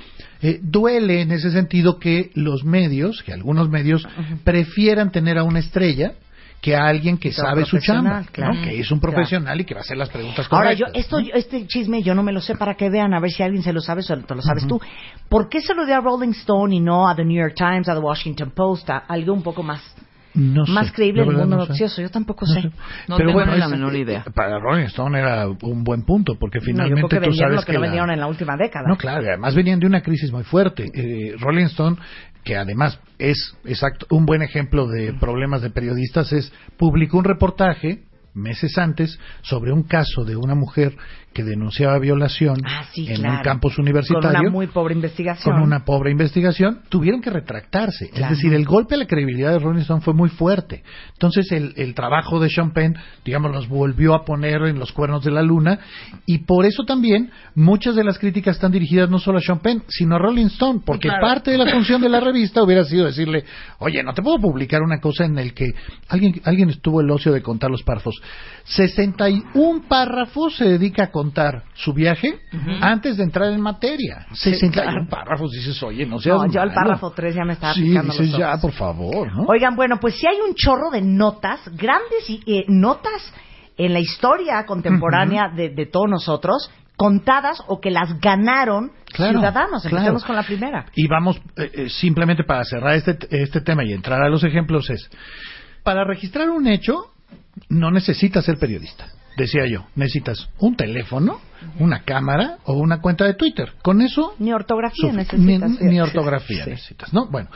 eh, 0.42 0.60
duele 0.62 1.22
en 1.22 1.32
ese 1.32 1.50
sentido 1.50 1.98
que 1.98 2.30
los 2.34 2.62
medios, 2.62 3.24
que 3.24 3.32
algunos 3.32 3.68
medios 3.68 4.06
prefieran 4.44 5.10
tener 5.10 5.38
a 5.38 5.42
una 5.42 5.58
estrella 5.58 6.12
que 6.60 6.74
a 6.74 6.86
alguien 6.86 7.18
que 7.18 7.30
sabe 7.32 7.64
su 7.64 7.78
chamba, 7.78 8.24
claro. 8.32 8.54
¿no? 8.54 8.62
que 8.62 8.80
es 8.80 8.90
un 8.90 8.98
Claro. 8.98 9.14
profesional 9.14 9.60
y 9.60 9.64
que 9.64 9.74
va 9.74 9.80
a 9.80 9.82
hacer 9.82 9.96
las 9.96 10.08
preguntas 10.08 10.48
Ahora, 10.50 10.72
yo, 10.72 10.86
correctas. 10.86 11.04
esto, 11.04 11.20
yo- 11.20 11.32
este 11.34 11.66
chisme 11.68 12.02
yo 12.02 12.14
no 12.16 12.22
me 12.24 12.32
lo 12.32 12.40
sé 12.40 12.56
para 12.56 12.74
que 12.74 12.90
vean, 12.90 13.14
a 13.14 13.20
ver 13.20 13.30
si 13.30 13.42
alguien 13.44 13.62
se 13.62 13.72
lo 13.72 13.80
sabe 13.80 14.02
o 14.08 14.16
te 14.24 14.34
lo 14.34 14.42
sabes 14.42 14.66
tú. 14.66 14.80
¿Por 15.28 15.48
qué 15.48 15.60
se 15.60 15.72
lo 15.74 15.86
dio 15.86 15.94
a 15.96 16.00
Rolling 16.00 16.30
Stone 16.32 16.74
y 16.74 16.80
no 16.80 17.08
a 17.08 17.14
The 17.14 17.24
New 17.24 17.40
York 17.40 17.54
Times, 17.56 17.88
a 17.88 17.94
The 17.94 18.00
Washington 18.00 18.50
Post, 18.50 18.90
a 18.90 18.98
algo 18.98 19.32
un 19.34 19.42
poco 19.42 19.62
más, 19.62 19.80
No 20.34 20.66
sé, 20.66 20.72
más 20.72 20.92
creíble 20.92 21.24
la 21.24 21.30
el 21.32 21.36
mundo 21.38 21.56
no 21.56 21.62
sé. 21.62 21.68
noticioso? 21.68 22.02
Yo 22.02 22.10
tampoco 22.10 22.46
No 22.46 22.52
sé. 22.54 22.62
sé. 22.62 22.70
Pero 23.16 23.32
bueno, 23.32 23.52
es- 23.54 23.58
idea. 23.94 24.24
Para 24.34 24.58
Rolling 24.58 24.84
Stone 24.86 25.18
era 25.18 25.48
un 25.48 25.82
buen 25.84 26.02
punto, 26.04 26.36
porque 26.38 26.58
No, 26.58 26.62
yo 26.62 26.66
finalmente 26.66 27.08
creo 27.08 27.20
que 27.22 27.28
tú 27.28 27.34
sabes 27.34 27.56
lo 27.56 27.62
que, 27.62 27.72
no 27.72 27.78
la- 27.78 27.82
vendieron 27.86 28.10
en 28.10 28.20
la 28.20 28.26
última 28.26 28.56
década. 28.56 28.86
No, 28.88 28.96
claro, 28.96 29.26
además 29.26 29.54
venían 29.54 29.80
de 29.80 29.86
una 29.86 30.02
crisis 30.02 30.30
muy 30.30 30.44
fuerte. 30.44 30.90
Eh, 30.94 31.34
Rolling 31.40 31.64
Stone, 31.66 31.96
que 32.44 32.56
además 32.56 33.00
es 33.18 33.56
exacto 33.64 34.06
un 34.10 34.26
buen 34.26 34.42
ejemplo 34.42 34.86
de 34.86 35.12
problemas 35.14 35.62
de 35.62 35.70
periodistas, 35.70 36.32
es 36.32 36.52
publicó 36.76 37.18
un 37.18 37.24
reportaje 37.24 38.02
meses 38.34 38.78
antes 38.78 39.18
sobre 39.42 39.72
un 39.72 39.82
caso 39.82 40.24
de 40.24 40.36
una 40.36 40.54
mujer 40.54 40.94
que 41.38 41.44
denunciaba 41.44 41.96
violación 42.00 42.56
Ah, 42.66 42.84
sí, 42.92 43.06
en 43.08 43.16
claro. 43.20 43.36
un 43.36 43.42
campus 43.42 43.76
Con 43.76 43.84
universitario 43.84 44.40
una 44.40 44.50
muy 44.50 44.66
pobre 44.66 44.92
investigación. 44.94 45.54
con 45.54 45.62
una 45.62 45.84
pobre 45.84 46.10
investigación, 46.10 46.80
tuvieron 46.88 47.20
que 47.20 47.30
retractarse. 47.30 48.10
Claro. 48.10 48.32
Es 48.32 48.38
decir, 48.38 48.52
el 48.54 48.64
golpe 48.64 48.96
a 48.96 48.98
la 48.98 49.06
credibilidad 49.06 49.52
de 49.52 49.60
Rolling 49.60 49.82
Stone 49.82 50.00
fue 50.00 50.14
muy 50.14 50.28
fuerte. 50.30 50.82
Entonces, 51.12 51.52
el, 51.52 51.74
el 51.76 51.94
trabajo 51.94 52.40
de 52.40 52.50
Sean 52.50 52.72
Penn, 52.72 52.96
digamos, 53.24 53.52
los 53.52 53.68
volvió 53.68 54.14
a 54.14 54.24
poner 54.24 54.62
en 54.62 54.80
los 54.80 54.90
cuernos 54.90 55.22
de 55.24 55.30
la 55.30 55.42
luna. 55.42 55.78
Y 56.26 56.38
por 56.38 56.64
eso 56.66 56.82
también 56.84 57.30
muchas 57.54 57.94
de 57.94 58.02
las 58.02 58.18
críticas 58.18 58.56
están 58.56 58.72
dirigidas 58.72 59.08
no 59.08 59.20
solo 59.20 59.38
a 59.38 59.40
Sean 59.40 59.60
Penn, 59.60 59.84
sino 59.86 60.16
a 60.16 60.18
Rolling 60.18 60.46
Stone. 60.46 60.80
Porque 60.84 61.06
Claro. 61.08 61.24
parte 61.24 61.52
de 61.52 61.58
la 61.58 61.70
función 61.70 62.00
de 62.02 62.08
la 62.08 62.18
revista 62.18 62.62
hubiera 62.64 62.82
sido 62.82 63.04
decirle, 63.06 63.44
oye, 63.78 64.02
no 64.02 64.12
te 64.12 64.22
puedo 64.22 64.38
publicar 64.40 64.82
una 64.82 64.98
cosa 65.00 65.24
en 65.24 65.38
el 65.38 65.54
que 65.54 65.66
alguien, 66.08 66.40
alguien 66.44 66.70
estuvo 66.70 67.00
el 67.00 67.10
ocio 67.12 67.32
de 67.32 67.42
contar 67.42 67.70
los 67.70 67.84
párrafos. 67.84 68.16
61 68.64 69.82
párrafos 69.88 70.56
se 70.56 70.64
dedica 70.64 71.04
a 71.04 71.10
contar 71.10 71.27
su 71.74 71.92
viaje 71.92 72.38
antes 72.80 73.16
de 73.16 73.24
entrar 73.24 73.52
en 73.52 73.60
materia. 73.60 74.26
Sí, 74.32 74.50
61 74.54 74.72
claro. 74.72 75.06
párrafos, 75.08 75.50
dices, 75.52 75.82
oye, 75.82 76.06
no 76.06 76.18
seas 76.18 76.36
No, 76.38 76.46
yo 76.50 76.60
al 76.60 76.72
párrafo 76.72 77.10
3 77.12 77.34
ya 77.34 77.44
me 77.44 77.54
estaba 77.54 77.74
Sí, 77.74 77.82
picando 77.82 78.12
dices, 78.12 78.30
los 78.30 78.38
ya, 78.40 78.56
por 78.60 78.72
favor, 78.72 79.32
¿no? 79.34 79.44
Oigan, 79.48 79.76
bueno, 79.76 79.98
pues 80.00 80.14
sí 80.16 80.26
hay 80.26 80.38
un 80.46 80.54
chorro 80.54 80.90
de 80.90 81.02
notas, 81.02 81.60
grandes 81.76 82.28
y- 82.28 82.42
eh, 82.46 82.64
notas 82.68 83.32
en 83.76 83.92
la 83.92 84.00
historia 84.00 84.64
contemporánea 84.66 85.48
de, 85.54 85.70
de 85.70 85.86
todos 85.86 86.08
nosotros, 86.10 86.70
contadas 86.96 87.62
o 87.68 87.80
que 87.80 87.90
las 87.92 88.18
ganaron 88.20 88.90
Claro, 89.12 89.34
ciudadanos. 89.38 89.82
claro. 89.82 89.96
Empecemos 89.96 90.24
con 90.24 90.34
la 90.36 90.42
primera. 90.42 90.84
Y 90.96 91.06
vamos, 91.06 91.40
eh, 91.56 91.70
eh, 91.72 91.88
simplemente 91.88 92.42
para 92.44 92.64
cerrar 92.64 92.94
este, 92.94 93.16
este 93.30 93.60
tema 93.60 93.84
y 93.84 93.92
entrar 93.92 94.20
a 94.20 94.28
los 94.28 94.42
ejemplos, 94.44 94.90
es, 94.90 95.08
para 95.84 96.04
registrar 96.04 96.50
un 96.50 96.66
hecho, 96.66 97.04
no 97.68 97.90
necesitas 97.90 98.44
ser 98.44 98.58
periodista, 98.58 99.06
decía 99.38 99.66
yo. 99.66 99.86
Necesitas 99.94 100.50
un 100.58 100.76
teléfono, 100.76 101.40
una 101.78 102.02
cámara 102.02 102.58
o 102.64 102.74
una 102.74 103.00
cuenta 103.00 103.24
de 103.24 103.34
Twitter. 103.34 103.72
Con 103.82 104.02
eso... 104.02 104.34
Ni 104.38 104.52
ortografía 104.52 105.12
necesitas. 105.12 105.80
Ni, 105.80 106.00
ortografía 106.00 106.64
Sí. 106.64 106.70
necesitas, 106.70 107.12
¿no? 107.12 107.26
Bueno, 107.30 107.48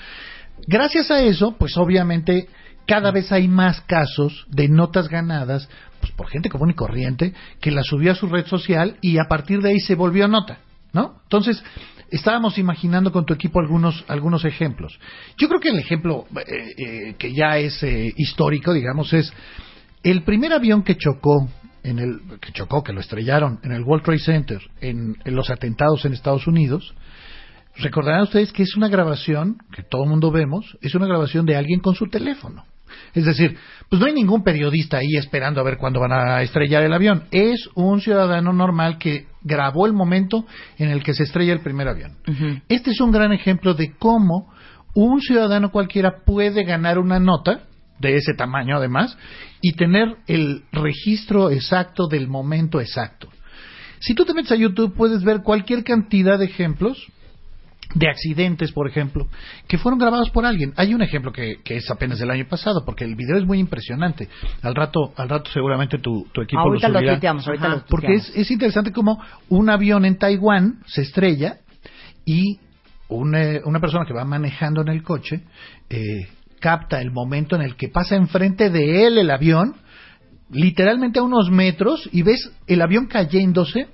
gracias 0.67 1.11
a 1.11 1.21
eso, 1.21 1.57
pues 1.59 1.77
obviamente 1.77 2.49
cada 2.87 3.11
vez 3.11 3.31
hay 3.33 3.49
más 3.49 3.81
casos 3.83 4.47
de 4.49 4.69
notas 4.69 5.09
ganadas 5.09 5.69
pues, 6.01 6.13
por 6.13 6.29
gente 6.29 6.49
común 6.49 6.71
y 6.71 6.75
corriente 6.75 7.33
que 7.61 7.71
la 7.71 7.83
subió 7.83 8.13
a 8.13 8.15
su 8.15 8.27
red 8.29 8.47
social 8.47 8.97
y 9.01 9.19
a 9.19 9.25
partir 9.29 9.61
de 9.61 9.71
ahí 9.71 9.81
se 9.81 9.95
volvió 9.95 10.27
nota, 10.27 10.59
¿no? 10.93 11.21
Entonces, 11.23 11.63
estábamos 12.11 12.59
imaginando 12.59 13.13
con 13.13 13.25
tu 13.25 13.35
equipo 13.35 13.61
algunos, 13.61 14.05
algunos 14.09 14.45
ejemplos. 14.45 14.99
Yo 15.39 15.49
creo 15.49 15.61
que 15.61 15.71
el 15.71 15.79
ejemplo 15.79 16.27
eh, 16.37 16.75
eh, 16.77 17.15
que 17.19 17.33
ya 17.33 17.59
es 17.59 17.83
eh, 17.83 18.13
histórico, 18.17 18.73
digamos, 18.73 19.13
es 19.13 19.33
el 20.03 20.23
primer 20.25 20.53
avión 20.53 20.83
que 20.83 20.97
chocó 20.97 21.49
en 21.83 21.99
el 21.99 22.21
que 22.41 22.53
chocó, 22.53 22.83
que 22.83 22.93
lo 22.93 23.01
estrellaron 23.01 23.61
en 23.63 23.73
el 23.73 23.83
World 23.83 24.05
Trade 24.05 24.19
Center 24.21 24.61
en, 24.81 25.17
en 25.25 25.37
los 25.37 25.51
atentados 25.51 26.05
en 26.05 26.13
Estados 26.13 26.47
Unidos. 26.47 26.95
Recordarán 27.77 28.23
ustedes 28.23 28.53
que 28.53 28.63
es 28.63 28.77
una 28.77 28.89
grabación 28.89 29.59
que 29.75 29.83
todo 29.83 30.05
el 30.05 30.11
mundo 30.11 30.31
vemos, 30.31 30.77
es 30.81 30.95
una 30.95 31.07
grabación 31.07 31.47
de 31.47 31.57
alguien 31.57 31.81
con 31.81 31.95
su 31.95 32.07
teléfono. 32.07 32.65
Es 33.15 33.25
decir, 33.25 33.57
pues 33.89 34.01
no 34.01 34.07
hay 34.07 34.13
ningún 34.13 34.43
periodista 34.43 34.99
ahí 34.99 35.17
esperando 35.17 35.61
a 35.61 35.65
ver 35.65 35.79
cuándo 35.79 36.01
van 36.01 36.13
a 36.13 36.43
estrellar 36.43 36.83
el 36.83 36.93
avión. 36.93 37.25
Es 37.31 37.69
un 37.75 38.01
ciudadano 38.01 38.53
normal 38.53 38.99
que 38.99 39.27
grabó 39.43 39.87
el 39.87 39.93
momento 39.93 40.45
en 40.79 40.91
el 40.91 41.03
que 41.03 41.15
se 41.15 41.25
estrella 41.25 41.53
el 41.53 41.61
primer 41.61 41.89
avión. 41.89 42.17
Este 42.69 42.91
es 42.91 43.01
un 43.01 43.11
gran 43.11 43.33
ejemplo 43.33 43.75
de 43.75 43.95
cómo 43.99 44.53
un 44.95 45.21
ciudadano 45.21 45.71
cualquiera 45.71 46.23
puede 46.25 46.65
ganar 46.65 46.99
una 46.99 47.19
nota 47.19 47.63
de 48.03 48.17
ese 48.17 48.35
tamaño 48.35 48.77
además 48.77 49.17
y 49.63 49.73
tener 49.73 50.17
el 50.27 50.65
registro 50.73 51.51
exacto 51.51 52.09
del 52.09 52.29
momento 52.29 52.81
exacto. 52.81 53.29
Si 54.01 54.15
tú 54.15 54.25
te 54.25 54.35
metes 54.35 54.53
a 54.53 54.57
YouTube 54.57 54.95
puedes 54.95 55.23
ver 55.23 55.43
cualquier 55.43 55.85
cantidad 55.85 56.39
de 56.39 56.47
ejemplos 56.47 57.07
de 57.95 58.09
accidentes, 58.09 58.73
por 58.73 58.89
ejemplo, 58.89 59.29
que 59.69 59.77
fueron 59.77 59.99
grabados 59.99 60.31
por 60.31 60.47
alguien. 60.47 60.73
Hay 60.77 60.95
un 60.95 61.03
ejemplo 61.03 61.31
que, 61.31 61.61
que 61.63 61.77
es 61.77 61.91
apenas 61.91 62.19
del 62.19 62.31
año 62.31 62.47
pasado, 62.49 62.85
porque 62.87 63.05
el 63.05 63.15
video 63.17 63.37
es 63.37 63.45
muy 63.45 63.59
impresionante. 63.59 64.29
Al 64.63 64.75
rato, 64.75 65.13
al 65.17 65.29
rato 65.29 65.51
seguramente 65.53 65.99
tu, 65.99 66.27
tu 66.33 66.41
equipo 66.41 66.61
Ahorita 66.61 66.89
lo 66.89 66.95
lo 66.95 67.01
subirá. 67.01 67.13
tuiteamos, 67.15 67.47
ahorita 67.47 67.69
lo 67.69 67.85
Porque 67.85 68.15
es, 68.15 68.33
es 68.35 68.51
interesante 68.51 68.93
como 68.93 69.23
un 69.51 69.69
avión 69.69 70.05
en 70.07 70.17
Taiwán 70.17 70.81
se 70.87 71.03
estrella 71.03 71.59
y 72.25 72.59
un, 73.09 73.35
eh, 73.35 73.61
una 73.65 73.79
persona 73.79 74.07
que 74.07 74.15
va 74.15 74.25
manejando 74.25 74.81
en 74.81 74.89
el 74.89 75.03
coche 75.03 75.43
eh, 75.91 76.29
capta 76.63 77.03
el 77.03 77.11
momento 77.11 77.57
en 77.57 77.63
el 77.63 77.77
que 77.77 77.89
pasa 77.89 78.15
enfrente 78.15 78.71
de 78.71 79.05
él 79.07 79.19
el 79.19 79.31
avión, 79.31 79.75
literalmente 80.51 81.19
a 81.19 81.23
unos 81.23 81.51
metros, 81.51 82.09
y 82.13 82.23
ves 82.23 82.53
el 82.69 82.81
avión 82.81 83.07
cayéndose. 83.07 83.89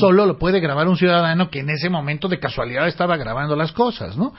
Solo 0.00 0.26
lo 0.26 0.38
puede 0.38 0.58
grabar 0.58 0.88
un 0.88 0.96
ciudadano 0.96 1.50
que 1.50 1.60
en 1.60 1.70
ese 1.70 1.88
momento 1.88 2.26
de 2.26 2.40
casualidad 2.40 2.88
estaba 2.88 3.16
grabando 3.16 3.54
las 3.54 3.70
cosas, 3.70 4.16
¿no? 4.16 4.32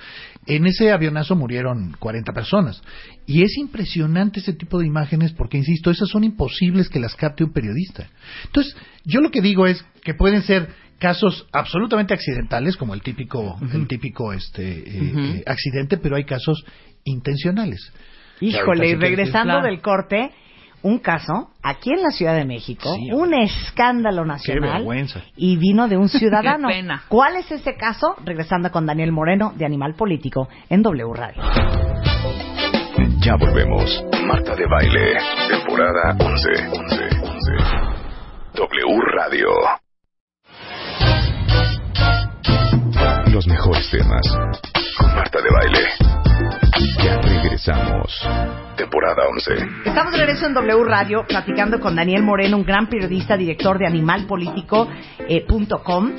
En 0.45 0.65
ese 0.65 0.91
avionazo 0.91 1.33
murieron 1.33 1.95
40 1.97 2.33
personas. 2.33 2.81
Y 3.25 3.43
es 3.43 3.57
impresionante 3.57 4.41
ese 4.41 4.51
tipo 4.51 4.79
de 4.79 4.87
imágenes 4.87 5.31
porque, 5.31 5.57
insisto, 5.57 5.91
esas 5.91 6.09
son 6.09 6.25
imposibles 6.25 6.89
que 6.89 6.99
las 6.99 7.15
capte 7.15 7.45
un 7.45 7.53
periodista. 7.53 8.09
Entonces, 8.47 8.75
yo 9.05 9.21
lo 9.21 9.31
que 9.31 9.41
digo 9.41 9.65
es 9.65 9.85
que 10.03 10.13
pueden 10.13 10.41
ser 10.41 10.67
casos 10.99 11.47
absolutamente 11.51 12.13
accidentales, 12.13 12.77
como 12.77 12.93
el 12.93 13.01
típico, 13.01 13.57
el 13.73 13.87
típico 13.87 14.33
este, 14.33 14.79
eh, 14.79 15.13
eh, 15.15 15.43
accidente, 15.47 15.97
pero 15.97 16.17
hay 16.17 16.25
casos 16.25 16.63
intencionales. 17.03 17.91
Híjole, 18.41 18.89
y 18.89 18.95
regresando 18.95 19.53
Claro. 19.55 19.65
del 19.65 19.81
corte, 19.81 20.31
un 20.81 20.99
caso 20.99 21.49
aquí 21.61 21.91
en 21.91 22.01
la 22.01 22.09
Ciudad 22.11 22.35
de 22.35 22.45
México, 22.45 22.95
Sí, 22.95 23.11
un 23.11 23.33
escándalo 23.33 24.21
Qué 24.23 24.27
nacional 24.29 24.73
vergüenza. 24.77 25.21
y 25.35 25.57
vino 25.57 25.87
de 25.89 25.97
un 25.97 26.07
ciudadano. 26.09 26.69
Qué 26.69 26.75
pena. 26.75 27.03
¿Cuál 27.09 27.35
es 27.35 27.51
ese 27.51 27.75
caso? 27.75 28.15
Regresando 28.23 28.71
con 28.71 28.85
Daniel 28.85 29.11
Moreno 29.11 29.51
de 29.57 29.65
Animal 29.65 29.95
Político 29.95 30.47
en 30.69 30.81
W 30.81 31.13
Radio. 31.13 31.41
Ya 33.21 33.35
volvemos. 33.35 34.03
Marta 34.25 34.55
de 34.55 34.65
Baile, 34.67 35.17
temporada 35.49 36.15
11. 36.17 36.49
11, 36.69 37.03
11. 37.23 37.51
W 38.55 38.99
Radio. 39.17 39.47
Los 43.31 43.45
mejores 43.47 43.89
temas. 43.91 44.21
Con 44.97 45.15
Marta 45.15 45.39
de 45.41 45.49
Baile. 45.51 45.87
Ya 47.03 47.19
regresamos. 47.21 48.25
Temporada 48.77 49.23
11. 49.29 49.51
Estamos 49.85 50.13
de 50.13 50.19
regreso 50.19 50.45
en 50.45 50.53
W 50.53 50.83
Radio 50.85 51.25
platicando 51.27 51.81
con 51.81 51.95
Daniel 51.95 52.23
Moreno, 52.23 52.55
un 52.57 52.63
gran 52.63 52.87
periodista, 52.87 53.35
director 53.35 53.77
de 53.77 53.87
animalpolitico.com. 53.87 56.11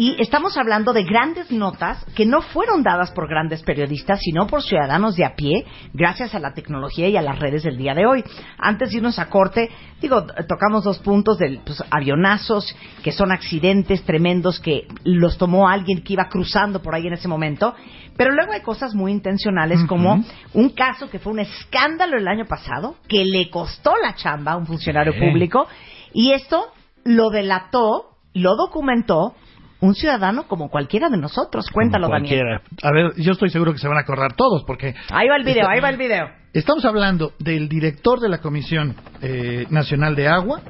y 0.00 0.16
estamos 0.18 0.56
hablando 0.56 0.94
de 0.94 1.04
grandes 1.04 1.50
notas 1.50 2.02
que 2.16 2.24
no 2.24 2.40
fueron 2.40 2.82
dadas 2.82 3.10
por 3.10 3.28
grandes 3.28 3.62
periodistas, 3.62 4.18
sino 4.22 4.46
por 4.46 4.62
ciudadanos 4.62 5.14
de 5.14 5.26
a 5.26 5.34
pie, 5.34 5.66
gracias 5.92 6.34
a 6.34 6.38
la 6.38 6.54
tecnología 6.54 7.06
y 7.10 7.18
a 7.18 7.20
las 7.20 7.38
redes 7.38 7.64
del 7.64 7.76
día 7.76 7.94
de 7.94 8.06
hoy. 8.06 8.24
Antes 8.56 8.88
de 8.88 8.96
irnos 8.96 9.18
a 9.18 9.28
corte, 9.28 9.68
digo, 10.00 10.24
tocamos 10.48 10.84
dos 10.84 11.00
puntos 11.00 11.36
de 11.36 11.60
pues, 11.62 11.84
avionazos, 11.90 12.74
que 13.02 13.12
son 13.12 13.30
accidentes 13.30 14.02
tremendos 14.04 14.58
que 14.58 14.88
los 15.04 15.36
tomó 15.36 15.68
alguien 15.68 16.02
que 16.02 16.14
iba 16.14 16.30
cruzando 16.30 16.80
por 16.80 16.94
ahí 16.94 17.06
en 17.06 17.12
ese 17.12 17.28
momento. 17.28 17.74
Pero 18.16 18.32
luego 18.32 18.54
hay 18.54 18.62
cosas 18.62 18.94
muy 18.94 19.12
intencionales, 19.12 19.84
como 19.84 20.24
un 20.54 20.70
caso 20.70 21.10
que 21.10 21.18
fue 21.18 21.34
un 21.34 21.40
escándalo 21.40 22.16
el 22.16 22.26
año 22.26 22.46
pasado, 22.46 22.96
que 23.06 23.22
le 23.26 23.50
costó 23.50 23.92
la 24.02 24.14
chamba 24.14 24.52
a 24.52 24.56
un 24.56 24.66
funcionario 24.66 25.12
Sí. 25.12 25.18
público, 25.18 25.68
y 26.14 26.32
esto 26.32 26.68
lo 27.04 27.28
delató, 27.28 28.16
lo 28.32 28.56
documentó 28.56 29.34
un 29.80 29.94
ciudadano 29.94 30.44
como 30.46 30.68
cualquiera 30.68 31.08
de 31.08 31.16
nosotros. 31.16 31.66
Cuéntalo, 31.70 32.08
Daniel. 32.08 32.40
Cualquiera. 32.40 32.62
A 32.82 32.92
ver, 32.92 33.12
yo 33.22 33.32
estoy 33.32 33.50
seguro 33.50 33.72
que 33.72 33.78
se 33.78 33.88
van 33.88 33.96
a 33.96 34.00
acordar 34.00 34.34
todos, 34.34 34.64
porque... 34.64 34.94
Ahí 35.10 35.28
va 35.28 35.36
el 35.36 35.44
video, 35.44 35.62
Está- 35.62 35.72
ahí 35.72 35.80
va 35.80 35.88
el 35.90 35.96
video. 35.96 36.28
Estamos 36.52 36.84
hablando 36.84 37.32
del 37.38 37.68
director 37.68 38.18
de 38.20 38.28
la 38.28 38.38
Comisión 38.38 38.94
eh, 39.22 39.66
Nacional 39.70 40.16
de 40.16 40.28
Agua, 40.28 40.60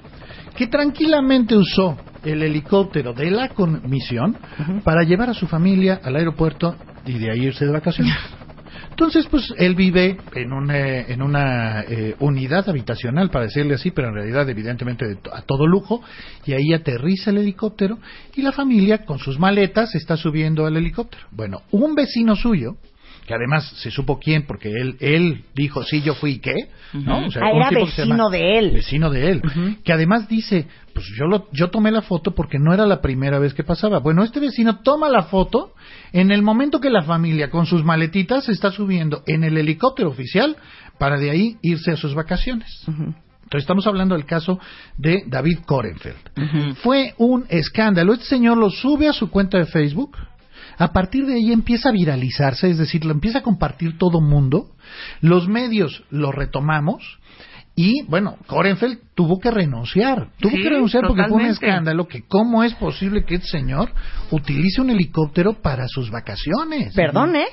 que 0.55 0.67
tranquilamente 0.67 1.57
usó 1.57 1.97
el 2.23 2.43
helicóptero 2.43 3.15
de 3.15 3.31
la 3.31 3.49
comisión 3.49 4.37
para 4.85 5.03
llevar 5.05 5.31
a 5.31 5.35
su 5.35 5.47
familia 5.47 6.01
al 6.05 6.17
aeropuerto 6.17 6.77
y 7.07 7.19
de 7.19 7.31
ahí 7.31 7.47
irse 7.47 7.65
de 7.65 7.73
vacaciones. 7.73 8.15
Entonces, 8.91 9.27
pues 9.31 9.53
él 9.57 9.75
vive 9.75 10.19
en 10.35 10.53
una, 10.53 11.01
en 11.01 11.23
una 11.23 11.83
eh, 11.83 12.17
unidad 12.19 12.69
habitacional, 12.69 13.31
para 13.31 13.47
decirle 13.47 13.75
así, 13.75 13.91
pero 13.91 14.09
en 14.09 14.15
realidad, 14.15 14.49
evidentemente, 14.49 15.07
de 15.07 15.19
a 15.33 15.43
todo 15.43 15.67
lujo, 15.67 16.03
y 16.45 16.53
ahí 16.53 16.75
aterriza 16.75 17.31
el 17.31 17.39
helicóptero 17.39 17.99
y 18.35 18.43
la 18.43 18.53
familia, 18.53 19.05
con 19.05 19.19
sus 19.19 19.39
maletas, 19.39 19.95
está 19.95 20.17
subiendo 20.17 20.67
al 20.67 20.77
helicóptero. 20.77 21.25
Bueno, 21.31 21.63
un 21.71 21.95
vecino 21.95 22.37
suyo, 22.37 22.77
que 23.31 23.35
además 23.37 23.65
se 23.77 23.93
supo 23.93 24.19
quién, 24.19 24.43
porque 24.45 24.73
él, 24.73 24.97
él 24.99 25.45
dijo, 25.55 25.85
sí, 25.85 26.03
yo 26.03 26.17
fui, 26.17 26.41
¿qué? 26.41 26.69
¿No? 26.93 27.27
O 27.27 27.31
sea, 27.31 27.43
Ah, 27.45 27.51
era 27.55 27.71
llama- 27.71 27.85
vecino 27.87 28.29
de 28.29 28.59
él. 28.59 28.71
Vecino 28.73 29.09
de 29.09 29.31
él. 29.31 29.43
Que 29.85 29.93
además 29.93 30.27
dice, 30.29 30.67
pues 30.93 31.07
yo, 31.17 31.27
lo, 31.27 31.47
yo 31.53 31.69
tomé 31.71 31.93
la 31.93 32.03
foto 32.03 32.35
porque 32.35 32.59
no 32.59 32.75
era 32.75 32.87
la 32.87 33.01
primera 33.01 33.39
vez 33.39 33.55
que 33.55 33.63
pasaba. 33.63 34.01
Bueno, 34.01 34.25
este 34.25 34.41
vecino 34.41 34.81
toma 34.81 35.09
la 35.09 35.23
foto 35.23 35.75
en 36.13 36.33
el 36.33 36.43
momento 36.43 36.81
que 36.81 36.91
la 36.91 37.03
familia 37.03 37.51
con 37.51 37.67
sus 37.67 37.85
maletitas 37.85 38.47
se 38.47 38.51
está 38.53 38.73
subiendo 38.73 39.23
en 39.29 39.45
el 39.45 39.57
helicóptero 39.57 40.09
oficial 40.09 40.57
para 40.99 41.17
de 41.17 41.31
ahí 41.31 41.57
irse 41.63 41.93
a 41.93 41.97
sus 41.97 42.17
vacaciones. 42.17 42.83
Entonces 42.89 43.63
estamos 43.63 43.87
hablando 43.87 44.17
del 44.17 44.27
caso 44.27 44.59
de 44.99 45.23
David 45.29 45.61
Korenfeld. 45.67 46.75
Fue 46.83 47.15
un 47.19 47.47
escándalo. 47.49 48.13
Este 48.15 48.25
señor 48.25 48.59
lo 48.59 48.71
sube 48.71 49.07
a 49.07 49.13
su 49.13 49.31
cuenta 49.31 49.57
de 49.59 49.67
Facebook. 49.67 50.17
A 50.81 50.93
partir 50.95 51.27
de 51.27 51.35
ahí 51.35 51.53
empieza 51.53 51.91
a 51.91 51.93
viralizarse, 51.93 52.71
es 52.71 52.79
decir, 52.79 53.05
lo 53.05 53.13
empieza 53.13 53.41
a 53.41 53.43
compartir 53.43 53.99
todo 53.99 54.23
mundo. 54.23 54.71
Los 55.21 55.47
medios 55.47 56.05
lo 56.11 56.33
retomamos. 56.33 57.19
Y 57.77 58.03
bueno, 58.09 58.37
Korenfeld 58.47 58.99
tuvo 59.15 59.39
que 59.39 59.51
renunciar. 59.51 60.29
Tuvo 60.39 60.53
Sí, 60.53 60.63
que 60.63 60.71
renunciar 60.71 61.05
porque 61.07 61.25
fue 61.29 61.43
un 61.43 61.47
escándalo 61.51 62.09
que 62.09 62.23
cómo 62.27 62.65
es 62.65 62.75
posible 62.75 63.25
que 63.25 63.37
este 63.37 63.49
señor 63.49 63.91
utilice 64.31 64.81
un 64.81 64.89
helicóptero 64.89 65.53
para 65.53 65.87
sus 65.87 66.11
vacaciones. 66.11 66.95
Perdón, 66.95 67.37
¿eh? 67.37 67.47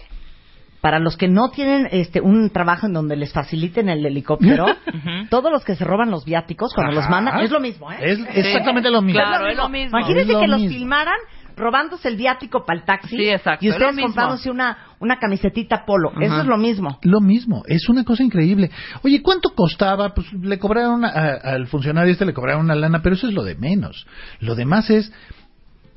Para 0.79 0.99
los 0.99 1.17
que 1.17 1.27
no 1.27 1.49
tienen 1.49 1.89
este 1.91 2.21
un 2.21 2.49
trabajo 2.49 2.87
en 2.87 2.93
donde 2.93 3.17
les 3.17 3.33
faciliten 3.33 3.89
el 3.89 4.05
helicóptero, 4.05 4.67
todos 5.29 5.51
los 5.51 5.65
que 5.65 5.75
se 5.75 5.83
roban 5.83 6.11
los 6.11 6.23
viáticos 6.23 6.73
cuando 6.73 6.93
los 6.93 7.09
mandan, 7.09 7.41
es 7.41 7.51
lo 7.51 7.59
mismo, 7.59 7.91
¿eh? 7.91 7.97
Es 7.99 8.19
exactamente 8.35 8.89
lo 8.89 9.01
mismo. 9.01 9.19
Claro, 9.19 9.47
es 9.47 9.57
lo 9.57 9.67
mismo. 9.67 9.97
Imagínense 9.97 10.31
Es 10.31 10.33
lo 10.33 10.39
que 10.39 10.47
los 10.47 10.61
filmaran 10.61 11.17
robándose 11.57 12.07
el 12.07 12.15
viático 12.15 12.63
para 12.65 12.79
el 12.79 12.85
taxi 12.85 13.17
Sí, 13.17 13.29
exacto, 13.29 13.65
y 13.65 13.69
ustedes 13.69 13.95
comprándose 13.99 14.49
una, 14.51 14.77
una 14.99 15.17
camisetita 15.19 15.83
polo. 15.85 16.11
Eso 16.21 16.41
es 16.41 16.45
lo 16.47 16.57
mismo. 16.57 16.99
Lo 17.01 17.19
mismo, 17.19 17.63
es 17.67 17.89
una 17.89 18.03
cosa 18.03 18.23
increíble. 18.23 18.69
Oye, 19.03 19.21
¿cuánto 19.21 19.49
costaba? 19.49 20.13
Pues 20.13 20.31
le 20.33 20.59
cobraron 20.59 21.03
a- 21.03 21.09
al 21.09 21.67
funcionario 21.67 22.11
este 22.11 22.25
le 22.25 22.33
cobraron 22.33 22.65
una 22.65 22.75
lana, 22.75 23.01
pero 23.01 23.15
eso 23.15 23.27
es 23.27 23.33
lo 23.33 23.43
de 23.43 23.55
menos. 23.55 24.05
Lo 24.39 24.55
demás 24.55 24.89
es 24.89 25.11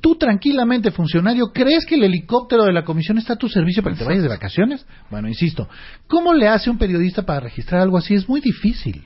tú 0.01 0.15
tranquilamente, 0.15 0.89
funcionario, 0.89 1.51
¿crees 1.53 1.85
que 1.85 1.93
el 1.95 2.03
helicóptero 2.03 2.63
de 2.63 2.73
la 2.73 2.83
comisión 2.83 3.19
está 3.19 3.33
a 3.33 3.37
tu 3.37 3.47
servicio 3.47 3.83
para 3.83 3.95
que 3.95 3.99
te 3.99 4.05
vayas 4.07 4.23
de 4.23 4.29
vacaciones? 4.29 4.85
Bueno, 5.11 5.27
insisto, 5.27 5.69
¿cómo 6.07 6.33
le 6.33 6.47
hace 6.47 6.71
un 6.71 6.79
periodista 6.79 7.21
para 7.23 7.41
registrar 7.41 7.81
algo 7.81 7.97
así? 7.99 8.15
Es 8.15 8.27
muy 8.27 8.41
difícil. 8.41 9.05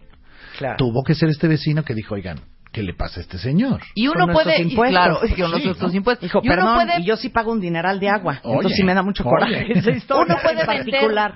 Tuvo 0.78 1.04
que 1.04 1.14
ser 1.16 1.28
este 1.28 1.50
vecino 1.50 1.84
que 1.84 1.94
dijo, 1.94 2.16
oigan, 2.16 2.40
¿qué 2.76 2.84
le 2.84 2.94
pasa 2.94 3.22
a 3.22 3.24
este 3.24 3.38
señor? 3.38 3.82
Y 3.96 4.08
uno 4.10 4.26
Con 4.26 4.34
puede, 4.34 4.60
y 4.60 4.64
impuestos. 4.64 4.90
claro, 4.90 5.24
es 5.24 5.34
que 5.34 5.42
con 5.44 5.60
Sí, 5.60 5.66
nuestros 5.66 5.92
¿no? 5.94 5.98
impuestos. 5.98 6.24
Dijo, 6.30 6.42
y 6.44 6.48
uno 6.50 6.56
perdón, 6.58 6.76
puede, 6.76 7.00
y 7.00 7.06
yo 7.06 7.16
sí 7.16 7.30
pago 7.30 7.54
un 7.54 7.62
dineral 7.62 8.00
de 8.02 8.10
agua. 8.10 8.40
Oye, 8.44 8.54
entonces 8.56 8.78
sí 8.78 8.84
me 8.84 8.94
da 8.94 9.02
mucho 9.02 9.24
oye. 9.24 9.30
coraje 9.30 9.72
esa 9.80 9.92
historia 9.92 10.36
uno 10.36 10.42
puede 10.44 10.66
particular. 10.66 11.36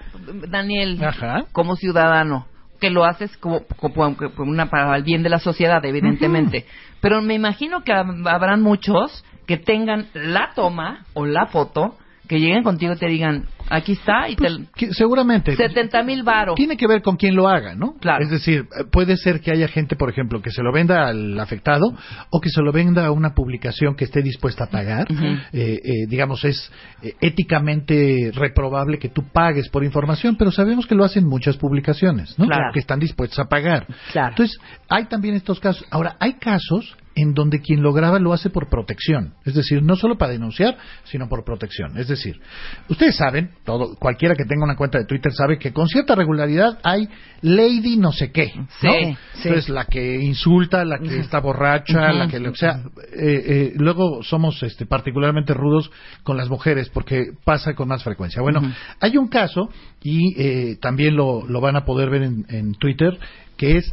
Daniel, 0.49 1.01
Ajá. 1.01 1.45
como 1.53 1.77
ciudadano, 1.77 2.45
que 2.81 2.89
lo 2.89 3.05
haces 3.05 3.35
como, 3.37 3.61
como- 3.77 4.15
como 4.17 4.51
una, 4.51 4.69
para 4.69 4.95
el 4.97 5.03
bien 5.03 5.23
de 5.23 5.29
la 5.29 5.39
sociedad, 5.39 5.83
evidentemente. 5.85 6.65
Pero 6.99 7.21
me 7.21 7.35
imagino 7.35 7.83
que 7.85 7.93
hab- 7.93 8.27
habrán 8.29 8.61
muchos 8.61 9.23
que 9.47 9.57
tengan 9.57 10.07
la 10.13 10.51
toma 10.53 11.05
o 11.13 11.25
la 11.25 11.47
foto, 11.47 11.97
que 12.29 12.39
lleguen 12.39 12.61
contigo 12.61 12.93
y 12.93 12.95
te 12.95 13.07
digan, 13.07 13.45
aquí 13.71 13.93
está, 13.93 14.29
y 14.29 14.35
te... 14.35 14.45
Que 14.75 14.93
seguramente. 14.93 15.55
70 15.55 16.03
mil 16.03 16.21
varos. 16.21 16.55
Tiene 16.55 16.77
que 16.77 16.85
ver 16.85 17.01
con 17.01 17.17
quién 17.17 17.35
lo 17.35 17.47
haga, 17.47 17.73
¿no? 17.73 17.95
Claro. 17.99 18.23
Es 18.23 18.29
decir, 18.29 18.67
eh, 18.79 18.83
puede 18.91 19.17
ser 19.17 19.41
que 19.41 19.51
haya 19.51 19.67
gente, 19.67 19.95
por 19.95 20.11
ejemplo, 20.11 20.39
que 20.39 20.51
se 20.51 20.61
lo 20.61 20.71
venda 20.71 21.07
al 21.07 21.39
afectado 21.39 21.91
o 22.29 22.39
que 22.39 22.49
se 22.49 22.61
lo 22.61 22.71
venda 22.71 23.07
a 23.07 23.11
una 23.11 23.33
publicación 23.33 23.95
que 23.95 24.05
esté 24.05 24.21
dispuesta 24.21 24.65
a 24.65 24.67
pagar. 24.67 25.07
Eh, 25.11 25.79
eh, 25.83 26.05
digamos, 26.07 26.45
es 26.45 26.71
eh, 27.01 27.15
éticamente 27.19 28.31
reprobable 28.31 28.99
que 28.99 29.09
tú 29.09 29.23
pagues 29.33 29.67
por 29.69 29.83
información, 29.83 30.35
pero 30.37 30.51
sabemos 30.51 30.85
que 30.85 30.93
lo 30.93 31.03
hacen 31.03 31.25
muchas 31.27 31.57
publicaciones, 31.57 32.37
¿no? 32.37 32.45
Claro. 32.45 32.71
Que 32.73 32.79
están 32.79 32.99
dispuestas 32.99 33.39
a 33.39 33.49
pagar. 33.49 33.87
Claro. 34.11 34.29
Entonces, 34.29 34.59
hay 34.87 35.05
también 35.05 35.33
estos 35.33 35.59
casos. 35.59 35.83
Ahora, 35.89 36.15
hay 36.19 36.33
casos 36.33 36.95
en 37.21 37.33
donde 37.33 37.59
quien 37.59 37.81
lo 37.81 37.91
graba 37.91 38.19
lo 38.19 38.33
hace 38.33 38.49
por 38.49 38.69
protección, 38.69 39.33
es 39.45 39.53
decir, 39.53 39.83
no 39.83 39.95
solo 39.95 40.17
para 40.17 40.31
denunciar, 40.31 40.77
sino 41.03 41.27
por 41.27 41.43
protección. 41.43 41.97
Es 41.97 42.07
decir, 42.07 42.39
ustedes 42.87 43.15
saben, 43.15 43.51
todo, 43.65 43.95
cualquiera 43.95 44.35
que 44.35 44.45
tenga 44.45 44.63
una 44.63 44.75
cuenta 44.75 44.99
de 44.99 45.05
Twitter 45.05 45.33
sabe 45.33 45.59
que 45.59 45.73
con 45.73 45.87
cierta 45.87 46.15
regularidad 46.15 46.79
hay 46.83 47.09
lady 47.41 47.97
no 47.97 48.11
sé 48.11 48.31
qué, 48.31 48.53
¿no? 48.55 48.67
Sí, 48.79 49.17
Entonces, 49.35 49.69
la 49.69 49.85
que 49.85 50.21
insulta, 50.21 50.85
la 50.85 50.99
que 50.99 51.19
está 51.19 51.39
borracha, 51.39 52.13
la 52.13 52.27
que, 52.27 52.37
o 52.37 52.55
sea, 52.55 52.83
eh, 53.13 53.43
eh, 53.45 53.73
luego 53.75 54.23
somos 54.23 54.61
este, 54.63 54.85
particularmente 54.85 55.53
rudos 55.53 55.91
con 56.23 56.37
las 56.37 56.49
mujeres 56.49 56.89
porque 56.89 57.31
pasa 57.43 57.73
con 57.73 57.87
más 57.87 58.03
frecuencia. 58.03 58.41
Bueno, 58.41 58.61
hay 58.99 59.17
un 59.17 59.27
caso 59.27 59.69
y 60.01 60.41
eh, 60.41 60.77
también 60.81 61.15
lo, 61.15 61.45
lo 61.47 61.61
van 61.61 61.75
a 61.75 61.85
poder 61.85 62.09
ver 62.09 62.23
en, 62.23 62.45
en 62.49 62.73
Twitter 62.75 63.17
que 63.57 63.77
es 63.77 63.91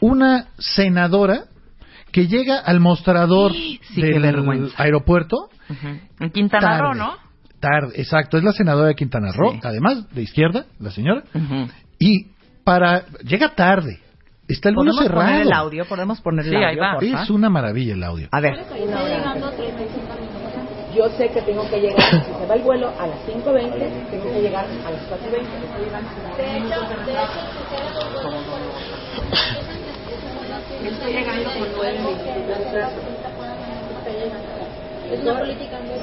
una 0.00 0.48
senadora 0.58 1.44
que 2.16 2.26
llega 2.28 2.60
al 2.60 2.80
mostrador 2.80 3.52
Sí, 3.52 3.78
qué 3.94 4.18
del 4.18 4.72
aeropuerto 4.78 5.50
Ujú. 5.68 5.88
En 6.20 6.30
Quintana 6.30 6.78
Roo, 6.78 6.92
tarde, 6.94 6.98
¿no? 6.98 7.12
Tarde, 7.60 7.92
exacto, 8.00 8.38
es 8.38 8.44
la 8.44 8.52
senadora 8.52 8.88
de 8.88 8.94
Quintana 8.94 9.32
Roo, 9.32 9.52
Sí. 9.52 9.60
además 9.62 10.08
de 10.14 10.22
izquierda, 10.22 10.64
la 10.80 10.90
señora, 10.90 11.24
Ujú. 11.34 11.68
y 11.98 12.28
para 12.64 13.04
llega 13.22 13.50
tarde. 13.54 14.00
Está 14.48 14.70
el 14.70 14.76
vuelo 14.76 14.92
¿Podemos 14.92 15.08
cerrado. 15.10 15.26
poner 15.28 15.42
el 15.46 15.52
audio? 15.52 15.84
¿Podemos 15.84 16.20
poner 16.22 16.46
el 16.46 16.52
Sí, 16.52 16.56
ahí 16.56 16.78
audio, 16.78 17.12
va. 17.12 17.22
Es 17.22 17.28
una 17.30 17.50
maravilla 17.50 17.92
el 17.94 18.02
audio. 18.02 18.28
A 18.32 18.40
ver. 18.40 18.54
Yo 20.96 21.10
sé 21.18 21.28
que 21.28 21.42
tengo 21.42 21.68
que 21.68 21.78
llegar, 21.80 22.00
si 22.00 22.32
se 22.32 22.46
va 22.48 22.54
el 22.54 22.62
vuelo 22.62 22.88
a 22.98 23.06
las 23.08 23.18
5.20, 23.26 24.08
tengo 24.10 24.32
que 24.32 24.40
llegar 24.40 24.64
a 24.64 24.90
las 24.90 25.02
4.20. 25.10 25.42
Estoy 25.42 25.84
llegando 25.84 26.08
cinco 26.14 26.38
minutos 26.38 26.84
atrasado. 26.84 27.26
Estoy 30.86 31.12
llegando 31.12 31.50
con 31.50 31.68
9 31.76 31.98
minutos 31.98 32.24
de 32.24 32.54
retraso. 32.54 32.96
Es 35.10 35.20
una 35.20 35.38
política 35.38 35.78
muy 35.80 35.98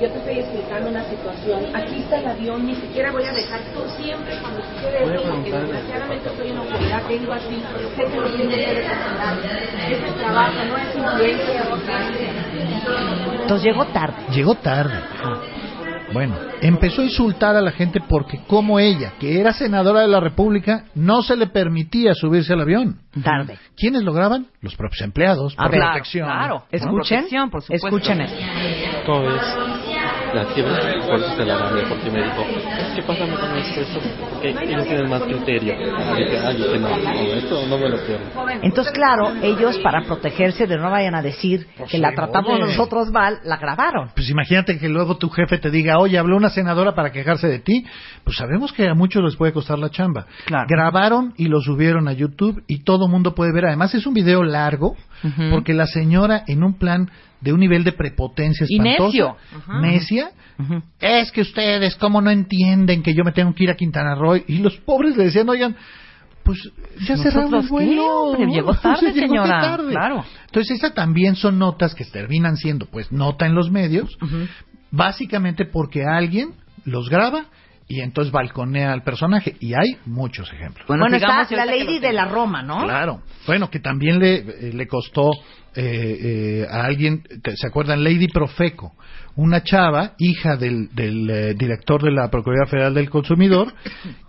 Yo 0.00 0.10
te 0.10 0.18
estoy 0.18 0.38
explicando 0.38 0.90
una 0.90 1.04
situación. 1.04 1.64
Aquí 1.74 2.00
está 2.00 2.18
el 2.20 2.26
avión, 2.26 2.66
ni 2.66 2.74
siquiera 2.74 3.10
voy 3.12 3.24
a 3.24 3.32
dejar 3.32 3.60
tú 3.74 3.80
siempre 3.96 4.36
cuando 4.40 4.60
sucede 4.62 5.14
esto, 5.14 5.30
porque 5.30 5.50
desgraciadamente 5.50 6.28
estoy 6.28 6.48
en 6.50 6.56
autoridad, 6.58 7.02
tengo 7.06 7.32
así, 7.32 7.62
sé 7.96 8.04
que 8.04 8.16
lo 8.16 8.28
tengo 8.30 8.50
que 8.50 8.74
representar. 8.74 9.38
Es 9.90 10.02
el 10.02 10.14
trabajo, 10.14 10.64
no 10.68 10.76
es 10.78 10.96
influencia. 10.96 11.64
Entonces 13.42 13.64
llegó 13.64 13.84
tarde. 13.86 14.16
Llegó 14.30 14.54
tarde. 14.54 14.98
Bueno, 16.14 16.36
empezó 16.62 17.02
a 17.02 17.04
insultar 17.04 17.56
a 17.56 17.60
la 17.60 17.72
gente 17.72 18.00
porque 18.08 18.38
como 18.46 18.78
ella, 18.78 19.12
que 19.18 19.40
era 19.40 19.52
senadora 19.52 20.00
de 20.00 20.08
la 20.08 20.20
República, 20.20 20.84
no 20.94 21.20
se 21.22 21.36
le 21.36 21.48
permitía 21.48 22.14
subirse 22.14 22.52
al 22.52 22.60
avión. 22.62 23.00
Tarde. 23.22 23.58
¿Quiénes 23.76 24.02
lo 24.04 24.12
graban? 24.12 24.46
Los 24.62 24.76
propios 24.76 25.02
empleados, 25.02 25.54
A 25.58 25.64
por 25.64 25.72
ver, 25.72 25.80
protección. 25.82 26.26
claro. 26.26 26.54
¿no? 26.60 26.64
Escuchen, 26.70 26.94
protección, 27.18 27.50
por 27.50 27.62
supuesto. 27.62 27.86
escuchen 27.88 28.20
esto. 28.22 28.38
¿Cómo 29.04 29.22
ves? 29.22 29.42
La 30.34 30.44
fiebre 30.46 30.72
por 31.06 31.20
eso 31.20 31.36
te 31.36 31.44
la 31.44 31.54
agarré 31.54 31.86
porque 31.88 32.10
me 32.10 32.24
dijo, 32.24 32.42
es 32.42 32.94
que 32.96 33.02
pásame 33.02 33.34
con 33.34 33.56
esto, 33.56 33.80
esto, 33.80 34.00
porque 34.30 34.48
ellos 34.48 34.84
tienen 34.84 35.08
más 35.08 35.22
criterio. 35.22 35.74
Y 35.74 36.24
dije, 36.24 36.38
ay, 36.44 36.56
dije, 36.56 36.78
no, 36.78 36.88
no, 36.88 37.12
esto 37.12 37.66
no 37.68 37.78
me 37.78 37.88
lo 37.88 37.98
quiero. 37.98 38.20
Entonces, 38.62 38.92
claro, 38.92 39.32
ellos 39.42 39.78
para 39.78 40.02
protegerse 40.02 40.66
de 40.66 40.76
no 40.76 40.90
vayan 40.90 41.14
a 41.14 41.22
decir 41.22 41.68
que 41.88 41.98
la 41.98 42.12
tratamos 42.14 42.54
oye. 42.54 42.66
nosotros 42.66 43.10
mal, 43.12 43.38
la 43.44 43.58
grabaron. 43.58 44.10
Pues 44.14 44.28
imagínate 44.28 44.78
que 44.78 44.88
luego 44.88 45.18
tu 45.18 45.30
jefe 45.30 45.58
te 45.58 45.70
diga, 45.70 45.98
oye, 45.98 46.18
habló 46.18 46.36
una 46.36 46.50
senadora 46.50 46.96
para 46.96 47.12
quejarse 47.12 47.46
de 47.46 47.60
ti. 47.60 47.84
Pues 48.24 48.36
sabemos 48.36 48.72
que 48.72 48.88
a 48.88 48.94
muchos 48.94 49.22
les 49.22 49.36
puede 49.36 49.52
costar 49.52 49.78
la 49.78 49.90
chamba. 49.90 50.26
Claro. 50.46 50.66
Grabaron 50.68 51.34
y 51.36 51.46
lo 51.46 51.60
subieron 51.60 52.08
a 52.08 52.12
YouTube 52.12 52.64
y 52.66 52.82
todo 52.82 53.06
mundo 53.06 53.36
puede 53.36 53.52
ver. 53.52 53.66
Además 53.66 53.94
es 53.94 54.04
un 54.04 54.14
video 54.14 54.42
largo 54.42 54.96
porque 55.50 55.72
la 55.72 55.86
señora 55.86 56.42
en 56.46 56.62
un 56.64 56.74
plan 56.74 57.08
de 57.44 57.52
un 57.52 57.60
nivel 57.60 57.84
de 57.84 57.92
prepotencia 57.92 58.66
Y 58.68 58.78
espantosa, 58.78 59.36
necia, 59.80 60.30
Ujú. 60.58 60.82
es 60.98 61.30
que 61.30 61.42
ustedes 61.42 61.94
cómo 61.96 62.20
no 62.22 62.30
entienden 62.30 63.02
que 63.02 63.12
yo 63.14 63.22
me 63.22 63.32
tengo 63.32 63.54
que 63.54 63.64
ir 63.64 63.70
a 63.70 63.76
Quintana 63.76 64.14
Roo 64.14 64.36
y 64.36 64.58
los 64.58 64.76
pobres 64.78 65.14
le 65.16 65.24
decían, 65.24 65.48
oigan, 65.48 65.76
pues 66.42 66.58
ya 67.06 67.16
cerraron 67.16 67.50
¿Nosotros 67.50 67.64
el 67.64 67.70
vuelo. 67.70 68.36
Llegó 68.46 68.74
tarde, 68.82 69.12
llegó 69.12 69.26
señora. 69.28 69.60
tarde. 69.60 69.90
Claro. 69.92 70.24
Entonces, 70.46 70.78
esas 70.78 70.94
también 70.94 71.36
son 71.36 71.58
notas 71.58 71.94
que 71.94 72.04
terminan 72.06 72.56
siendo, 72.56 72.86
pues, 72.86 73.12
nota 73.12 73.46
en 73.46 73.54
los 73.54 73.70
medios, 73.70 74.08
básicamente 74.90 75.64
porque 75.66 76.04
alguien 76.04 76.54
los 76.84 77.08
graba 77.10 77.46
y 77.86 78.00
entonces 78.00 78.32
balconea 78.32 78.92
al 78.92 79.02
personaje. 79.02 79.56
Y 79.60 79.74
hay 79.74 79.98
muchos 80.06 80.52
ejemplos. 80.52 80.86
Bueno, 80.86 81.06
está 81.06 81.46
la 81.50 81.66
Lady 81.66 81.98
de 81.98 82.12
la 82.12 82.26
Roma, 82.26 82.62
¿no? 82.62 82.84
Claro. 82.84 83.22
Bueno, 83.46 83.70
que 83.70 83.80
también 83.80 84.18
le, 84.18 84.36
eh, 84.36 84.70
le 84.72 84.86
costó 84.86 85.30
eh, 85.76 86.62
eh, 86.64 86.66
a 86.70 86.84
alguien, 86.84 87.22
¿se 87.56 87.66
acuerdan? 87.66 88.04
Lady 88.04 88.28
Profeco, 88.28 88.92
una 89.36 89.62
chava, 89.62 90.12
hija 90.18 90.56
del, 90.56 90.88
del 90.94 91.28
eh, 91.28 91.54
director 91.54 92.02
de 92.02 92.12
la 92.12 92.30
Procuraduría 92.30 92.70
Federal 92.70 92.94
del 92.94 93.10
Consumidor, 93.10 93.74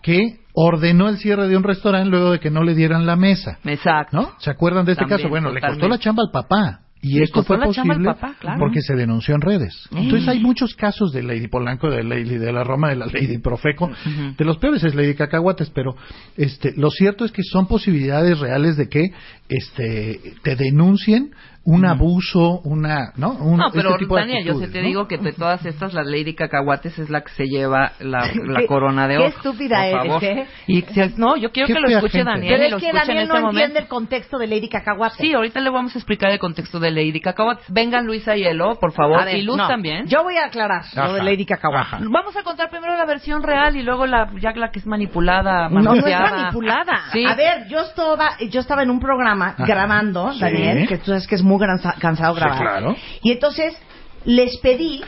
que 0.02 0.40
ordenó 0.54 1.08
el 1.08 1.18
cierre 1.18 1.48
de 1.48 1.56
un 1.56 1.64
restaurante 1.64 2.10
luego 2.10 2.32
de 2.32 2.40
que 2.40 2.50
no 2.50 2.64
le 2.64 2.74
dieran 2.74 3.06
la 3.06 3.16
mesa. 3.16 3.60
Exacto. 3.64 4.18
¿No? 4.18 4.32
¿Se 4.40 4.50
acuerdan 4.50 4.86
de 4.86 4.94
este 4.94 5.04
También, 5.04 5.20
caso? 5.20 5.30
Bueno, 5.30 5.52
le 5.52 5.62
costó 5.62 5.88
la 5.88 6.00
chamba 6.00 6.24
al 6.24 6.32
papá. 6.32 6.85
Y 7.08 7.22
esto 7.22 7.44
fue 7.44 7.60
posible 7.60 8.04
papá, 8.04 8.36
claro. 8.40 8.60
porque 8.60 8.82
se 8.82 8.96
denunció 8.96 9.36
en 9.36 9.42
redes. 9.42 9.88
Mm. 9.92 9.98
Entonces 9.98 10.28
hay 10.28 10.40
muchos 10.40 10.74
casos 10.74 11.12
de 11.14 11.22
Lady 11.22 11.48
Polanco, 11.48 11.88
de 11.88 12.04
Lady 12.04 12.38
de 12.38 12.52
la 12.52 12.64
Roma, 12.64 12.90
de 12.90 12.96
la 12.96 13.06
Lady 13.06 13.38
Profeco. 13.38 13.92
De 14.38 14.44
los 14.44 14.58
peores 14.58 14.84
es 14.84 14.96
Lady 14.96 15.14
Cacahuates, 15.14 15.70
pero 15.70 15.96
este, 16.36 16.74
lo 16.76 16.90
cierto 16.90 17.24
es 17.24 17.32
que 17.32 17.44
son 17.44 17.68
posibilidades 17.68 18.40
reales 18.40 18.76
de 18.76 18.90
que 18.90 19.12
este, 19.50 20.20
te 20.42 20.56
denuncien 20.56 21.32
un 21.66 21.86
abuso, 21.86 22.62
una, 22.64 23.12
¿no? 23.18 23.32
Un, 23.32 23.58
No, 23.58 23.66
pero 23.74 23.90
este 23.90 24.00
tipo 24.04 24.16
de 24.16 24.22
Daniel, 24.22 24.46
yo 24.46 24.54
sí 24.54 24.64
actitudes, 24.66 24.72
te 24.74 24.82
¿no? 24.82 24.88
digo 24.88 25.08
que 25.08 25.18
de 25.18 25.34
todas 25.34 25.66
estas, 25.66 25.94
la 25.94 26.04
Lady 26.04 26.36
Cacahuates 26.36 26.98
es 27.00 27.10
la 27.10 27.22
que 27.22 27.32
se 27.32 27.46
lleva 27.46 27.94
la, 28.00 28.20
la 28.46 28.60
Qué- 28.60 28.68
corona 28.68 29.08
de 29.08 29.16
qué 29.16 29.20
oro. 29.20 29.28
estúpida 29.30 29.78
por 30.06 30.24
eres. 30.24 30.48
¿eh? 30.48 30.48
Y 30.68 30.84
no, 31.18 31.36
yo 31.38 31.52
quiero 31.52 31.68
Qué 31.68 31.74
que 31.74 31.80
lo 31.80 31.88
escuche 31.88 32.18
gente. 32.20 32.32
Daniel. 32.32 32.54
Pero 32.54 32.64
es 32.66 32.72
lo 32.72 32.78
que 32.78 32.86
escuche 32.88 33.00
Daniel 33.08 33.24
en 33.24 33.28
no 33.28 33.34
este 33.34 33.42
momento. 33.42 33.60
entiende 33.66 33.80
el 33.80 33.88
contexto 33.88 34.38
de 34.38 34.48
Lady 34.48 34.70
Cacahuate. 34.70 35.16
Sí, 35.18 35.34
ahorita 35.34 35.60
le 35.60 35.70
vamos 35.72 35.96
a 35.96 35.98
explicar 35.98 36.30
el 36.32 36.40
contexto 36.40 36.80
de 36.80 36.92
Lady 36.92 37.20
Cacahuates. 37.20 37.66
Vengan 37.70 38.06
Luisa 38.06 38.36
y 38.38 38.44
Elo, 38.44 38.76
por 38.80 38.94
favor, 38.94 39.26
ver, 39.26 39.36
y 39.38 39.42
Luz 39.42 39.58
no. 39.58 39.68
también. 39.68 40.06
Yo 40.08 40.22
voy 40.24 40.38
a 40.38 40.46
aclarar 40.46 40.82
Ajá. 40.84 41.08
lo 41.08 41.14
de 41.14 41.24
Lady 41.24 41.46
Cacahuate. 41.46 41.98
Vamos 42.02 42.36
a 42.38 42.44
contar 42.44 42.70
primero 42.70 42.96
la 42.96 43.06
versión 43.06 43.42
real 43.42 43.76
y 43.76 43.82
luego 43.82 44.06
la 44.06 44.30
ya 44.40 44.52
la 44.56 44.70
que 44.70 44.80
es 44.80 44.86
manipulada, 44.86 45.68
No, 45.70 45.80
no 45.82 45.94
es 45.96 46.02
manoseada. 46.02 46.32
manipulada. 46.38 47.02
Sí. 47.12 47.26
A 47.26 47.36
ver, 47.36 47.68
yo 47.70 47.80
estaba, 47.82 48.38
yo 48.50 48.60
estaba 48.62 48.84
en 48.84 48.90
un 48.92 49.00
programa 49.00 49.48
Ajá. 49.58 49.66
grabando, 49.66 50.32
Sí. 50.34 50.40
Daniel, 50.42 50.88
que 50.88 50.98
tú 51.00 51.06
sabes 51.06 51.26
que 51.28 51.36
es 51.36 51.42
muy 51.44 51.55
granza- 51.58 51.96
cansado 52.00 52.34
Sí, 52.36 52.42
grabar. 52.42 52.62
claro. 52.62 52.96
Y 53.22 53.32
entonces 53.32 53.78
les 54.26 54.58
pedí, 54.60 55.02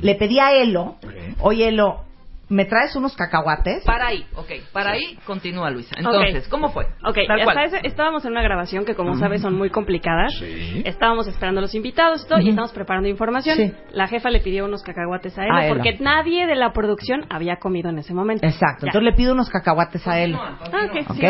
le 0.00 0.14
pedí 0.14 0.38
a 0.40 0.52
Elo, 0.54 0.96
oye 1.40 1.68
Elo, 1.68 2.04
¿me 2.50 2.64
traes 2.64 2.96
unos 2.96 3.14
cacahuates? 3.14 3.84
Para 3.84 4.06
ahí, 4.06 4.24
ok. 4.34 4.50
Para 4.72 4.92
ahí 4.92 5.18
continúa 5.26 5.68
Luisa. 5.70 5.94
Entonces, 5.98 6.44
Ok. 6.44 6.50
¿cómo 6.50 6.70
fue? 6.70 6.86
Ok, 7.06 7.18
ese- 7.18 7.80
estábamos 7.82 8.24
en 8.24 8.30
una 8.32 8.40
grabación 8.40 8.86
que 8.86 8.94
como 8.94 9.18
sabes 9.18 9.42
son 9.42 9.54
muy 9.54 9.68
complicadas. 9.68 10.32
Sí. 10.38 10.80
Estábamos 10.86 11.26
esperando 11.28 11.58
a 11.58 11.62
los 11.62 11.74
invitados 11.74 12.24
y 12.24 12.26
todo, 12.28 12.38
y 12.38 12.42
Ujú. 12.44 12.48
estábamos 12.50 12.72
preparando 12.72 13.06
información. 13.10 13.56
Sí. 13.58 13.72
La 13.92 14.08
jefa 14.08 14.30
le 14.30 14.40
pidió 14.40 14.64
unos 14.64 14.82
cacahuates 14.82 15.36
a 15.38 15.44
él 15.44 15.50
A 15.52 15.66
Elo. 15.66 15.74
porque 15.74 15.98
nadie 16.00 16.46
de 16.46 16.54
la 16.54 16.72
producción 16.72 17.26
había 17.28 17.56
comido 17.56 17.90
en 17.90 17.98
ese 17.98 18.14
momento. 18.14 18.46
Exacto, 18.46 18.86
Ya. 18.86 18.92
entonces 18.92 19.02
le 19.10 19.12
pido 19.12 19.34
unos 19.34 19.50
cacahuates 19.50 20.08
a 20.08 20.18
Elo. 20.18 20.38
Ah, 20.40 20.58
ok, 20.62 21.10
¿Ok? 21.10 21.20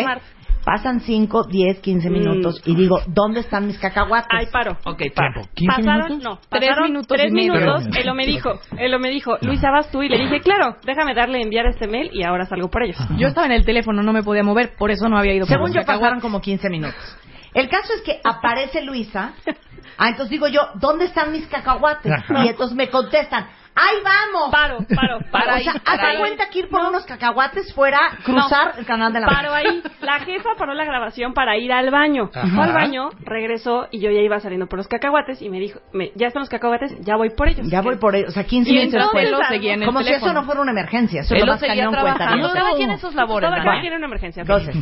Pasan 0.65 1.01
5, 1.01 1.45
10, 1.45 1.81
15 1.81 2.11
Mm. 2.11 2.13
minutos 2.13 2.61
y 2.67 2.75
digo, 2.75 3.01
¿dónde 3.07 3.41
están 3.41 3.67
mis 3.67 3.79
cacahuates? 3.79 4.29
Ay, 4.31 4.47
paro. 4.53 4.77
Ok, 4.85 5.03
paro. 5.15 5.43
Pasaron, 5.67 6.19
no, 6.19 6.39
Tres 6.51 6.77
minutos 6.77 7.07
tres. 7.09 7.91
Tres 7.91 8.05
Elo 8.05 8.15
me 8.15 8.27
dijo, 8.27 8.49
minutos. 8.51 8.69
Elo 8.79 8.99
me 8.99 9.09
dijo, 9.11 9.37
Luisa, 9.43 9.71
vas 9.71 9.91
tú. 9.91 10.03
Y 10.03 10.09
le 10.09 10.19
dije, 10.19 10.41
claro, 10.41 10.77
déjame 10.85 11.15
darle 11.15 11.41
enviar 11.41 11.67
este 11.67 11.87
mail 11.87 12.11
y 12.13 12.23
ahora 12.25 12.45
salgo 12.47 12.69
por 12.69 12.83
ellos. 12.83 12.99
Yo 13.17 13.29
estaba 13.29 13.47
en 13.47 13.53
el 13.53 13.65
teléfono, 13.65 14.03
no 14.03 14.13
me 14.13 14.23
podía 14.23 14.43
mover, 14.43 14.75
por 14.77 14.91
eso 14.91 15.09
no 15.09 15.17
había 15.19 15.33
ido. 15.35 15.47
por 15.47 15.55
Según 15.55 15.69
yo 15.71 15.81
cacahuates. 15.81 16.01
pasaron 16.01 16.21
como 16.21 16.41
15 16.41 16.69
minutos. 16.69 17.17
El 17.55 17.69
caso 17.71 17.93
es 17.95 18.03
que 18.03 18.21
aparece 18.25 18.83
Luisa. 18.83 19.33
Ah, 20.01 20.11
entonces 20.11 20.31
digo 20.31 20.47
yo, 20.47 20.61
¿dónde 20.75 21.07
están 21.07 21.33
mis 21.33 21.45
cacahuates? 21.49 22.13
Ajá. 22.13 22.45
Y 22.45 22.49
entonces 22.49 22.77
me 22.77 22.89
contestan, 22.89 23.49
¡ahí 23.81 23.97
vamos! 24.05 24.51
Paro, 24.51 24.79
paro, 24.95 25.19
paro. 25.31 25.55
o 25.57 25.59
sea, 25.61 25.75
haz 25.85 26.01
de 26.13 26.19
cuenta 26.19 26.49
que 26.51 26.59
ir 26.61 26.69
por 26.69 26.81
unos 26.85 27.05
cacahuates 27.07 27.73
fuera 27.75 28.01
cruzar 28.25 28.75
No. 28.75 28.81
el 28.81 28.87
canal 28.87 29.13
de 29.13 29.21
la 29.21 29.27
Paro 29.27 29.53
ahí. 29.55 29.83
La 30.01 30.19
jefa 30.21 30.51
paró 30.59 30.75
la 30.75 30.85
grabación 30.85 31.33
para 31.35 31.57
ir 31.57 31.73
al 31.73 31.91
baño. 31.91 32.31
Fue 32.33 32.65
al 32.65 32.73
baño, 32.73 33.11
regresó 33.21 33.87
y 33.91 34.01
yo 34.01 34.11
ya 34.11 34.21
iba 34.21 34.41
saliendo 34.41 34.67
por 34.67 34.79
los 34.79 34.89
cacahuates 34.89 35.41
y 35.43 35.49
me 35.49 35.61
dijo, 35.61 35.81
me- 35.93 36.11
ya 36.15 36.27
están 36.29 36.41
los 36.41 36.49
cacahuates, 36.49 36.99
ya 37.01 37.17
voy 37.17 37.31
por 37.31 37.49
ellos. 37.49 37.67
Ya 37.71 37.81
voy 37.83 37.97
por 37.97 38.15
ellos, 38.17 38.31
o 38.31 38.33
sea, 38.33 38.45
15 38.45 38.71
Y 38.71 38.73
minutos 38.75 38.95
entonces, 38.95 39.21
después. 39.21 39.25
Él 39.25 39.33
lo 39.33 39.45
seguía 39.49 39.75
en 39.75 39.81
el 39.83 39.87
Como 39.87 39.99
si 40.01 40.05
teléfono. 40.07 40.31
eso 40.33 40.41
no 40.41 40.47
fuera 40.47 40.61
una 40.61 40.73
emergencia. 40.73 41.21
Eso 41.23 41.35
Él 41.35 41.41
lo 41.41 41.47
lo 41.47 41.53
más 41.53 41.61
seguía 41.61 41.77
cañón 41.77 41.93
trabajando. 41.93 42.43
cuenta. 42.49 42.61
Cada 42.61 42.77
quien 42.77 42.91
en 42.91 42.99
sus 42.99 43.15
labores, 43.15 43.51
Cada 43.51 43.81
quien 43.81 43.93
en 43.93 43.99
una 43.99 44.07
emergencia. 44.07 44.41
Entonces, 44.43 44.77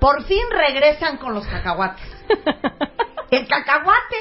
por 0.00 0.22
fin 0.24 0.42
regresan 0.50 1.18
con 1.18 1.34
los 1.34 1.46
cacahuates. 1.46 2.02
El 3.30 3.46
cacahuate 3.46 4.16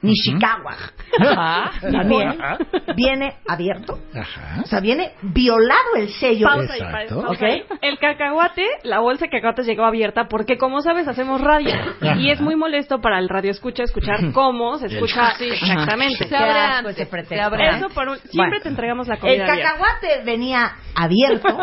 Nishikawa. 0.00 0.76
Ajá. 1.20 1.70
También 1.80 2.28
Ajá. 2.40 2.58
viene 2.94 3.34
abierto. 3.48 3.98
Ajá. 4.14 4.62
O 4.62 4.66
sea, 4.66 4.80
viene 4.80 5.12
violado 5.22 5.96
el 5.96 6.08
sello. 6.10 6.46
Pausa 6.46 6.74
ahí, 6.74 6.80
pa- 6.80 7.14
pausa. 7.22 7.46
El 7.82 7.98
cacahuate, 7.98 8.64
la 8.84 9.00
bolsa 9.00 9.24
de 9.26 9.30
cacahuates 9.30 9.66
llegó 9.66 9.84
abierta 9.84 10.28
porque, 10.28 10.56
como 10.56 10.80
sabes, 10.82 11.08
hacemos 11.08 11.40
radio. 11.40 11.74
Y 12.16 12.30
es 12.30 12.40
muy 12.40 12.54
molesto 12.56 13.00
para 13.00 13.18
el 13.18 13.28
radio 13.28 13.50
escucha 13.50 13.82
escuchar 13.82 14.32
cómo 14.32 14.78
se 14.78 14.86
El- 14.86 14.94
escucha 14.94 15.34
Sí. 15.36 15.48
exactamente. 15.50 16.28
Se 16.28 16.36
abre 16.36 16.94
se 17.28 17.40
abre 17.40 17.68
Eso 17.76 17.88
por 17.88 18.08
un- 18.08 18.18
siempre 18.18 18.36
Bueno. 18.50 18.62
te 18.62 18.68
entregamos 18.68 19.08
la 19.08 19.14
El 19.14 19.20
comida 19.20 19.44
abierta. 19.46 19.70
cacahuate 19.72 20.22
venía 20.24 20.72
abierto. 20.94 21.58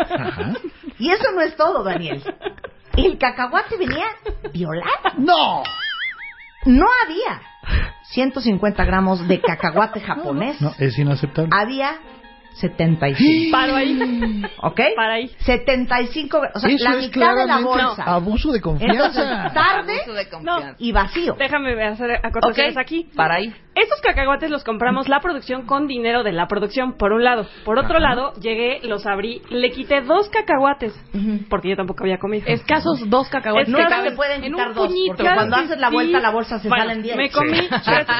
Y 0.98 1.10
eso 1.10 1.24
no 1.34 1.40
es 1.42 1.56
todo, 1.56 1.82
Daniel. 1.84 2.22
El 2.96 3.18
cacahuate 3.18 3.76
venía 3.76 4.06
violado. 4.52 4.90
¡No! 5.18 5.62
No 6.64 6.86
había 7.04 7.40
150 8.10 8.84
gramos 8.84 9.26
de 9.28 9.40
cacahuate 9.40 10.00
japonés. 10.06 10.60
No, 10.60 10.74
es 10.78 10.98
inaceptable. 10.98 11.50
Había 11.52 11.98
75. 12.60 13.50
Paro 13.52 13.76
ahí. 13.76 14.42
¿Ok? 14.62 14.80
Para 14.96 15.14
ahí. 15.14 15.30
75 15.38 16.40
gra- 16.40 16.50
O 16.54 16.58
sea, 16.58 16.70
Eso 16.70 16.84
la 16.84 16.90
es 16.96 16.96
mitad 17.06 17.12
de 17.20 17.20
la 17.20 17.34
claramente 17.58 17.64
bolsa. 17.84 18.02
abuso 18.04 18.52
de 18.52 18.60
confianza. 18.60 18.94
Entonces, 19.06 19.52
tarde 19.54 19.92
Abuso 20.00 20.12
de 20.14 20.28
confianza. 20.28 20.74
y 20.78 20.92
vacío. 20.92 21.36
Déjame 21.38 21.82
hacer 21.84 22.10
acotaciones 22.22 22.74
Ok, 22.76 22.80
aquí. 22.80 23.08
para 23.14 23.34
ahí. 23.36 23.52
Estos 23.74 24.00
cacahuates 24.00 24.48
los 24.48 24.64
compramos 24.64 25.06
la 25.06 25.20
producción 25.20 25.66
con 25.66 25.86
dinero 25.86 26.22
de 26.22 26.32
la 26.32 26.48
producción, 26.48 26.96
por 26.96 27.12
un 27.12 27.22
lado. 27.24 27.46
Por 27.66 27.78
otro 27.78 27.98
lado, 27.98 28.32
llegué, 28.40 28.80
los 28.84 29.04
abrí, 29.06 29.42
le 29.50 29.70
quité 29.70 30.00
dos 30.00 30.30
cacahuates, 30.30 30.94
porque 31.50 31.68
yo 31.68 31.76
tampoco 31.76 32.02
había 32.04 32.16
comido. 32.18 32.46
Escasos 32.46 33.10
dos 33.10 33.28
cacahuates. 33.28 33.68
No 33.68 33.76
que 33.76 33.84
se 33.84 33.90
caben 33.90 34.16
pueden 34.16 34.44
en 34.44 34.52
quitar 34.52 34.68
un 34.68 34.74
dos, 34.74 34.86
puñito. 34.88 35.16
porque 35.16 35.30
cuando 35.34 35.56
haces 35.56 35.78
la 35.78 35.88
sí. 35.88 35.94
vuelta 35.94 36.20
la 36.20 36.30
bolsa 36.30 36.58
se 36.58 36.68
Bueno, 36.68 36.84
salen 36.84 37.02
10. 37.02 37.16
Me 37.18 37.30
comí 37.30 37.58
Sí. 37.58 37.68
tres- 37.68 37.80
Cierto, 37.84 38.12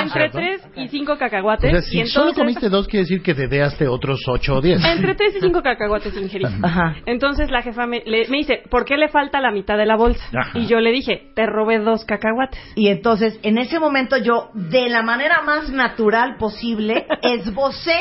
entre 0.00 0.30
cierto. 0.30 0.38
3 0.38 0.68
y 0.76 0.88
5 0.88 1.12
O 1.12 1.18
cacahuates. 1.18 1.70
sea, 1.70 1.78
y 1.78 1.82
si 1.82 1.96
entonces, 1.98 2.14
solo 2.14 2.32
comiste 2.32 2.68
dos, 2.70 2.86
quiere 2.88 3.02
decir 3.02 3.22
que 3.22 3.34
dedeaste 3.34 3.65
otros 3.88 4.20
ocho 4.28 4.56
o 4.56 4.60
diez. 4.60 4.82
Entre 4.84 5.14
3 5.14 5.36
y 5.36 5.40
5 5.40 5.62
cacahuates 5.62 6.16
ingerí. 6.16 6.44
Ajá. 6.62 6.96
Entonces 7.06 7.50
la 7.50 7.62
jefa 7.62 7.86
me, 7.86 8.02
le- 8.06 8.28
me 8.28 8.38
dice, 8.38 8.62
¿por 8.70 8.84
qué 8.84 8.96
le 8.96 9.08
falta 9.08 9.40
la 9.40 9.50
mitad 9.50 9.76
de 9.76 9.86
la 9.86 9.96
bolsa? 9.96 10.24
Ajá. 10.38 10.58
Y 10.58 10.66
yo 10.66 10.80
le 10.80 10.90
dije, 10.92 11.30
te 11.34 11.46
robé 11.46 11.78
dos 11.78 12.04
cacahuates. 12.04 12.58
Y 12.74 12.88
entonces, 12.88 13.38
en 13.42 13.58
ese 13.58 13.78
momento 13.78 14.16
yo, 14.16 14.50
de 14.54 14.88
la 14.88 15.02
manera 15.02 15.42
más 15.42 15.70
natural 15.70 16.36
posible, 16.38 17.06
esbocé 17.22 17.96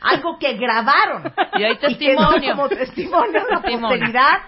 algo 0.00 0.38
que 0.38 0.54
grabaron. 0.54 1.32
Y 1.58 1.64
hay 1.64 1.76
quedó 1.78 1.88
testimonio. 1.88 2.52
como 2.54 2.68
testimonio 2.68 3.40
a 3.40 3.54
la 3.54 3.62
posteridad 3.62 4.38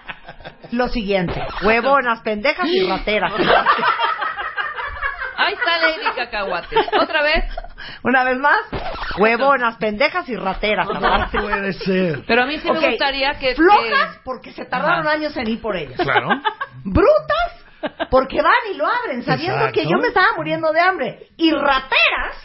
lo 0.71 0.87
siguiente. 0.87 1.41
Huevonas, 1.63 2.21
pendejas 2.21 2.67
y 2.71 2.87
rateras. 2.87 3.33
Ahí 5.39 5.53
está 5.53 5.77
Lady 5.79 6.15
Cacahuates. 6.15 6.79
Otra 7.01 7.23
vez. 7.23 7.45
Una 8.03 8.23
vez 8.23 8.37
más, 8.39 8.59
huevonas, 9.17 9.77
pendejas 9.77 10.27
y 10.29 10.35
rateras. 10.35 10.87
aparte. 10.89 11.39
puede 11.39 11.73
ser. 11.73 12.23
Pero 12.27 12.43
a 12.43 12.45
mí 12.45 12.57
sí 12.59 12.69
me 12.71 12.79
gustaría 12.89 13.31
que... 13.39 13.55
Flojas 13.55 14.15
que- 14.15 14.21
porque 14.23 14.51
se 14.51 14.65
tardaron 14.65 15.07
Ajá. 15.07 15.11
años 15.15 15.35
en 15.37 15.47
ir 15.49 15.61
por 15.61 15.75
ellas. 15.77 15.99
Claro. 15.99 16.29
Brutas 16.83 17.65
porque 18.11 18.41
van 18.41 18.53
y 18.73 18.75
lo 18.77 18.85
abren 18.85 19.23
sabiendo 19.23 19.55
Exacto. 19.57 19.73
que 19.73 19.85
yo 19.85 19.97
me 20.01 20.09
estaba 20.09 20.27
muriendo 20.35 20.71
de 20.73 20.81
hambre. 20.81 21.19
Y 21.37 21.51
rateras 21.51 22.35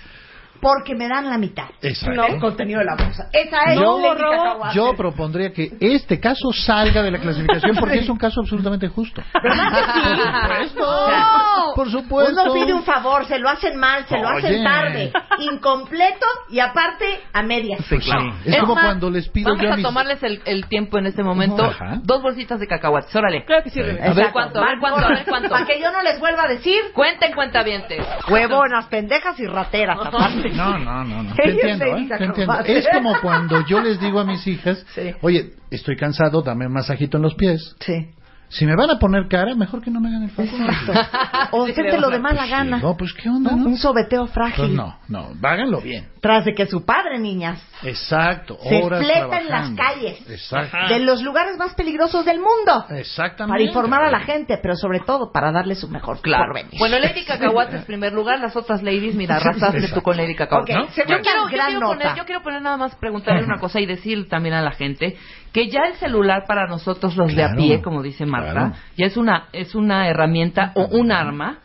porque 0.64 0.94
me 0.94 1.06
dan 1.08 1.28
la 1.28 1.36
mitad. 1.36 1.66
Exacto. 1.82 2.16
No, 2.16 2.26
el 2.26 2.40
contenido 2.40 2.78
de 2.78 2.86
la 2.86 2.94
bolsa. 2.96 3.28
Esa 3.32 3.58
es 3.74 3.78
Yo, 3.78 4.00
Lady 4.00 4.18
Cacahuate. 4.18 4.74
yo 4.74 4.94
propondría 4.96 5.52
que 5.52 5.72
este 5.78 6.18
caso 6.18 6.52
salga 6.52 7.02
de 7.02 7.10
la 7.10 7.18
clasificación 7.18 7.76
porque 7.76 7.98
es 7.98 8.08
un 8.08 8.16
caso 8.16 8.40
absolutamente 8.40 8.88
justo. 8.88 9.22
¿Verdad 9.42 9.92
que. 9.94 10.80
No. 10.80 11.74
Por 11.74 11.90
supuesto. 11.90 12.32
Uno 12.42 12.52
pide 12.54 12.72
un 12.72 12.82
favor, 12.84 13.26
se 13.26 13.38
lo 13.38 13.50
hacen 13.50 13.76
mal, 13.78 14.06
se 14.06 14.18
lo 14.18 14.26
hacen 14.28 14.64
tarde, 14.64 15.12
incompleto 15.40 16.26
y 16.48 16.60
aparte 16.60 17.20
a 17.32 17.42
medias. 17.42 17.84
Sí, 17.86 17.98
claro. 17.98 18.34
Es, 18.44 18.54
Es 18.54 18.60
como 18.60 18.74
más, 18.76 18.84
cuando 18.86 19.10
les 19.10 19.28
pido 19.28 19.50
Vamos 19.50 19.62
yo 19.64 19.72
a 19.72 19.76
mis... 19.76 19.84
tomarles 19.84 20.22
el, 20.22 20.40
el 20.46 20.66
tiempo 20.66 20.96
en 20.98 21.06
este 21.06 21.22
momento. 21.22 21.62
Ajá. 21.64 21.98
Dos 22.02 22.22
bolsitas 22.22 22.58
de 22.58 22.66
cacahuates, 22.66 23.14
órale. 23.14 23.44
Claro 23.44 23.62
que 23.64 23.70
sí. 23.70 23.80
A 23.80 23.84
ver 24.14 24.30
cuánto, 24.32 24.60
a 24.62 24.66
ver 24.66 24.78
cuánto, 24.80 25.00
a 25.04 25.08
ver 25.08 25.24
cuánto. 25.28 25.48
Para 25.50 25.66
que 25.66 25.78
yo 25.80 25.90
no 25.92 26.00
les 26.02 26.18
vuelva 26.18 26.44
a 26.44 26.48
decir 26.48 26.80
Cuenten 26.94 27.32
cuentavientes. 27.34 28.06
huevonas, 28.30 28.86
pendejas 28.86 29.38
y 29.40 29.46
rateras. 29.46 29.98
aparte. 30.00 30.53
No, 30.54 30.78
no, 30.78 31.04
no, 31.04 31.22
no. 31.22 31.34
Te 31.34 31.48
es 31.48 31.54
entiendo, 31.54 31.84
¿eh? 31.96 32.08
Te 32.16 32.24
entiendo. 32.24 32.58
Es 32.64 32.86
como 32.92 33.20
cuando 33.20 33.64
yo 33.66 33.80
les 33.80 34.00
digo 34.00 34.20
a 34.20 34.24
mis 34.24 34.46
hijas, 34.46 34.84
oye, 35.20 35.52
estoy 35.70 35.96
cansado, 35.96 36.42
dame 36.42 36.66
un 36.66 36.72
masajito 36.72 37.16
en 37.16 37.22
los 37.22 37.34
pies. 37.34 37.76
Sí. 37.80 38.10
Si 38.48 38.66
me 38.66 38.76
van 38.76 38.90
a 38.90 38.98
poner 38.98 39.26
cara, 39.26 39.54
mejor 39.56 39.82
que 39.82 39.90
no 39.90 40.00
me 40.00 40.08
hagan 40.08 40.24
el 40.24 40.30
favor. 40.30 40.50
O 41.50 41.64
hacértelo 41.64 42.08
de 42.10 42.18
mala 42.18 42.46
gana. 42.46 42.78
No, 42.78 42.96
pues 42.96 43.12
qué 43.12 43.28
onda, 43.28 43.54
¿no? 43.54 43.66
Un 43.66 43.76
sobeteo 43.76 44.22
Pues 44.22 44.34
frágil. 44.34 44.76
no, 44.76 44.96
no, 45.08 45.30
háganlo 45.42 45.80
bien. 45.80 46.06
Tras 46.24 46.46
de 46.46 46.54
que 46.54 46.64
su 46.64 46.86
padre, 46.86 47.18
niñas, 47.18 47.62
Exacto. 47.82 48.56
se 48.66 48.82
horas 48.82 49.04
fleta 49.04 49.40
en 49.40 49.48
las 49.50 49.70
calles. 49.72 50.30
Exacto. 50.30 50.74
de 50.88 51.00
los 51.00 51.20
lugares 51.20 51.58
más 51.58 51.74
peligrosos 51.74 52.24
del 52.24 52.38
mundo. 52.38 52.86
Exactamente. 52.88 53.52
Para 53.52 53.62
informar 53.62 54.04
a 54.04 54.10
la 54.10 54.20
gente, 54.20 54.58
pero 54.62 54.74
sobre 54.74 55.00
todo 55.00 55.30
para 55.32 55.52
darle 55.52 55.74
su 55.74 55.86
mejor 55.86 56.22
Claro. 56.22 56.46
porvenir. 56.46 56.78
Bueno, 56.78 56.98
Lady 56.98 57.26
Cacahuate 57.26 57.76
en 57.76 57.84
primer 57.84 58.14
lugar, 58.14 58.40
las 58.40 58.56
otras 58.56 58.82
ladies, 58.82 59.14
mira, 59.14 59.36
arrasaste 59.36 59.86
tú 59.92 60.00
con 60.00 60.16
Lady 60.16 60.34
Cacahuate. 60.34 60.72
Ok, 60.72 60.78
¿no? 60.78 60.86
yo, 60.86 61.20
quiero, 61.20 61.46
yo 61.74 61.80
poner, 61.80 62.16
yo 62.16 62.24
quiero 62.24 62.42
poner 62.42 62.62
nada 62.62 62.78
más 62.78 62.94
preguntarle 62.96 63.44
una 63.44 63.58
cosa 63.58 63.78
y 63.80 63.84
decir 63.84 64.26
también 64.26 64.54
a 64.54 64.62
la 64.62 64.70
gente 64.72 65.18
que 65.52 65.68
ya 65.68 65.80
el 65.88 65.96
celular 65.96 66.44
para 66.48 66.66
nosotros 66.66 67.16
los 67.16 67.36
de 67.36 67.44
a 67.44 67.50
pie, 67.54 67.82
como 67.82 68.02
dice 68.02 68.24
Marta, 68.24 68.50
Claro. 68.52 68.72
ya 68.96 69.04
es 69.04 69.18
una 69.18 69.48
es 69.52 69.74
una 69.74 70.08
herramienta 70.08 70.72
o 70.74 70.86
un 70.86 71.12
arma 71.12 71.58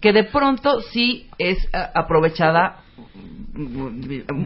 que 0.00 0.14
de 0.14 0.24
pronto 0.24 0.80
sí 0.80 1.28
es 1.36 1.62
eh, 1.66 1.86
aprovechada 1.94 2.78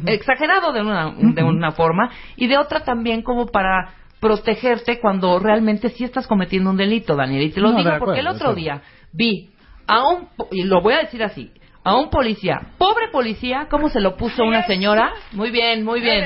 exagerado 0.07 0.73
de 0.73 0.81
una, 0.83 1.13
de 1.17 1.43
una 1.43 1.71
forma 1.73 2.11
y 2.37 2.47
de 2.47 2.59
otra 2.59 2.81
también 2.85 3.23
como 3.23 3.47
para 3.47 3.95
protegerte 4.21 5.01
cuando 5.01 5.39
realmente 5.39 5.89
sí 5.91 6.05
estás 6.05 6.27
cometiendo 6.27 6.71
un 6.71 6.77
delito, 6.77 7.17
Daniel. 7.17 7.43
Y 7.45 7.51
te 7.51 7.61
lo 7.61 7.71
No, 7.71 7.77
digo 7.79 7.89
acuerdo, 7.89 8.05
porque 8.07 8.21
el 8.21 8.29
otro 8.29 8.55
día 8.55 8.83
vi 9.13 9.51
a 9.87 10.07
un, 10.07 10.29
po- 10.37 10.49
y 10.53 10.63
lo 10.65 10.81
voy 10.83 10.95
a 10.95 10.99
decir 10.99 11.23
así, 11.23 11.51
a 11.83 11.97
un 11.97 12.11
policía, 12.11 12.61
pobre 12.77 13.09
policía, 13.11 13.67
¿cómo 13.71 13.89
se 13.89 14.01
lo 14.01 14.17
puso 14.17 14.43
una 14.45 14.67
señora? 14.67 15.13
Muy 15.33 15.51
bien, 15.51 15.85
muy 15.85 16.01
bien. 16.01 16.25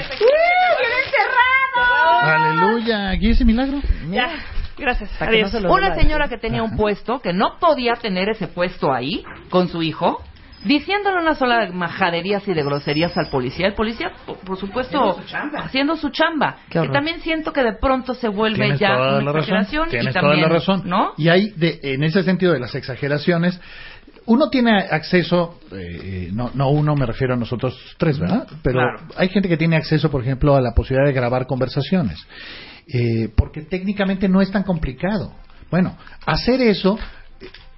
Aleluya. 2.22 3.10
¿Aquí 3.10 3.30
ese 3.30 3.44
milagro? 3.44 3.78
Ya, 4.10 4.30
gracias. 4.76 5.10
Adiós. 5.22 5.52
no 5.52 5.58
se 5.58 5.60
lo 5.60 5.72
Una 5.72 5.94
señora 5.94 6.28
que 6.28 6.38
tenía 6.38 6.62
un 6.62 6.76
puesto, 6.76 7.20
que 7.20 7.32
no 7.32 7.58
podía 7.60 7.94
tener 7.94 8.28
ese 8.30 8.48
puesto 8.48 8.92
ahí 8.92 9.24
con 9.50 9.68
su 9.68 9.82
hijo, 9.82 10.22
diciéndole 10.64 11.20
una 11.20 11.34
sola 11.34 11.70
majaderías 11.72 12.46
y 12.48 12.54
de 12.54 12.62
groserías 12.62 13.16
al 13.16 13.28
policía. 13.28 13.66
El 13.66 13.74
policía, 13.74 14.12
por, 14.26 14.38
por 14.38 14.58
supuesto, 14.58 14.98
Haciendo 14.98 15.22
su 15.22 15.28
chamba. 15.28 15.58
haciendo 15.60 15.96
su 15.96 16.10
chamba. 16.10 16.56
Qué 16.70 16.80
Que 16.80 16.88
también 16.88 17.20
siento 17.20 17.52
que 17.52 17.62
de 17.62 17.74
pronto 17.74 18.14
se 18.14 18.28
vuelve 18.28 18.76
ya 18.76 18.94
toda 18.96 19.18
una 19.18 19.24
la 19.26 19.32
razón. 19.32 19.38
exageración 19.40 19.88
Tienes 19.90 20.10
y 20.10 20.18
toda 20.18 20.20
también, 20.22 20.42
la 20.48 20.48
razón. 20.54 20.82
¿no? 20.86 21.12
Y 21.16 21.28
hay, 21.28 21.50
de, 21.50 21.80
en 21.82 22.02
ese 22.02 22.22
sentido 22.22 22.52
de 22.52 22.60
las 22.60 22.74
exageraciones, 22.74 23.60
uno 24.26 24.48
tiene 24.48 24.78
acceso, 24.90 25.60
eh, 25.72 26.30
no, 26.32 26.50
no 26.54 26.70
uno, 26.70 26.94
me 26.96 27.04
refiero 27.04 27.34
a 27.34 27.36
nosotros 27.36 27.78
tres, 27.98 28.18
¿verdad? 28.18 28.46
Pero 28.62 28.78
Claro. 28.78 28.98
hay 29.16 29.28
gente 29.28 29.48
que 29.50 29.56
tiene 29.58 29.76
acceso, 29.76 30.10
por 30.10 30.22
ejemplo, 30.22 30.56
a 30.56 30.62
la 30.62 30.72
posibilidad 30.74 31.06
de 31.06 31.12
grabar 31.12 31.46
conversaciones, 31.46 32.26
eh, 32.88 33.28
porque 33.36 33.62
técnicamente 33.62 34.28
no 34.28 34.40
es 34.40 34.50
tan 34.50 34.62
complicado. 34.62 35.34
Bueno, 35.70 35.96
hacer 36.24 36.62
eso 36.62 36.98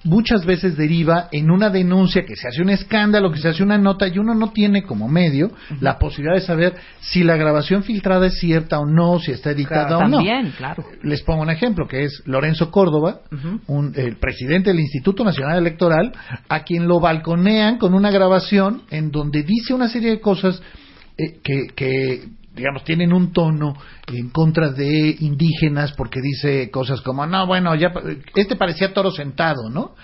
muchas 0.06 0.44
veces 0.46 0.76
deriva 0.76 1.28
en 1.32 1.50
una 1.50 1.68
denuncia 1.70 2.24
que 2.24 2.36
se 2.36 2.48
hace 2.48 2.62
un 2.62 2.70
escándalo, 2.70 3.30
que 3.30 3.38
se 3.38 3.48
hace 3.48 3.62
una 3.62 3.76
nota 3.76 4.08
y 4.08 4.18
uno 4.18 4.34
no 4.34 4.50
tiene 4.52 4.82
como 4.84 5.08
medio 5.08 5.50
la 5.80 5.98
posibilidad 5.98 6.34
de 6.36 6.40
saber 6.40 6.74
si 7.00 7.22
la 7.24 7.36
grabación 7.36 7.82
filtrada 7.82 8.26
es 8.26 8.38
cierta 8.38 8.78
o 8.80 8.86
no, 8.86 9.18
si 9.18 9.32
está 9.32 9.50
editada 9.50 9.98
o 9.98 10.08
no. 10.08 10.16
También, 10.16 10.52
claro. 10.56 10.84
Les 11.02 11.22
pongo 11.22 11.42
un 11.42 11.50
ejemplo, 11.50 11.86
que 11.86 12.04
es 12.04 12.22
Lorenzo 12.26 12.70
Córdoba, 12.70 13.20
un- 13.66 13.92
el 13.96 14.16
presidente 14.16 14.70
del 14.70 14.80
Instituto 14.80 15.24
Nacional 15.24 15.58
Electoral, 15.58 16.12
a 16.48 16.62
quien 16.64 16.88
lo 16.88 17.00
balconean 17.00 17.78
con 17.78 17.92
una 17.94 18.10
grabación 18.10 18.82
en 18.90 19.10
donde 19.10 19.42
dice 19.42 19.74
una 19.74 19.88
serie 19.88 20.10
de 20.10 20.20
cosas 20.20 20.62
eh, 21.18 21.38
que, 21.42 21.66
que, 21.74 22.24
digamos, 22.56 22.84
tienen 22.84 23.12
un 23.12 23.32
tono 23.32 23.76
en 24.06 24.30
contra 24.30 24.70
de 24.70 25.14
indígenas, 25.20 25.92
porque 25.92 26.20
dice 26.22 26.70
cosas 26.70 27.02
como, 27.02 27.26
no, 27.26 27.46
bueno, 27.46 27.74
ya, 27.74 27.92
este 28.34 28.56
parecía 28.56 28.94
toro 28.94 29.10
sentado, 29.10 29.68
¿no? 29.68 29.94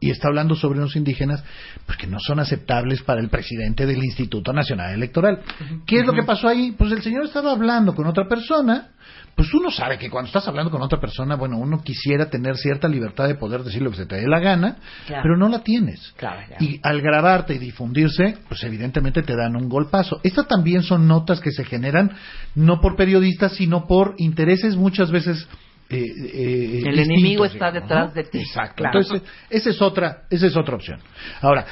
Y 0.00 0.10
está 0.10 0.28
hablando 0.28 0.56
sobre 0.56 0.80
unos 0.80 0.96
indígenas 0.96 1.44
pues, 1.86 1.96
que 1.96 2.08
no 2.08 2.18
son 2.18 2.40
aceptables 2.40 3.02
para 3.02 3.20
el 3.20 3.28
presidente 3.28 3.86
del 3.86 4.02
Instituto 4.02 4.52
Nacional 4.52 4.92
Electoral. 4.92 5.40
¿Qué 5.86 6.00
es 6.00 6.06
lo 6.06 6.12
que 6.12 6.24
pasó 6.24 6.48
ahí? 6.48 6.74
Pues 6.76 6.90
el 6.90 7.02
señor 7.02 7.26
estaba 7.26 7.52
hablando 7.52 7.94
con 7.94 8.06
otra 8.06 8.26
persona, 8.28 8.88
pues 9.34 9.52
uno 9.52 9.70
sabe 9.70 9.98
que 9.98 10.08
cuando 10.10 10.28
estás 10.28 10.46
hablando 10.46 10.70
con 10.70 10.80
otra 10.82 11.00
persona, 11.00 11.34
bueno, 11.34 11.58
uno 11.58 11.82
quisiera 11.82 12.30
tener 12.30 12.56
cierta 12.56 12.86
libertad 12.88 13.26
de 13.26 13.34
poder 13.34 13.62
decir 13.64 13.82
lo 13.82 13.90
que 13.90 13.96
se 13.96 14.06
te 14.06 14.16
dé 14.16 14.28
la 14.28 14.38
gana, 14.38 14.76
Claro. 15.06 15.22
pero 15.22 15.36
no 15.36 15.48
la 15.48 15.62
tienes. 15.64 16.12
Claro. 16.16 16.40
Y 16.60 16.78
al 16.82 17.00
grabarte 17.00 17.54
y 17.54 17.58
difundirse, 17.58 18.38
pues 18.48 18.62
evidentemente 18.64 19.22
te 19.22 19.34
dan 19.34 19.56
un 19.56 19.68
golpazo. 19.68 20.20
Estas 20.22 20.46
también 20.46 20.82
son 20.82 21.08
notas 21.08 21.40
que 21.40 21.50
se 21.50 21.64
generan 21.64 22.12
no 22.54 22.80
por 22.80 22.94
periodistas, 22.96 23.52
sino 23.54 23.86
por 23.86 24.14
intereses 24.18 24.76
muchas 24.76 25.10
veces. 25.10 25.46
eh, 25.90 25.98
eh, 25.98 26.82
El 26.86 26.98
enemigo 26.98 27.44
está 27.44 27.70
digamos, 27.70 27.88
detrás 27.88 28.08
¿no? 28.08 28.14
de 28.14 28.24
ti. 28.24 28.38
Exacto. 28.38 28.76
Claro. 28.82 28.98
Entonces, 29.00 29.28
esa 29.50 29.70
es 29.70 29.82
otra, 29.82 30.22
esa 30.30 30.46
es 30.46 30.56
otra 30.56 30.76
opción. 30.76 30.98
Ahora, 31.40 31.66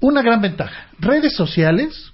una 0.00 0.22
gran 0.22 0.40
ventaja. 0.40 0.88
Redes 0.98 1.34
sociales 1.34 2.12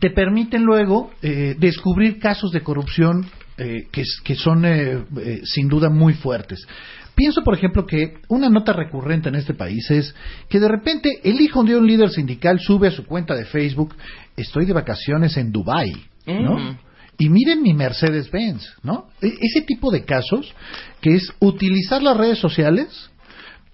te 0.00 0.10
permiten 0.10 0.64
luego 0.64 1.10
eh, 1.22 1.54
descubrir 1.58 2.18
casos 2.18 2.50
de 2.52 2.62
corrupción 2.62 3.26
eh, 3.58 3.86
que, 3.90 4.34
son 4.34 4.66
eh, 4.66 5.02
eh, 5.18 5.40
sin 5.44 5.68
duda 5.68 5.88
muy 5.88 6.12
fuertes. 6.12 6.66
Pienso, 7.14 7.42
por 7.42 7.54
ejemplo, 7.54 7.86
que 7.86 8.18
una 8.28 8.50
nota 8.50 8.74
recurrente 8.74 9.30
en 9.30 9.36
este 9.36 9.54
país 9.54 9.90
es 9.90 10.14
que 10.50 10.60
de 10.60 10.68
repente 10.68 11.20
el 11.24 11.40
hijo 11.40 11.64
de 11.64 11.74
un 11.74 11.86
líder 11.86 12.10
sindical 12.10 12.60
sube 12.60 12.88
a 12.88 12.90
su 12.90 13.06
cuenta 13.06 13.34
de 13.34 13.46
Facebook, 13.46 13.94
estoy 14.36 14.66
de 14.66 14.74
vacaciones 14.74 15.38
en 15.38 15.52
Dubai, 15.52 15.90
¿no? 16.26 16.58
Mm. 16.58 16.78
Y 17.18 17.30
miren 17.30 17.62
mi 17.62 17.72
Mercedes-Benz, 17.72 18.74
¿no? 18.82 19.06
E- 19.22 19.32
ese 19.40 19.62
tipo 19.62 19.90
de 19.90 20.04
casos 20.04 20.54
que 21.00 21.14
es 21.14 21.32
utilizar 21.40 22.02
las 22.02 22.18
redes 22.18 22.38
sociales 22.38 23.10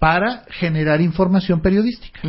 para 0.03 0.43
generar 0.49 0.99
información 0.99 1.61
periodística. 1.61 2.19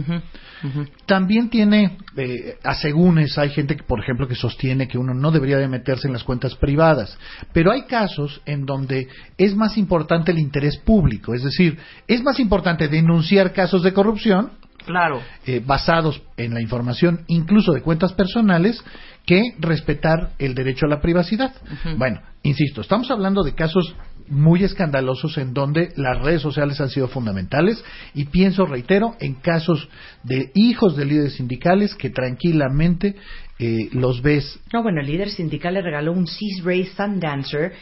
También 1.07 1.51
tiene 1.51 1.99
eh, 2.17 2.55
asegúnes, 2.63 3.37
hay 3.37 3.51
gente 3.51 3.75
que, 3.75 3.83
por 3.83 3.99
ejemplo, 3.99 4.29
que 4.29 4.37
sostiene 4.37 4.87
que 4.87 4.97
uno 4.97 5.13
no 5.13 5.33
debería 5.33 5.59
de 5.59 5.67
meterse 5.67 6.07
en 6.07 6.13
las 6.13 6.23
cuentas 6.23 6.55
privadas, 6.55 7.19
pero 7.53 7.73
hay 7.73 7.83
casos 7.83 8.41
en 8.47 8.65
donde 8.65 9.09
es 9.37 9.57
más 9.57 9.77
importante 9.77 10.31
el 10.31 10.39
interés 10.39 10.79
público, 10.79 11.35
es 11.35 11.43
decir, 11.43 11.77
es 12.07 12.23
más 12.23 12.39
importante 12.39 12.87
denunciar 12.87 13.53
casos 13.53 13.83
de 13.83 13.93
corrupción 13.93 14.53
Claro. 14.87 15.21
eh, 15.45 15.61
basados 15.65 16.23
en 16.37 16.55
la 16.55 16.61
información 16.61 17.25
incluso 17.27 17.73
de 17.73 17.83
cuentas 17.83 18.13
personales 18.13 18.85
que 19.27 19.43
respetar 19.59 20.31
el 20.39 20.55
derecho 20.55 20.87
a 20.87 20.91
la 20.91 21.01
privacidad. 21.01 21.53
Bueno, 21.97 22.21
insisto, 22.43 22.83
estamos 22.83 23.11
hablando 23.11 23.43
de 23.43 23.55
casos 23.55 23.97
muy 24.29 24.65
escandalosos 24.65 25.39
en 25.39 25.53
donde 25.55 25.93
las 25.97 26.21
redes 26.21 26.43
sociales 26.43 26.81
han 26.81 26.89
sido 26.89 27.09
fundamentales 27.09 27.85
y 28.15 28.27
pienso, 28.27 28.67
reitero, 28.67 29.17
en 29.21 29.35
casos 29.35 29.89
de 30.23 30.51
hijos 30.55 30.97
de 30.97 31.05
líderes 31.05 31.35
sindicales 31.35 31.95
que 31.95 32.11
tranquilamente 32.11 33.17
eh, 33.59 33.89
los 33.93 34.23
ves 34.23 34.59
No, 34.73 34.83
bueno, 34.83 35.01
el 35.01 35.07
líder 35.07 35.31
sindical 35.31 35.75
le 35.75 35.83
regaló 35.83 36.13
un 36.13 36.27
Seas 36.27 36.65
Ray 36.65 36.87
Sun 36.87 37.21
Dancer 37.21 37.73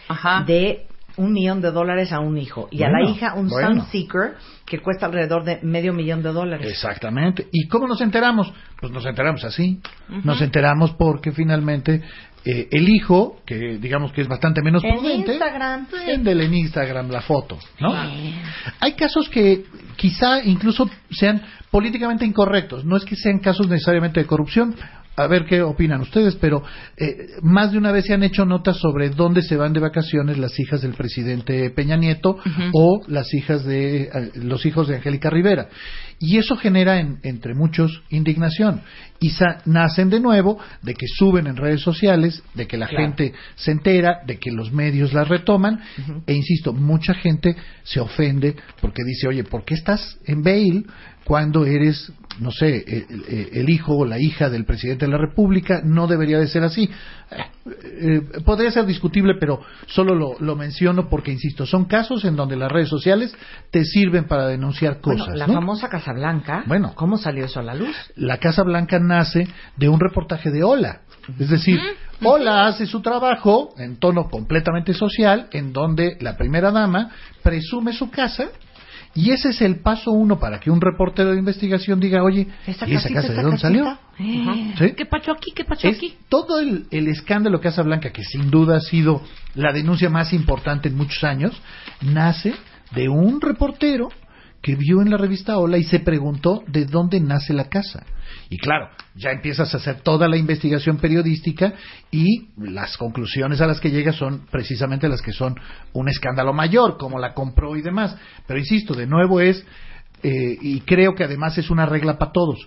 de 0.47 0.87
un 1.17 1.33
millón 1.33 1.61
de 1.61 1.71
dólares 1.71 2.13
a 2.13 2.21
un 2.21 2.39
hijo 2.39 2.69
y 2.71 2.83
a 2.83 2.89
la 2.89 3.03
hija 3.03 3.35
un 3.35 3.49
bueno. 3.49 3.75
Sun 3.75 3.87
Seeker 3.91 4.35
que 4.65 4.79
cuesta 4.79 5.07
alrededor 5.07 5.45
de 5.45 5.59
medio 5.63 5.93
millón 5.93 6.23
de 6.23 6.33
dólares. 6.33 6.67
Exactamente. 6.67 7.49
¿Y 7.53 7.69
cómo 7.69 7.87
nos 7.87 8.01
enteramos? 8.01 8.53
Pues 8.81 8.93
nos 8.93 9.05
enteramos 9.05 9.45
así. 9.45 9.81
Nos 10.25 10.41
enteramos 10.41 10.93
porque 10.93 11.33
finalmente 11.33 12.03
eh, 12.45 12.69
el 12.71 12.89
hijo, 12.89 13.41
que 13.47 13.79
digamos 13.79 14.13
que 14.13 14.23
es 14.23 14.29
bastante 14.29 14.63
menos 14.63 14.83
En 14.83 14.97
prudente, 14.97 15.33
Instagram. 15.33 15.87
véndele 16.07 16.45
en 16.47 16.55
Instagram 16.55 17.11
la 17.11 17.21
foto, 17.21 17.59
¿no? 17.79 17.95
Hay 18.81 18.93
casos 18.95 19.29
que 19.29 19.65
quizá 19.97 20.43
incluso 20.45 20.91
sean 21.11 21.41
políticamente 21.71 22.25
incorrectos. 22.25 22.85
No 22.85 22.97
es 22.97 23.05
que 23.05 23.17
sean 23.17 23.39
casos 23.39 23.69
necesariamente 23.69 24.21
de 24.21 24.27
corrupción. 24.27 24.75
A 25.15 25.27
ver 25.27 25.45
qué 25.45 25.61
opinan 25.61 26.01
ustedes, 26.01 26.37
pero 26.37 26.63
eh, 26.97 27.37
más 27.43 27.71
de 27.71 27.77
una 27.77 27.93
vez 27.93 28.07
se 28.07 28.15
han 28.15 28.23
hecho 28.23 28.47
notas 28.47 28.79
sobre 28.79 29.11
dónde 29.11 29.43
se 29.43 29.57
van 29.57 29.75
de 29.75 29.81
vacaciones 29.81 30.39
las 30.39 30.59
hijas 30.59 30.81
del 30.81 30.95
presidente 30.95 31.69
Peña 31.69 31.97
Nieto 31.97 32.39
o 32.73 33.03
las 33.09 33.33
hijas 33.35 33.63
de 33.67 34.05
eh, 34.05 34.11
los 34.37 34.65
hijos 34.65 34.89
de 34.89 34.97
Angélica 34.97 35.29
Rivera. 35.29 35.69
Y 36.25 36.39
eso 36.39 36.57
genera 36.57 37.01
en- 37.01 37.19
entre 37.25 37.53
muchos 37.53 38.01
indignación. 38.11 38.81
Y 39.19 39.31
sa- 39.31 39.59
nacen 39.67 40.09
de 40.09 40.21
nuevo 40.21 40.57
de 40.81 40.95
que 40.95 41.07
suben 41.19 41.49
en 41.49 41.57
redes 41.57 41.81
sociales, 41.81 42.45
de 42.55 42.69
que 42.69 42.77
la 42.77 42.87
Claro. 42.87 43.07
gente 43.07 43.33
se 43.57 43.73
entera, 43.73 44.21
de 44.25 44.39
que 44.39 44.53
los 44.53 44.71
medios 44.73 45.13
las 45.13 45.27
retoman. 45.27 45.81
E 46.29 46.33
insisto, 46.33 46.73
mucha 46.73 47.13
gente 47.15 47.57
se 47.83 47.99
ofende 47.99 48.55
porque 48.81 49.03
dice, 49.05 49.27
oye, 49.27 49.43
¿por 49.43 49.65
qué 49.65 49.75
estás 49.75 50.17
en 50.25 50.45
bail 50.45 50.87
cuando 51.25 51.65
eres, 51.65 52.13
no 52.41 52.51
sé, 52.51 52.85
el, 53.53 53.71
hijo 53.71 53.97
o 53.97 54.05
la 54.05 54.19
hija 54.19 54.51
del 54.51 54.65
presidente 54.65 55.07
de 55.07 55.13
la 55.13 55.19
República? 55.19 55.81
No 55.83 56.07
debería 56.07 56.39
de 56.39 56.47
ser 56.47 56.65
así. 56.65 56.91
Eh, 57.31 58.21
eh, 58.35 58.41
podría 58.45 58.71
ser 58.71 58.85
discutible, 58.85 59.35
pero 59.41 59.61
solo 59.87 60.15
lo, 60.15 60.37
lo 60.41 60.57
menciono 60.57 61.09
porque, 61.09 61.33
insisto, 61.33 61.65
son 61.65 61.87
casos 61.87 62.25
en 62.25 62.37
donde 62.37 62.57
las 62.57 62.71
redes 62.71 62.89
sociales 62.89 63.35
te 63.71 63.85
sirven 63.85 64.25
para 64.25 64.47
denunciar 64.49 64.99
Bueno, 65.03 65.25
cosas. 65.25 65.39
la 65.39 65.47
¿no? 65.47 65.55
famosa 65.55 65.89
Casa 65.89 66.03
Casa 66.03 66.13
Blanca. 66.15 66.65
Bueno. 66.67 66.93
¿Cómo 66.97 67.17
salió 67.17 67.45
eso 67.45 67.61
a 67.61 67.63
la 67.63 67.75
luz? 67.75 67.95
La 68.17 68.39
Casa 68.39 68.65
Blanca 68.65 68.99
nace 68.99 69.47
de 69.77 69.89
un 69.89 70.01
reportaje 70.01 70.51
de 70.51 70.65
Hola. 70.65 71.03
Es 71.39 71.49
decir, 71.49 71.79
Hola 72.25 72.67
hace 72.67 72.87
su 72.87 73.01
trabajo 73.01 73.75
en 73.79 73.97
tono 73.97 74.29
completamente 74.29 74.95
social, 74.95 75.49
en 75.53 75.73
donde 75.73 76.17
la 76.21 76.37
primera 76.37 76.71
dama 76.73 77.11
presume 77.43 77.93
su 77.93 78.11
casa. 78.11 78.49
Y 79.15 79.31
ese 79.31 79.51
es 79.51 79.61
el 79.61 79.81
paso 79.81 80.11
uno 80.11 80.39
para 80.39 80.59
que 80.59 80.71
un 80.71 80.81
reportero 80.81 81.33
de 81.33 81.39
investigación 81.39 82.01
diga, 82.01 82.23
oye, 82.23 82.49
Esa 82.67 82.89
¿y 82.89 82.95
esa 82.95 83.09
casita, 83.09 83.21
casa 83.21 83.33
de 83.35 83.43
dónde 83.43 83.59
salió? 83.59 83.99
Eh, 84.19 84.75
¿Sí? 84.79 84.93
¿Qué 84.97 85.05
pacho 85.05 85.33
aquí? 85.33 85.53
¿Qué 85.55 85.65
pacho 85.65 85.87
Es 85.87 85.97
aquí? 85.99 86.15
todo 86.29 86.61
el, 86.61 86.87
el 86.91 87.09
escándalo 87.09 87.61
Casa 87.61 87.83
Blanca, 87.83 88.11
que 88.11 88.23
sin 88.25 88.51
duda 88.51 88.77
ha 88.77 88.81
sido 88.81 89.23
la 89.55 89.73
denuncia 89.73 90.09
más 90.09 90.33
importante 90.33 90.89
en 90.89 90.97
muchos 90.97 91.23
años, 91.25 91.61
nace 92.01 92.55
de 92.95 93.09
un 93.09 93.41
reportero 93.41 94.09
que 94.63 94.77
vio 94.77 95.03
en 95.03 95.11
la 95.11 95.17
revista 95.17 95.59
Hola 95.59 95.77
y 95.77 95.83
se 95.83 95.99
preguntó 95.99 96.63
de 96.69 96.85
dónde 96.85 97.21
nace 97.21 97.53
la 97.53 97.69
casa. 97.69 98.07
Y 98.49 98.59
claro, 98.59 98.89
ya 99.17 99.31
empiezas 99.31 99.75
a 99.75 99.79
hacer 99.79 100.01
toda 100.03 100.29
la 100.29 100.37
investigación 100.37 100.99
periodística 100.99 101.75
y 102.11 102.49
las 102.57 102.97
conclusiones 102.97 103.61
a 103.61 103.67
las 103.67 103.81
que 103.81 103.91
llegas 103.91 104.17
son 104.17 104.47
precisamente 104.51 105.09
las 105.09 105.21
que 105.21 105.33
son 105.33 105.57
un 105.93 106.09
escándalo 106.09 106.53
mayor, 106.53 106.97
como 106.97 107.19
la 107.19 107.35
compró 107.35 107.77
y 107.77 107.83
demás. 107.83 108.17
Pero 108.47 108.61
insisto, 108.61 108.95
de 108.95 109.07
nuevo 109.07 109.41
es, 109.41 109.67
eh, 110.23 110.57
y 110.61 110.81
creo 110.83 111.15
que 111.15 111.25
además 111.25 111.59
es 111.59 111.69
una 111.69 111.85
regla 111.85 112.17
para 112.17 112.33
todos, 112.33 112.65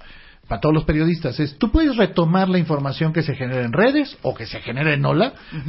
para 0.48 0.62
todos 0.62 0.76
los 0.76 0.84
periodistas, 0.84 1.40
es 1.40 1.58
tú 1.58 1.72
puedes 1.72 1.98
retomar 1.98 2.50
la 2.50 2.60
información 2.60 3.14
que 3.14 3.24
se 3.24 3.36
genera 3.36 3.64
en 3.64 3.74
redes 3.74 4.18
o 4.22 4.36
que 4.36 4.46
se 4.46 4.60
genera 4.62 4.94
en 4.94 5.06
Ujú. 5.06 5.24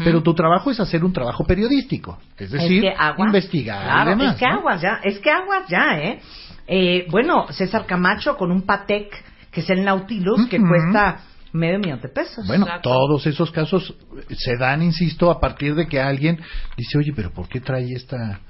pero 0.04 0.22
tu 0.22 0.34
trabajo 0.34 0.70
es 0.70 0.80
hacer 0.80 1.04
un 1.04 1.12
trabajo 1.12 1.44
periodístico, 1.44 2.18
es 2.38 2.50
decir, 2.50 2.82
que 2.82 2.94
aguas. 2.96 3.26
investigar 3.28 3.82
Claro, 3.82 4.10
y 4.10 4.14
demás. 4.14 4.34
Es 4.34 4.40
que 4.40 4.46
¿no? 4.46 4.58
aguas 4.58 4.80
ya, 4.80 5.00
es 5.02 5.18
que 5.18 5.30
aguas 5.30 5.62
ya, 5.68 5.98
¿eh? 5.98 6.20
Eh, 6.66 7.06
Bueno, 7.10 7.46
César 7.50 7.86
Camacho 7.86 8.36
con 8.36 8.50
un 8.50 8.62
Patek, 8.62 9.24
que 9.50 9.60
es 9.60 9.70
el 9.70 9.84
Nautilus, 9.84 10.46
que 10.48 10.58
cuesta 10.58 11.20
medio 11.56 11.78
millón 11.78 12.00
de 12.00 12.08
pesos. 12.08 12.46
Bueno, 12.46 12.66
todos 12.82 13.26
esos 13.26 13.50
casos 13.50 13.94
se 14.30 14.56
dan, 14.56 14.82
insisto, 14.82 15.30
a 15.30 15.40
partir 15.40 15.74
de 15.74 15.86
que 15.86 16.00
alguien 16.00 16.40
dice, 16.76 16.98
oye, 16.98 17.12
pero 17.14 17.32
¿por 17.32 17.48
qué 17.48 17.60
trae 17.60 17.92
esta, 17.92 18.40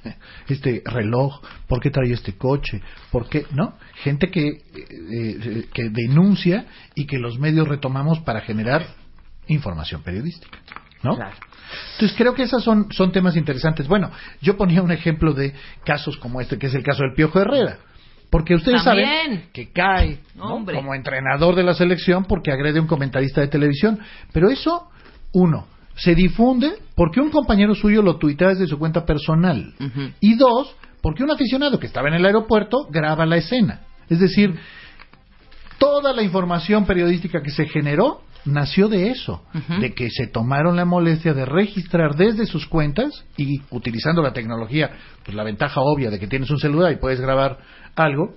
este 0.48 0.82
reloj? 0.84 1.40
¿Por 1.66 1.80
qué 1.80 1.90
trae 1.90 2.12
este 2.12 2.36
coche? 2.36 2.82
¿Por 3.10 3.28
qué? 3.28 3.46
¿No? 3.52 3.76
Gente 4.02 4.30
que, 4.30 4.48
eh, 4.48 4.60
eh, 4.74 5.68
que 5.72 5.90
denuncia 5.90 6.66
y 6.94 7.06
que 7.06 7.18
los 7.18 7.38
medios 7.38 7.68
retomamos 7.68 8.20
para 8.20 8.40
generar 8.40 8.86
información 9.48 10.02
periodística. 10.02 10.58
¿No? 11.02 11.18
Entonces 11.92 12.16
creo 12.16 12.34
que 12.34 12.44
esos 12.44 12.64
son, 12.64 12.90
son 12.92 13.12
temas 13.12 13.36
interesantes. 13.36 13.86
Bueno, 13.86 14.10
yo 14.40 14.56
ponía 14.56 14.82
un 14.82 14.90
ejemplo 14.90 15.32
de 15.32 15.54
casos 15.84 16.16
como 16.16 16.40
este, 16.40 16.58
que 16.58 16.66
es 16.66 16.74
el 16.74 16.82
caso 16.82 17.02
del 17.02 17.14
Piojo 17.14 17.40
Herrera. 17.40 17.78
Porque 18.30 18.54
ustedes 18.54 18.82
También. 18.82 19.08
saben 19.08 19.42
que 19.52 19.70
cae 19.70 20.20
como 20.36 20.94
entrenador 20.94 21.54
de 21.54 21.62
la 21.62 21.74
selección 21.74 22.24
porque 22.24 22.52
agrede 22.52 22.78
a 22.78 22.82
un 22.82 22.88
comentarista 22.88 23.40
de 23.40 23.48
televisión. 23.48 23.98
Pero 24.32 24.50
eso, 24.50 24.88
uno, 25.32 25.66
se 25.94 26.14
difunde 26.14 26.74
porque 26.94 27.20
un 27.20 27.30
compañero 27.30 27.74
suyo 27.74 28.02
lo 28.02 28.16
tuitea 28.16 28.48
desde 28.48 28.66
su 28.66 28.78
cuenta 28.78 29.04
personal. 29.04 29.74
Y 30.20 30.34
dos, 30.34 30.74
porque 31.00 31.22
un 31.22 31.30
aficionado 31.30 31.78
que 31.78 31.86
estaba 31.86 32.08
en 32.08 32.14
el 32.14 32.24
aeropuerto 32.24 32.86
graba 32.90 33.26
la 33.26 33.36
escena. 33.36 33.80
Es 34.08 34.20
decir, 34.20 34.54
toda 35.78 36.12
la 36.12 36.22
información 36.22 36.84
periodística 36.84 37.42
que 37.42 37.50
se 37.50 37.66
generó 37.66 38.22
nació 38.44 38.88
de 38.88 39.10
eso, 39.10 39.42
de 39.80 39.92
que 39.92 40.08
se 40.10 40.28
tomaron 40.28 40.76
la 40.76 40.84
molestia 40.84 41.34
de 41.34 41.44
registrar 41.44 42.14
desde 42.14 42.46
sus 42.46 42.66
cuentas 42.66 43.24
y 43.36 43.60
utilizando 43.70 44.22
la 44.22 44.32
tecnología, 44.32 44.90
pues 45.24 45.34
la 45.34 45.42
ventaja 45.42 45.80
obvia 45.80 46.10
de 46.10 46.18
que 46.20 46.28
tienes 46.28 46.50
un 46.50 46.58
celular 46.58 46.92
y 46.92 46.96
puedes 46.96 47.20
grabar 47.20 47.58
algo, 47.96 48.34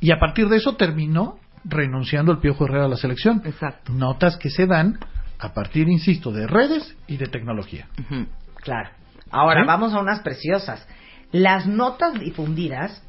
y 0.00 0.12
a 0.12 0.18
partir 0.18 0.48
de 0.48 0.56
eso 0.56 0.76
terminó 0.76 1.38
renunciando 1.64 2.32
el 2.32 2.38
Piojo 2.38 2.64
Herrera 2.64 2.86
a 2.86 2.88
la 2.88 2.96
selección. 2.96 3.42
Exacto. 3.44 3.92
Notas 3.92 4.36
que 4.36 4.50
se 4.50 4.66
dan 4.66 4.98
a 5.38 5.52
partir, 5.52 5.88
insisto, 5.88 6.32
de 6.32 6.46
redes 6.46 6.96
y 7.06 7.16
de 7.16 7.26
tecnología. 7.26 7.86
Claro. 8.62 8.90
Ahora 9.30 9.62
¿Sí? 9.62 9.66
vamos 9.66 9.92
a 9.92 10.00
unas 10.00 10.20
preciosas. 10.20 10.86
Las 11.32 11.66
notas 11.66 12.18
difundidas 12.18 13.02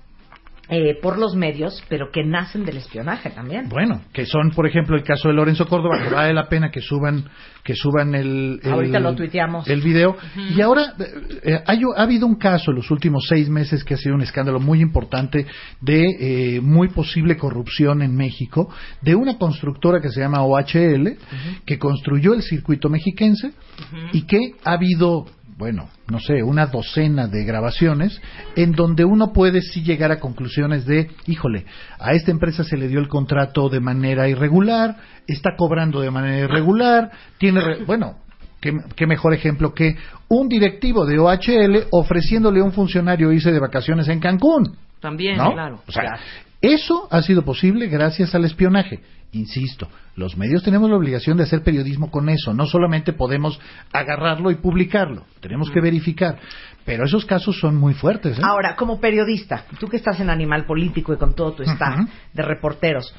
eh, 0.69 0.95
por 1.01 1.17
los 1.17 1.35
medios, 1.35 1.83
pero 1.89 2.11
que 2.11 2.23
nacen 2.23 2.63
del 2.65 2.77
espionaje 2.77 3.29
también. 3.31 3.69
Bueno, 3.69 4.01
que 4.13 4.25
son, 4.25 4.51
por 4.51 4.67
ejemplo, 4.67 4.95
el 4.95 5.03
caso 5.03 5.27
de 5.27 5.33
Lorenzo 5.33 5.65
Córdoba, 5.67 5.99
que 6.03 6.13
vale 6.13 6.33
la 6.33 6.47
pena 6.47 6.69
que 6.71 6.81
suban, 6.81 7.25
que 7.63 7.73
suban 7.75 8.13
el, 8.15 8.59
el- 8.63 8.71
Ahorita 8.71 8.99
lo 8.99 9.15
tuiteamos. 9.15 9.67
el 9.67 9.81
video. 9.81 10.15
Y 10.55 10.61
ahora 10.61 10.93
eh, 10.99 11.03
eh, 11.43 11.59
hay- 11.65 11.81
ha 11.95 12.03
habido 12.03 12.27
un 12.27 12.35
caso 12.35 12.71
en 12.71 12.77
los 12.77 12.91
últimos 12.91 13.25
seis 13.27 13.49
meses 13.49 13.83
que 13.83 13.95
ha 13.95 13.97
sido 13.97 14.15
un 14.15 14.21
escándalo 14.21 14.59
muy 14.59 14.79
importante 14.81 15.45
de 15.81 16.55
eh, 16.57 16.61
muy 16.61 16.89
posible 16.89 17.35
corrupción 17.37 18.01
en 18.01 18.15
México 18.15 18.69
de 19.01 19.15
una 19.15 19.37
constructora 19.37 19.99
que 20.01 20.09
se 20.09 20.19
llama 20.21 20.43
OHL, 20.43 21.17
que 21.65 21.79
construyó 21.79 22.33
el 22.33 22.41
circuito 22.43 22.89
mexiquense 22.89 23.51
y 24.13 24.23
que 24.27 24.53
ha 24.63 24.73
habido 24.73 25.25
bueno, 25.59 25.89
no 26.09 26.19
sé, 26.21 26.41
una 26.41 26.67
docena 26.67 27.27
de 27.27 27.43
grabaciones 27.43 28.21
en 28.55 28.71
donde 28.71 29.03
uno 29.03 29.33
puede 29.33 29.61
sí 29.61 29.83
llegar 29.83 30.09
a 30.09 30.19
conclusiones 30.21 30.85
de, 30.85 31.09
híjole, 31.27 31.65
a 31.99 32.13
esta 32.13 32.31
empresa 32.31 32.63
se 32.63 32.77
le 32.77 32.87
dio 32.87 32.99
el 33.01 33.09
contrato 33.09 33.67
de 33.67 33.81
manera 33.81 34.29
irregular, 34.29 34.95
está 35.27 35.57
cobrando 35.57 35.99
de 35.99 36.11
manera 36.11 36.39
irregular, 36.45 37.11
tiene, 37.37 37.59
re- 37.59 37.83
bueno, 37.83 38.15
qué, 38.61 38.71
qué 38.95 39.05
mejor 39.05 39.33
ejemplo 39.33 39.73
que 39.73 39.97
un 40.29 40.47
directivo 40.47 41.05
de 41.05 41.19
OHL 41.19 41.87
ofreciéndole 41.91 42.61
a 42.61 42.63
un 42.63 42.71
funcionario 42.71 43.29
irse 43.33 43.51
de 43.51 43.59
vacaciones 43.59 44.07
en 44.07 44.21
Cancún. 44.21 44.77
También, 45.01 45.35
¿no? 45.35 45.51
claro. 45.51 45.81
O 45.85 45.91
sea, 45.91 46.19
eso 46.61 47.09
ha 47.11 47.21
sido 47.21 47.43
posible 47.43 47.87
gracias 47.87 48.33
al 48.33 48.45
espionaje. 48.45 49.01
Insisto, 49.31 49.87
los 50.15 50.35
medios 50.37 50.63
tenemos 50.63 50.89
la 50.89 50.97
obligación 50.97 51.37
de 51.37 51.43
hacer 51.43 51.61
periodismo 51.61 52.09
con 52.09 52.29
eso. 52.29 52.51
No 52.53 52.65
solamente 52.65 53.13
podemos 53.13 53.59
agarrarlo 53.93 54.49
y 54.49 54.55
publicarlo, 54.55 55.25
tenemos 55.39 55.69
que 55.69 55.79
verificar. 55.81 56.39
Pero 56.83 57.05
esos 57.05 57.25
casos 57.25 57.59
son 57.59 57.75
muy 57.75 57.93
fuertes. 57.93 58.39
¿eh? 58.39 58.41
Ahora, 58.43 58.75
como 58.75 58.99
periodista, 58.99 59.65
tú 59.79 59.87
que 59.87 59.97
estás 59.97 60.19
en 60.19 60.31
Animal 60.31 60.65
Político 60.65 61.13
y 61.13 61.17
con 61.17 61.35
todo 61.35 61.53
tu 61.53 61.63
staff 61.63 62.09
de 62.33 62.41
reporteros, 62.41 63.13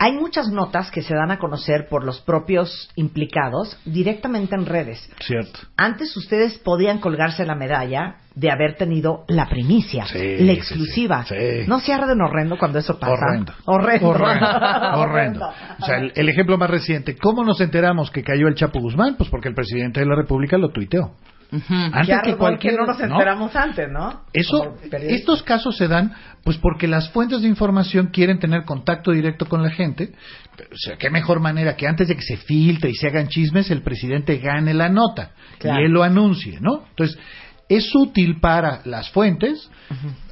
hay 0.00 0.12
muchas 0.12 0.48
notas 0.50 0.90
que 0.90 1.02
se 1.02 1.14
dan 1.14 1.30
a 1.32 1.38
conocer 1.38 1.88
por 1.88 2.04
los 2.04 2.20
propios 2.20 2.88
implicados 2.94 3.76
directamente 3.84 4.54
en 4.54 4.64
redes. 4.66 5.10
Cierto. 5.20 5.58
Antes 5.76 6.16
ustedes 6.16 6.56
podían 6.58 6.98
colgarse 6.98 7.44
la 7.44 7.54
medalla 7.56 8.16
de 8.34 8.50
haber 8.52 8.76
tenido 8.76 9.24
la 9.26 9.48
primicia, 9.48 10.06
Sí, 10.06 10.36
la 10.38 10.52
exclusiva. 10.52 11.24
sí, 11.24 11.34
sí. 11.34 11.64
No 11.66 11.80
se 11.80 11.92
arden 11.92 12.20
horrendo 12.20 12.56
cuando 12.56 12.78
eso 12.78 12.98
pasa. 12.98 13.12
Horrendo. 13.14 13.52
Horrendo. 13.64 14.08
Horrendo. 14.10 14.46
Horrendo. 15.00 15.52
O 15.80 15.84
sea, 15.84 15.96
el, 15.98 16.12
el 16.14 16.28
ejemplo 16.28 16.56
más 16.56 16.70
reciente. 16.70 17.16
¿Cómo 17.16 17.42
nos 17.44 17.60
enteramos 17.60 18.10
que 18.12 18.22
cayó 18.22 18.46
el 18.46 18.54
Chapo 18.54 18.78
Guzmán? 18.80 19.16
Pues 19.18 19.28
porque 19.30 19.48
el 19.48 19.54
presidente 19.54 19.98
de 20.00 20.06
la 20.06 20.14
República 20.14 20.56
lo 20.58 20.68
tuiteó. 20.70 21.14
Antes 21.50 22.06
Ya, 22.08 22.20
que 22.20 22.32
¿por 22.32 22.58
qué 22.58 22.68
cualquier 22.68 22.74
no 22.76 22.86
nos 22.86 23.00
enteramos 23.00 23.56
antes, 23.56 23.88
¿no? 23.90 24.22
Eso, 24.32 24.76
estos 24.92 25.42
casos 25.42 25.76
se 25.76 25.88
dan 25.88 26.12
pues 26.44 26.58
porque 26.58 26.86
las 26.86 27.10
fuentes 27.10 27.40
de 27.42 27.48
información 27.48 28.08
quieren 28.12 28.38
tener 28.38 28.64
contacto 28.64 29.12
directo 29.12 29.46
con 29.46 29.62
la 29.62 29.70
gente. 29.70 30.12
O 30.60 30.76
sea, 30.76 30.96
qué 30.96 31.08
mejor 31.10 31.40
manera 31.40 31.74
que 31.76 31.86
antes 31.86 32.08
de 32.08 32.16
que 32.16 32.22
se 32.22 32.36
filtre 32.36 32.90
y 32.90 32.94
se 32.94 33.08
hagan 33.08 33.28
chismes, 33.28 33.70
el 33.70 33.82
presidente 33.82 34.38
gane 34.38 34.74
la 34.74 34.88
nota 34.88 35.32
Claro. 35.58 35.80
y 35.80 35.84
él 35.86 35.92
lo 35.92 36.02
anuncie, 36.02 36.58
¿no? 36.60 36.84
Entonces, 36.90 37.18
es 37.70 37.94
útil 37.94 38.40
para 38.40 38.80
las 38.86 39.10
fuentes, 39.10 39.70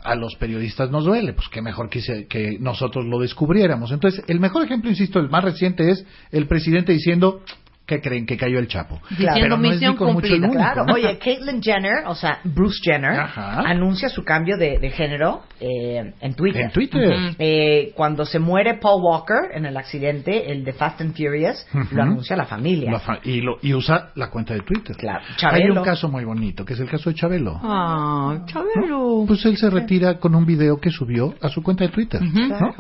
a 0.04 0.14
los 0.14 0.34
periodistas 0.36 0.90
nos 0.90 1.04
duele, 1.04 1.32
pues 1.34 1.48
qué 1.48 1.60
mejor 1.60 1.90
que, 1.90 2.00
se- 2.00 2.26
que 2.26 2.56
nosotros 2.60 3.04
lo 3.06 3.18
descubriéramos. 3.20 3.90
Entonces, 3.92 4.22
el 4.28 4.40
mejor 4.40 4.64
ejemplo, 4.64 4.88
insisto, 4.90 5.18
el 5.18 5.28
más 5.28 5.44
reciente 5.44 5.90
es 5.90 6.06
el 6.30 6.46
presidente 6.46 6.92
diciendo 6.92 7.42
que 7.86 8.00
creen 8.00 8.26
que 8.26 8.36
cayó 8.36 8.58
el 8.58 8.66
Chapo. 8.66 9.00
Claro. 9.16 9.38
Pero 9.40 9.56
no 9.56 9.70
es 9.70 9.80
ni 9.80 9.94
con 9.94 10.12
mucho 10.14 10.26
el 10.34 10.40
único, 10.42 10.54
Claro. 10.54 10.84
¿no? 10.86 10.94
Oye, 10.94 11.18
Caitlyn 11.18 11.62
Jenner, 11.62 12.04
o 12.06 12.14
sea, 12.16 12.40
Bruce 12.42 12.80
Jenner, 12.82 13.16
anuncia 13.36 14.08
su 14.08 14.24
cambio 14.24 14.56
de, 14.56 14.78
de 14.80 14.90
género 14.90 15.42
eh, 15.60 16.12
en 16.20 16.34
Twitter. 16.34 16.62
En 16.62 16.70
Twitter. 16.72 17.34
Eh, 17.38 17.92
cuando 17.94 18.24
se 18.26 18.38
muere 18.40 18.74
Paul 18.78 19.00
Walker 19.02 19.52
en 19.54 19.66
el 19.66 19.76
accidente, 19.76 20.50
el 20.50 20.64
de 20.64 20.72
Fast 20.72 21.00
and 21.00 21.12
Furious, 21.16 21.64
lo 21.92 22.02
anuncia 22.02 22.36
la 22.36 22.46
familia. 22.46 22.90
La 22.90 22.98
fa- 22.98 23.20
y, 23.22 23.40
lo, 23.40 23.58
y 23.62 23.72
usa 23.72 24.10
la 24.16 24.30
cuenta 24.30 24.52
de 24.54 24.60
Twitter. 24.60 24.96
Claro. 24.96 25.20
Hay 25.28 25.36
Chabelo. 25.36 25.80
un 25.80 25.84
caso 25.84 26.08
muy 26.08 26.24
bonito, 26.24 26.64
que 26.64 26.74
es 26.74 26.80
el 26.80 26.88
caso 26.90 27.10
de 27.10 27.14
Chabelo. 27.16 27.60
Ah, 27.62 28.40
Chabelo. 28.46 29.24
Pues 29.28 29.44
él 29.46 29.56
se 29.56 29.70
retira 29.70 30.18
con 30.18 30.34
un 30.34 30.44
video 30.44 30.78
que 30.80 30.90
subió 30.90 31.34
a 31.40 31.48
su 31.48 31.62
cuenta 31.62 31.84
de 31.84 31.90
Twitter. 31.90 32.20
¿no? 32.20 32.48
Claro. 32.48 32.74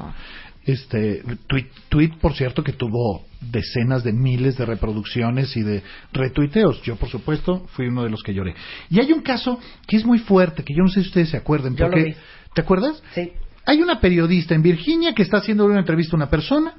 Este 0.64 1.22
tweet, 1.46 1.66
tweet, 1.88 2.10
por 2.20 2.34
cierto, 2.34 2.64
que 2.64 2.72
tuvo 2.72 3.22
decenas 3.50 4.04
de 4.04 4.12
miles 4.12 4.56
de 4.56 4.66
reproducciones 4.66 5.56
y 5.56 5.62
de 5.62 5.82
retuiteos. 6.12 6.82
Yo, 6.82 6.96
por 6.96 7.08
supuesto, 7.08 7.66
fui 7.72 7.86
uno 7.88 8.02
de 8.04 8.10
los 8.10 8.22
que 8.22 8.34
lloré. 8.34 8.54
Y 8.90 9.00
hay 9.00 9.12
un 9.12 9.22
caso 9.22 9.58
que 9.86 9.96
es 9.96 10.04
muy 10.04 10.18
fuerte, 10.18 10.64
que 10.64 10.74
yo 10.74 10.82
no 10.82 10.88
sé 10.88 11.00
si 11.02 11.08
ustedes 11.08 11.30
se 11.30 11.36
acuerden. 11.36 11.76
Yo 11.76 11.86
lo 11.86 11.92
Porque, 11.92 12.04
vi. 12.04 12.16
¿Te 12.54 12.60
acuerdas? 12.62 13.02
Sí. 13.12 13.32
Hay 13.64 13.82
una 13.82 14.00
periodista 14.00 14.54
en 14.54 14.62
Virginia 14.62 15.12
que 15.14 15.22
está 15.22 15.38
haciendo 15.38 15.64
una 15.66 15.80
entrevista 15.80 16.14
a 16.14 16.18
una 16.18 16.30
persona. 16.30 16.74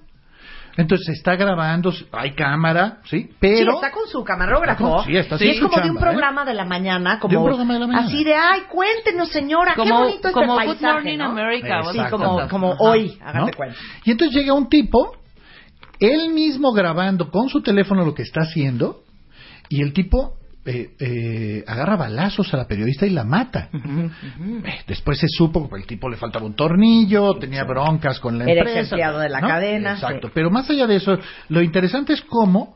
Entonces 0.80 1.07
se 1.07 1.14
está 1.14 1.35
grabando, 1.35 1.91
hay 2.11 2.35
cámara, 2.35 2.99
¿sí? 3.06 3.31
Pero... 3.39 3.72
Sí, 3.72 3.76
está 3.77 3.91
con 3.91 4.07
su 4.07 4.23
camarógrafo. 4.23 5.03
Sí, 5.06 5.18
está 5.18 5.34
y 5.34 5.49
haciendo 5.49 5.53
es 5.56 5.60
como 5.72 5.76
de 5.76 5.81
un 5.81 5.88
chamba, 5.95 5.99
¿eh? 5.99 6.03
programa 6.11 6.45
de 6.45 6.53
la 6.53 6.65
mañana, 6.65 7.19
como 7.19 7.31
De 7.31 7.38
un 7.38 7.45
programa 7.45 7.73
de 7.73 7.80
la 7.80 7.88
mañana. 7.88 8.06
así 8.06 8.23
de, 8.23 8.35
ay, 8.35 8.61
cuéntenos, 8.69 9.30
señora, 9.30 9.73
qué 9.73 9.81
Como- 9.81 9.99
bonito 10.02 10.31
como 10.31 10.53
este 10.60 10.68
Good 10.68 10.73
paisaje, 10.80 10.94
Morning 10.94 11.18
¿no? 11.18 11.26
America, 11.31 11.81
Sí, 11.91 11.99
como, 12.48 12.76
hoy, 12.77 13.18
hágate 13.22 13.39
¿no? 13.39 13.57
cuenta. 13.57 13.76
Y 14.06 14.11
entonces 14.11 14.35
llega 14.39 14.53
un 14.53 14.69
tipo, 14.69 15.14
él 15.99 16.34
mismo 16.34 16.72
grabando 16.74 17.30
con 17.32 17.49
su 17.49 17.61
teléfono 17.61 18.06
lo 18.06 18.14
que 18.14 18.24
está 18.24 18.41
haciendo, 18.41 19.03
y 19.69 19.82
el 19.82 19.94
tipo 19.94 20.34
eh, 20.65 20.90
eh, 20.99 21.64
agarra 21.65 21.95
balazos 21.95 22.53
a 22.53 22.57
la 22.57 22.68
periodista 22.68 23.06
y 23.06 23.11
la 23.11 23.24
mata. 23.24 23.69
Eh, 23.74 24.80
Después 24.88 25.18
se 25.19 25.28
supo 25.30 25.69
que 25.69 25.78
el 25.78 25.86
tipo 25.88 26.10
le 26.10 26.18
faltaba 26.18 26.45
un 26.45 26.56
tornillo, 26.56 27.36
tenía 27.36 27.64
broncas 27.64 28.19
con 28.19 28.38
la 28.38 28.45
Era 28.45 28.61
empresa. 28.61 28.80
empleado 28.95 29.19
de 29.19 29.30
la 29.30 29.40
cadena, 29.41 29.94
Exacto. 29.94 30.28
sí. 30.28 30.34
Pero 30.36 30.49
más 30.52 30.69
allá 30.69 30.86
de 30.88 30.98
eso, 30.98 31.18
lo 31.49 31.61
interesante 31.61 32.14
es 32.14 32.22
cómo 32.22 32.76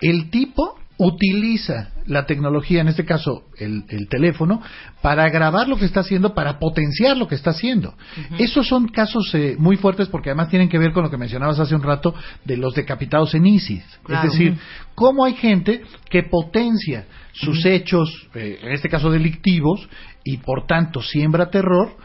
el 0.00 0.30
tipo 0.30 0.77
utiliza 0.98 1.92
la 2.06 2.26
tecnología, 2.26 2.80
en 2.80 2.88
este 2.88 3.04
caso 3.04 3.44
el, 3.56 3.84
el 3.88 4.08
teléfono, 4.08 4.60
para 5.00 5.28
grabar 5.30 5.68
lo 5.68 5.76
que 5.76 5.84
está 5.84 6.00
haciendo, 6.00 6.34
para 6.34 6.58
potenciar 6.58 7.16
lo 7.16 7.28
que 7.28 7.36
está 7.36 7.50
haciendo. 7.50 7.94
Esos 8.38 8.66
son 8.66 8.88
casos 8.88 9.32
eh, 9.34 9.54
muy 9.58 9.76
fuertes 9.76 10.08
porque 10.08 10.30
además 10.30 10.48
tienen 10.48 10.68
que 10.68 10.78
ver 10.78 10.92
con 10.92 11.04
lo 11.04 11.10
que 11.10 11.16
mencionabas 11.16 11.60
hace 11.60 11.76
un 11.76 11.82
rato 11.82 12.14
de 12.44 12.56
los 12.56 12.74
decapitados 12.74 13.34
en 13.34 13.46
ISIS. 13.46 13.84
Claro. 14.02 14.26
Es 14.26 14.32
decir, 14.32 14.58
cómo 14.96 15.24
hay 15.24 15.34
gente 15.34 15.82
que 16.10 16.24
potencia 16.24 17.06
sus 17.32 17.64
hechos, 17.64 18.28
eh, 18.34 18.58
en 18.62 18.72
este 18.72 18.88
caso 18.88 19.10
delictivos, 19.10 19.88
y 20.24 20.38
por 20.38 20.66
tanto 20.66 21.00
siembra 21.00 21.50
terror. 21.50 21.96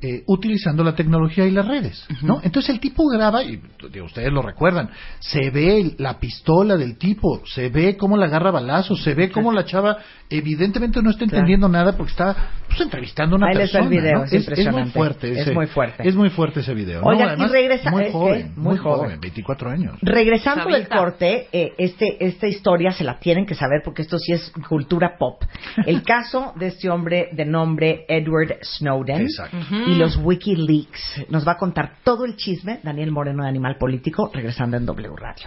Eh, 0.00 0.22
utilizando 0.26 0.84
la 0.84 0.94
tecnología 0.94 1.44
y 1.46 1.50
las 1.50 1.66
redes, 1.66 2.06
¿no? 2.22 2.40
Entonces 2.42 2.70
el 2.70 2.78
tipo 2.80 3.06
graba 3.08 3.42
y 3.42 3.60
digo, 3.90 4.06
ustedes 4.06 4.32
lo 4.32 4.42
recuerdan, 4.42 4.90
se 5.18 5.50
ve 5.50 5.94
la 5.98 6.20
pistola 6.20 6.76
del 6.76 6.96
tipo, 6.98 7.42
se 7.46 7.68
ve 7.68 7.96
cómo 7.96 8.16
la 8.16 8.26
agarra 8.26 8.50
balazos, 8.52 9.02
se 9.02 9.14
ve 9.14 9.30
cómo 9.30 9.50
la 9.52 9.64
chava 9.64 9.98
evidentemente 10.30 11.02
no 11.02 11.10
está 11.10 11.24
entendiendo 11.24 11.68
nada 11.68 11.96
porque 11.96 12.10
está 12.12 12.36
pues, 12.68 12.80
entrevistando 12.80 13.34
a 13.34 13.38
una 13.38 13.48
Ahí 13.48 13.54
les 13.56 13.70
va 13.70 13.80
persona. 13.80 13.84
el 13.84 14.02
video, 14.02 14.18
¿no? 14.18 14.24
es 14.24 14.30
muy 14.32 14.38
impresionante. 14.40 14.90
fuerte, 14.92 15.32
Es 15.32 15.38
ese- 15.38 15.52
muy 15.52 15.66
fuerte. 15.66 16.08
es 16.08 16.14
muy 16.14 16.30
fuerte 16.30 16.60
ese 16.60 16.74
video. 16.74 17.00
¿no? 17.00 17.08
Oigan, 17.08 17.28
y 17.28 17.30
Además, 17.30 17.50
regresa- 17.52 17.90
muy 17.90 18.04
¿eh, 18.04 18.12
joven, 18.12 18.52
Muy 18.56 18.64
muy 18.64 18.76
joven. 18.78 18.98
joven, 19.04 19.20
24 19.20 19.70
años. 19.70 19.94
Regresando 20.02 20.68
del 20.68 20.86
corte, 20.88 21.48
eh, 21.52 21.72
este, 21.78 22.24
esta 22.24 22.46
historia 22.46 22.92
se 22.92 23.04
la 23.04 23.18
tienen 23.18 23.46
que 23.46 23.54
saber 23.54 23.80
porque 23.84 24.02
esto 24.02 24.18
sí 24.18 24.32
es 24.32 24.52
cultura 24.68 25.16
pop. 25.18 25.42
El 25.86 26.02
caso 26.04 26.52
de 26.56 26.68
este 26.68 26.88
hombre 26.90 27.28
de 27.32 27.44
nombre 27.44 28.04
Edward 28.08 28.58
Snowden 28.62 29.22
Exacto. 29.22 29.56
Y 29.88 29.94
los 29.94 30.18
WikiLeaks. 30.22 31.30
Nos 31.30 31.46
va 31.46 31.52
a 31.52 31.56
contar 31.56 31.96
todo 32.04 32.24
el 32.24 32.36
chisme 32.36 32.80
Daniel 32.82 33.10
Moreno 33.10 33.42
de 33.42 33.48
Animal 33.48 33.76
Político 33.78 34.30
regresando 34.32 34.76
en 34.76 34.84
W 34.84 35.14
Radio. 35.16 35.46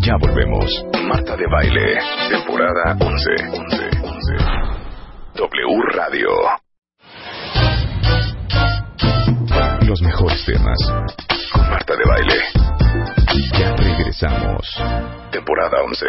Ya 0.00 0.14
volvemos. 0.20 0.84
Marta 1.08 1.36
de 1.36 1.46
Baile, 1.50 1.98
temporada 2.28 2.96
11. 3.00 3.30
11, 3.52 3.90
11. 4.02 4.34
W 5.36 5.82
Radio. 5.94 6.28
Los 9.86 10.02
mejores 10.02 10.44
temas. 10.44 10.78
Con 11.52 11.70
Marta 11.70 11.94
de 11.96 12.04
Baile. 12.04 12.99
Ya 13.48 13.74
regresamos. 13.74 14.66
Temporada 15.30 15.82
11. 15.82 16.06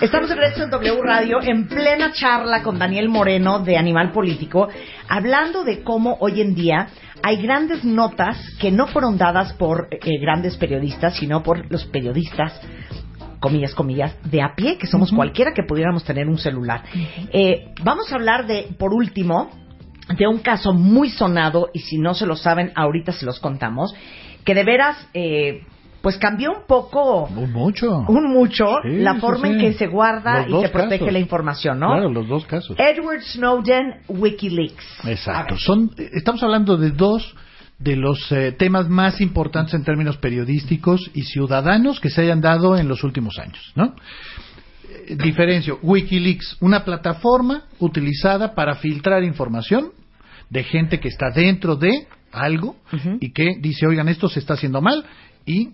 Estamos 0.00 0.28
de 0.28 0.36
regreso 0.36 0.62
en 0.62 0.70
W 0.70 1.02
Radio 1.02 1.42
en 1.42 1.66
plena 1.66 2.12
charla 2.12 2.62
con 2.62 2.78
Daniel 2.78 3.08
Moreno 3.08 3.58
de 3.58 3.76
Animal 3.76 4.12
Político, 4.12 4.68
hablando 5.08 5.64
de 5.64 5.82
cómo 5.82 6.16
hoy 6.20 6.40
en 6.40 6.54
día 6.54 6.88
hay 7.22 7.42
grandes 7.42 7.84
notas 7.84 8.38
que 8.60 8.70
no 8.70 8.86
fueron 8.86 9.18
dadas 9.18 9.52
por 9.54 9.88
eh, 9.90 9.98
grandes 10.20 10.56
periodistas, 10.56 11.16
sino 11.16 11.42
por 11.42 11.68
los 11.70 11.84
periodistas 11.86 12.60
comillas, 13.40 13.74
comillas, 13.74 14.16
de 14.30 14.42
a 14.42 14.54
pie, 14.54 14.78
que 14.78 14.86
somos 14.86 15.10
cualquiera 15.10 15.52
que 15.52 15.64
pudiéramos 15.64 16.04
tener 16.04 16.28
un 16.28 16.38
celular. 16.38 16.84
Eh, 17.32 17.72
vamos 17.82 18.12
a 18.12 18.16
hablar 18.16 18.46
de, 18.46 18.68
por 18.78 18.94
último, 18.94 19.50
de 20.16 20.28
un 20.28 20.38
caso 20.38 20.72
muy 20.72 21.08
sonado, 21.08 21.70
y 21.72 21.80
si 21.80 21.98
no 21.98 22.14
se 22.14 22.26
lo 22.26 22.36
saben, 22.36 22.70
ahorita 22.76 23.12
se 23.12 23.26
los 23.26 23.40
contamos, 23.40 23.94
que 24.44 24.54
de 24.54 24.64
veras, 24.64 25.08
eh, 25.14 25.62
pues 26.02 26.16
cambió 26.18 26.52
un 26.52 26.66
poco, 26.66 27.24
Un 27.26 27.52
mucho. 27.52 28.04
un 28.08 28.32
mucho, 28.32 28.66
Sí, 28.82 28.98
la 28.98 29.14
sí, 29.14 29.20
forma 29.20 29.48
en 29.48 29.58
que 29.58 29.72
se 29.74 29.86
guarda 29.86 30.46
Los 30.46 30.62
y 30.62 30.66
se 30.66 30.72
protege 30.72 30.98
casos. 31.00 31.12
la 31.12 31.18
información, 31.18 31.78
¿no? 31.78 31.88
Claro, 31.88 32.10
los 32.10 32.26
dos 32.28 32.46
casos. 32.46 32.76
Edward 32.78 33.22
Snowden, 33.22 34.00
WikiLeaks. 34.08 35.04
Exacto. 35.06 35.56
Son, 35.58 35.90
estamos 36.12 36.42
hablando 36.42 36.76
de 36.76 36.90
dos 36.90 37.34
de 37.78 37.96
los 37.96 38.30
eh, 38.32 38.52
temas 38.52 38.88
más 38.88 39.20
importantes 39.22 39.72
en 39.74 39.84
términos 39.84 40.16
periodísticos 40.18 41.10
y 41.14 41.22
ciudadanos 41.22 41.98
que 42.00 42.10
se 42.10 42.22
hayan 42.22 42.40
dado 42.42 42.76
en 42.76 42.88
los 42.88 43.04
últimos 43.04 43.38
años, 43.38 43.72
¿no? 43.74 43.94
Eh, 45.06 45.16
Diferencio, 45.16 45.78
WikiLeaks, 45.82 46.58
una 46.60 46.84
plataforma 46.84 47.64
utilizada 47.78 48.54
para 48.54 48.74
filtrar 48.76 49.22
información 49.24 49.92
de 50.50 50.64
gente 50.64 50.98
que 51.00 51.08
está 51.08 51.30
dentro 51.30 51.76
de 51.76 52.06
algo 52.32 52.76
y 53.20 53.32
que 53.32 53.56
dice, 53.60 53.86
oigan, 53.86 54.08
esto 54.08 54.28
se 54.28 54.40
está 54.40 54.54
haciendo 54.54 54.80
mal 54.80 55.04
y 55.46 55.70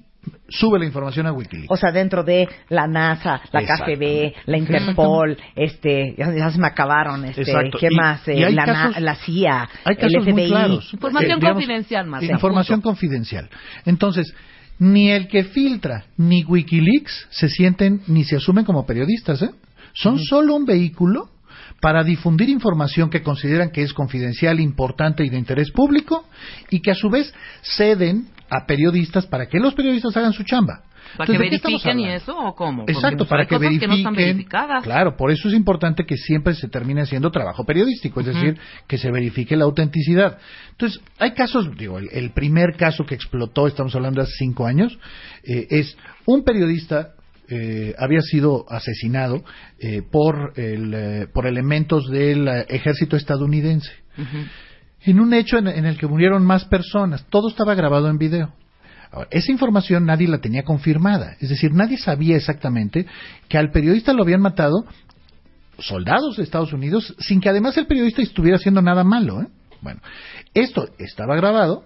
sube 0.49 0.79
la 0.79 0.85
información 0.87 1.27
a 1.27 1.33
Wikileaks. 1.33 1.71
O 1.71 1.77
sea, 1.77 1.91
dentro 1.93 2.23
de 2.23 2.49
la 2.69 2.87
NASA, 2.87 3.41
la. 3.53 3.63
KGB, 3.63 4.33
la 4.47 4.57
Interpol, 4.59 5.37
este, 5.55 6.15
ya, 6.17 6.33
ya 6.35 6.51
se 6.51 6.59
me 6.59 6.67
acabaron, 6.69 7.25
este, 7.25 7.43
Exacto. 7.43 7.79
¿qué 7.79 7.89
Y- 7.91 7.97
más? 7.97 8.27
y 8.29 8.31
Eh, 8.33 8.51
la, 8.51 8.67
na- 8.67 8.73
casos- 8.73 9.01
la 9.03 9.15
CIA, 9.17 9.63
Hay 9.85 9.95
el 9.95 9.97
casos 9.97 10.25
FBI. 10.25 10.33
muy 10.33 10.47
claros. 10.49 10.93
Información 10.93 11.33
Eh, 11.33 11.35
digamos, 11.41 11.55
confidencial, 11.65 12.07
más. 12.07 12.23
Información 12.23 12.81
confidencial. 12.81 13.49
Entonces, 13.85 14.33
ni 14.79 15.11
el 15.11 15.27
que 15.29 15.45
filtra 15.45 16.05
ni 16.17 16.45
Wikileaks 16.45 17.29
se 17.31 17.49
sienten 17.49 18.03
ni 18.07 18.25
se 18.25 18.37
asumen 18.37 18.65
como 18.65 18.87
periodistas, 18.87 19.43
¿eh? 19.43 19.51
Son 19.95 20.19
solo 20.19 20.55
un 20.55 20.65
vehículo 20.67 21.31
para 21.81 22.05
difundir 22.05 22.49
información 22.51 23.09
que 23.11 23.23
consideran 23.23 23.71
que 23.71 23.83
es 23.83 23.93
confidencial, 23.95 24.61
importante 24.61 25.25
y 25.25 25.31
de 25.31 25.39
interés 25.39 25.71
público 25.71 26.27
y 26.71 26.81
que 26.81 26.91
a 26.91 26.95
su 26.95 27.09
vez 27.11 27.33
ceden 27.63 28.29
a 28.51 28.67
periodistas 28.67 29.27
para 29.27 29.47
que 29.47 29.59
los 29.59 29.75
periodistas 29.75 30.17
hagan 30.17 30.33
su 30.33 30.45
chamba. 30.45 30.83
¿Para 31.17 31.27
que 31.27 31.33
Entonces, 31.33 31.39
¿de 31.39 31.49
qué 31.51 31.57
estamos 31.57 31.83
verifiquen 31.85 32.01
y 32.01 32.15
eso 32.15 32.37
o 32.37 32.55
cómo? 32.55 32.85
Exacto, 32.87 33.19
pues, 33.19 33.29
para 33.29 33.43
hay 33.43 33.47
que 33.49 33.55
cosas 33.55 33.61
verifiquen. 33.61 33.81
que 33.81 33.87
no 33.87 33.95
están 33.97 34.15
verificadas. 34.15 34.83
Claro, 34.83 35.17
por 35.17 35.31
eso 35.31 35.49
es 35.49 35.55
importante 35.55 36.05
que 36.05 36.17
siempre 36.17 36.55
se 36.55 36.69
termine 36.69 37.03
haciendo 37.03 37.31
trabajo 37.31 37.65
periodístico, 37.65 38.21
es 38.21 38.27
decir, 38.27 38.59
que 38.87 38.99
se 38.99 39.11
verifique 39.11 39.57
la 39.57 39.65
autenticidad. 39.65 40.39
Entonces, 40.71 41.01
hay 41.19 41.33
casos, 41.33 41.71
digo, 41.77 41.99
el, 41.99 42.09
el 42.13 42.31
primer 42.33 42.77
caso 42.77 43.07
que 43.07 43.15
explotó, 43.15 43.67
estamos 43.67 43.95
hablando 43.95 44.21
de 44.21 44.25
hace 44.25 44.35
cinco 44.39 44.67
años, 44.67 44.99
eh, 45.45 45.67
es 45.71 45.97
un 46.27 46.45
periodista 46.45 47.13
eh, 47.49 47.95
había 47.99 48.21
sido 48.23 48.65
asesinado 48.69 49.45
eh, 49.79 50.03
por, 50.11 50.53
el, 50.57 50.93
eh, 50.95 51.27
por 51.33 51.47
elementos 51.47 52.09
del 52.11 52.49
eh, 52.49 52.67
ejército 52.69 53.17
estadounidense. 53.17 53.93
En 55.07 55.21
un 55.21 55.33
hecho 55.33 55.57
en, 55.57 55.69
el 55.69 55.97
que 55.97 56.09
murieron 56.09 56.45
más 56.45 56.65
personas, 56.65 57.25
todo 57.31 57.49
estaba 57.49 57.77
grabado 57.77 58.09
en 58.09 58.19
video. 58.19 58.53
Esa 59.31 59.53
información 59.53 60.05
nadie 60.05 60.27
la 60.27 60.41
tenía 60.41 60.65
confirmada, 60.65 61.37
es 61.41 61.49
decir, 61.49 61.73
nadie 61.73 61.97
sabía 61.97 62.37
exactamente 62.37 63.07
que 63.49 63.57
al 63.57 63.71
periodista 63.71 64.13
lo 64.13 64.25
habían 64.25 64.41
matado 64.41 64.85
soldados 65.79 66.37
de 66.37 66.43
Estados 66.43 66.73
Unidos 66.73 67.15
sin 67.21 67.41
que 67.41 67.49
además 67.49 67.77
el 67.77 67.87
periodista 67.87 68.21
estuviera 68.21 68.57
haciendo 68.57 68.83
nada 68.83 69.05
malo. 69.05 69.43
¿eh? 69.43 69.47
Bueno, 69.81 70.01
esto 70.53 70.89
estaba 70.99 71.37
grabado, 71.37 71.85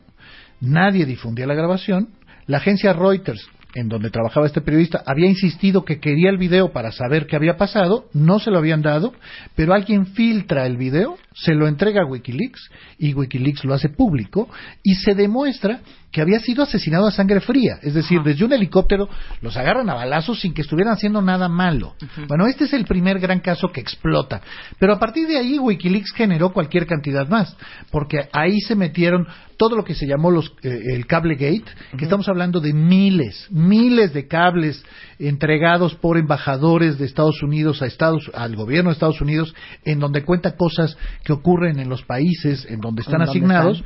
nadie 0.60 1.04
difundía 1.04 1.46
la 1.46 1.54
grabación, 1.54 2.08
la 2.46 2.56
agencia 2.56 2.94
Reuters 2.94 3.46
en 3.74 3.88
donde 3.88 4.10
trabajaba 4.10 4.46
este 4.46 4.60
periodista 4.60 5.02
había 5.06 5.28
insistido 5.28 5.84
que 5.84 6.00
quería 6.00 6.30
el 6.30 6.38
video 6.38 6.72
para 6.72 6.92
saber 6.92 7.26
qué 7.26 7.36
había 7.36 7.56
pasado, 7.56 8.06
no 8.12 8.38
se 8.38 8.50
lo 8.50 8.58
habían 8.58 8.82
dado, 8.82 9.12
pero 9.54 9.74
alguien 9.74 10.06
filtra 10.06 10.66
el 10.66 10.76
video, 10.76 11.16
se 11.34 11.54
lo 11.54 11.68
entrega 11.68 12.02
a 12.02 12.06
Wikileaks 12.06 12.70
y 12.98 13.14
Wikileaks 13.14 13.64
lo 13.64 13.74
hace 13.74 13.88
público 13.88 14.48
y 14.82 14.94
se 14.96 15.14
demuestra 15.14 15.80
que 16.10 16.20
había 16.20 16.40
sido 16.40 16.62
asesinado 16.62 17.06
a 17.06 17.12
sangre 17.12 17.40
fría, 17.40 17.78
es 17.82 17.94
decir, 17.94 18.20
desde 18.22 18.44
un 18.44 18.52
helicóptero 18.52 19.08
los 19.40 19.56
agarran 19.56 19.88
a 19.90 19.94
balazos 19.94 20.40
sin 20.40 20.52
que 20.52 20.62
estuvieran 20.62 20.94
haciendo 20.94 21.22
nada 21.22 21.48
malo. 21.48 21.94
Bueno, 22.28 22.46
este 22.46 22.64
es 22.64 22.72
el 22.72 22.84
primer 22.84 23.20
gran 23.20 23.40
caso 23.40 23.70
que 23.70 23.80
explota, 23.80 24.40
pero 24.78 24.92
a 24.92 24.98
partir 24.98 25.28
de 25.28 25.38
ahí 25.38 25.58
Wikileaks 25.58 26.12
generó 26.12 26.52
cualquier 26.52 26.86
cantidad 26.86 27.28
más, 27.28 27.56
porque 27.90 28.28
ahí 28.32 28.60
se 28.60 28.74
metieron 28.74 29.26
todo 29.60 29.76
lo 29.76 29.84
que 29.84 29.94
se 29.94 30.06
llamó 30.06 30.30
los, 30.30 30.54
eh, 30.62 30.94
el 30.94 31.06
cable 31.06 31.34
gate, 31.34 31.70
que 31.98 32.04
estamos 32.04 32.26
hablando 32.30 32.60
de 32.60 32.72
miles, 32.72 33.46
miles 33.50 34.14
de 34.14 34.26
cables 34.26 34.82
entregados 35.18 35.94
por 35.96 36.16
embajadores 36.16 36.98
de 36.98 37.04
Estados 37.04 37.42
Unidos 37.42 37.82
a 37.82 37.86
Estados, 37.86 38.30
al 38.32 38.56
gobierno 38.56 38.88
de 38.88 38.94
Estados 38.94 39.20
Unidos, 39.20 39.54
en 39.84 40.00
donde 40.00 40.24
cuenta 40.24 40.56
cosas 40.56 40.96
que 41.24 41.34
ocurren 41.34 41.78
en 41.78 41.90
los 41.90 42.02
países 42.04 42.64
en 42.70 42.80
donde 42.80 43.02
están 43.02 43.20
En 43.20 43.26
donde 43.26 43.32
asignados, 43.32 43.84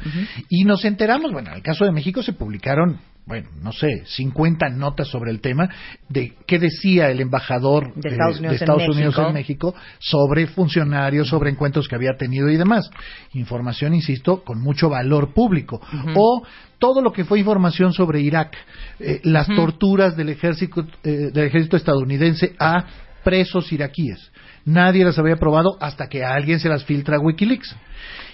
y 0.49 0.63
nos 0.63 0.85
enteramos, 0.85 1.33
bueno, 1.33 1.51
en 1.51 1.57
el 1.57 1.63
caso 1.63 1.85
de 1.85 1.91
México 1.91 2.14
se 2.23 2.33
publicaron 2.33 2.99
bueno, 3.27 3.49
no 3.63 3.73
sé, 3.73 4.05
50 4.05 4.69
notas 4.69 5.09
sobre 5.09 5.31
el 5.31 5.41
tema 5.41 5.71
de 6.11 6.35
qué 6.47 6.59
decía 6.59 7.09
el 7.11 7.21
embajador 7.21 7.95
De 7.95 8.11
Estados 8.11 8.39
Unidos 8.39 8.61
en 8.61 8.71
Unidos 8.71 9.15
México. 9.15 9.27
en 9.27 9.33
México 9.33 9.75
sobre 9.99 10.47
funcionarios, 10.47 11.29
sobre 11.29 11.51
encuentros 11.51 11.89
que 11.89 11.95
había 11.95 12.17
tenido 12.19 12.51
y 12.51 12.59
demás. 12.59 12.91
Información, 13.33 13.95
insisto, 13.95 14.45
con 14.45 14.61
mucho 14.61 14.91
valor 14.91 15.33
público. 15.33 15.81
O 16.15 16.43
todo 16.79 17.01
lo 17.01 17.13
que 17.13 17.25
fue 17.25 17.39
información 17.39 17.95
sobre 17.95 18.21
Irak, 18.21 18.55
eh, 19.01 19.21
las 19.25 19.47
torturas 19.47 20.17
del 20.17 20.29
ejército, 20.29 20.87
eh, 21.03 21.31
del 21.33 21.47
ejército 21.47 21.79
estadounidense 21.79 22.55
a 22.59 22.85
presos 23.23 23.73
iraquíes. 23.73 24.31
Nadie 24.65 25.05
las 25.05 25.19
había 25.19 25.37
probado 25.37 25.77
hasta 25.81 26.09
que 26.09 26.25
alguien 26.25 26.61
se 26.61 26.69
las 26.69 26.85
filtra 26.85 27.17
a 27.17 27.21
Wikileaks. 27.21 27.77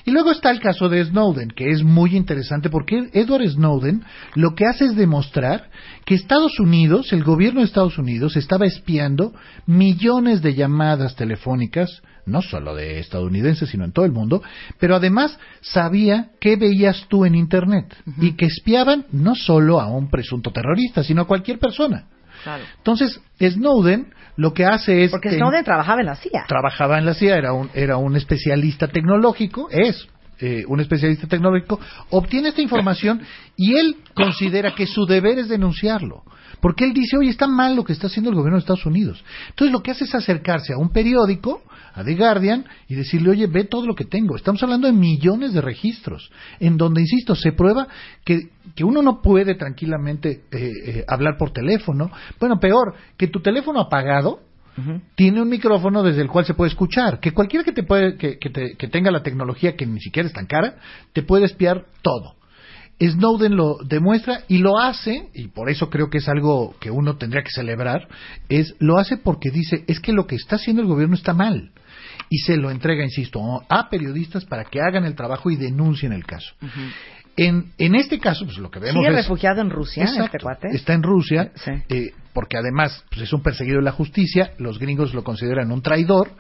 Y 0.05 0.12
luego 0.12 0.31
está 0.31 0.51
el 0.51 0.61
caso 0.61 0.89
de 0.89 1.05
Snowden, 1.05 1.51
que 1.51 1.70
es 1.70 1.82
muy 1.82 2.16
interesante 2.16 2.70
porque 2.70 3.11
Edward 3.12 3.47
Snowden 3.48 4.02
lo 4.35 4.55
que 4.55 4.65
hace 4.66 4.86
es 4.86 4.97
demostrar 4.97 5.70
que 6.05 6.15
Estados 6.15 6.59
Unidos, 6.59 7.12
el 7.12 7.23
gobierno 7.23 7.61
de 7.61 7.66
Estados 7.66 7.98
Unidos, 7.98 8.36
estaba 8.36 8.66
espiando 8.66 9.35
millones 9.66 10.40
de 10.40 10.55
llamadas 10.55 11.16
telefónicas, 11.16 12.02
no 12.24 12.43
solo 12.43 12.74
de 12.74 12.98
estadounidenses, 12.98 13.69
sino 13.69 13.85
en 13.85 13.93
todo 13.93 14.05
el 14.05 14.12
mundo, 14.12 14.43
pero 14.78 14.97
además 14.97 15.39
sabía 15.61 16.31
qué 16.40 16.57
veías 16.57 17.07
tú 17.09 17.24
en 17.24 17.35
Internet 17.35 17.94
y 18.19 18.32
que 18.32 18.47
espiaban 18.47 19.07
no 19.12 19.35
solo 19.35 19.81
a 19.81 19.89
un 19.89 20.09
presunto 20.11 20.51
terrorista, 20.51 21.02
sino 21.02 21.23
a 21.23 21.27
cualquier 21.27 21.59
persona. 21.59 22.07
Claro. 22.43 22.65
Entonces, 22.78 23.20
Snowden 23.39 24.12
lo 24.40 24.54
que 24.54 24.64
hace 24.64 25.04
es... 25.04 25.10
Porque 25.10 25.32
Snowden 25.32 25.62
trabajaba 25.64 26.00
en 26.00 26.06
la 26.06 26.16
CIA. 26.16 26.44
trabajaba 26.48 26.98
en 26.98 27.04
la 27.04 27.12
CIA, 27.12 27.36
era 27.36 27.52
un, 27.52 27.68
era 27.74 27.98
un 27.98 28.16
especialista 28.16 28.88
tecnológico, 28.88 29.68
es 29.70 30.08
eh, 30.38 30.64
un 30.66 30.80
especialista 30.80 31.26
tecnológico, 31.26 31.78
obtiene 32.08 32.48
esta 32.48 32.62
información 32.62 33.20
y 33.54 33.74
él 33.74 33.96
considera 34.14 34.74
que 34.74 34.86
su 34.86 35.04
deber 35.04 35.38
es 35.38 35.50
denunciarlo. 35.50 36.22
Porque 36.62 36.84
él 36.84 36.94
dice, 36.94 37.18
oye, 37.18 37.28
está 37.28 37.46
mal 37.46 37.76
lo 37.76 37.84
que 37.84 37.92
está 37.92 38.06
haciendo 38.06 38.30
el 38.30 38.36
gobierno 38.36 38.56
de 38.56 38.60
Estados 38.60 38.86
Unidos. 38.86 39.22
Entonces 39.50 39.72
lo 39.72 39.82
que 39.82 39.90
hace 39.90 40.04
es 40.04 40.14
acercarse 40.14 40.72
a 40.72 40.78
un 40.78 40.90
periódico, 40.90 41.62
a 41.94 42.04
The 42.04 42.14
Guardian, 42.14 42.64
y 42.88 42.94
decirle, 42.94 43.30
oye, 43.30 43.46
ve 43.46 43.64
todo 43.64 43.86
lo 43.86 43.94
que 43.94 44.04
tengo. 44.04 44.36
Estamos 44.36 44.62
hablando 44.62 44.86
de 44.86 44.92
millones 44.92 45.52
de 45.52 45.60
registros, 45.60 46.30
en 46.60 46.76
donde, 46.76 47.00
insisto, 47.00 47.34
se 47.34 47.52
prueba 47.52 47.88
que, 48.24 48.48
que 48.74 48.84
uno 48.84 49.02
no 49.02 49.20
puede 49.22 49.54
tranquilamente 49.54 50.42
eh, 50.52 50.70
eh, 50.86 51.04
hablar 51.08 51.36
por 51.38 51.52
teléfono. 51.52 52.10
Bueno, 52.38 52.58
peor, 52.60 52.94
que 53.16 53.26
tu 53.28 53.40
teléfono 53.40 53.80
apagado 53.80 54.40
tiene 55.14 55.42
un 55.42 55.48
micrófono 55.50 56.02
desde 56.02 56.22
el 56.22 56.28
cual 56.28 56.46
se 56.46 56.54
puede 56.54 56.70
escuchar. 56.70 57.20
Que 57.20 57.32
cualquiera 57.32 57.64
que, 57.64 57.72
te 57.72 57.82
puede, 57.82 58.16
que, 58.16 58.38
que 58.38 58.48
te- 58.48 58.76
que 58.76 58.88
tenga 58.88 59.10
la 59.10 59.22
tecnología 59.22 59.76
que 59.76 59.84
ni 59.84 60.00
siquiera 60.00 60.26
es 60.26 60.32
tan 60.32 60.46
cara, 60.46 60.76
te 61.12 61.22
puede 61.22 61.44
espiar 61.44 61.84
todo. 62.00 62.36
Snowden 63.02 63.56
lo 63.56 63.76
demuestra 63.84 64.44
y 64.48 64.58
lo 64.58 64.78
hace, 64.78 65.28
y 65.34 65.48
por 65.48 65.70
eso 65.70 65.88
creo 65.90 66.08
que 66.10 66.18
es 66.18 66.28
algo 66.28 66.74
que 66.80 66.90
uno 66.90 67.16
tendría 67.16 67.42
que 67.42 67.50
celebrar, 67.50 68.08
es 68.48 68.74
lo 68.78 68.98
hace 68.98 69.16
porque 69.16 69.50
dice, 69.50 69.84
es 69.86 70.00
que 70.00 70.12
lo 70.12 70.26
que 70.26 70.36
está 70.36 70.56
haciendo 70.56 70.82
el 70.82 70.88
gobierno 70.88 71.14
está 71.14 71.32
mal. 71.34 71.72
Y 72.32 72.39
se 72.39 72.57
lo 72.57 72.70
entrega, 72.70 73.02
insisto, 73.05 73.40
a 73.69 73.90
periodistas 73.90 74.44
para 74.44 74.65
que 74.65 74.81
hagan 74.81 75.05
el 75.05 75.15
trabajo 75.16 75.51
y 75.51 75.57
denuncien 75.57 76.12
el 76.12 76.24
caso. 76.24 76.55
En, 77.36 77.73
en 77.78 77.94
este 77.97 78.19
caso, 78.19 78.44
pues 78.44 78.59
lo 78.59 78.70
que 78.70 78.78
vemos 78.78 79.02
Sigue 79.05 79.09
es... 79.19 79.24
refugiado 79.24 79.61
en 79.61 79.70
Rusia, 79.70 80.05
Exacto. 80.05 80.24
este 80.27 80.39
cuate. 80.39 80.69
Está 80.73 80.93
en 80.94 81.02
Rusia, 81.02 81.52
eh, 81.89 82.12
porque 82.32 82.57
además 82.57 83.05
pues, 83.09 83.23
es 83.23 83.32
un 83.32 83.43
perseguido 83.43 83.78
de 83.78 83.85
la 83.85 83.93
justicia, 83.93 84.52
los 84.59 84.78
gringos 84.78 85.12
lo 85.15 85.24
consideran 85.24 85.73
un 85.73 85.82
traidor, 85.82 86.31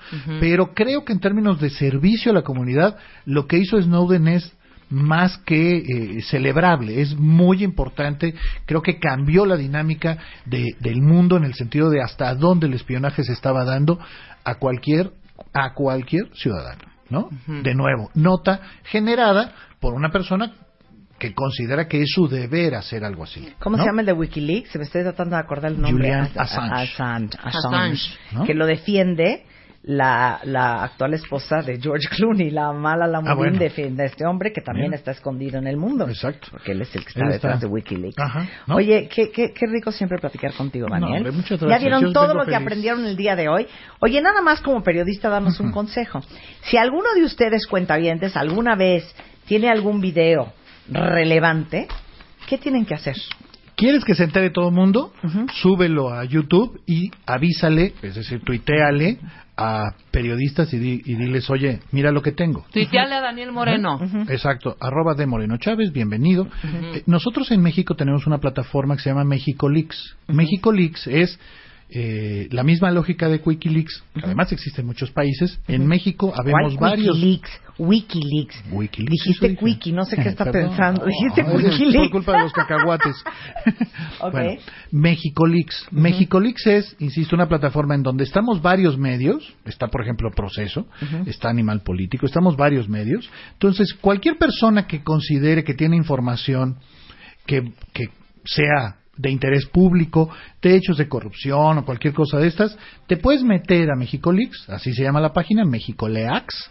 pero 0.40 0.72
creo 0.74 1.04
que 1.04 1.12
en 1.12 1.20
términos 1.20 1.60
de 1.60 1.70
servicio 1.70 2.30
a 2.32 2.34
la 2.34 2.42
comunidad, 2.42 2.96
lo 3.24 3.46
que 3.46 3.58
hizo 3.58 3.80
Snowden 3.80 4.28
es 4.28 4.52
más 4.90 5.38
que 5.38 5.78
eh, 5.78 6.22
celebrable, 6.22 7.00
es 7.00 7.16
muy 7.16 7.62
importante, 7.62 8.34
creo 8.66 8.82
que 8.82 8.98
cambió 8.98 9.46
la 9.46 9.56
dinámica 9.56 10.18
de- 10.46 10.74
del 10.80 11.00
mundo 11.00 11.36
en 11.36 11.44
el 11.44 11.54
sentido 11.54 11.90
de 11.90 12.02
hasta 12.02 12.34
dónde 12.34 12.66
el 12.66 12.74
espionaje 12.74 13.22
se 13.24 13.32
estaba 13.32 13.64
dando 13.64 13.98
a 14.44 14.56
cualquier 14.56 15.12
a 15.52 15.74
cualquier 15.74 16.28
ciudadano, 16.34 16.82
¿no? 17.08 17.28
De 17.46 17.74
nuevo, 17.74 18.10
nota 18.14 18.60
generada 18.84 19.52
por 19.80 19.94
una 19.94 20.10
persona 20.10 20.52
que 21.18 21.34
considera 21.34 21.86
que 21.86 22.00
es 22.02 22.10
su 22.14 22.28
deber 22.28 22.74
hacer 22.74 23.04
algo 23.04 23.24
así. 23.24 23.52
¿Cómo 23.58 23.76
¿no? 23.76 23.82
se 23.82 23.88
llama 23.88 24.00
el 24.00 24.06
de 24.06 24.12
Wikileaks? 24.14 24.70
Se 24.70 24.78
me 24.78 24.84
estoy 24.84 25.02
tratando 25.02 25.36
de 25.36 25.42
acordar 25.42 25.70
el 25.72 25.80
nombre. 25.80 26.08
Julian 26.08 26.30
As- 26.34 26.36
Assange. 26.36 26.74
Assange. 26.82 27.36
Assange, 27.42 27.58
Assange, 27.58 28.18
¿no? 28.32 28.44
Que 28.44 28.54
lo 28.54 28.64
defiende 28.66 29.44
la, 29.82 30.40
la 30.44 30.84
actual 30.84 31.14
esposa 31.14 31.62
de 31.62 31.80
George 31.80 32.06
Clooney, 32.16 32.50
la 32.50 32.70
mala 32.72 33.06
la 33.06 33.22
Ah, 33.24 33.34
bueno. 33.34 33.58
defiende 33.58 34.02
a 34.02 34.06
este 34.06 34.26
hombre 34.26 34.52
que 34.52 34.60
también 34.60 34.90
Bien. 34.90 34.98
está 34.98 35.10
escondido 35.12 35.58
en 35.58 35.66
el 35.66 35.76
mundo. 35.78 36.06
Exacto. 36.06 36.48
Porque 36.50 36.72
él 36.72 36.82
es 36.82 36.94
el 36.94 37.02
que 37.02 37.08
está 37.08 37.20
Él 37.24 37.32
detrás 37.32 37.54
está. 37.54 37.66
de 37.66 37.72
Wikileaks. 37.72 38.18
Ajá, 38.18 38.46
¿no? 38.66 38.74
Oye, 38.76 39.08
qué, 39.08 39.30
qué, 39.30 39.52
qué 39.54 39.66
rico 39.66 39.90
siempre 39.90 40.18
platicar 40.18 40.52
contigo, 40.52 40.86
No, 40.88 40.94
Daniel. 41.00 41.28
hombre, 41.28 41.58
ya 41.68 41.78
vieron 41.78 42.12
todo 42.12 42.34
lo 42.34 42.44
que 42.44 42.54
aprendieron 42.54 43.06
el 43.06 43.16
día 43.16 43.36
de 43.36 43.48
hoy. 43.48 43.66
Oye, 44.00 44.20
nada 44.20 44.42
más 44.42 44.60
como 44.60 44.82
periodista, 44.82 45.28
danos 45.30 45.58
un 45.60 45.72
consejo. 45.72 46.20
Si 46.64 46.76
alguno 46.76 47.12
de 47.14 47.24
ustedes, 47.24 47.66
cuentavientes, 47.66 48.36
alguna 48.36 48.76
vez 48.76 49.04
tiene 49.46 49.70
algún 49.70 50.00
video 50.02 50.52
relevante, 50.88 51.88
¿qué 52.46 52.58
tienen 52.58 52.84
que 52.84 52.94
hacer? 52.94 53.16
¿Quieres 53.76 54.04
que 54.04 54.14
se 54.14 54.24
entere 54.24 54.50
todo 54.50 54.68
el 54.68 54.74
mundo? 54.74 55.12
Súbelo 55.62 56.10
a 56.12 56.24
YouTube 56.24 56.82
y 56.86 57.10
avísale, 57.24 57.94
es 58.02 58.14
decir, 58.14 58.42
tuiteale 58.44 59.18
a 59.60 59.94
periodistas 60.10 60.72
y, 60.72 60.78
di- 60.78 61.02
y 61.04 61.14
diles, 61.16 61.50
oye, 61.50 61.80
mira 61.92 62.10
lo 62.12 62.22
que 62.22 62.32
tengo. 62.32 62.64
Tuiteale 62.72 63.14
a 63.14 63.20
Daniel 63.20 63.52
Moreno. 63.52 64.00
Exacto, 64.28 64.76
arroba 64.80 65.14
de 65.14 65.26
Moreno 65.26 65.56
Chávez, 65.58 65.92
bienvenido. 65.92 66.48
Eh, 66.94 67.02
nosotros 67.06 67.50
en 67.50 67.60
México 67.62 67.94
tenemos 67.94 68.26
una 68.26 68.38
plataforma 68.38 68.96
que 68.96 69.02
se 69.02 69.10
llama 69.10 69.24
México 69.24 69.68
Leaks. 69.68 70.16
México 70.28 70.72
Leaks 70.72 71.06
es 71.06 71.38
eh, 71.92 72.48
la 72.52 72.62
misma 72.62 72.90
lógica 72.92 73.28
de 73.28 73.40
Wikileaks, 73.44 74.04
que 74.14 74.20
además 74.22 74.52
existe 74.52 74.80
en 74.80 74.86
muchos 74.86 75.10
países. 75.10 75.58
En 75.66 75.86
México 75.86 76.32
habemos 76.36 76.76
¿Cuál 76.76 76.90
varios. 76.92 77.16
Wikileaks, 77.16 77.50
Wikileaks. 77.78 78.64
Wikileaks, 78.70 79.10
Dijiste. 79.10 79.58
Wiki, 79.60 79.92
no 79.92 80.04
sé 80.04 80.16
qué 80.16 80.28
está 80.28 80.52
pensando. 80.52 81.04
Dijiste 81.04 81.40
es 81.40 81.48
Wikileaks. 81.48 82.10
por 82.10 82.10
culpa 82.10 82.36
de 82.36 82.42
los 82.44 82.52
cacahuates. 82.52 83.16
Ok. 84.20 84.32
Bueno, 84.32 84.60
México 84.90 85.46
Leaks. 85.46 85.86
México 85.90 86.40
Leaks 86.40 86.66
es, 86.66 86.96
insisto, 86.98 87.34
una 87.34 87.48
plataforma 87.48 87.94
en 87.94 88.02
donde 88.02 88.24
estamos 88.24 88.60
varios 88.60 88.98
medios. 88.98 89.54
Está, 89.64 89.88
por 89.88 90.02
ejemplo, 90.02 90.30
Proceso, 90.30 90.86
está 91.26 91.48
Animal 91.48 91.82
Político, 91.82 92.26
estamos 92.26 92.56
varios 92.56 92.88
medios. 92.88 93.30
Entonces, 93.54 93.94
cualquier 93.94 94.36
persona 94.36 94.86
que 94.86 95.02
considere 95.02 95.64
que 95.64 95.74
tiene 95.74 95.96
información 95.96 96.76
que, 97.46 97.72
que 97.92 98.10
sea 98.44 98.99
de 99.20 99.30
interés 99.30 99.66
público, 99.66 100.30
de 100.62 100.76
hechos 100.76 100.96
de 100.96 101.08
corrupción 101.08 101.78
o 101.78 101.84
cualquier 101.84 102.14
cosa 102.14 102.38
de 102.38 102.48
estas, 102.48 102.76
te 103.06 103.16
puedes 103.16 103.42
meter 103.42 103.90
a 103.90 103.96
México 103.96 104.32
Leaks, 104.32 104.68
así 104.68 104.92
se 104.94 105.02
llama 105.02 105.20
la 105.20 105.32
página, 105.32 105.64
México 105.64 106.08
Leaks, 106.08 106.70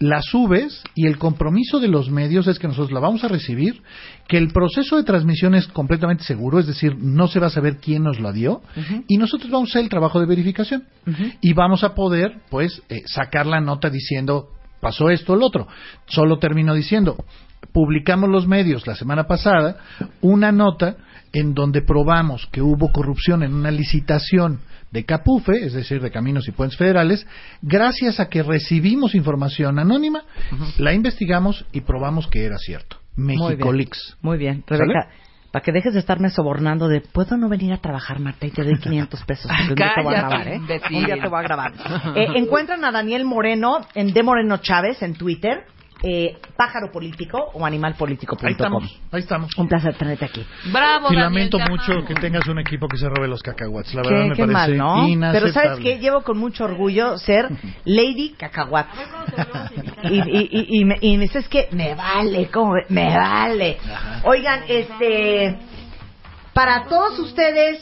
la 0.00 0.22
subes 0.22 0.82
y 0.94 1.06
el 1.06 1.18
compromiso 1.18 1.80
de 1.80 1.88
los 1.88 2.10
medios 2.10 2.46
es 2.46 2.58
que 2.58 2.68
nosotros 2.68 2.92
la 2.92 3.00
vamos 3.00 3.24
a 3.24 3.28
recibir, 3.28 3.82
que 4.28 4.38
el 4.38 4.48
proceso 4.48 4.96
de 4.96 5.02
transmisión 5.02 5.54
es 5.54 5.66
completamente 5.66 6.22
seguro, 6.22 6.58
es 6.60 6.66
decir, 6.66 6.96
no 6.98 7.26
se 7.26 7.40
va 7.40 7.48
a 7.48 7.50
saber 7.50 7.78
quién 7.78 8.04
nos 8.04 8.20
la 8.20 8.32
dio 8.32 8.62
y 9.08 9.16
nosotros 9.16 9.50
vamos 9.50 9.70
a 9.70 9.72
hacer 9.72 9.82
el 9.82 9.88
trabajo 9.88 10.20
de 10.20 10.26
verificación. 10.26 10.84
Y 11.40 11.52
vamos 11.54 11.82
a 11.82 11.94
poder, 11.94 12.42
pues, 12.50 12.82
eh, 12.88 13.02
sacar 13.06 13.46
la 13.46 13.60
nota 13.60 13.90
diciendo 13.90 14.50
pasó 14.80 15.10
esto 15.10 15.32
o 15.32 15.36
lo 15.36 15.46
otro. 15.46 15.66
Solo 16.06 16.38
termino 16.38 16.74
diciendo, 16.74 17.16
publicamos 17.72 18.28
los 18.30 18.46
medios 18.46 18.86
la 18.86 18.94
semana 18.94 19.24
pasada 19.24 19.78
una 20.20 20.52
nota 20.52 20.96
en 21.32 21.54
donde 21.54 21.82
probamos 21.82 22.46
que 22.52 22.62
hubo 22.62 22.92
corrupción 22.92 23.42
en 23.42 23.54
una 23.54 23.70
licitación 23.70 24.60
de 24.90 25.04
Capufe, 25.04 25.52
es 25.64 25.74
decir, 25.74 26.00
de 26.00 26.10
Caminos 26.10 26.48
y 26.48 26.52
Puentes 26.52 26.78
Federales, 26.78 27.26
gracias 27.60 28.20
a 28.20 28.28
que 28.28 28.42
recibimos 28.42 29.14
información 29.14 29.78
anónima, 29.78 30.22
la 30.78 30.94
investigamos 30.94 31.66
y 31.72 31.82
probamos 31.82 32.26
que 32.26 32.44
era 32.44 32.56
cierto. 32.58 32.96
Muy 33.16 33.36
México 33.36 33.68
bien. 33.68 33.76
Leaks. 33.76 34.16
Muy 34.22 34.38
bien. 34.38 34.64
¿Sale? 34.66 34.80
Rebeca, 34.80 35.08
para 35.50 35.64
que 35.64 35.72
dejes 35.72 35.94
de 35.94 36.00
estarme 36.00 36.30
sobornando 36.30 36.88
de, 36.88 37.00
¿puedo 37.00 37.36
no 37.36 37.48
venir 37.48 37.72
a 37.72 37.78
trabajar, 37.78 38.18
Marta, 38.20 38.46
y 38.46 38.50
te 38.50 38.62
doy 38.62 38.78
500 38.78 39.24
pesos? 39.24 39.50
Porque 39.50 39.72
un 39.72 39.74
día 39.74 39.92
te 39.94 40.02
voy 40.02 40.14
a 40.14 40.22
Cállate, 40.22 40.34
grabar, 40.34 40.48
¿eh? 40.48 40.98
Un 40.98 41.04
día 41.04 41.22
te 41.22 41.28
voy 41.28 41.38
a 41.38 41.42
grabar. 41.42 41.72
Eh, 42.14 42.26
encuentran 42.36 42.84
a 42.84 42.92
Daniel 42.92 43.24
Moreno 43.24 43.78
en 43.94 44.12
De 44.12 44.22
Moreno 44.22 44.58
Chávez 44.58 45.02
en 45.02 45.14
Twitter, 45.14 45.64
eh, 46.02 46.36
pájaro 46.56 46.90
político 46.92 47.50
o 47.54 47.64
animalpolitico.com. 47.66 48.46
Ahí 48.46 48.52
estamos, 48.52 49.00
ahí 49.12 49.20
estamos. 49.20 49.58
Un 49.58 49.68
placer 49.68 49.94
tenerte 49.96 50.24
aquí. 50.26 50.44
Bravo, 50.72 51.08
y 51.12 51.16
Daniel, 51.16 51.22
lamento 51.50 51.58
mucho 51.58 51.92
amamos. 51.92 52.08
que 52.08 52.14
tengas 52.14 52.46
un 52.46 52.58
equipo 52.60 52.86
que 52.88 52.96
se 52.96 53.08
robe 53.08 53.28
los 53.28 53.42
cacahuates. 53.42 53.94
La 53.94 54.02
verdad 54.02 54.22
Qué, 54.22 54.28
me 54.28 54.34
qué 54.36 54.42
parece 54.42 54.52
mal, 54.52 54.76
¿no? 54.76 55.08
inaceptable. 55.08 55.52
Pero 55.52 55.52
¿sabes 55.52 55.78
qué? 55.84 55.98
Llevo 55.98 56.22
con 56.22 56.38
mucho 56.38 56.64
orgullo 56.64 57.18
ser 57.18 57.48
Lady 57.84 58.34
Cacahuat. 58.38 58.86
y, 60.04 60.14
y, 60.14 60.48
y, 60.50 60.80
y, 60.80 60.84
me- 60.84 60.98
y 61.00 61.16
me 61.16 61.24
dices 61.24 61.48
que 61.48 61.68
me 61.72 61.94
vale, 61.94 62.48
¿cómo? 62.50 62.72
ve? 62.74 62.84
Me 62.88 63.14
vale. 63.16 63.78
Oigan, 64.24 64.60
este... 64.68 65.58
Para 66.58 66.86
todos 66.86 67.16
ustedes 67.20 67.78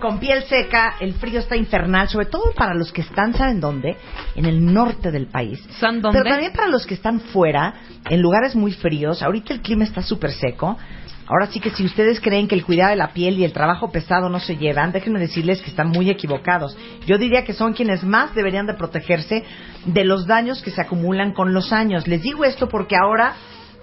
con 0.00 0.18
piel 0.18 0.42
seca, 0.48 0.96
el 0.98 1.14
frío 1.14 1.38
está 1.38 1.54
infernal, 1.54 2.08
sobre 2.08 2.26
todo 2.26 2.52
para 2.56 2.74
los 2.74 2.90
que 2.90 3.02
están, 3.02 3.34
¿saben 3.34 3.60
dónde? 3.60 3.96
En 4.34 4.46
el 4.46 4.64
norte 4.74 5.12
del 5.12 5.28
país. 5.28 5.64
¿San 5.78 6.02
dónde? 6.02 6.18
Pero 6.18 6.30
también 6.34 6.52
para 6.52 6.66
los 6.66 6.84
que 6.86 6.94
están 6.94 7.20
fuera, 7.20 7.74
en 8.10 8.20
lugares 8.20 8.56
muy 8.56 8.72
fríos. 8.72 9.22
Ahorita 9.22 9.54
el 9.54 9.62
clima 9.62 9.84
está 9.84 10.02
súper 10.02 10.32
seco. 10.32 10.76
Ahora 11.28 11.46
sí 11.46 11.60
que 11.60 11.70
si 11.70 11.84
ustedes 11.84 12.20
creen 12.20 12.48
que 12.48 12.56
el 12.56 12.64
cuidado 12.64 12.90
de 12.90 12.96
la 12.96 13.12
piel 13.12 13.38
y 13.38 13.44
el 13.44 13.52
trabajo 13.52 13.92
pesado 13.92 14.28
no 14.28 14.40
se 14.40 14.56
llevan, 14.56 14.90
déjenme 14.90 15.20
decirles 15.20 15.62
que 15.62 15.70
están 15.70 15.90
muy 15.90 16.10
equivocados. 16.10 16.76
Yo 17.06 17.18
diría 17.18 17.44
que 17.44 17.52
son 17.52 17.74
quienes 17.74 18.02
más 18.02 18.34
deberían 18.34 18.66
de 18.66 18.74
protegerse 18.74 19.44
de 19.84 20.04
los 20.04 20.26
daños 20.26 20.62
que 20.62 20.72
se 20.72 20.80
acumulan 20.80 21.32
con 21.32 21.54
los 21.54 21.72
años. 21.72 22.08
Les 22.08 22.22
digo 22.22 22.44
esto 22.44 22.68
porque 22.68 22.96
ahora 22.96 23.36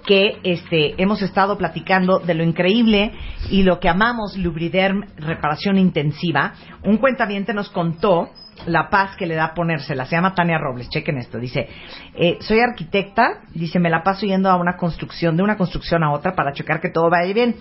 que 0.06 0.38
este 0.42 1.00
hemos 1.02 1.22
estado 1.22 1.56
platicando 1.58 2.18
de 2.18 2.34
lo 2.34 2.44
increíble 2.44 3.12
y 3.50 3.62
lo 3.62 3.80
que 3.80 3.88
amamos 3.88 4.36
Lubriderm 4.36 5.04
reparación 5.16 5.78
intensiva, 5.78 6.52
un 6.82 6.98
cuentaviente 6.98 7.54
nos 7.54 7.70
contó 7.70 8.30
la 8.66 8.88
paz 8.88 9.16
que 9.16 9.26
le 9.26 9.34
da 9.34 9.54
ponérsela. 9.54 10.04
Se 10.06 10.16
llama 10.16 10.34
Tania 10.34 10.58
Robles. 10.58 10.88
Chequen 10.88 11.18
esto. 11.18 11.38
Dice, 11.38 11.68
eh, 12.14 12.38
soy 12.40 12.60
arquitecta. 12.60 13.40
Dice, 13.52 13.78
me 13.78 13.90
la 13.90 14.02
paso 14.02 14.26
yendo 14.26 14.48
a 14.48 14.56
una 14.56 14.76
construcción, 14.76 15.36
de 15.36 15.42
una 15.42 15.56
construcción 15.56 16.02
a 16.04 16.12
otra 16.12 16.34
para 16.34 16.52
checar 16.52 16.80
que 16.80 16.90
todo 16.90 17.10
vaya 17.10 17.32
bien. 17.32 17.56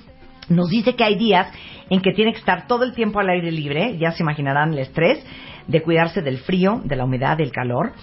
Nos 0.50 0.70
dice 0.70 0.96
que 0.96 1.04
hay 1.04 1.16
días 1.16 1.48
en 1.90 2.02
que 2.02 2.12
tiene 2.12 2.34
que 2.34 2.40
estar 2.40 2.68
todo 2.68 2.84
el 2.84 2.94
tiempo 2.94 3.20
al 3.20 3.30
aire 3.30 3.52
libre. 3.52 3.98
Ya 3.98 4.12
se 4.12 4.24
imaginarán 4.24 4.74
el 4.74 4.80
estrés 4.80 5.26
de 5.68 5.82
cuidarse 5.82 6.22
del 6.22 6.40
frío, 6.40 6.82
de 6.84 6.96
la 6.96 7.06
humedad, 7.06 7.38
del 7.38 7.52
calor. 7.52 7.94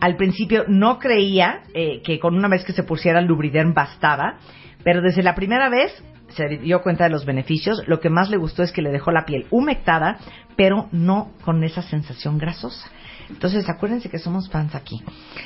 Al 0.00 0.16
principio 0.16 0.64
no 0.68 0.98
creía 0.98 1.62
eh, 1.74 2.02
que 2.02 2.18
con 2.18 2.36
una 2.36 2.48
vez 2.48 2.64
que 2.64 2.72
se 2.72 2.82
pusiera 2.82 3.18
el 3.18 3.26
Lubriderm 3.26 3.74
bastaba, 3.74 4.38
pero 4.84 5.00
desde 5.00 5.22
la 5.22 5.34
primera 5.34 5.68
vez 5.68 5.92
se 6.28 6.48
dio 6.58 6.82
cuenta 6.82 7.04
de 7.04 7.10
los 7.10 7.24
beneficios. 7.24 7.82
Lo 7.86 8.00
que 8.00 8.10
más 8.10 8.30
le 8.30 8.36
gustó 8.36 8.62
es 8.62 8.72
que 8.72 8.82
le 8.82 8.90
dejó 8.90 9.10
la 9.10 9.24
piel 9.24 9.46
humectada, 9.50 10.18
pero 10.56 10.88
no 10.92 11.32
con 11.44 11.64
esa 11.64 11.82
sensación 11.82 12.38
grasosa. 12.38 12.90
Entonces, 13.28 13.68
acuérdense 13.68 14.08
que 14.10 14.18
somos 14.18 14.48
fans 14.50 14.74
aquí. 14.74 15.02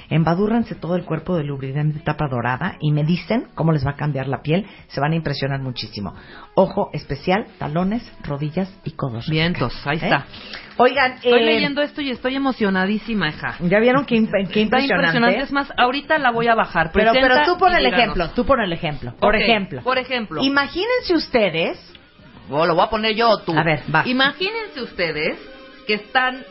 Embadúrranse 0.08 0.74
todo 0.74 0.96
el 0.96 1.04
cuerpo 1.04 1.36
de 1.36 1.44
Lubriderm 1.44 1.92
de 1.92 2.00
tapa 2.00 2.28
dorada 2.28 2.76
y 2.80 2.92
me 2.92 3.04
dicen 3.04 3.48
cómo 3.54 3.72
les 3.72 3.84
va 3.86 3.90
a 3.92 3.96
cambiar 3.96 4.28
la 4.28 4.42
piel. 4.42 4.66
Se 4.88 5.00
van 5.00 5.12
a 5.12 5.16
impresionar 5.16 5.60
muchísimo. 5.60 6.14
Ojo 6.54 6.90
especial, 6.92 7.46
talones, 7.58 8.02
rodillas 8.24 8.72
y 8.84 8.92
codos. 8.92 9.28
Vientos, 9.28 9.74
ahí 9.86 9.96
¿Eh? 9.98 10.00
está. 10.04 10.26
Oigan, 10.76 11.12
Estoy 11.14 11.42
eh, 11.42 11.44
leyendo 11.44 11.82
esto 11.82 12.00
y 12.00 12.10
estoy 12.10 12.36
emocionadísima, 12.36 13.28
hija. 13.28 13.56
¿Ya 13.60 13.78
vieron 13.80 14.04
qué, 14.06 14.16
imp- 14.16 14.30
qué 14.50 14.62
Está 14.62 14.80
impresionante? 14.80 15.38
Es 15.40 15.52
más, 15.52 15.70
ahorita 15.76 16.18
la 16.18 16.30
voy 16.30 16.48
a 16.48 16.54
bajar. 16.54 16.90
Pero, 16.92 17.12
pero 17.12 17.36
tú 17.44 17.58
pon 17.58 17.72
el 17.72 17.78
díganos. 17.84 17.98
ejemplo, 17.98 18.30
tú 18.30 18.44
pon 18.46 18.60
el 18.60 18.72
ejemplo. 18.72 19.12
Por 19.20 19.34
Ok, 19.34 19.40
ejemplo. 19.42 19.82
Por 19.82 19.98
ejemplo. 19.98 20.42
Imagínense 20.42 21.14
ustedes. 21.14 21.78
Oh, 22.50 22.66
lo 22.66 22.74
voy 22.74 22.84
a 22.84 22.90
poner 22.90 23.14
yo 23.14 23.28
o 23.28 23.38
tú. 23.38 23.52
A 23.56 23.62
ver, 23.62 23.82
va. 23.94 24.02
Imagínense 24.08 24.82
ustedes 24.82 25.38
que 25.86 25.94
están 25.94 26.42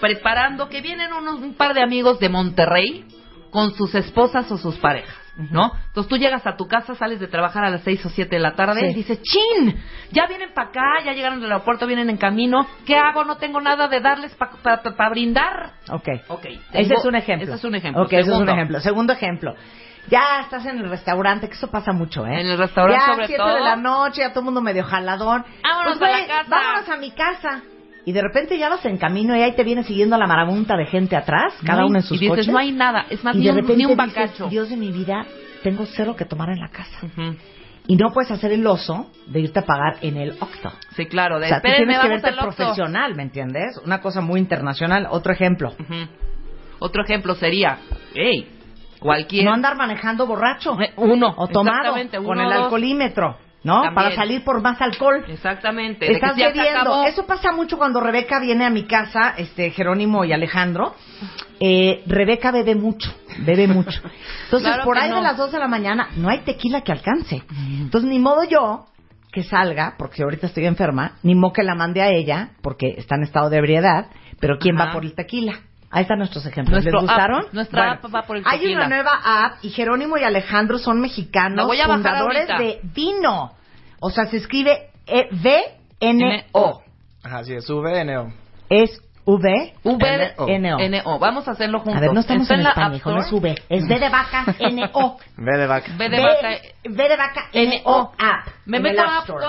preparando, 0.00 0.68
que 0.68 0.80
vienen 0.80 1.12
unos, 1.12 1.40
un 1.40 1.54
par 1.54 1.74
de 1.74 1.82
amigos 1.82 2.18
de 2.20 2.28
Monterrey 2.28 3.04
con 3.50 3.72
sus 3.74 3.94
esposas 3.94 4.50
o 4.52 4.58
sus 4.58 4.76
parejas, 4.76 5.14
¿no? 5.50 5.72
Entonces 5.86 6.08
tú 6.10 6.16
llegas 6.18 6.46
a 6.46 6.56
tu 6.56 6.66
casa, 6.66 6.94
sales 6.94 7.20
de 7.20 7.26
trabajar 7.26 7.64
a 7.64 7.70
las 7.70 7.82
seis 7.82 8.04
o 8.04 8.10
siete 8.10 8.36
de 8.36 8.42
la 8.42 8.54
tarde 8.54 8.80
Sí. 8.80 8.86
y 8.86 8.94
dices, 8.94 9.20
¡chin! 9.22 9.82
Ya 10.12 10.26
vienen 10.26 10.52
para 10.52 10.68
acá, 10.68 10.82
ya 11.04 11.12
llegaron 11.12 11.40
del 11.40 11.50
aeropuerto, 11.52 11.86
vienen 11.86 12.10
en 12.10 12.18
camino. 12.18 12.66
¿Qué 12.84 12.96
hago? 12.96 13.24
No 13.24 13.36
tengo 13.36 13.60
nada 13.60 13.88
de 13.88 14.00
darles 14.00 14.36
para 14.36 15.08
brindar. 15.08 15.72
Ok. 15.90 16.08
Ok. 16.28 16.44
Ese 16.72 16.94
es 16.94 17.04
un 17.04 17.14
ejemplo. 17.14 17.46
Ese 17.48 17.54
es 17.56 17.64
un 17.64 17.74
ejemplo. 17.74 18.02
Ok, 18.02 18.12
ese 18.12 18.30
es 18.30 18.36
un 18.36 18.48
ejemplo. 18.48 18.80
Segundo 18.80 19.12
ejemplo. 19.14 19.54
Ya 20.08 20.40
estás 20.40 20.64
en 20.66 20.78
el 20.78 20.88
restaurante, 20.88 21.48
que 21.48 21.54
eso 21.54 21.68
pasa 21.68 21.92
mucho, 21.92 22.24
¿eh? 22.26 22.40
En 22.40 22.46
el 22.46 22.58
restaurante, 22.58 23.04
ya 23.06 23.12
sobre 23.12 23.26
siete 23.26 23.42
todo. 23.42 23.54
de 23.54 23.60
la 23.60 23.74
noche, 23.76 24.20
ya 24.20 24.28
todo 24.30 24.40
el 24.40 24.44
mundo 24.44 24.60
medio 24.60 24.84
jaladón. 24.84 25.44
Vámonos 25.64 25.98
Pues, 25.98 26.12
a 26.14 26.18
la 26.20 26.26
casa. 26.26 26.48
Vámonos 26.48 26.88
a 26.90 26.96
mi 26.98 27.10
casa. 27.10 27.62
Y 28.06 28.12
de 28.12 28.22
repente 28.22 28.56
ya 28.56 28.68
vas 28.70 28.84
en 28.86 28.96
camino 28.98 29.36
y 29.36 29.42
ahí 29.42 29.52
te 29.56 29.64
viene 29.64 29.82
siguiendo 29.82 30.16
la 30.16 30.26
marabunta 30.28 30.76
de 30.76 30.86
gente 30.86 31.16
atrás, 31.16 31.52
cada 31.66 31.80
No 31.82 31.88
uno 31.88 31.98
en 31.98 32.02
sus 32.04 32.16
y 32.16 32.20
dices, 32.20 32.30
coches. 32.30 32.48
no 32.48 32.56
hay 32.58 32.70
nada. 32.72 33.04
Es 33.10 33.22
más, 33.24 33.34
y 33.34 33.40
ni 33.40 33.44
de 33.46 33.50
un- 33.50 33.56
repente 33.56 33.76
ni 33.78 33.84
un 33.84 33.96
dices. 33.98 34.48
Dios 34.48 34.70
de 34.70 34.76
mi 34.76 34.92
vida, 34.92 35.26
tengo 35.64 35.84
cero 35.86 36.14
que 36.16 36.24
tomar 36.24 36.48
en 36.50 36.60
la 36.60 36.68
casa. 36.68 36.98
Y 37.88 37.96
no 37.96 38.12
puedes 38.12 38.30
hacer 38.30 38.52
el 38.52 38.66
oso 38.66 39.10
de 39.26 39.40
irte 39.40 39.58
a 39.58 39.62
pagar 39.62 39.96
en 40.02 40.16
el 40.16 40.30
Octo. 40.40 40.72
Sí, 40.96 41.06
claro. 41.06 41.38
De, 41.40 41.46
O 41.46 41.48
sea, 41.48 41.60
tú 41.60 41.68
tienes 41.76 41.98
que 41.98 42.08
verte 42.08 42.32
profesional, 42.32 43.14
¿me 43.16 43.22
entiendes? 43.24 43.76
Una 43.84 44.00
cosa 44.00 44.20
muy 44.20 44.38
internacional. 44.40 45.06
Otro 45.10 45.32
ejemplo. 45.32 45.72
Otro 46.78 47.02
ejemplo 47.04 47.34
sería, 47.34 47.78
hey, 48.14 48.48
cualquier... 49.00 49.44
No 49.46 49.52
andar 49.52 49.76
manejando 49.76 50.26
borracho. 50.26 50.76
uno. 50.96 51.34
O 51.36 51.48
tomado. 51.48 51.94
Con 52.24 52.40
el 52.40 52.52
alcoholímetro. 52.52 53.36
¿No? 53.66 53.82
También. 53.82 53.94
Para 53.94 54.14
salir 54.14 54.44
por 54.44 54.62
más 54.62 54.80
alcohol. 54.80 55.24
Exactamente. 55.26 56.10
Estás 56.12 56.36
bebiendo. 56.36 57.04
Eso 57.04 57.26
pasa 57.26 57.50
mucho 57.50 57.76
cuando 57.76 57.98
Rebeca 58.00 58.38
viene 58.38 58.64
a 58.64 58.70
mi 58.70 58.84
casa, 58.84 59.34
este 59.36 59.70
Jerónimo 59.72 60.24
y 60.24 60.32
Alejandro. 60.32 60.94
Eh, 61.58 62.02
Rebeca 62.06 62.52
bebe 62.52 62.74
mucho, 62.76 63.10
bebe 63.40 63.66
mucho. 63.66 64.00
Entonces, 64.44 64.68
Claro 64.68 64.84
por 64.84 64.98
ahí 64.98 65.10
no. 65.10 65.16
de 65.16 65.22
las 65.22 65.36
2 65.36 65.50
de 65.52 65.58
la 65.58 65.66
mañana 65.68 66.10
no 66.16 66.28
hay 66.28 66.40
tequila 66.40 66.82
que 66.82 66.92
alcance. 66.92 67.42
Entonces, 67.80 68.08
ni 68.08 68.18
modo 68.20 68.44
yo 68.44 68.86
que 69.32 69.42
salga, 69.42 69.94
porque 69.98 70.22
ahorita 70.22 70.46
estoy 70.46 70.64
enferma, 70.66 71.12
ni 71.22 71.34
modo 71.34 71.52
que 71.54 71.62
la 71.64 71.74
mande 71.74 72.02
a 72.02 72.08
ella, 72.08 72.50
porque 72.62 72.94
está 72.96 73.16
en 73.16 73.24
estado 73.24 73.50
de 73.50 73.58
ebriedad, 73.58 74.06
pero 74.38 74.58
¿quién 74.58 74.76
Ajá. 74.76 74.86
va 74.86 74.92
por 74.92 75.04
el 75.04 75.14
tequila? 75.14 75.54
Ahí 75.90 76.02
están 76.02 76.18
nuestros 76.18 76.44
ejemplos. 76.46 76.84
¿Les 76.84 76.92
gustaron? 76.94 77.40
app- 77.46 77.52
nuestra 77.54 77.80
Bueno, 77.80 78.00
app 78.04 78.14
va 78.14 78.22
por 78.22 78.36
el 78.36 78.42
Hay 78.46 78.58
tequila. 78.60 78.86
una 78.86 78.88
nueva 78.88 79.12
app 79.24 79.58
y 79.64 79.70
Jerónimo 79.70 80.18
y 80.18 80.24
Alejandro 80.24 80.78
son 80.78 81.00
mexicanos, 81.00 81.66
fundadores 81.86 82.50
ahorita. 82.50 82.58
de 82.58 82.80
Vino. 82.94 83.52
O 84.00 84.10
sea, 84.10 84.26
se 84.26 84.36
escribe 84.38 84.90
eh, 85.06 85.28
V-N-O. 85.32 86.82
Ajá, 87.24 87.44
sí, 87.44 87.54
es 87.54 87.68
VNO. 87.68 88.32
Es 88.68 89.00
V 89.24 89.72
V 89.82 90.34
N 90.48 90.72
O. 90.74 90.78
N 90.78 91.02
O. 91.04 91.18
Vamos 91.18 91.48
a 91.48 91.52
hacerlo 91.52 91.80
juntos. 91.80 91.96
A 91.96 92.00
ver, 92.00 92.12
no 92.12 92.20
estamos 92.20 92.42
Está 92.44 92.54
en 92.54 92.62
la 92.62 92.68
España, 92.70 93.00
no 93.04 93.20
es. 93.20 93.32
V, 93.32 93.54
es 93.68 93.84
V 93.84 93.98
de 93.98 94.08
vaca 94.08 94.44
N 94.60 94.90
O. 94.92 95.18
V 95.36 95.58
de 95.58 95.66
vaca. 95.66 95.92
V 95.98 96.08
de 96.08 96.20
vaca. 96.20 96.48
V 96.88 97.08
de 97.08 97.16
vaca 97.16 97.40
N 97.52 97.82
O 97.84 98.12
app. 98.18 98.46
¿Me 98.66 98.76
en 98.76 98.82
meto 98.84 99.02
el 99.02 99.08
a 99.08 99.16
App 99.18 99.24
Store? 99.28 99.46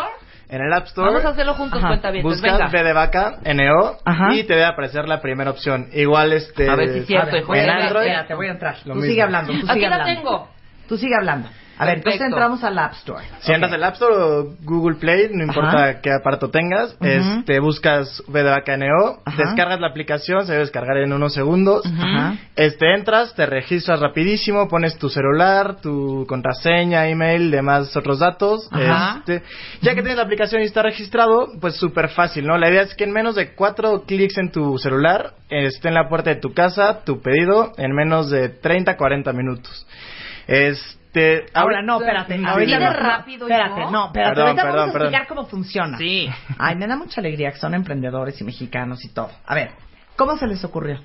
En 0.49 0.61
el 0.61 0.73
App 0.73 0.85
Store. 0.87 1.07
Vamos 1.09 1.25
a 1.25 1.29
hacerlo 1.29 1.53
juntos, 1.53 1.77
Ajá. 1.79 1.89
cuenta 1.89 2.09
bien. 2.09 2.25
Venga. 2.25 2.69
V 2.69 2.83
de 2.83 2.93
vaca, 2.93 3.37
NO, 3.43 3.97
Ajá. 4.05 4.33
y 4.33 4.45
te 4.45 4.53
debe 4.53 4.65
aparecer 4.65 5.07
la 5.07 5.21
primera 5.21 5.51
opción. 5.51 5.89
Igual 5.93 6.33
este. 6.33 6.67
A 6.69 6.75
ver 6.75 6.89
si 6.93 6.99
es 6.99 7.05
cierto, 7.05 7.37
hijo. 7.37 7.53
En 7.53 7.69
Android. 7.69 8.07
Espérate, 8.07 8.33
voy 8.33 8.47
a 8.47 8.51
entrar. 8.51 8.75
Lo 8.85 8.93
Tú 8.93 8.99
mismo. 8.99 9.09
sigue 9.11 9.21
hablando, 9.21 9.51
tú 9.53 9.59
Aquí 9.59 9.73
sigue 9.73 9.89
la 9.89 9.95
hablando. 9.97 10.21
tengo. 10.21 10.47
Tú 10.87 10.97
sigue 10.97 11.13
hablando. 11.19 11.49
A 11.77 11.85
ver, 11.85 11.97
entonces 11.97 12.21
entramos 12.21 12.63
al 12.63 12.77
App 12.79 12.93
Store. 12.93 13.23
Si 13.41 13.51
entras 13.51 13.71
al 13.71 13.83
App 13.83 13.93
Store 13.93 14.15
o 14.15 14.55
Google 14.63 14.97
Play, 14.97 15.29
no 15.31 15.43
importa 15.43 15.83
Ajá. 15.89 16.01
qué 16.01 16.11
aparato 16.11 16.49
tengas, 16.49 16.95
Ujú. 16.95 17.05
este, 17.05 17.59
buscas 17.59 18.23
V 18.27 18.43
de 18.43 18.49
vaca 18.49 18.77
NO, 18.77 19.19
Ajá. 19.25 19.37
descargas 19.43 19.79
la 19.79 19.87
aplicación, 19.87 20.45
se 20.45 20.53
debe 20.53 20.63
descargar 20.63 20.97
en 20.97 21.13
unos 21.13 21.33
segundos. 21.33 21.83
Este, 22.55 22.93
entras, 22.95 23.35
te 23.35 23.45
registras 23.45 23.99
rapidísimo, 23.99 24.67
pones 24.67 24.97
tu 24.97 25.09
celular, 25.09 25.77
tu 25.81 26.25
contraseña, 26.27 27.07
email, 27.07 27.51
demás 27.51 27.95
otros 27.95 28.19
datos. 28.19 28.69
Este, 28.71 29.43
ya 29.81 29.93
que 29.93 30.01
tienes 30.01 30.17
la 30.17 30.23
aplicación 30.23 30.61
y 30.61 30.65
está 30.65 30.81
registrado, 30.81 31.49
pues 31.61 31.75
súper 31.75 32.09
fácil, 32.09 32.47
¿no? 32.47 32.57
La 32.57 32.69
idea 32.69 32.81
es 32.81 32.95
que 32.95 33.03
en 33.03 33.11
menos 33.11 33.35
de 33.35 33.53
cuatro 33.53 34.03
clics 34.07 34.37
en 34.37 34.51
tu 34.51 34.77
celular 34.77 35.33
esté 35.49 35.89
en 35.89 35.93
la 35.93 36.09
puerta 36.09 36.31
de 36.31 36.37
tu 36.37 36.53
casa 36.53 37.03
tu 37.05 37.21
pedido 37.21 37.71
en 37.77 37.91
menos 37.93 38.29
de 38.29 38.49
30, 38.49 38.97
40 38.97 39.31
minutos. 39.33 39.85
Este, 40.47 40.96
Ahora 41.53 41.81
no, 41.81 41.99
espérate. 41.99 42.35
Ahorita 42.35 42.75
¿Así 42.77 42.83
de 42.85 42.91
no. 42.91 42.93
rápido, 42.93 43.47
Espérate, 43.47 43.91
no, 43.91 44.05
espérate. 44.07 44.13
Perdón, 44.35 44.47
ahorita 44.47 44.61
perdón, 44.63 44.77
vamos 44.77 44.89
a 44.89 44.93
perdón. 44.93 45.07
explicar 45.07 45.27
cómo 45.27 45.45
funciona. 45.47 45.97
Sí. 45.97 46.29
Ay, 46.59 46.75
me 46.75 46.87
da 46.87 46.95
mucha 46.95 47.21
alegría 47.21 47.51
que 47.51 47.57
son 47.57 47.73
emprendedores 47.73 48.39
y 48.39 48.43
mexicanos 48.43 49.03
y 49.05 49.13
todo. 49.13 49.31
A 49.45 49.55
ver, 49.55 49.71
¿cómo 50.15 50.37
se 50.37 50.45
les 50.47 50.63
ocurrió? 50.63 50.99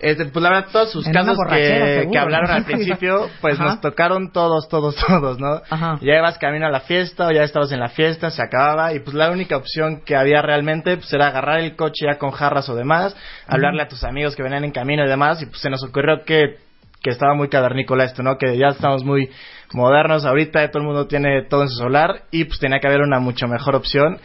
Este, 0.00 0.26
pues 0.26 0.42
la 0.42 0.50
verdad, 0.50 0.68
todos 0.72 0.92
sus 0.92 1.06
En 1.06 1.12
casos 1.12 1.36
que, 1.48 2.08
que 2.12 2.18
hablaron 2.18 2.50
al 2.50 2.64
principio, 2.64 3.28
pues 3.40 3.54
Ajá. 3.54 3.64
nos 3.64 3.80
tocaron 3.80 4.30
todos, 4.32 4.68
todos, 4.68 4.94
todos, 5.06 5.38
¿no? 5.38 5.60
Ajá. 5.70 5.98
Ya 6.00 6.16
ibas 6.18 6.38
camino 6.38 6.66
a 6.66 6.70
la 6.70 6.80
fiesta 6.80 7.26
o 7.26 7.30
ya 7.32 7.42
estabas 7.42 7.72
en 7.72 7.80
la 7.80 7.88
fiesta, 7.88 8.30
se 8.30 8.42
acababa 8.42 8.92
y 8.94 9.00
pues 9.00 9.14
la 9.14 9.30
única 9.30 9.56
opción 9.56 10.02
que 10.04 10.16
había 10.16 10.42
realmente 10.42 10.96
pues 10.96 11.12
era 11.12 11.28
agarrar 11.28 11.60
el 11.60 11.76
coche 11.76 12.06
ya 12.06 12.18
con 12.18 12.30
jarras 12.30 12.68
o 12.68 12.74
demás, 12.74 13.16
hablarle 13.46 13.82
a 13.82 13.88
tus 13.88 14.04
amigos 14.04 14.36
que 14.36 14.42
venían 14.42 14.64
en 14.64 14.72
camino 14.72 15.04
y 15.04 15.08
demás 15.08 15.40
y 15.42 15.46
pues 15.46 15.60
se 15.60 15.70
nos 15.70 15.82
ocurrió 15.84 16.24
que, 16.24 16.56
que 17.02 17.10
estaba 17.10 17.34
muy 17.34 17.48
cavernícola 17.48 18.04
esto, 18.04 18.22
¿no? 18.22 18.36
Que 18.38 18.56
ya 18.58 18.68
estamos 18.68 19.04
muy 19.04 19.30
modernos 19.72 20.24
ahorita, 20.24 20.70
todo 20.70 20.82
el 20.82 20.86
mundo 20.86 21.06
tiene 21.06 21.42
todo 21.42 21.62
en 21.62 21.68
su 21.68 21.76
solar 21.76 22.24
y 22.30 22.44
pues 22.44 22.58
tenía 22.58 22.80
que 22.80 22.86
haber 22.86 23.00
una 23.00 23.20
mucho 23.20 23.48
mejor 23.48 23.74
opción 23.74 24.18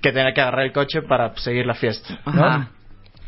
que 0.00 0.12
tener 0.12 0.34
que 0.34 0.40
agarrar 0.40 0.66
el 0.66 0.72
coche 0.72 1.02
para 1.02 1.30
pues, 1.30 1.42
seguir 1.42 1.66
la 1.66 1.74
fiesta, 1.74 2.20
¿no? 2.26 2.44
Ajá. 2.44 2.70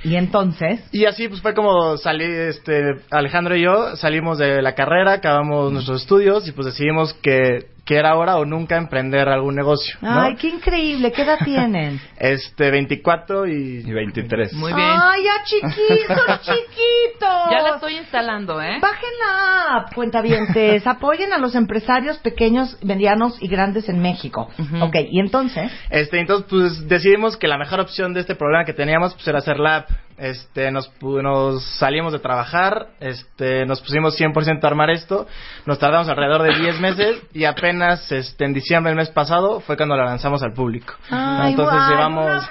Y 0.03 0.17
entonces, 0.17 0.81
Y 0.93 1.05
así 1.05 1.29
pues 1.29 1.43
fue 1.43 1.53
como 1.53 1.99
salí, 1.99 2.25
este, 2.25 3.03
Alejandro 3.11 3.55
y 3.55 3.63
yo 3.63 3.97
salimos 3.97 4.39
de 4.39 4.63
la 4.63 4.75
carrera, 4.75 5.15
acabamos 5.15 5.73
nuestros 5.73 6.03
estudios 6.03 6.49
y 6.49 6.53
pues 6.53 6.67
decidimos 6.67 7.13
que, 7.15 7.67
que 7.91 7.97
era 7.97 8.11
ahora 8.11 8.37
o 8.37 8.45
nunca 8.45 8.77
emprender 8.77 9.29
algún 9.29 9.57
negocio, 9.57 9.99
¿no? 10.01 10.21
ay, 10.21 10.37
qué 10.37 10.47
increíble, 10.47 11.11
¿qué 11.11 11.23
edad 11.23 11.39
tienen? 11.45 12.01
Este, 12.17 12.71
24 12.71 13.49
y, 13.49 13.83
23. 13.83 14.53
Muy 14.53 14.73
bien. 14.73 14.87
Ay, 14.89 15.25
ya 15.25 15.43
chiquitos, 15.43 16.41
chiquitos. 16.43 17.51
Ya 17.51 17.63
la 17.63 17.75
estoy 17.77 17.97
instalando, 17.97 18.61
¿eh? 18.63 18.79
Bajen 18.81 19.11
la 19.19 19.77
app, 19.77 19.95
cuentavientes. 19.95 20.87
Apoyen 20.87 21.33
a 21.33 21.39
los 21.39 21.57
empresarios 21.57 22.19
pequeños, 22.19 22.79
medianos 22.85 23.43
y 23.43 23.49
grandes 23.49 23.89
en 23.89 24.01
México. 24.01 24.51
Ujú. 24.57 24.85
Ok, 24.85 24.97
y 25.11 25.19
entonces, 25.19 25.73
Este, 25.89 26.21
entonces 26.21 26.47
pues 26.49 26.87
decidimos 26.87 27.37
que 27.37 27.49
la 27.49 27.59
mejor 27.59 27.81
opción 27.81 28.13
de 28.15 28.21
este 28.21 28.37
problema 28.37 28.65
que 28.65 28.75
teníamos 28.75 29.15
pues 29.15 29.27
era 29.27 29.39
hacer 29.39 29.59
la 29.59 29.77
app. 29.79 29.91
Este, 30.21 30.71
nos, 30.71 30.91
nos 31.03 31.65
salimos 31.79 32.13
de 32.13 32.19
trabajar, 32.19 32.89
este, 33.01 33.65
nos 33.67 33.81
pusimos 33.81 34.19
100% 34.21 34.63
a 34.63 34.67
armar 34.67 34.91
esto, 34.91 35.27
nos 35.67 35.79
tardamos 35.79 36.09
alrededor 36.09 36.43
de 36.43 36.59
10 36.61 36.81
meses 36.81 37.23
y 37.33 37.45
apenas 37.45 38.13
este, 38.13 38.45
en 38.45 38.53
diciembre 38.53 38.91
del 38.91 38.99
mes 38.99 39.11
pasado 39.11 39.61
fue 39.61 39.77
cuando 39.77 39.97
la 39.97 40.05
lanzamos 40.05 40.43
al 40.43 40.53
público. 40.53 40.95
Ay, 41.11 41.53
Entonces 41.53 41.79
guay, 41.79 41.91
llevamos... 41.91 42.49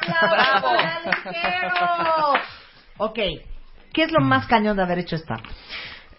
un. 2.31 2.39
Ok, 2.97 3.19
¿qué 3.93 4.03
es 4.03 4.11
lo 4.11 4.21
más 4.21 4.47
cañón 4.47 4.75
de 4.75 4.83
haber 4.83 4.99
hecho 4.99 5.15
esta? 5.15 5.35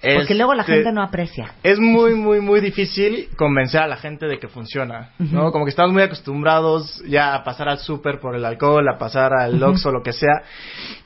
Porque 0.03 0.35
luego 0.35 0.55
la 0.55 0.65
gente 0.65 0.93
no 0.93 1.03
aprecia. 1.03 1.53
Es 1.63 1.79
muy, 1.79 2.15
muy, 2.15 2.41
muy 2.41 2.61
difícil 2.61 3.29
convencer 3.37 3.83
a 3.83 3.87
la 3.87 3.97
gente 3.97 4.27
de 4.27 4.39
que 4.39 4.49
funciona, 4.49 5.11
¿no? 5.19 5.53
Como 5.53 5.65
que 5.65 5.71
estamos 5.71 5.93
muy 5.93 6.03
acostumbrados 6.03 7.03
ya 7.07 7.35
a 7.35 7.45
pasar 7.45 7.69
al 7.69 7.79
súper 7.79 8.19
por 8.19 8.35
el 8.35 8.45
alcohol, 8.45 8.89
a 8.89 8.99
pasar 8.99 9.33
al. 9.33 9.63
Oxxo, 9.63 9.93
lo 9.93 10.03
que 10.03 10.13
sea. 10.13 10.43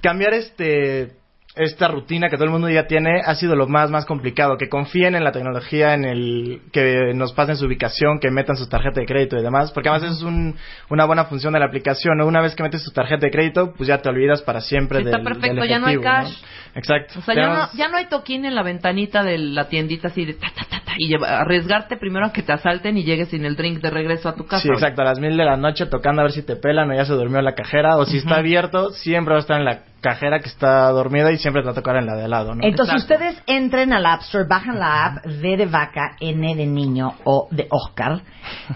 Cambiar 0.01 0.35
este 0.35 1.17
esta 1.57 1.87
rutina 1.87 2.29
que 2.29 2.37
todo 2.37 2.47
el 2.47 2.51
mundo 2.51 2.69
ya 2.69 2.87
tiene 2.89 3.21
ha 3.25 3.35
sido 3.37 3.55
lo 3.55 3.69
más 3.69 3.89
más 3.89 4.07
complicado 4.07 4.57
que 4.57 4.69
confíen 4.69 5.15
en 5.15 5.23
la 5.23 5.31
tecnología 5.31 5.95
en 5.95 6.05
el 6.05 6.63
que 6.73 7.13
nos 7.15 7.33
pasen 7.33 7.57
su 7.57 7.67
ubicación 7.67 8.19
que 8.19 8.31
metan 8.33 8.57
su 8.57 8.69
tarjeta 8.69 9.01
de 9.01 9.07
crédito 9.07 9.39
y 9.39 9.43
demás 9.43 9.71
porque 9.71 9.89
además 9.89 10.17
es 10.17 10.23
un, 10.23 10.57
una 10.91 11.05
buena 11.05 11.27
función 11.27 11.53
de 11.53 11.61
la 11.61 11.67
aplicación 11.67 12.19
¿no? 12.19 12.27
una 12.27 12.41
vez 12.41 12.57
que 12.57 12.65
metes 12.65 12.83
tu 12.83 12.91
tarjeta 12.91 13.27
de 13.27 13.31
crédito 13.31 13.73
pues 13.73 13.87
ya 13.87 13.99
te 13.99 14.09
olvidas 14.09 14.43
para 14.43 14.61
siempre 14.61 14.99
Está 14.99 15.19
del, 15.19 15.23
perfecto, 15.23 15.61
del 15.61 15.69
ya 15.69 15.79
no 15.79 15.87
hay 15.87 15.95
efectivo, 15.95 16.13
cash. 16.13 16.43
Exacto 16.75 17.19
O 17.19 17.23
sea, 17.23 17.35
ya 17.35 17.47
no, 17.49 17.69
ya 17.75 17.89
no 17.89 17.97
hay 17.97 18.07
toquín 18.07 18.45
en 18.45 18.55
la 18.55 18.63
ventanita 18.63 19.23
de 19.23 19.39
la 19.39 19.69
tiendita 19.69 20.09
así 20.09 20.25
de 20.25 20.35
ta, 20.35 20.49
ta, 20.55 20.65
ta, 20.69 20.81
ta, 20.85 20.93
y 20.99 21.09
lleva- 21.09 21.39
arriesgarte 21.41 21.97
primero 21.97 22.27
a 22.27 22.33
que 22.33 22.43
te 22.43 22.53
asalten 22.53 22.97
y 22.99 23.05
llegues 23.05 23.29
sin 23.29 23.45
el 23.45 23.57
drink 23.57 23.81
de 23.81 23.91
regreso 23.91 24.29
a 24.29 24.35
tu 24.35 24.47
casa. 24.47 24.63
Sí, 24.63 24.69
exacto, 24.69 25.03
a 25.03 25.05
las 25.05 25.19
mil 25.19 25.37
de 25.37 25.45
la 25.45 25.57
noche 25.57 25.87
tocando 25.87 26.21
a 26.21 26.25
ver 26.25 26.33
si 26.33 26.43
te 26.43 26.57
pelan 26.57 26.91
o 26.91 26.95
ya 26.95 27.05
se 27.05 27.13
durmió 27.15 27.41
la 27.43 27.55
cajera 27.55 27.97
o 27.97 28.05
si 28.07 28.19
está 28.19 28.37
abierto, 28.37 28.91
siempre 28.91 29.33
va 29.35 29.39
a 29.39 29.41
estar 29.41 29.59
en 29.59 29.65
la 29.65 29.81
cajera 30.01 30.39
que 30.41 30.49
está 30.49 30.91
dormida 30.91 31.33
y 31.33 31.39
siempre 31.39 31.63
te 31.63 31.67
va 31.67 31.73
a 31.73 31.75
tocar 31.75 31.97
en 31.97 32.05
la 32.07 32.15
de 32.15 32.25
al 32.25 32.31
lado, 32.31 32.55
¿no? 32.55 32.61
Entonces 32.63 32.97
ustedes 32.97 33.43
entren 33.47 33.93
al 33.95 34.05
App 34.05 34.21
Store, 34.21 34.45
bajan 34.47 34.79
la 34.79 35.07
app 35.07 35.27
V 35.27 35.57
de 35.57 35.65
vaca, 35.67 36.17
N 36.21 36.55
de 36.55 36.67
niño 36.67 37.15
o 37.25 37.49
de 37.51 37.67
Oscar. 37.71 38.21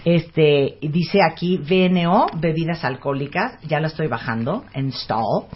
Este 0.04 0.78
dice 0.80 1.18
aquí 1.22 1.58
VNO, 1.58 2.26
bebidas 2.36 2.84
alcohólicas, 2.84 3.58
ya 3.66 3.80
la 3.80 3.88
estoy 3.88 4.06
bajando, 4.06 4.64
install. 4.74 5.46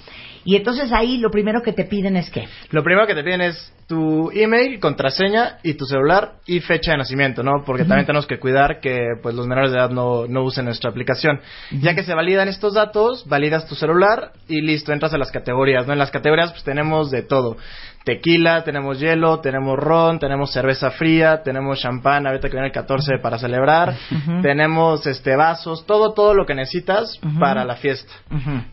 Y 0.45 0.57
entonces 0.57 0.93
ahí 0.93 1.19
lo 1.19 1.31
primero 1.31 1.63
que 1.63 1.73
te 1.73 1.85
piden 1.85 2.17
es 2.17 2.29
Lo 2.71 2.83
primero 2.83 3.07
que 3.07 3.15
te 3.15 3.23
piden 3.23 3.43
es 3.43 3.73
tu 3.87 4.31
email, 4.33 4.81
contraseña 4.81 5.59
y 5.63 5.75
tu 5.75 5.85
celular 5.85 6.35
y 6.47 6.61
fecha 6.61 6.93
de 6.93 6.99
nacimiento, 6.99 7.43
¿no? 7.43 7.63
Porque 7.65 7.85
también 7.85 8.07
tenemos 8.07 8.27
que 8.27 8.39
cuidar 8.39 8.81
que 8.81 8.99
pues 9.23 9.35
los 9.35 9.47
menores 9.47 9.73
de 9.73 9.79
edad 9.79 9.91
no, 9.91 10.27
no 10.27 10.43
usen 10.43 10.65
nuestra 10.65 10.91
aplicación. 10.91 11.41
Ya 11.71 11.95
que 11.95 12.03
se 12.03 12.15
validan 12.15 12.49
estos 12.49 12.75
datos, 12.75 13.25
validas 13.27 13.67
tu 13.67 13.75
celular 13.75 14.33
y 14.49 14.61
listo, 14.61 14.93
entras 14.93 15.13
a 15.15 15.19
las 15.19 15.31
categorías, 15.31 15.87
¿no? 15.87 15.93
En 15.93 15.99
las 15.99 16.11
categorías 16.11 16.53
pues 16.53 16.65
tenemos 16.65 17.11
de 17.11 17.23
todo. 17.23 17.57
Tequila, 18.05 18.65
tenemos 18.65 18.99
hielo, 18.99 19.39
tenemos 19.39 19.79
ron, 19.79 20.19
tenemos 20.19 20.53
cerveza 20.53 20.91
fría, 20.91 21.43
tenemos 21.45 21.79
champán, 21.81 22.27
ahorita 22.27 22.49
que 22.49 22.55
viene 22.55 22.67
el 22.67 22.73
14 22.73 23.19
para 23.23 23.39
celebrar, 23.39 23.95
tenemos 24.43 25.07
este 25.07 25.37
vasos, 25.37 25.87
todo, 25.87 26.13
todo 26.13 26.35
lo 26.35 26.45
que 26.45 26.55
necesitas 26.55 27.21
para 27.39 27.65
la 27.65 27.77
fiesta. 27.77 28.13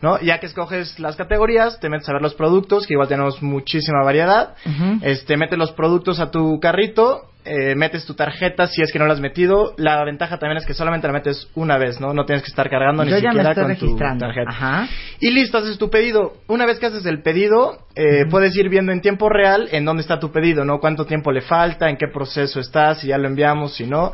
¿no? 0.02 0.20
Ya 0.20 0.40
que 0.40 0.46
escoges 0.46 0.98
las 0.98 1.14
categorías, 1.14 1.78
te 1.78 1.88
metes 1.88 2.08
a 2.08 2.12
ver 2.12 2.22
los 2.22 2.34
productos, 2.34 2.86
que 2.88 2.94
igual 2.94 3.06
tenemos 3.06 3.40
muchísima 3.40 4.02
variedad. 4.02 4.54
Este, 5.02 5.36
metes 5.36 5.58
los 5.58 5.72
productos 5.72 6.20
a 6.20 6.30
tu 6.30 6.58
carrito, 6.60 7.22
eh, 7.44 7.74
metes 7.74 8.04
tu 8.04 8.14
tarjeta 8.14 8.66
si 8.66 8.82
es 8.82 8.92
que 8.92 8.98
no 8.98 9.06
la 9.06 9.14
has 9.14 9.20
metido. 9.20 9.72
La 9.78 10.04
ventaja 10.04 10.38
también 10.38 10.58
es 10.58 10.66
que 10.66 10.74
solamente 10.74 11.06
la 11.06 11.14
metes 11.14 11.48
una 11.54 11.78
vez, 11.78 12.00
¿no? 12.00 12.12
No 12.12 12.26
tienes 12.26 12.42
que 12.42 12.50
estar 12.50 12.68
cargando 12.68 13.02
ni 13.04 13.10
me 13.10 13.16
siquiera 13.16 13.50
estoy 13.50 13.62
con 13.62 13.72
registrando. 13.72 14.26
tu 14.26 14.32
tarjeta. 14.32 14.50
Ajá. 14.50 14.88
Y 15.20 15.30
listo, 15.30 15.58
haces 15.58 15.78
tu 15.78 15.88
pedido. 15.88 16.34
Una 16.48 16.66
vez 16.66 16.78
que 16.78 16.86
haces 16.86 17.06
el 17.06 17.22
pedido, 17.22 17.78
eh, 17.94 18.26
puedes 18.30 18.54
ir 18.56 18.68
viendo 18.68 18.92
en 18.92 19.00
tiempo 19.00 19.28
real 19.30 19.68
en 19.72 19.84
dónde 19.84 20.02
está 20.02 20.18
tu 20.18 20.30
pedido, 20.30 20.64
¿no? 20.64 20.80
Cuánto 20.80 21.06
tiempo 21.06 21.32
le 21.32 21.40
falta, 21.40 21.88
en 21.88 21.96
qué 21.96 22.08
proceso 22.08 22.60
está, 22.60 22.94
si 22.94 23.08
ya 23.08 23.16
lo 23.16 23.26
enviamos, 23.26 23.74
si 23.74 23.86
no. 23.86 24.12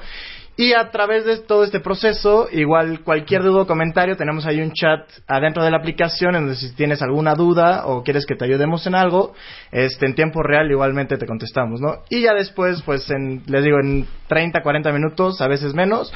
Y 0.58 0.72
a 0.72 0.90
través 0.90 1.26
de 1.26 1.36
todo 1.38 1.64
este 1.64 1.80
proceso, 1.80 2.48
igual 2.50 3.00
cualquier 3.00 3.42
duda 3.42 3.62
o 3.62 3.66
comentario, 3.66 4.16
tenemos 4.16 4.46
ahí 4.46 4.60
un 4.62 4.72
chat 4.72 5.06
adentro 5.26 5.62
de 5.62 5.70
la 5.70 5.76
aplicación 5.76 6.34
en 6.34 6.46
donde 6.46 6.56
si 6.56 6.74
tienes 6.74 7.02
alguna 7.02 7.34
duda 7.34 7.86
o 7.86 8.02
quieres 8.02 8.24
que 8.24 8.36
te 8.36 8.46
ayudemos 8.46 8.86
en 8.86 8.94
algo, 8.94 9.34
este, 9.70 10.06
en 10.06 10.14
tiempo 10.14 10.42
real 10.42 10.70
igualmente 10.70 11.18
te 11.18 11.26
contestamos, 11.26 11.80
¿no? 11.82 11.98
Y 12.08 12.22
ya 12.22 12.32
después, 12.32 12.80
pues, 12.82 13.10
en, 13.10 13.42
les 13.46 13.64
digo, 13.64 13.78
en 13.80 14.06
30, 14.28 14.62
40 14.62 14.92
minutos, 14.92 15.42
a 15.42 15.46
veces 15.46 15.74
menos, 15.74 16.10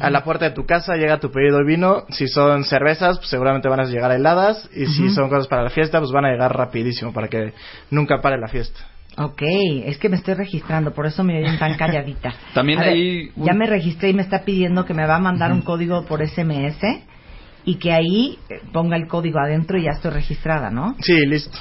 a 0.00 0.08
la 0.08 0.24
puerta 0.24 0.46
de 0.46 0.52
tu 0.52 0.64
casa 0.64 0.96
llega 0.96 1.20
tu 1.20 1.30
pedido 1.30 1.58
de 1.58 1.64
vino. 1.64 2.04
Si 2.08 2.28
son 2.28 2.64
cervezas, 2.64 3.18
pues 3.18 3.28
seguramente 3.28 3.68
van 3.68 3.80
a 3.80 3.84
llegar 3.84 4.10
heladas. 4.10 4.70
Y 4.74 4.86
si 4.86 5.10
son 5.10 5.28
cosas 5.28 5.48
para 5.48 5.62
la 5.62 5.70
fiesta, 5.70 5.98
pues 5.98 6.12
van 6.12 6.24
a 6.24 6.30
llegar 6.30 6.56
rapidísimo 6.56 7.12
para 7.12 7.28
que 7.28 7.52
nunca 7.90 8.22
pare 8.22 8.38
la 8.38 8.48
fiesta. 8.48 8.91
Ok, 9.18 9.42
es 9.84 9.98
que 9.98 10.08
me 10.08 10.16
estoy 10.16 10.34
registrando, 10.34 10.92
por 10.94 11.06
eso 11.06 11.22
me 11.22 11.38
oyen 11.38 11.58
tan 11.58 11.76
calladita. 11.76 12.34
También 12.54 12.78
A 12.78 12.82
ver, 12.82 12.92
hay 12.92 13.30
un- 13.36 13.44
Ya 13.46 13.52
me 13.52 13.66
registré 13.66 14.10
y 14.10 14.14
me 14.14 14.22
está 14.22 14.44
pidiendo 14.44 14.84
que 14.86 14.94
me 14.94 15.06
va 15.06 15.16
a 15.16 15.20
mandar 15.20 15.52
un 15.52 15.60
código 15.62 16.04
por 16.06 16.26
SMS 16.26 16.78
y 17.64 17.74
que 17.76 17.92
ahí 17.92 18.38
eh, 18.48 18.60
ponga 18.72 18.96
el 18.96 19.06
código 19.08 19.38
adentro 19.38 19.78
y 19.78 19.82
ya 19.84 19.90
estoy 19.90 20.12
registrada, 20.12 20.70
¿no? 20.70 20.96
Sí, 21.00 21.14
listo. 21.26 21.56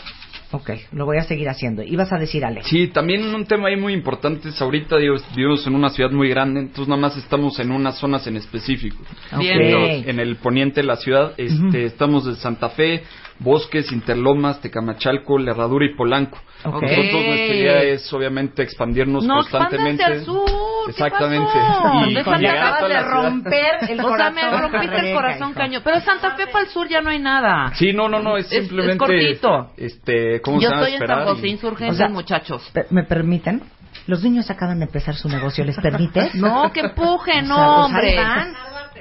Ok, 0.54 0.70
lo 0.92 1.06
voy 1.06 1.18
a 1.18 1.24
seguir 1.24 1.48
haciendo. 1.48 1.82
Ibas 1.82 2.12
a 2.12 2.18
decir, 2.18 2.44
Alex. 2.44 2.68
Sí, 2.68 2.88
también 2.88 3.24
un 3.34 3.46
tema 3.46 3.70
ahí 3.70 3.78
muy 3.78 3.94
importante 3.94 4.50
es 4.50 4.62
ahorita 4.62 4.98
vivimos 5.34 5.66
en 5.66 5.76
una 5.76 5.90
ciudad 5.92 6.12
muy 6.12 6.28
grande, 6.30 6.60
entonces 6.60 6.90
nada 6.90 7.00
más 7.00 7.16
estamos 7.16 7.58
en 7.60 7.72
unas 7.72 7.98
zonas 7.98 8.28
en 8.28 8.36
específico. 8.36 8.98
Bien. 9.40 9.62
En, 9.62 9.72
los- 9.72 10.08
en 10.08 10.20
el 10.20 10.36
poniente 10.38 10.82
de 10.82 10.88
la 10.88 10.98
ciudad, 10.98 11.34
este, 11.38 11.86
estamos 11.86 12.26
de 12.26 12.36
Santa 12.36 12.68
Fe, 12.70 13.02
Bosques, 13.40 13.92
Interlomas, 13.92 14.62
Tecamachalco, 14.62 15.40
Herradura 15.40 15.86
y 15.86 15.96
Polanco. 15.96 16.38
Ok. 16.64 16.74
Nosotros 16.84 17.26
nuestra 17.26 17.56
idea 17.56 17.82
es 17.84 18.14
obviamente 18.14 18.62
expandirnos 18.62 19.24
No, 19.26 19.36
constantemente. 19.36 20.04
al 20.04 20.24
sur. 20.24 20.46
¿qué 20.86 20.92
Exactamente. 20.92 21.50
pasó? 21.52 22.10
Y 22.10 22.16
a 22.46 22.52
acabas 22.52 22.80
toda 22.80 22.88
de 22.88 22.94
la 22.94 23.02
ciudad. 23.02 23.24
romper 23.24 23.72
el 23.90 24.00
O 24.06 24.16
sea, 24.16 24.30
me 24.32 24.58
rompiste 24.58 25.10
el 25.10 25.16
corazón 25.16 25.54
caño. 25.54 25.82
Pero 25.84 26.00
Santa 26.02 26.36
Fe 26.36 26.48
para 26.48 26.66
el 26.66 26.70
sur 26.70 26.88
ya 26.88 27.02
no 27.02 27.10
hay 27.10 27.20
nada. 27.20 27.72
Sí, 27.76 27.94
no, 27.94 28.08
no, 28.10 28.20
no, 28.20 28.38
es 28.38 28.46
Es- 28.48 28.52
es 28.52 28.60
simplemente 28.68 28.98
cortito. 28.98 29.72
este, 29.78 30.42
¿cómo 30.42 30.60
Yo 30.62 30.70
se 30.70 30.76
estoy 30.76 30.94
en 30.94 31.08
San 31.08 31.26
José, 31.26 31.48
y- 31.48 31.52
insurgentes, 31.52 31.96
O 31.96 31.98
sea, 31.98 32.10
muchachos. 32.10 32.72
¿Me 32.92 33.04
permiten? 33.04 33.64
Los 34.08 34.24
niños 34.24 34.50
acaban 34.50 34.80
de 34.80 34.86
empezar 34.86 35.16
su 35.16 35.30
negocio, 35.30 35.64
¿les 35.66 35.78
permites? 35.78 36.34
No, 36.36 36.72
que 36.72 36.82
empuje, 36.82 37.40
O 37.40 37.42
no, 37.42 37.56
sea, 37.56 37.66
pues 37.66 37.86
hombre. 37.86 38.16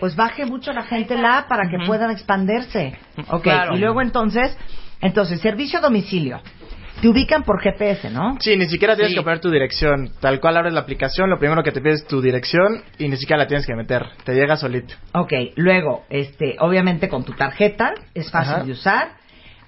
Pues 0.01 0.17
baje 0.17 0.47
mucho 0.47 0.73
la 0.73 0.83
gente 0.83 1.17
la 1.17 1.39
app 1.39 1.49
para 1.49 1.69
que 1.71 1.79
puedan 1.87 2.11
expandirse. 2.11 2.95
Ok, 3.29 3.43
Claro. 3.43 3.77
y 3.77 3.79
luego 3.79 4.01
entonces, 4.03 4.57
entonces, 5.01 5.41
servicio 5.41 5.79
a 5.79 5.83
domicilio. 5.83 6.41
Te 7.01 7.09
ubican 7.09 7.45
por 7.45 7.63
GPS, 7.63 8.11
¿no? 8.11 8.37
Sí, 8.41 8.57
ni 8.59 8.67
siquiera 8.69 8.95
tienes 8.95 9.13
Sí. 9.13 9.19
que 9.19 9.23
poner 9.23 9.41
tu 9.41 9.51
dirección. 9.51 10.11
Tal 10.21 10.39
cual 10.39 10.59
abres 10.59 10.75
la 10.75 10.81
aplicación, 10.81 11.31
lo 11.31 11.39
primero 11.39 11.63
que 11.63 11.73
te 11.73 11.81
pide 11.81 11.95
es 11.95 12.07
tu 12.07 12.21
dirección 12.21 12.83
y 12.99 13.09
ni 13.09 13.17
siquiera 13.17 13.39
la 13.43 13.47
tienes 13.47 13.67
que 13.67 13.75
meter. 13.75 14.07
Te 14.25 14.35
llega 14.35 14.57
solito. 14.57 14.95
Ok, 15.15 15.33
luego, 15.57 16.05
este, 16.11 16.57
obviamente 16.59 17.09
con 17.09 17.25
tu 17.25 17.33
tarjeta, 17.33 17.95
es 18.15 18.31
fácil 18.31 18.55
Ajá. 18.55 18.65
de 18.65 18.73
usar. 18.73 19.20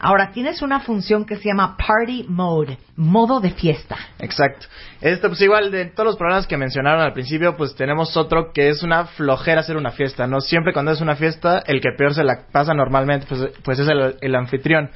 Ahora, 0.04 0.32
tienes 0.32 0.62
una 0.62 0.80
función 0.80 1.24
que 1.24 1.36
se 1.36 1.44
llama 1.44 1.76
Party 1.76 2.26
Mode, 2.28 2.76
modo 2.96 3.38
de 3.38 3.52
fiesta. 3.52 3.96
Exacto. 4.18 4.66
Esto, 5.00 5.28
pues 5.28 5.40
igual 5.42 5.70
de 5.70 5.84
todos 5.86 6.06
los 6.08 6.16
programas 6.16 6.48
que 6.48 6.56
mencionaron 6.56 7.00
al 7.00 7.12
principio, 7.12 7.56
pues 7.56 7.76
tenemos 7.76 8.16
otro 8.16 8.52
que 8.52 8.68
es 8.68 8.82
una 8.82 9.04
flojera 9.04 9.60
hacer 9.60 9.76
una 9.76 9.92
fiesta, 9.92 10.26
¿no? 10.26 10.40
Siempre 10.40 10.72
cuando 10.72 10.90
es 10.90 11.00
una 11.00 11.14
fiesta, 11.14 11.62
el 11.68 11.80
que 11.80 11.90
peor 11.96 12.14
se 12.14 12.24
la 12.24 12.46
pasa 12.50 12.74
normalmente, 12.74 13.26
pues, 13.28 13.48
pues 13.62 13.78
es 13.78 13.86
el, 13.86 14.16
el 14.20 14.34
anfitrión. 14.34 14.90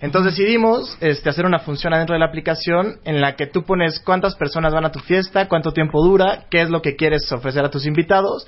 Entonces 0.00 0.34
decidimos 0.34 0.96
este, 1.00 1.28
hacer 1.28 1.44
una 1.44 1.58
función 1.58 1.92
adentro 1.92 2.14
de 2.14 2.20
la 2.20 2.26
aplicación 2.26 2.98
en 3.04 3.20
la 3.20 3.36
que 3.36 3.46
tú 3.46 3.64
pones 3.64 4.00
cuántas 4.00 4.36
personas 4.36 4.72
van 4.72 4.86
a 4.86 4.92
tu 4.92 5.00
fiesta, 5.00 5.48
cuánto 5.48 5.72
tiempo 5.72 6.02
dura, 6.02 6.44
qué 6.50 6.62
es 6.62 6.70
lo 6.70 6.80
que 6.80 6.96
quieres 6.96 7.30
ofrecer 7.30 7.62
a 7.62 7.70
tus 7.70 7.86
invitados. 7.86 8.46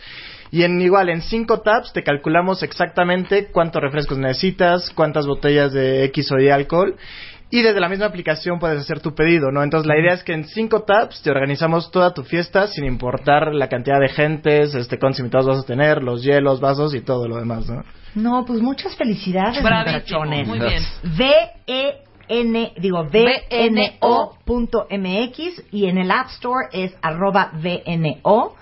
Y 0.50 0.62
en 0.62 0.80
igual, 0.80 1.08
en 1.10 1.22
cinco 1.22 1.60
tabs 1.60 1.92
te 1.92 2.02
calculamos 2.02 2.62
exactamente 2.62 3.48
cuántos 3.52 3.82
refrescos 3.82 4.18
necesitas, 4.18 4.90
cuántas 4.94 5.26
botellas 5.26 5.72
de 5.72 6.04
X 6.04 6.32
o 6.32 6.38
Y 6.38 6.48
alcohol. 6.48 6.96
Y 7.50 7.62
desde 7.62 7.80
la 7.80 7.88
misma 7.88 8.04
aplicación 8.06 8.58
puedes 8.58 8.78
hacer 8.78 9.00
tu 9.00 9.14
pedido, 9.14 9.50
¿no? 9.50 9.62
Entonces 9.62 9.86
la 9.86 9.98
idea 9.98 10.12
es 10.12 10.22
que 10.22 10.34
en 10.34 10.44
cinco 10.44 10.82
tabs 10.82 11.22
te 11.22 11.30
organizamos 11.30 11.90
toda 11.90 12.12
tu 12.12 12.22
fiesta 12.22 12.66
sin 12.66 12.84
importar 12.84 13.54
la 13.54 13.68
cantidad 13.68 13.98
de 14.00 14.08
gentes, 14.08 14.74
este, 14.74 14.98
cuántos 14.98 15.20
invitados 15.20 15.46
vas 15.46 15.60
a 15.60 15.66
tener, 15.66 16.02
los 16.02 16.22
hielos, 16.22 16.60
vasos 16.60 16.94
y 16.94 17.00
todo 17.00 17.26
lo 17.26 17.36
demás, 17.36 17.66
¿no? 17.66 17.84
No, 18.14 18.44
pues 18.44 18.60
muchas 18.60 18.94
felicidades, 18.96 19.62
muchachones. 19.62 20.46
muy 20.46 20.58
bien. 20.58 20.82
V-E-N, 21.04 22.72
digo, 22.76 23.04
VNO.mx 23.04 24.02
y 25.72 25.86
en 25.86 25.96
el 25.98 26.10
App 26.10 26.28
Store 26.28 26.68
es 26.72 26.94
arroba 27.00 27.52
VNO 27.54 28.56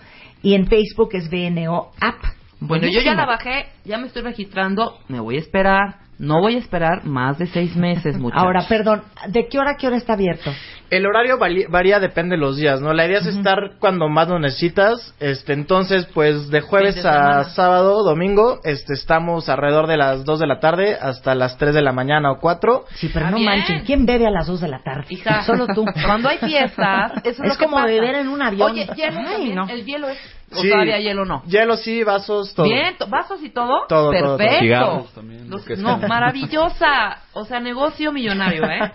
y 0.46 0.54
en 0.54 0.68
Facebook 0.68 1.08
es 1.14 1.28
VNO 1.28 1.90
App. 2.00 2.22
Bueno, 2.60 2.86
yo 2.86 3.00
ya 3.00 3.14
la 3.14 3.26
bajé, 3.26 3.66
ya 3.84 3.98
me 3.98 4.06
estoy 4.06 4.22
registrando, 4.22 4.96
me 5.08 5.18
voy 5.18 5.34
a 5.34 5.40
esperar. 5.40 6.06
No 6.18 6.40
voy 6.40 6.54
a 6.54 6.58
esperar 6.58 7.04
más 7.04 7.36
de 7.36 7.46
seis 7.46 7.76
meses, 7.76 8.16
muchachos. 8.18 8.42
Ahora, 8.42 8.64
perdón, 8.66 9.02
¿de 9.28 9.48
qué 9.48 9.58
hora 9.58 9.72
a 9.72 9.76
qué 9.76 9.86
hora 9.88 9.96
está 9.96 10.14
abierto? 10.14 10.50
El 10.88 11.04
horario 11.04 11.36
varía, 11.68 11.98
depende 11.98 12.36
de 12.36 12.40
los 12.40 12.56
días, 12.56 12.80
¿no? 12.80 12.94
La 12.94 13.06
idea 13.06 13.18
es 13.18 13.26
estar 13.26 13.72
cuando 13.80 14.08
más 14.08 14.28
lo 14.28 14.38
necesitas. 14.38 15.14
Este, 15.18 15.52
entonces, 15.52 16.06
pues 16.14 16.48
de 16.48 16.60
jueves 16.60 16.94
de 17.02 17.08
a 17.08 17.42
sábado, 17.44 18.04
domingo, 18.04 18.60
este, 18.62 18.94
estamos 18.94 19.48
alrededor 19.48 19.88
de 19.88 19.96
las 19.96 20.24
2 20.24 20.38
de 20.38 20.46
la 20.46 20.60
tarde 20.60 20.96
hasta 20.98 21.34
las 21.34 21.58
3 21.58 21.74
de 21.74 21.82
la 21.82 21.92
mañana 21.92 22.30
o 22.30 22.38
4. 22.38 22.84
Sí, 22.94 23.10
pero 23.12 23.30
no 23.30 23.38
manchen, 23.40 23.80
¿quién 23.84 24.06
bebe 24.06 24.26
a 24.28 24.30
las 24.30 24.46
2 24.46 24.60
de 24.60 24.68
la 24.68 24.78
tarde? 24.84 25.06
Hija, 25.10 25.42
Solo 25.42 25.66
tú. 25.66 25.84
Cuando 26.06 26.28
hay 26.28 26.38
fiestas, 26.38 27.12
eso 27.24 27.24
es, 27.24 27.40
Es 27.40 27.48
lo 27.48 27.56
que 27.58 27.64
como 27.64 27.76
pasa. 27.78 27.88
beber 27.88 28.14
en 28.14 28.28
un 28.28 28.40
avión. 28.40 28.70
Oye, 28.70 28.86
hielo 28.94 29.20
Ay, 29.26 29.52
no. 29.54 29.68
el 29.68 29.84
hielo 29.84 30.08
es... 30.08 30.18
¿O 30.52 30.62
Sí. 30.62 30.70
todavía 30.70 30.98
hielo 30.98 31.24
no? 31.24 31.42
Hielo 31.46 31.76
sí, 31.76 32.04
vasos, 32.04 32.54
todo. 32.54 32.66
Bien, 32.66 32.96
to- 32.96 33.08
vasos 33.08 33.42
y 33.42 33.50
todo. 33.50 33.86
Todo, 33.88 34.10
todo, 34.12 34.20
todo. 34.20 34.36
Perfecto. 34.38 34.64
Cigarros 34.64 35.12
también, 35.14 35.50
Los- 35.50 35.60
lo 35.62 35.66
que 35.66 35.82
no, 35.82 35.98
maravillosa. 35.98 37.18
O 37.32 37.44
sea, 37.44 37.60
negocio 37.60 38.12
millonario, 38.12 38.64
¿eh? 38.64 38.92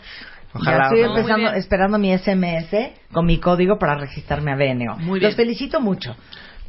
ya 0.65 0.77
estoy 0.83 1.01
empezando, 1.01 1.51
esperando 1.53 1.97
mi 1.97 2.11
SMS 2.17 2.93
con 3.11 3.25
mi 3.25 3.37
código 3.39 3.77
para 3.77 3.95
registrarme 3.95 4.51
a 4.51 4.55
BNO. 4.55 4.97
Muy 4.97 5.19
bien. 5.19 5.29
Los 5.29 5.35
felicito 5.35 5.79
mucho. 5.81 6.15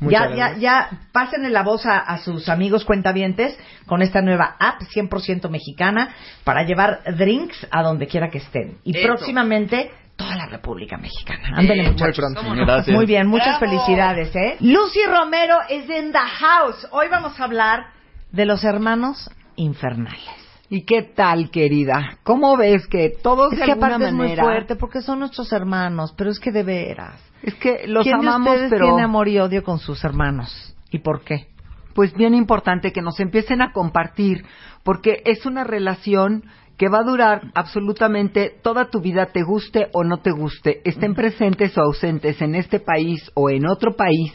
Muchas 0.01 0.31
Ya, 0.31 0.37
ya, 0.55 0.59
ya, 0.59 0.91
pásenle 1.13 1.49
la 1.51 1.63
voz 1.63 1.87
a, 1.87 1.99
a 1.99 2.19
sus 2.19 2.49
amigos 2.49 2.85
cuentavientes 2.85 3.57
con 3.87 4.03
esta 4.03 4.21
nueva 4.21 4.57
app 4.59 4.81
100% 4.83 5.49
mexicana 5.49 6.13
para 6.43 6.65
llevar 6.65 7.03
drinks 7.17 7.69
a 7.71 7.85
donde 7.85 8.09
quiera 8.09 8.29
que 8.29 8.39
estén. 8.39 8.79
Y 8.83 8.97
Eso. 8.99 9.07
próximamente 9.07 9.93
toda 10.17 10.37
la 10.37 10.47
República 10.47 10.97
Mexicana. 10.99 11.51
Ándale, 11.57 11.85
Eh, 11.87 11.91
muchachos. 11.91 12.25
muy. 12.43 12.95
Muy 12.95 13.07
bien, 13.07 13.27
muchas 13.27 13.59
Bravo. 13.59 13.73
felicidades, 13.77 14.35
¿eh? 14.37 14.57
Lucy 14.61 15.01
Romero 15.07 15.57
es 15.69 15.85
in 15.89 16.13
the 16.13 16.19
house. 16.19 16.87
Hoy 16.93 17.07
vamos 17.11 17.39
a 17.41 17.45
hablar 17.45 17.87
de 18.31 18.47
los 18.47 18.63
hermanos 18.65 19.31
infernales. 19.57 20.31
¿Y 20.71 20.85
qué 20.87 21.03
tal, 21.03 21.51
querida? 21.51 22.17
¿Cómo 22.23 22.57
ves 22.57 22.87
que 22.87 23.11
todos 23.23 23.53
Es 23.53 23.59
de 23.59 23.65
que 23.67 23.73
alguna 23.73 23.89
aparte 23.89 24.07
es 24.09 24.13
muy 24.15 24.27
manera... 24.29 24.43
fuerte 24.45 24.77
porque 24.77 25.03
son 25.03 25.19
nuestros 25.19 25.53
hermanos, 25.53 26.15
pero 26.17 26.31
es 26.31 26.41
que 26.41 26.51
de 26.51 26.63
veras. 26.63 27.21
Es 27.43 27.55
que 27.57 27.87
los 27.87 28.05
¿Quién 28.05 28.17
amamos, 28.17 28.47
de 28.47 28.53
ustedes 28.55 28.71
pero... 28.71 28.87
tiene 28.87 29.03
amor 29.03 29.29
y 29.29 29.39
odio 29.39 29.63
con 29.65 29.79
sus 29.79 30.03
hermanos? 30.05 30.75
¿Y 30.91 31.01
por 31.01 31.25
qué? 31.25 31.49
Pues 31.95 32.15
bien 32.15 32.35
importante 32.35 32.91
que 32.91 33.03
nos 33.03 33.21
empiecen 33.21 33.61
a 33.61 33.73
compartir, 33.73 34.47
porque 34.83 35.23
es 35.27 35.45
una 35.45 35.63
relación 35.65 36.45
que 36.83 36.89
va 36.89 36.99
a 36.99 37.05
durar 37.05 37.43
absolutamente 37.55 38.57
toda 38.61 38.91
tu 38.91 39.01
vida, 39.01 39.27
te 39.27 39.45
guste 39.45 39.87
o 39.93 40.03
no 40.03 40.17
te 40.17 40.33
guste, 40.33 40.81
estén 40.83 41.15
presentes 41.15 41.79
o 41.79 41.83
ausentes 41.83 42.43
en 42.43 42.57
este 42.57 42.81
país 42.81 43.31
o 43.35 43.51
en 43.51 43.69
otro 43.69 43.95
país. 43.95 44.33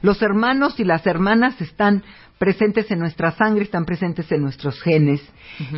Los 0.00 0.22
hermanos 0.22 0.80
y 0.80 0.84
las 0.84 1.06
hermanas 1.06 1.60
están 1.60 2.02
presentes 2.38 2.90
en 2.90 3.00
nuestra 3.00 3.32
sangre, 3.32 3.64
están 3.64 3.84
presentes 3.84 4.32
en 4.32 4.40
nuestros 4.40 4.80
genes. 4.80 5.20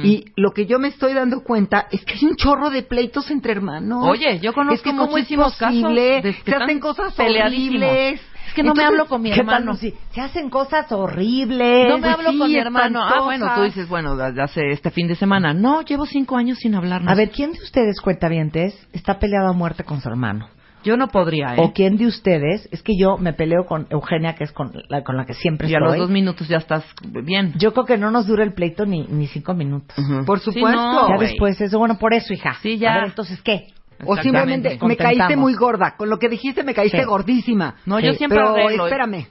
Y 0.04 0.26
lo 0.36 0.52
que 0.52 0.66
yo 0.66 0.78
me 0.78 0.86
estoy 0.86 1.12
dando 1.12 1.42
cuenta 1.42 1.88
es 1.90 2.04
que 2.04 2.14
hay 2.14 2.24
un 2.24 2.36
chorro 2.36 2.70
de 2.70 2.84
pleitos 2.84 3.28
entre 3.32 3.50
hermanos. 3.50 4.04
Oye, 4.08 4.38
yo 4.38 4.52
conozco 4.52 4.74
es 4.76 4.82
que 4.82 4.90
¿cómo 4.90 5.08
posible? 5.08 6.22
casos 6.22 6.36
se 6.44 6.54
hacen 6.54 6.78
cosas 6.78 7.18
horribles. 7.18 8.20
Es 8.48 8.54
que 8.54 8.62
no 8.62 8.74
me 8.74 8.84
hablo 8.84 9.06
con 9.06 9.22
mi 9.22 9.30
¿qué 9.30 9.36
tal, 9.44 9.60
hermano. 9.62 9.74
Se 9.76 10.20
hacen 10.20 10.50
cosas 10.50 10.90
horribles. 10.92 11.88
No 11.88 11.96
me 11.98 12.02
Pues 12.02 12.14
hablo 12.14 12.30
sí, 12.32 12.38
con 12.38 12.48
mi 12.50 12.56
hermano. 12.56 13.00
Ah, 13.02 13.06
espantosas. 13.08 13.24
bueno, 13.24 13.54
tú 13.54 13.62
dices, 13.62 13.88
bueno, 13.88 14.16
de- 14.16 14.42
hace 14.42 14.70
este 14.70 14.90
fin 14.90 15.08
de 15.08 15.14
semana. 15.14 15.54
No, 15.54 15.82
llevo 15.82 16.06
cinco 16.06 16.36
años 16.36 16.58
sin 16.58 16.74
hablarnos. 16.74 17.10
A 17.10 17.14
ver, 17.14 17.30
¿quién 17.30 17.52
de 17.52 17.58
ustedes, 17.62 18.00
cuentavientes, 18.00 18.74
está 18.92 19.18
peleado 19.18 19.48
a 19.48 19.52
muerte 19.52 19.84
con 19.84 20.00
su 20.00 20.08
hermano? 20.08 20.48
Yo 20.84 20.96
no 20.96 21.06
podría, 21.08 21.54
¿eh? 21.54 21.58
¿O 21.58 21.72
quién 21.72 21.96
de 21.96 22.06
ustedes? 22.06 22.68
Es 22.72 22.82
que 22.82 22.94
yo 22.98 23.16
me 23.16 23.32
peleo 23.32 23.66
con 23.66 23.86
Eugenia, 23.90 24.34
que 24.34 24.42
es 24.42 24.50
con 24.50 24.72
la, 24.88 25.04
con 25.04 25.16
la 25.16 25.24
que 25.24 25.34
siempre 25.34 25.68
Y 25.68 25.74
a 25.74 25.78
estoy. 25.78 25.90
los 25.90 25.98
dos 26.08 26.10
minutos 26.10 26.48
ya 26.48 26.56
estás 26.56 26.84
bien. 27.04 27.52
Yo 27.56 27.72
creo 27.72 27.84
que 27.86 27.96
no 27.96 28.10
nos 28.10 28.26
dura 28.26 28.42
el 28.42 28.52
pleito 28.52 28.84
ni, 28.84 29.06
ni 29.06 29.28
cinco 29.28 29.54
minutos. 29.54 29.96
Por 30.26 30.40
Sí, 30.40 30.46
supuesto. 30.46 30.80
no, 30.82 31.08
ya 31.08 31.14
güey. 31.14 31.28
después 31.28 31.60
eso, 31.60 31.78
bueno, 31.78 31.98
por 31.98 32.12
eso, 32.14 32.34
hija. 32.34 32.56
Sí, 32.62 32.78
ya. 32.78 32.94
A 32.94 32.96
ver, 32.96 33.04
entonces, 33.10 33.40
¿qué? 33.42 33.68
O 34.04 34.16
simplemente 34.16 34.78
me 34.82 34.96
caíste 34.96 35.36
muy 35.36 35.54
gorda. 35.54 35.94
Con 35.96 36.10
lo 36.10 36.18
que 36.18 36.28
dijiste 36.28 36.62
me 36.64 36.74
caíste 36.74 37.00
Sí. 37.00 37.04
gordísima. 37.04 37.76
No, 37.86 38.00
yo 38.00 38.12
Sí. 38.12 38.18
siempre 38.18 38.38
Pero 38.38 38.50
arreglo. 38.50 38.86
espérame. 38.86 39.26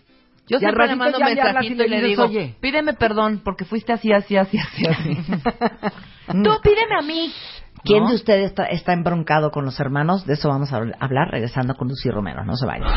Yo 0.47 0.57
Y 0.57 0.59
siempre 0.59 0.87
le 0.87 0.95
mando 0.95 1.17
le 1.19 1.25
mensajito 1.35 1.83
y 1.83 1.87
le 1.87 1.95
dices, 1.97 2.09
digo, 2.09 2.23
oye. 2.23 2.55
pídeme 2.59 2.93
perdón 2.93 3.41
porque 3.43 3.63
fuiste 3.63 3.93
así, 3.93 4.11
así, 4.11 4.35
así, 4.35 4.57
así, 4.57 4.85
así. 4.87 5.17
Mm. 6.33 6.43
Tú 6.43 6.51
pídeme 6.61 6.95
a 6.99 7.01
mí. 7.01 7.31
¿Quién 7.83 8.03
¿No? 8.03 8.09
de 8.09 8.15
ustedes 8.15 8.45
está, 8.51 8.65
está 8.65 8.93
embroncado 8.93 9.49
con 9.51 9.65
los 9.65 9.79
hermanos? 9.79 10.25
De 10.25 10.33
eso 10.33 10.49
vamos 10.49 10.71
a 10.71 10.79
habl- 10.79 10.95
hablar 10.99 11.29
regresando 11.31 11.73
con 11.75 11.87
Lucy 11.87 12.09
Romero. 12.09 12.45
No 12.45 12.55
se 12.55 12.65
vayan. 12.67 12.87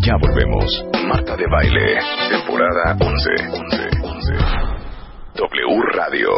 Ya 0.00 0.14
volvemos. 0.20 0.84
Marta 1.06 1.36
de 1.36 1.44
Baile, 1.50 1.98
temporada 2.30 2.96
11. 2.98 3.30
11, 3.52 3.88
11. 4.02 4.32
W 5.34 5.82
Radio. 5.94 6.28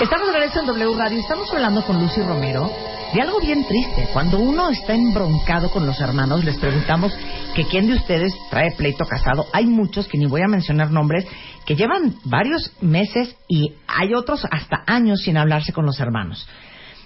Estamos 0.00 0.28
de 0.28 0.32
regreso 0.32 0.60
en 0.60 0.66
W 0.66 0.96
Radio. 0.96 1.18
Estamos 1.18 1.52
hablando 1.52 1.82
con 1.84 2.00
Lucy 2.00 2.22
Romero 2.22 2.70
de 3.12 3.20
algo 3.20 3.40
bien 3.40 3.64
triste. 3.66 4.08
Cuando 4.12 4.38
uno 4.38 4.70
está 4.70 4.94
embroncado 4.94 5.70
con 5.70 5.86
los 5.86 6.00
hermanos, 6.00 6.44
les 6.44 6.56
preguntamos 6.58 7.12
que 7.54 7.64
quién 7.64 7.86
de 7.86 7.94
ustedes 7.94 8.32
trae 8.50 8.70
pleito 8.76 9.04
casado. 9.04 9.46
Hay 9.52 9.66
muchos, 9.66 10.08
que 10.08 10.16
ni 10.18 10.26
voy 10.26 10.40
a 10.42 10.48
mencionar 10.48 10.90
nombres, 10.90 11.26
que 11.66 11.76
llevan 11.76 12.14
varios 12.24 12.72
meses 12.80 13.36
y 13.48 13.74
hay 13.86 14.14
otros 14.14 14.46
hasta 14.50 14.82
años 14.86 15.20
sin 15.22 15.36
hablarse 15.36 15.72
con 15.72 15.84
los 15.84 16.00
hermanos. 16.00 16.48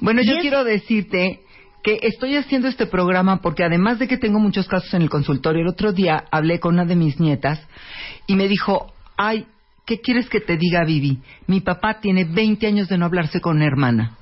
Bueno, 0.01 0.21
Y 0.23 0.27
yo 0.29 0.35
es- 0.37 0.43
quiero 0.43 0.63
decirte 0.65 1.41
que 1.83 1.99
estoy 2.03 2.37
haciendo 2.37 2.69
este 2.69 2.87
programa 2.87 3.41
porque 3.43 3.65
además 3.65 3.99
de 3.99 4.09
que 4.09 4.17
tengo 4.19 4.39
muchos 4.39 4.69
casos 4.69 4.93
en 4.95 5.03
el 5.03 5.11
consultorio, 5.11 5.63
el 5.63 5.69
otro 5.69 5.93
día 5.93 6.25
hablé 6.31 6.61
con 6.61 6.75
una 6.75 6.85
de 6.85 6.97
mis 6.97 7.19
nietas 7.19 7.61
y 8.27 8.37
me 8.37 8.47
dijo, 8.49 8.93
ay, 9.17 9.47
¿qué 9.85 10.01
quieres 10.01 10.29
que 10.29 10.41
te 10.41 10.57
diga, 10.57 10.85
Vivi? 10.85 11.19
Mi 11.47 11.61
papá 11.61 12.01
tiene 12.01 12.25
20 12.25 12.67
años 12.67 12.89
de 12.89 12.99
no 12.99 13.05
hablarse 13.07 13.41
con 13.41 13.57
una 13.57 13.67
hermana. 13.67 14.17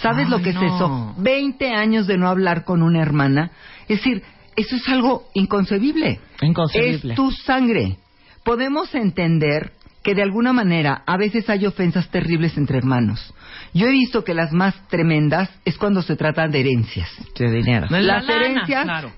¿Sabes 0.00 0.26
Ay, 0.26 0.30
lo 0.30 0.42
que 0.42 0.52
no. 0.52 0.60
es 0.60 0.72
eso? 0.74 1.14
20 1.18 1.70
años 1.72 2.06
de 2.06 2.18
no 2.18 2.28
hablar 2.28 2.64
con 2.64 2.82
una 2.82 3.00
hermana. 3.00 3.50
Es 3.88 3.98
decir, 3.98 4.22
eso 4.56 4.76
es 4.76 4.88
algo 4.88 5.28
inconcebible. 5.34 6.20
Inconcebible. 6.42 7.12
Es 7.12 7.16
tu 7.16 7.30
sangre. 7.30 7.98
Podemos 8.44 8.94
entender 8.94 9.72
que 10.02 10.14
de 10.14 10.22
alguna 10.22 10.52
manera 10.52 11.02
a 11.06 11.16
veces 11.16 11.48
hay 11.48 11.64
ofensas 11.66 12.08
terribles 12.10 12.56
entre 12.58 12.76
hermanos. 12.76 13.34
Yo 13.72 13.86
he 13.86 13.90
visto 13.90 14.22
que 14.22 14.34
las 14.34 14.52
más 14.52 14.74
tremendas 14.88 15.50
es 15.64 15.78
cuando 15.78 16.02
se 16.02 16.14
trata 16.16 16.46
de 16.46 16.60
herencias. 16.60 17.08
De 17.38 17.50
dinero. 17.50 17.86
La 17.88 18.00
las 18.00 18.24
lana, 18.26 18.36
herencias 18.44 18.84
claro. 18.84 19.12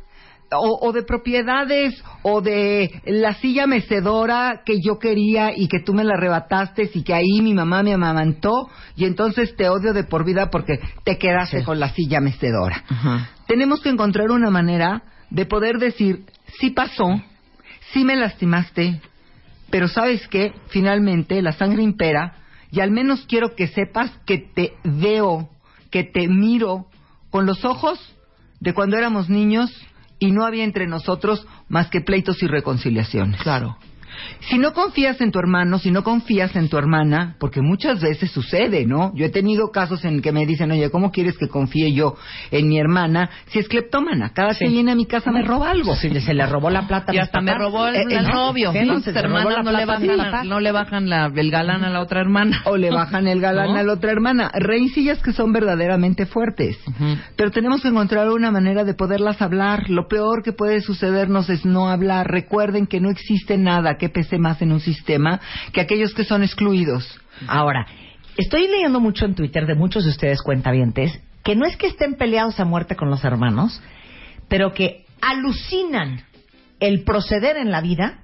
O, 0.52 0.78
o 0.81 0.93
de 0.93 1.02
propiedades 1.02 2.02
o 2.23 2.40
de 2.40 3.01
la 3.05 3.35
silla 3.35 3.66
mecedora 3.66 4.62
que 4.64 4.81
yo 4.81 4.98
quería 4.98 5.56
y 5.56 5.68
que 5.68 5.81
tú 5.81 5.93
me 5.93 6.05
la 6.05 6.14
arrebataste 6.14 6.90
y 6.93 7.02
que 7.02 7.14
ahí 7.14 7.40
mi 7.43 7.55
mamá 7.55 7.82
me 7.82 7.94
amamantó 7.94 8.68
y 8.97 9.05
entonces 9.05 9.56
te 9.56 9.68
odio 9.68 9.93
de 9.93 10.05
por 10.05 10.24
vida 10.24 10.51
porque 10.51 10.78
te 11.05 11.18
quedaste 11.18 11.64
con 11.64 11.81
la 11.81 11.90
silla 11.90 12.20
mecedora. 12.20 12.85
Tenemos 13.47 13.81
que 13.81 13.89
encontrar 13.89 14.31
una 14.31 14.51
manera 14.51 15.02
de 15.31 15.47
poder 15.47 15.78
decir, 15.78 16.24
sí 16.60 16.70
pasó, 16.70 17.20
sí 17.93 18.05
me 18.05 18.16
lastimaste, 18.16 19.01
pero 19.70 19.89
sabes 19.89 20.27
que 20.28 20.52
finalmente 20.68 21.43
la 21.43 21.52
sangre 21.52 21.82
impera 21.82 22.36
y 22.70 22.81
al 22.81 22.90
menos 22.90 23.27
quiero 23.27 23.55
que 23.55 23.68
sepas 23.68 24.10
que 24.27 24.39
te 24.39 24.74
veo, 24.85 25.48
que 25.90 26.05
te 26.05 26.28
miro 26.28 26.86
con 27.31 27.47
los 27.47 27.64
ojos 27.64 27.98
de 28.60 28.73
cuando 28.74 28.97
éramos 28.97 29.28
niños 29.28 29.70
y 30.18 30.32
no 30.32 30.44
había 30.44 30.64
entre 30.64 30.86
nosotros 30.86 31.47
más 31.68 31.88
que 31.88 32.01
pleitos 32.01 32.43
y 32.43 32.47
reconciliaciones. 32.47 33.40
Claro. 33.43 33.76
Si 34.48 34.59
no 34.59 34.72
confías 34.72 35.20
en 35.20 35.30
tu 35.32 35.38
hermano, 35.38 35.78
si 35.78 35.90
no 35.90 36.02
confías 36.05 36.55
en 36.56 36.68
tu 36.68 36.76
hermana, 36.78 37.36
porque 37.38 37.60
muchas 37.62 38.01
veces 38.01 38.30
sucede, 38.30 38.86
¿no? 38.86 39.12
Yo 39.14 39.26
he 39.26 39.30
tenido 39.30 39.70
casos 39.70 40.05
en 40.05 40.22
que 40.22 40.32
me 40.32 40.47
dicen, 40.47 40.70
oye, 40.70 40.90
¿cómo 40.90 41.10
quieres 41.10 41.36
que 41.38 41.48
confíe 41.48 41.93
yo 41.93 42.16
en 42.51 42.68
mi 42.68 42.78
hermana 42.78 43.30
si 43.48 43.59
es 43.59 43.68
cleptómana? 43.68 44.30
Cada 44.32 44.55
que 44.55 44.68
viene 44.68 44.93
a 44.93 44.94
mi 44.94 45.06
casa 45.06 45.30
me 45.30 45.43
roba 45.43 45.70
algo. 45.70 45.94
Si 45.97 46.09
se 46.20 46.34
le 46.34 46.47
robó 46.47 46.70
la 46.70 46.86
plata. 46.86 47.12
a 47.12 47.14
Y 47.14 47.18
hasta 47.18 47.40
me 47.40 47.55
robó 47.55 47.86
el, 47.88 47.97
Eh, 47.97 48.05
el 48.10 48.24
eh, 48.26 48.32
novio. 48.32 48.72
sí, 48.72 48.78
Sí, 48.80 48.86
no, 48.86 49.01
se 49.01 49.12
robó 49.12 49.38
hermanas 49.38 49.56
la 49.56 49.62
no 49.62 49.70
le, 49.78 49.84
plata 49.84 50.01
bajan, 50.01 50.16
papás. 50.18 50.47
no 50.47 50.60
le 50.60 50.72
bajan 50.72 51.09
la, 51.09 51.32
el 51.34 51.51
galán 51.51 51.84
a 51.84 51.90
la 51.90 52.01
otra 52.01 52.20
hermana. 52.20 52.62
O 52.66 52.76
le 52.76 52.90
bajan 52.90 53.26
el 53.26 53.40
galán 53.40 53.72
¿No? 53.74 53.76
a 53.78 53.82
la 53.82 53.93
otra 53.93 54.12
hermana. 54.12 54.51
Rencillas 54.55 55.22
que 55.22 55.32
son 55.32 55.52
verdaderamente 55.52 56.26
fuertes. 56.26 56.78
Pero 57.36 57.51
tenemos 57.51 57.82
que 57.82 57.88
encontrar 57.88 58.28
una 58.30 58.51
manera 58.51 58.84
de 58.84 58.94
poderlas 58.94 59.40
hablar. 59.43 59.88
Lo 59.90 60.09
peor 60.09 60.43
que 60.43 60.52
puede 60.52 60.80
sucedernos 60.80 61.48
es 61.51 61.64
no 61.64 61.88
hablar. 61.88 62.30
Recuerden 62.30 62.86
que 62.86 63.01
no 63.01 63.10
existe 63.10 63.56
nada 63.59 63.97
que 63.97 64.06
pese 64.09 64.39
más 64.39 64.61
en 64.62 64.73
un 64.73 64.81
sistema 64.81 65.41
que 65.73 65.81
aquellos 65.81 66.15
que 66.15 66.24
son 66.24 66.43
excluidos. 66.43 67.20
Ahora, 67.47 67.87
estoy 68.37 68.69
leyendo 68.69 69.01
mucho 69.01 69.24
en 69.24 69.35
Twitter 69.35 69.66
de 69.66 69.74
muchos 69.74 70.05
de 70.05 70.11
ustedes 70.11 70.43
cuentavientes 70.43 71.20
que 71.43 71.55
no 71.55 71.65
es 71.65 71.77
que 71.77 71.87
estén 71.87 72.15
peleados 72.15 72.59
a 72.59 72.65
muerte 72.65 72.97
con 72.97 73.09
los 73.09 73.23
hermanos, 73.24 73.81
pero 74.49 74.73
que 74.73 75.05
alucinan 75.20 76.23
el 76.81 77.05
proceder 77.05 77.57
en 77.57 77.70
la 77.70 77.81
vida 77.81 78.19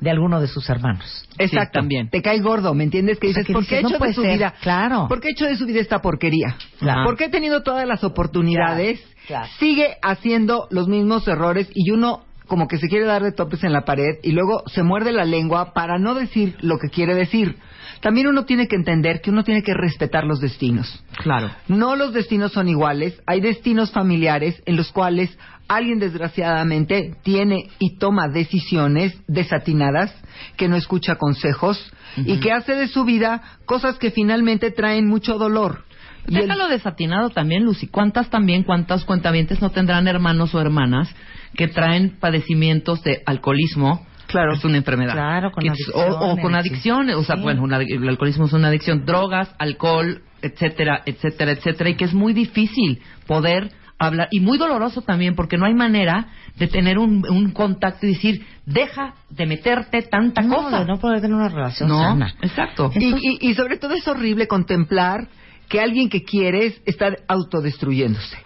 de 0.00 0.10
alguno 0.10 0.40
de 0.40 0.48
sus 0.48 0.68
hermanos. 0.68 1.26
Exacto. 1.38 1.78
también. 1.78 2.10
Te 2.10 2.20
cae 2.22 2.40
gordo, 2.40 2.74
¿me 2.74 2.84
entiendes? 2.84 3.18
Que 3.18 3.28
O 3.28 3.32
sea, 3.32 3.42
dices, 3.42 3.46
que 3.46 3.52
¿por 3.52 3.66
qué 3.66 3.82
no 3.82 3.88
he 3.88 3.90
hecho 3.92 3.98
puede 3.98 4.10
de 4.10 4.14
su 4.14 4.22
ser. 4.22 4.34
vida? 4.34 4.54
Claro. 4.60 5.06
¿Por 5.08 5.20
qué 5.20 5.28
he 5.28 5.30
hecho 5.30 5.46
de 5.46 5.56
su 5.56 5.64
vida 5.64 5.80
esta 5.80 6.02
porquería? 6.02 6.56
Claro. 6.78 7.04
¿Por 7.04 7.16
qué 7.16 7.26
he 7.26 7.28
tenido 7.30 7.62
todas 7.62 7.86
las 7.86 8.04
oportunidades? 8.04 9.00
Claro, 9.00 9.16
claro. 9.26 9.46
Sigue 9.58 9.96
haciendo 10.02 10.66
los 10.70 10.88
mismos 10.88 11.26
errores 11.28 11.70
y 11.74 11.90
uno 11.92 12.24
como 12.46 12.68
que 12.68 12.78
se 12.78 12.88
quiere 12.88 13.04
dar 13.06 13.22
de 13.22 13.32
topes 13.32 13.64
en 13.64 13.72
la 13.72 13.84
pared 13.84 14.18
y 14.22 14.32
luego 14.32 14.62
se 14.66 14.82
muerde 14.82 15.12
la 15.12 15.24
lengua 15.24 15.72
para 15.72 15.98
no 15.98 16.14
decir 16.14 16.56
lo 16.60 16.78
que 16.78 16.88
quiere 16.88 17.14
decir. 17.14 17.56
También 18.00 18.26
uno 18.26 18.44
tiene 18.44 18.68
que 18.68 18.76
entender 18.76 19.20
que 19.20 19.30
uno 19.30 19.42
tiene 19.42 19.62
que 19.62 19.72
respetar 19.74 20.24
los 20.24 20.40
destinos. 20.40 21.02
Claro. 21.22 21.50
No 21.68 21.96
los 21.96 22.12
destinos 22.12 22.52
son 22.52 22.68
iguales. 22.68 23.20
Hay 23.26 23.40
destinos 23.40 23.90
familiares 23.90 24.62
en 24.66 24.76
los 24.76 24.92
cuales 24.92 25.36
alguien 25.66 25.98
desgraciadamente 25.98 27.14
tiene 27.22 27.68
y 27.78 27.96
toma 27.98 28.28
decisiones 28.28 29.18
desatinadas, 29.26 30.14
que 30.56 30.68
no 30.68 30.76
escucha 30.76 31.16
consejos 31.16 31.92
y 32.16 32.38
que 32.38 32.52
hace 32.52 32.74
de 32.74 32.88
su 32.88 33.04
vida 33.04 33.42
cosas 33.64 33.98
que 33.98 34.10
finalmente 34.10 34.70
traen 34.70 35.08
mucho 35.08 35.38
dolor. 35.38 35.82
Y 36.28 36.34
el- 36.36 36.42
Déjalo 36.42 36.68
desatinado 36.68 37.30
también, 37.30 37.64
Lucy. 37.64 37.86
¿Cuántas 37.88 38.30
también, 38.30 38.62
cuántas 38.64 39.04
cuentavientes 39.04 39.60
no 39.62 39.70
tendrán 39.70 40.06
hermanos 40.08 40.54
o 40.54 40.60
hermanas 40.60 41.08
que 41.56 41.68
traen 41.68 42.16
padecimientos 42.20 43.02
de 43.02 43.22
alcoholismo? 43.26 44.06
Claro. 44.26 44.54
Es 44.54 44.64
una 44.64 44.76
enfermedad. 44.78 45.12
Claro, 45.14 45.50
con 45.52 45.62
Que 45.62 45.70
es- 45.70 45.88
o, 45.94 45.98
o 45.98 46.02
adicciones, 46.02 46.42
con 46.42 46.52
sí. 46.52 46.58
adicciones. 46.58 47.16
O 47.16 47.24
sea, 47.24 47.36
Sí. 47.36 47.42
bueno, 47.42 47.62
una- 47.62 47.78
el 47.78 48.08
alcoholismo 48.08 48.46
es 48.46 48.52
una 48.52 48.68
adicción. 48.68 49.04
Drogas, 49.06 49.54
alcohol, 49.58 50.22
etcétera, 50.42 51.02
etcétera, 51.06 51.52
etcétera. 51.52 51.90
Y 51.90 51.94
que 51.94 52.04
es 52.04 52.12
muy 52.14 52.32
difícil 52.32 53.00
poder 53.26 53.70
hablar. 53.98 54.28
Y 54.32 54.40
muy 54.40 54.58
doloroso 54.58 55.00
también, 55.02 55.34
porque 55.36 55.56
no 55.56 55.64
hay 55.64 55.74
manera 55.74 56.26
de 56.56 56.66
tener 56.66 56.98
un, 56.98 57.24
un 57.30 57.52
contacto 57.52 58.04
y 58.06 58.10
decir, 58.10 58.44
deja 58.66 59.14
de 59.30 59.46
meterte 59.46 60.02
tanta 60.02 60.42
No, 60.42 60.56
cosa. 60.56 60.80
de 60.80 60.86
no 60.86 60.98
poder 60.98 61.20
tener 61.20 61.36
una 61.36 61.48
relación 61.48 61.88
No, 61.88 61.98
sana. 62.00 62.34
exacto. 62.42 62.90
Y, 62.94 63.06
y- 63.06 63.38
y 63.50 63.54
sobre 63.54 63.78
todo 63.78 63.94
es 63.94 64.06
horrible 64.08 64.48
contemplar 64.48 65.28
que 65.68 65.80
alguien 65.80 66.08
que 66.10 66.22
quieres 66.24 66.80
está 66.84 67.14
autodestruyéndose. 67.28 68.36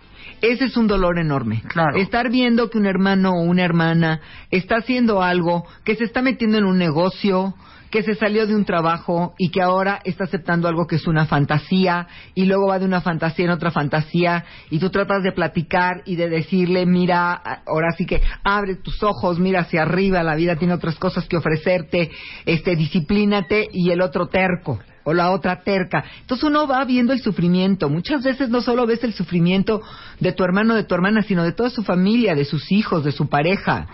Ese 0.42 0.64
es 0.64 0.76
un 0.76 0.86
dolor 0.86 1.18
enorme. 1.18 1.62
Estar 1.96 2.30
viendo 2.30 2.70
que 2.70 2.78
un 2.78 2.86
hermano 2.86 3.32
o 3.32 3.42
una 3.42 3.64
hermana 3.64 4.20
está 4.50 4.76
haciendo 4.76 5.22
algo, 5.22 5.66
que 5.84 5.96
se 5.96 6.04
está 6.04 6.22
metiendo 6.22 6.58
en 6.58 6.64
un 6.64 6.78
negocio, 6.78 7.54
que 7.90 8.02
se 8.02 8.14
salió 8.14 8.46
de 8.46 8.54
un 8.54 8.64
trabajo 8.64 9.34
y 9.36 9.50
que 9.50 9.60
ahora 9.60 10.00
está 10.04 10.24
aceptando 10.24 10.68
algo 10.68 10.86
que 10.86 10.96
es 10.96 11.06
una 11.06 11.26
fantasía 11.26 12.06
y 12.34 12.46
luego 12.46 12.68
va 12.68 12.78
de 12.78 12.84
una 12.84 13.00
fantasía 13.00 13.46
en 13.46 13.50
otra 13.50 13.70
fantasía 13.70 14.44
y 14.70 14.78
tú 14.78 14.90
tratas 14.90 15.22
de 15.22 15.32
platicar 15.32 16.02
y 16.06 16.16
de 16.16 16.28
decirle, 16.28 16.86
mira, 16.86 17.32
ahora 17.66 17.90
sí 17.98 18.06
que 18.06 18.22
abre 18.44 18.76
tus 18.76 19.02
ojos, 19.02 19.38
mira 19.38 19.60
hacia 19.60 19.82
arriba, 19.82 20.22
la 20.22 20.36
vida 20.36 20.56
tiene 20.56 20.74
otras 20.74 20.96
cosas 20.96 21.26
que 21.26 21.36
ofrecerte, 21.36 22.10
este, 22.46 22.76
disciplínate 22.76 23.68
y 23.72 23.90
el 23.90 24.00
otro 24.00 24.28
terco 24.28 24.78
o 25.04 25.14
la 25.14 25.30
otra 25.30 25.62
terca. 25.62 26.04
Entonces 26.20 26.44
uno 26.44 26.66
va 26.66 26.84
viendo 26.84 27.12
el 27.12 27.20
sufrimiento. 27.20 27.88
Muchas 27.88 28.22
veces 28.22 28.48
no 28.48 28.60
solo 28.60 28.86
ves 28.86 29.02
el 29.04 29.12
sufrimiento 29.12 29.82
de 30.18 30.32
tu 30.32 30.44
hermano, 30.44 30.74
de 30.74 30.84
tu 30.84 30.94
hermana, 30.94 31.22
sino 31.22 31.44
de 31.44 31.52
toda 31.52 31.70
su 31.70 31.82
familia, 31.82 32.34
de 32.34 32.44
sus 32.44 32.70
hijos, 32.72 33.04
de 33.04 33.12
su 33.12 33.28
pareja. 33.28 33.86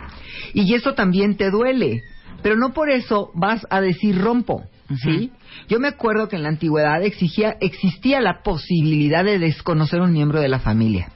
Y 0.55 0.75
eso 0.75 0.95
también 0.95 1.37
te 1.37 1.51
duele. 1.51 2.03
Pero 2.43 2.57
no 2.57 2.73
por 2.73 2.91
eso 2.91 3.31
vas 3.35 3.67
a 3.71 3.81
decir 3.81 4.21
rompo. 4.21 4.65
¿Sí? 5.03 5.33
Yo 5.69 5.81
me 5.81 5.89
acuerdo 5.89 6.29
que 6.29 6.37
en 6.37 6.45
la 6.45 6.49
antigüedad 6.49 7.03
exigía, 7.03 7.57
existía 7.61 8.21
la 8.21 8.43
posibilidad 8.45 9.25
de 9.25 9.41
desconocer 9.41 10.01
un 10.01 10.13
miembro 10.13 10.41
de 10.41 10.49
la 10.49 10.61
familia 10.61 11.09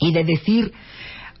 y 0.00 0.12
de 0.12 0.24
decir, 0.24 0.72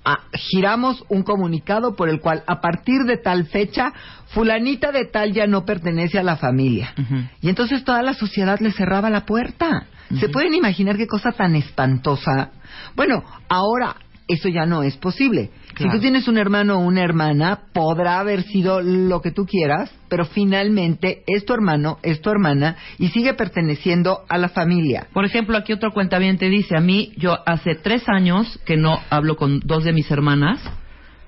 ah, 0.04 0.20
giramos 0.32 1.02
un 1.08 1.22
comunicado 1.22 1.96
por 1.96 2.10
el 2.10 2.20
cual 2.20 2.42
a 2.46 2.60
partir 2.60 3.04
de 3.06 3.16
tal 3.16 3.46
fecha, 3.46 3.92
fulanita 4.28 4.92
de 4.92 5.04
tal 5.06 5.32
ya 5.32 5.46
no 5.46 5.64
pertenece 5.64 6.18
a 6.18 6.22
la 6.22 6.36
familia. 6.36 6.94
Y 7.40 7.48
entonces 7.48 7.84
toda 7.84 8.02
la 8.02 8.14
sociedad 8.14 8.58
le 8.60 8.72
cerraba 8.72 9.10
la 9.10 9.24
puerta. 9.24 9.86
¿Se 10.20 10.28
pueden 10.28 10.54
imaginar 10.54 10.96
qué 10.96 11.06
cosa 11.06 11.32
tan 11.32 11.56
espantosa? 11.56 12.50
Bueno, 12.94 13.24
ahora 13.48 13.96
eso 14.28 14.48
ya 14.48 14.66
no 14.66 14.82
es 14.82 14.96
posible. 14.96 15.50
Si 15.76 15.88
tú 15.88 16.00
tienes 16.00 16.26
un 16.26 16.38
hermano 16.38 16.76
o 16.76 16.78
una 16.78 17.02
hermana, 17.04 17.60
podrá 17.72 18.18
haber 18.18 18.42
sido 18.44 18.80
lo 18.80 19.20
que 19.20 19.30
tú 19.30 19.44
quieras, 19.46 19.94
pero 20.08 20.24
finalmente 20.24 21.22
es 21.26 21.44
tu 21.44 21.52
hermano, 21.52 21.98
es 22.02 22.22
tu 22.22 22.30
hermana 22.30 22.76
y 22.98 23.08
sigue 23.08 23.34
perteneciendo 23.34 24.24
a 24.28 24.38
la 24.38 24.48
familia. 24.48 25.06
Por 25.12 25.24
ejemplo, 25.24 25.56
aquí 25.56 25.72
otro 25.72 25.92
cuentaviente 25.92 26.48
dice, 26.48 26.76
a 26.76 26.80
mí, 26.80 27.12
yo 27.18 27.36
hace 27.46 27.74
tres 27.74 28.04
años 28.08 28.58
que 28.64 28.76
no 28.76 28.98
hablo 29.10 29.36
con 29.36 29.60
dos 29.60 29.84
de 29.84 29.92
mis 29.92 30.10
hermanas 30.10 30.60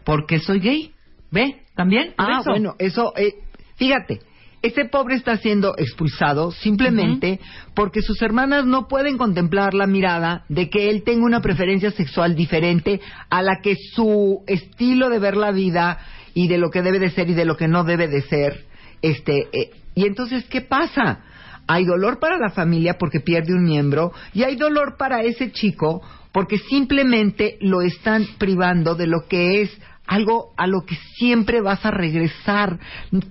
porque 0.05 0.41
soy 0.41 0.61
gay. 0.61 0.93
¿Ve? 1.31 1.63
¿También? 1.79 2.13
¿Por 2.17 2.27
Ah, 2.29 2.39
eso? 2.41 2.51
bueno, 2.51 2.75
eso, 2.81 3.13
eh, 3.17 3.35
fíjate, 3.77 4.19
ese 4.63 4.87
pobre 4.87 5.15
está 5.15 5.37
siendo 5.37 5.75
expulsado 5.79 6.51
simplemente 6.51 7.39
porque 7.75 8.03
sus 8.03 8.21
hermanas 8.21 8.67
no 8.67 8.89
pueden 8.89 9.17
contemplar 9.17 9.75
la 9.75 9.87
mirada 9.87 10.45
de 10.49 10.69
que 10.71 10.91
él 10.91 11.05
tenga 11.05 11.25
una 11.25 11.41
preferencia 11.41 11.93
sexual 11.93 12.35
diferente 12.35 13.01
a 13.31 13.43
la 13.43 13.61
que 13.63 13.77
su 13.95 14.43
estilo 14.49 15.09
de 15.09 15.21
ver 15.21 15.37
la 15.37 15.53
vida 15.53 15.99
y 16.35 16.49
de 16.49 16.59
lo 16.59 16.71
que 16.71 16.83
debe 16.83 16.99
de 16.99 17.11
ser 17.11 17.31
y 17.31 17.35
de 17.35 17.45
lo 17.45 17.57
que 17.57 17.69
no 17.69 17.85
debe 17.85 18.09
de 18.09 18.23
ser, 18.23 18.67
este, 19.01 19.47
eh, 19.53 19.71
y 19.95 20.05
entonces, 20.05 20.47
¿qué 20.47 20.61
pasa? 20.63 21.21
Hay 21.69 21.85
dolor 21.85 22.19
para 22.19 22.39
la 22.39 22.51
familia 22.51 22.95
porque 22.99 23.21
pierde 23.21 23.55
un 23.55 23.63
miembro 23.63 24.11
y 24.35 24.43
hay 24.43 24.57
dolor 24.57 24.97
para 24.99 25.23
ese 25.23 25.53
chico 25.53 26.03
porque 26.33 26.59
simplemente 26.59 27.57
lo 27.61 27.83
están 27.83 28.27
privando 28.39 28.97
de 28.97 29.07
lo 29.07 29.29
que 29.29 29.63
es 29.63 29.71
algo 30.09 30.55
a 30.57 30.67
lo 30.67 30.85
que 30.85 30.97
siempre 31.17 31.61
vas 31.61 31.85
a 31.85 31.91
regresar. 31.91 32.81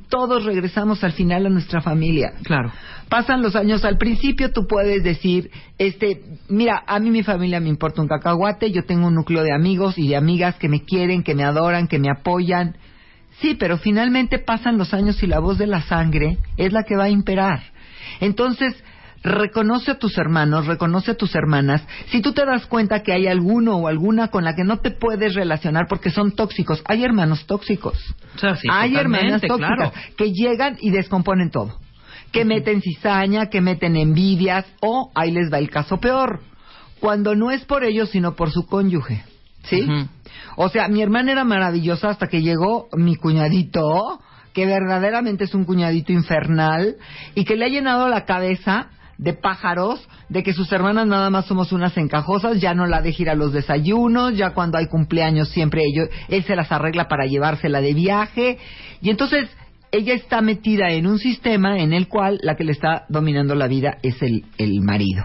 Todos 0.09 0.45
regresamos 0.45 1.03
al 1.03 1.11
final 1.11 1.47
a 1.47 1.49
nuestra 1.49 1.81
familia. 1.81 2.33
Claro. 2.43 2.71
Pasan 3.09 3.41
los 3.41 3.55
años, 3.55 3.83
al 3.83 3.97
principio 3.97 4.51
tú 4.51 4.67
puedes 4.67 5.03
decir, 5.03 5.49
este, 5.77 6.21
mira, 6.49 6.83
a 6.85 6.99
mí 6.99 7.09
mi 7.09 7.23
familia 7.23 7.59
me 7.59 7.69
importa 7.69 8.01
un 8.01 8.07
cacahuate, 8.07 8.71
yo 8.71 8.83
tengo 8.85 9.07
un 9.07 9.15
núcleo 9.15 9.43
de 9.43 9.53
amigos 9.53 9.97
y 9.97 10.07
de 10.07 10.17
amigas 10.17 10.55
que 10.55 10.69
me 10.69 10.83
quieren, 10.83 11.23
que 11.23 11.33
me 11.33 11.43
adoran, 11.43 11.87
que 11.87 11.99
me 11.99 12.11
apoyan. 12.11 12.77
Sí, 13.41 13.55
pero 13.55 13.77
finalmente 13.77 14.39
pasan 14.39 14.77
los 14.77 14.93
años 14.93 15.21
y 15.23 15.27
la 15.27 15.39
voz 15.39 15.57
de 15.57 15.67
la 15.67 15.81
sangre 15.81 16.37
es 16.57 16.73
la 16.73 16.83
que 16.83 16.95
va 16.95 17.05
a 17.05 17.09
imperar. 17.09 17.61
Entonces, 18.19 18.75
reconoce 19.27 19.91
a 19.91 19.99
tus 19.99 20.17
hermanos, 20.17 20.65
reconoce 20.65 21.11
a 21.11 21.15
tus 21.15 21.35
hermanas. 21.35 21.85
Si 22.07 22.21
tú 22.21 22.33
te 22.33 22.45
das 22.45 22.65
cuenta 22.65 23.03
que 23.03 23.13
hay 23.13 23.27
alguno 23.27 23.77
o 23.77 23.87
alguna 23.87 24.29
con 24.29 24.43
la 24.43 24.55
que 24.55 24.63
no 24.63 24.77
te 24.77 24.91
puedes 24.91 25.33
relacionar 25.35 25.87
porque 25.87 26.09
son 26.09 26.31
tóxicos, 26.31 26.81
hay 26.85 27.03
hermanos 27.03 27.45
tóxicos. 27.45 27.97
O 28.35 28.39
sea, 28.39 28.55
sí, 28.55 28.67
hay 28.71 28.95
hermanas 28.95 29.41
tóxicas 29.41 29.75
claro. 29.75 29.93
que 30.17 30.31
llegan 30.31 30.77
y 30.79 30.91
descomponen 30.91 31.51
todo. 31.51 31.79
Que 32.31 32.45
meten 32.45 32.81
cizaña, 32.81 33.47
que 33.47 33.61
meten 33.61 33.95
envidias 33.95 34.65
o 34.81 35.11
ahí 35.15 35.31
les 35.31 35.51
va 35.51 35.59
el 35.59 35.69
caso 35.69 35.97
peor. 35.99 36.41
Cuando 36.99 37.35
no 37.35 37.51
es 37.51 37.63
por 37.63 37.83
ellos, 37.83 38.09
sino 38.09 38.35
por 38.35 38.51
su 38.51 38.65
cónyuge. 38.65 39.23
¿Sí? 39.63 39.85
O 40.55 40.69
sea, 40.69 40.87
mi 40.87 41.01
hermana 41.01 41.33
era 41.33 41.43
maravillosa 41.43 42.09
hasta 42.09 42.27
que 42.27 42.41
llegó 42.41 42.87
mi 42.93 43.15
cuñadito, 43.15 44.19
que 44.53 44.65
verdaderamente 44.65 45.43
es 45.43 45.53
un 45.53 45.65
cuñadito 45.65 46.13
infernal 46.13 46.95
y 47.35 47.45
que 47.45 47.55
le 47.55 47.65
ha 47.65 47.69
llenado 47.69 48.07
la 48.07 48.25
cabeza 48.25 48.89
de 49.17 49.33
pájaros, 49.33 50.07
de 50.29 50.43
que 50.43 50.53
sus 50.53 50.71
hermanas 50.71 51.07
nada 51.07 51.29
más 51.29 51.45
somos 51.45 51.71
unas 51.71 51.97
encajosas, 51.97 52.61
ya 52.61 52.73
no 52.73 52.85
la 52.85 53.01
deja 53.01 53.23
ir 53.23 53.29
a 53.29 53.35
los 53.35 53.53
desayunos, 53.53 54.37
ya 54.37 54.51
cuando 54.51 54.77
hay 54.77 54.87
cumpleaños 54.87 55.49
siempre 55.49 55.83
ellos, 55.83 56.09
él 56.29 56.43
se 56.43 56.55
las 56.55 56.71
arregla 56.71 57.07
para 57.07 57.25
llevársela 57.25 57.81
de 57.81 57.93
viaje. 57.93 58.57
Y 59.01 59.09
entonces 59.09 59.49
ella 59.91 60.13
está 60.13 60.41
metida 60.41 60.91
en 60.91 61.07
un 61.07 61.19
sistema 61.19 61.79
en 61.79 61.93
el 61.93 62.07
cual 62.07 62.39
la 62.41 62.55
que 62.55 62.63
le 62.63 62.73
está 62.73 63.05
dominando 63.09 63.55
la 63.55 63.67
vida 63.67 63.97
es 64.03 64.21
el, 64.21 64.45
el 64.57 64.81
marido. 64.81 65.23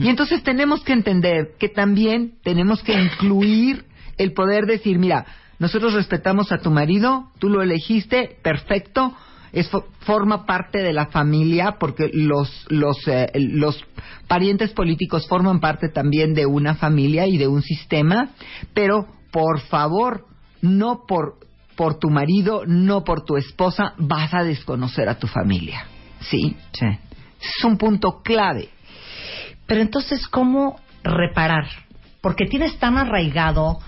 Y 0.00 0.08
entonces 0.08 0.42
tenemos 0.42 0.82
que 0.82 0.92
entender 0.92 1.50
que 1.60 1.68
también 1.68 2.32
tenemos 2.42 2.82
que 2.82 2.92
incluir 2.92 3.84
el 4.18 4.32
poder 4.32 4.66
decir, 4.66 4.98
mira, 4.98 5.26
nosotros 5.58 5.94
respetamos 5.94 6.50
a 6.50 6.58
tu 6.58 6.70
marido, 6.70 7.30
tú 7.38 7.48
lo 7.48 7.62
elegiste, 7.62 8.36
perfecto, 8.42 9.14
es 9.56 9.70
fo- 9.72 9.86
forma 10.00 10.44
parte 10.44 10.82
de 10.82 10.92
la 10.92 11.06
familia 11.06 11.76
porque 11.80 12.10
los 12.12 12.66
los 12.68 12.96
eh, 13.08 13.30
los 13.34 13.82
parientes 14.28 14.72
políticos 14.72 15.26
forman 15.28 15.60
parte 15.60 15.88
también 15.88 16.34
de 16.34 16.44
una 16.44 16.74
familia 16.74 17.26
y 17.26 17.38
de 17.38 17.48
un 17.48 17.62
sistema, 17.62 18.30
pero 18.74 19.06
por 19.32 19.60
favor, 19.60 20.26
no 20.60 21.04
por 21.08 21.38
por 21.74 21.98
tu 21.98 22.10
marido, 22.10 22.64
no 22.66 23.02
por 23.02 23.24
tu 23.24 23.36
esposa 23.36 23.94
vas 23.98 24.32
a 24.34 24.42
desconocer 24.42 25.08
a 25.08 25.18
tu 25.18 25.26
familia. 25.26 25.86
¿Sí? 26.20 26.54
Sí. 26.72 26.86
Es 27.40 27.64
un 27.64 27.76
punto 27.78 28.22
clave. 28.22 28.68
Pero 29.66 29.80
entonces, 29.80 30.26
¿cómo 30.28 30.80
reparar? 31.02 31.64
Porque 32.20 32.46
tienes 32.46 32.78
tan 32.78 32.96
arraigado 32.98 33.78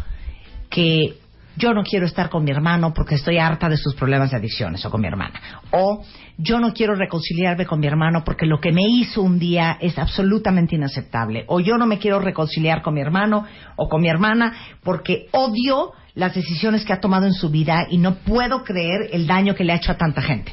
que 0.71 1.19
yo 1.59 1.75
no 1.75 1.83
quiero 1.83 2.07
estar 2.07 2.31
con 2.31 2.45
mi 2.45 2.51
hermano 2.51 2.95
porque 2.95 3.17
estoy 3.17 3.39
harta 3.39 3.69
de 3.69 3.77
sus 3.77 3.95
problemas 3.95 4.31
de 4.31 4.37
adicciones 4.37 4.85
o 4.85 4.91
con 4.91 5.01
mi 5.01 5.09
hermana. 5.09 5.41
O 5.73 6.05
yo 6.37 6.61
no 6.61 6.73
quiero 6.73 6.95
reconciliarme 6.95 7.67
con 7.67 7.81
mi 7.81 7.89
hermano 7.89 8.23
porque 8.25 8.47
lo 8.47 8.61
que 8.61 8.73
me 8.73 8.83
hizo 8.83 9.23
un 9.23 9.39
día 9.39 9.77
es 9.81 9.99
absolutamente 9.99 10.77
inaceptable. 10.77 11.45
O 11.49 11.61
yo 11.61 11.77
no 11.77 11.87
me 11.87 11.99
quiero 11.99 12.21
reconciliar 12.21 12.81
con 12.81 12.95
mi 12.95 13.01
hermano 13.01 13.45
o 13.77 13.89
con 13.89 14.01
mi 14.01 14.09
hermana 14.09 14.55
porque 14.83 15.27
odio 15.33 15.93
las 16.15 16.35
decisiones 16.35 16.85
que 16.85 16.93
ha 16.93 17.01
tomado 17.01 17.27
en 17.27 17.35
su 17.35 17.51
vida 17.51 17.87
y 17.91 17.99
no 17.99 18.17
puedo 18.17 18.63
creer 18.63 19.11
el 19.13 19.27
daño 19.27 19.55
que 19.55 19.65
le 19.65 19.73
ha 19.73 19.77
hecho 19.77 19.93
a 19.93 19.99
tanta 19.99 20.23
gente. 20.23 20.53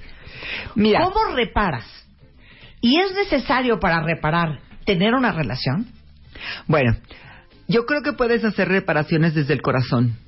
Mira. 0.74 1.02
¿Cómo 1.02 1.36
reparas? 1.36 1.86
¿Y 2.82 3.00
es 3.00 3.14
necesario 3.14 3.80
para 3.80 4.02
reparar 4.02 4.60
tener 4.86 5.14
una 5.14 5.32
relación? 5.32 5.88
Bueno, 6.68 6.96
yo 7.68 7.86
creo 7.86 8.02
que 8.02 8.14
puedes 8.14 8.44
hacer 8.44 8.68
reparaciones 8.68 9.34
desde 9.34 9.54
el 9.54 9.62
corazón. 9.62 10.25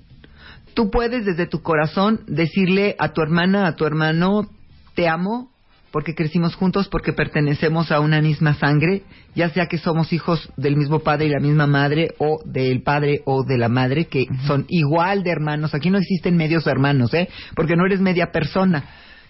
Tú 0.78 0.92
puedes 0.92 1.26
desde 1.26 1.48
tu 1.48 1.64
corazón 1.64 2.22
decirle 2.28 2.96
a 3.00 3.12
tu 3.12 3.24
hermana, 3.24 3.66
a 3.66 3.76
tu 3.76 3.84
hermano, 3.84 4.48
te 4.94 5.10
amo, 5.10 5.50
porque 5.90 6.14
crecimos 6.14 6.54
juntos, 6.54 6.88
porque 6.88 7.14
pertenecemos 7.14 7.92
a 7.92 8.00
una 8.00 8.22
misma 8.22 8.54
sangre, 8.54 9.02
ya 9.34 9.50
sea 9.50 9.66
que 9.66 9.80
somos 9.80 10.14
hijos 10.14 10.54
del 10.56 10.78
mismo 10.78 11.00
padre 11.00 11.26
y 11.26 11.30
la 11.30 11.40
misma 11.40 11.66
madre, 11.66 12.10
o 12.20 12.44
del 12.46 12.84
padre 12.84 13.24
o 13.26 13.44
de 13.44 13.58
la 13.58 13.70
madre, 13.70 14.06
que 14.06 14.28
son 14.46 14.66
igual 14.68 15.24
de 15.24 15.32
hermanos. 15.32 15.74
Aquí 15.74 15.90
no 15.90 15.98
existen 15.98 16.38
medios 16.38 16.68
hermanos, 16.68 17.12
¿eh? 17.16 17.28
Porque 17.56 17.76
no 17.76 17.88
eres 17.88 18.00
media 18.00 18.28
persona. 18.32 18.84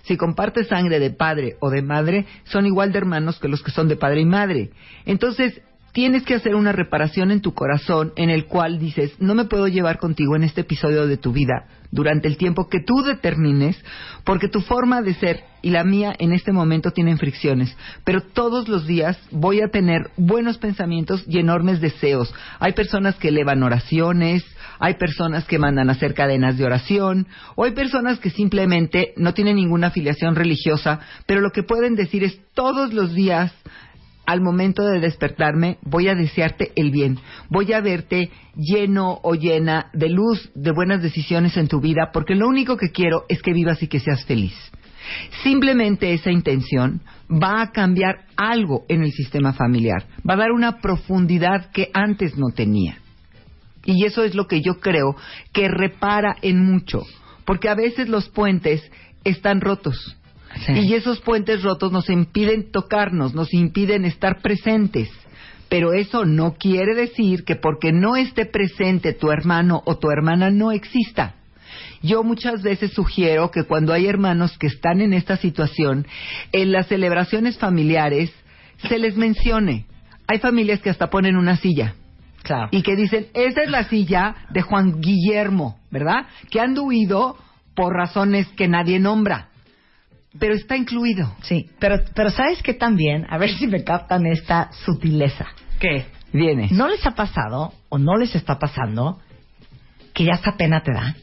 Si 0.04 0.18
compartes 0.18 0.68
sangre 0.68 1.00
de 1.00 1.12
padre 1.12 1.56
o 1.62 1.70
de 1.70 1.82
madre, 1.82 2.26
son 2.44 2.66
igual 2.66 2.92
de 2.92 2.98
hermanos 2.98 3.40
que 3.40 3.48
los 3.48 3.64
que 3.64 3.72
son 3.72 3.88
de 3.88 3.96
padre 3.96 4.20
y 4.20 4.26
madre. 4.26 4.72
Entonces, 5.06 5.62
tienes 5.98 6.26
que 6.26 6.36
hacer 6.36 6.54
una 6.54 6.74
reparación 6.74 7.32
en 7.32 7.42
tu 7.42 7.56
corazón 7.56 8.14
en 8.18 8.30
el 8.30 8.46
cual 8.46 8.78
dices, 8.78 9.16
no 9.18 9.34
me 9.34 9.46
puedo 9.46 9.68
llevar 9.68 9.98
contigo 9.98 10.36
en 10.36 10.44
este 10.44 10.62
episodio 10.62 11.08
de 11.08 11.18
tu 11.18 11.34
vida 11.34 11.66
durante 11.90 12.28
el 12.28 12.38
tiempo 12.38 12.70
que 12.70 12.82
tú 12.86 13.02
determines, 13.02 13.84
porque 14.24 14.48
tu 14.48 14.62
forma 14.62 15.02
de 15.02 15.16
ser 15.16 15.44
y 15.64 15.72
la 15.72 15.84
mía 15.84 16.16
en 16.20 16.34
este 16.34 16.52
momento 16.52 16.92
tienen 16.92 17.18
fricciones, 17.18 17.76
pero 18.04 18.22
todos 18.22 18.68
los 18.68 18.86
días 18.86 19.18
voy 19.32 19.62
a 19.62 19.70
tener 19.70 20.12
buenos 20.18 20.60
pensamientos 20.60 21.24
y 21.28 21.40
enormes 21.40 21.82
deseos. 21.82 22.32
Hay 22.60 22.74
personas 22.74 23.16
que 23.16 23.30
elevan 23.30 23.64
oraciones, 23.64 24.46
hay 24.78 24.96
personas 25.00 25.46
que 25.46 25.58
mandan 25.58 25.90
hacer 25.90 26.14
cadenas 26.14 26.60
de 26.60 26.66
oración, 26.66 27.26
o 27.56 27.64
hay 27.64 27.72
personas 27.72 28.20
que 28.20 28.30
simplemente 28.30 29.14
no 29.18 29.34
tienen 29.34 29.56
ninguna 29.56 29.88
afiliación 29.88 30.36
religiosa, 30.36 31.00
pero 31.26 31.42
lo 31.42 31.50
que 31.50 31.64
pueden 31.64 31.96
decir 31.96 32.24
es 32.24 32.40
todos 32.54 32.94
los 32.94 33.16
días 33.16 33.52
al 34.28 34.42
momento 34.42 34.84
de 34.84 35.00
despertarme 35.00 35.78
voy 35.82 36.10
a 36.10 36.16
desearte 36.16 36.74
el 36.76 36.92
bien, 36.92 37.18
voy 37.50 37.72
a 37.72 37.80
verte 37.80 38.30
lleno 38.56 39.20
o 39.24 39.34
llena 39.34 39.90
de 39.94 40.10
luz, 40.10 40.52
de 40.54 40.72
buenas 40.72 41.02
decisiones 41.02 41.56
en 41.56 41.70
tu 41.70 41.80
vida, 41.80 42.12
porque 42.14 42.36
lo 42.36 42.48
único 42.48 42.76
que 42.76 42.92
quiero 42.92 43.24
es 43.30 43.42
que 43.42 43.54
vivas 43.54 43.82
y 43.82 43.88
que 43.88 44.02
seas 44.02 44.26
feliz. 44.26 44.54
Simplemente 45.44 46.14
esa 46.14 46.30
intención 46.30 47.02
va 47.32 47.62
a 47.62 47.72
cambiar 47.72 48.26
algo 48.36 48.84
en 48.90 49.02
el 49.02 49.14
sistema 49.14 49.54
familiar, 49.54 50.06
va 50.30 50.34
a 50.34 50.38
dar 50.38 50.52
una 50.52 50.80
profundidad 50.80 51.72
que 51.72 51.90
antes 51.94 52.38
no 52.38 52.48
tenía. 52.54 52.98
Y 53.86 54.04
eso 54.04 54.26
es 54.26 54.36
lo 54.36 54.48
que 54.48 54.62
yo 54.62 54.82
creo 54.82 55.16
que 55.54 55.70
repara 55.70 56.36
en 56.42 56.66
mucho, 56.66 57.04
porque 57.46 57.70
a 57.70 57.76
veces 57.76 58.10
los 58.10 58.28
puentes 58.28 58.84
están 59.24 59.62
rotos. 59.62 60.17
Y 60.68 60.94
esos 60.94 61.20
puentes 61.20 61.64
rotos 61.64 61.92
nos 61.92 62.10
impiden 62.10 62.72
tocarnos, 62.72 63.34
nos 63.34 63.54
impiden 63.54 64.06
estar 64.06 64.42
presentes. 64.42 65.10
Pero 65.70 65.94
eso 65.94 66.26
no 66.26 66.56
quiere 66.56 66.96
decir 66.96 67.44
que 67.44 67.56
porque 67.56 67.92
no 67.92 68.16
esté 68.16 68.46
presente 68.46 69.14
tu 69.14 69.32
hermano 69.32 69.82
o 69.86 69.98
tu 69.98 70.10
hermana 70.10 70.50
no 70.50 70.72
exista. 70.72 71.36
Yo 72.02 72.24
muchas 72.24 72.62
veces 72.62 72.94
sugiero 72.94 73.52
que 73.52 73.64
cuando 73.64 73.92
hay 73.92 74.08
hermanos 74.08 74.58
que 74.58 74.68
están 74.68 75.02
en 75.02 75.14
esta 75.14 75.36
situación, 75.38 76.08
en 76.52 76.72
las 76.72 76.88
celebraciones 76.88 77.58
familiares 77.58 78.32
se 78.88 78.98
les 78.98 79.18
mencione. 79.18 79.86
Hay 80.28 80.40
familias 80.40 80.80
que 80.80 80.90
hasta 80.90 81.10
ponen 81.10 81.36
una 81.36 81.58
silla. 81.58 81.96
Y 82.72 82.82
que 82.82 82.96
dicen, 82.96 83.28
esa 83.34 83.64
es 83.64 83.70
la 83.70 83.84
silla 83.90 84.36
de 84.52 84.62
Juan 84.62 85.02
Guillermo, 85.02 85.80
¿verdad? 85.92 86.28
Que 86.50 86.62
han 86.62 86.78
huido 86.80 87.36
por 87.76 87.94
razones 87.94 88.48
que 88.56 88.70
nadie 88.70 89.00
nombra 89.00 89.50
pero 90.40 90.54
está 90.54 90.76
incluido. 90.76 91.34
Sí, 91.42 91.70
pero, 91.80 92.00
pero 92.14 92.30
¿sabes 92.32 92.62
qué 92.62 92.74
también? 92.74 93.26
A 93.30 93.38
ver 93.38 93.50
si 93.58 93.68
me 93.68 93.84
captan 93.84 94.26
esta 94.26 94.72
sutileza. 94.86 95.46
¿Qué? 95.80 96.06
Viene. 96.34 96.70
¿No 96.72 96.88
les 96.88 97.06
ha 97.06 97.12
pasado 97.12 97.74
o 97.90 97.98
no 97.98 98.18
les 98.18 98.36
está 98.36 98.60
pasando 98.60 99.20
que 100.14 100.26
ya 100.26 100.34
esta 100.34 100.58
pena 100.58 100.82
te 100.82 100.92
da? 100.92 101.16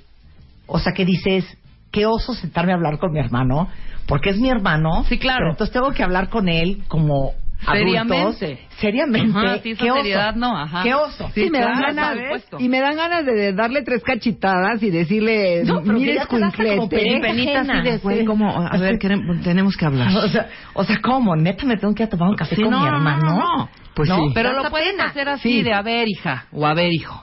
O 0.67 0.79
sea, 0.79 0.93
que 0.93 1.05
dices, 1.05 1.45
qué 1.91 2.07
oso 2.07 2.35
sentarme 2.35 2.73
a 2.73 2.77
hablar 2.77 2.99
con 2.99 3.13
mi 3.13 3.21
hermano, 3.21 3.69
porque 4.07 4.31
es 4.31 4.39
mi 4.39 4.49
hermano. 4.49 5.05
Sí, 5.09 5.19
claro. 5.19 5.41
pero 5.41 5.51
entonces 5.51 5.73
tengo 5.73 5.93
que 5.93 6.03
hablar 6.03 6.31
con 6.31 6.49
él 6.49 6.85
como 6.89 7.33
Seriamente. 7.73 8.17
adultos. 8.17 8.59
Seriamente. 8.79 9.39
Ajá, 9.39 9.59
sí, 9.63 9.75
qué 9.75 9.91
oso. 9.91 10.03
seriedad 10.03 10.35
no, 10.37 10.57
ajá. 10.57 10.83
Qué 10.83 10.95
oso. 10.95 11.31
Sí, 11.35 11.51
me 11.51 11.61
dan 11.61 11.79
claro, 11.79 11.95
ganas, 11.95 12.11
por 12.15 12.23
supuesto. 12.25 12.57
y 12.61 12.69
me 12.69 12.81
dan 12.81 12.97
ganas 12.97 13.25
de 13.27 13.53
darle 13.53 13.83
tres 13.83 14.03
cachitadas 14.03 14.83
y 14.83 14.91
decirle, 14.91 15.63
No, 15.65 15.83
pero 15.83 15.99
mire 15.99 16.21
como 16.29 16.47
escuinclete. 16.47 17.21
penita 17.21 17.65
güey, 18.03 18.25
como, 18.25 18.51
a 18.51 18.77
ver, 18.79 18.99
queremos- 18.99 19.41
tenemos 19.43 19.77
que 19.77 19.85
hablar. 19.87 20.09
O 20.17 20.29
sea, 20.29 20.49
o 20.75 20.85
sea, 20.85 20.97
¿cómo? 21.03 21.37
¿Neta 21.37 21.65
me 21.65 21.77
tengo 21.77 21.95
que 21.95 22.03
ir 22.03 22.07
a 22.07 22.11
tomar 22.11 22.29
un 22.31 22.37
café 22.37 22.57
Sí, 22.57 22.63
con 22.63 22.71
no, 22.71 22.81
mi 22.81 22.87
no, 22.87 22.97
hermano? 22.97 23.25
no, 23.27 23.37
no. 23.59 23.69
Pues 23.95 24.09
No, 24.09 24.17
sí. 24.17 24.33
Pero 24.35 24.53
lo 24.53 24.71
pueden 24.71 24.97
pena. 24.97 25.05
hacer 25.11 25.29
así 25.29 25.49
Sí. 25.59 25.63
de 25.63 25.73
a 25.73 25.83
ver, 25.83 26.09
hija, 26.09 26.47
o 26.53 26.67
a 26.67 26.75
ver, 26.75 26.93
hijo. 26.93 27.23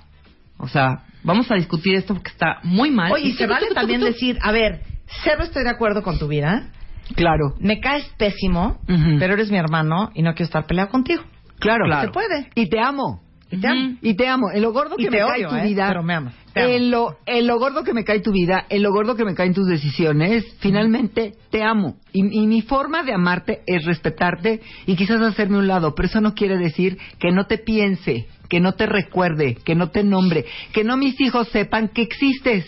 O 0.58 0.68
sea, 0.68 1.04
vamos 1.24 1.52
a 1.52 1.56
discutir 1.56 1.96
esto 1.96 2.14
porque 2.14 2.30
está 2.30 2.60
muy 2.64 2.90
mal. 2.92 3.12
Oye, 3.12 3.30
y 3.30 3.34
se 3.34 3.46
vale 3.48 3.68
también 3.74 4.00
decir, 4.02 4.38
a 4.42 4.52
ver, 4.52 4.82
cero 5.24 5.44
estoy 5.44 5.64
de 5.64 5.70
acuerdo 5.70 6.02
con 6.04 6.18
tu 6.18 6.28
vida, 6.28 6.68
Claro, 7.16 7.56
me 7.60 7.80
caes 7.80 8.06
pésimo, 8.18 8.80
pero 9.20 9.34
eres 9.34 9.52
mi 9.52 9.58
hermano 9.58 10.12
y 10.14 10.22
no 10.22 10.32
quiero 10.34 10.46
estar 10.46 10.66
peleado 10.66 10.90
contigo. 10.90 11.24
claro. 11.60 11.86
Se 12.02 12.08
puede. 12.10 12.50
Y 12.56 12.70
te 12.70 12.80
amo. 12.80 13.22
Y 13.52 13.60
te 13.60 13.68
amo. 13.68 13.98
Y 14.02 14.14
te 14.16 14.28
amo. 14.28 14.52
En 14.54 14.62
lo 14.62 14.72
gordo 14.72 14.96
Y 14.98 15.04
que 15.04 15.10
te 15.10 15.18
me 15.18 15.24
odio, 15.24 15.50
cae 15.50 15.60
tu 15.60 15.66
¿eh? 15.66 15.68
vida. 15.68 15.88
Pero 15.90 16.04
me 16.04 16.14
amas. 16.14 16.34
Te 16.54 16.62
amo. 16.62 16.70
En 16.72 16.90
lo, 16.92 17.18
en 17.26 17.48
lo 17.48 17.60
gordo 17.60 17.84
que 17.84 17.94
me 17.94 18.06
cae 18.06 18.22
tu 18.22 18.32
vida, 18.32 18.66
en 18.70 18.82
lo 18.82 18.92
gordo 18.94 19.16
que 19.18 19.26
me 19.26 19.36
caen 19.36 19.54
tus 19.54 19.68
decisiones, 19.68 20.46
finalmente 20.60 21.34
te 21.50 21.62
amo. 21.64 21.98
Y, 22.14 22.22
y 22.44 22.48
mi 22.48 22.62
forma 22.62 23.04
de 23.04 23.14
amarte 23.14 23.62
es 23.68 23.84
respetarte 23.84 24.62
y 24.86 24.96
quizás 24.96 25.22
hacerme 25.22 25.58
un 25.58 25.68
lado, 25.68 25.94
pero 25.96 26.08
eso 26.08 26.22
no 26.22 26.34
quiere 26.34 26.58
decir 26.58 26.98
que 27.20 27.32
no 27.32 27.46
te 27.46 27.58
piense, 27.58 28.28
que 28.48 28.62
no 28.62 28.72
te 28.74 28.86
recuerde, 28.86 29.56
que 29.66 29.76
no 29.76 29.90
te 29.90 30.04
nombre, 30.06 30.46
que 30.72 30.86
no 30.86 30.96
mis 30.96 31.20
hijos 31.20 31.50
sepan 31.50 31.90
que 31.90 32.04
existes. 32.04 32.66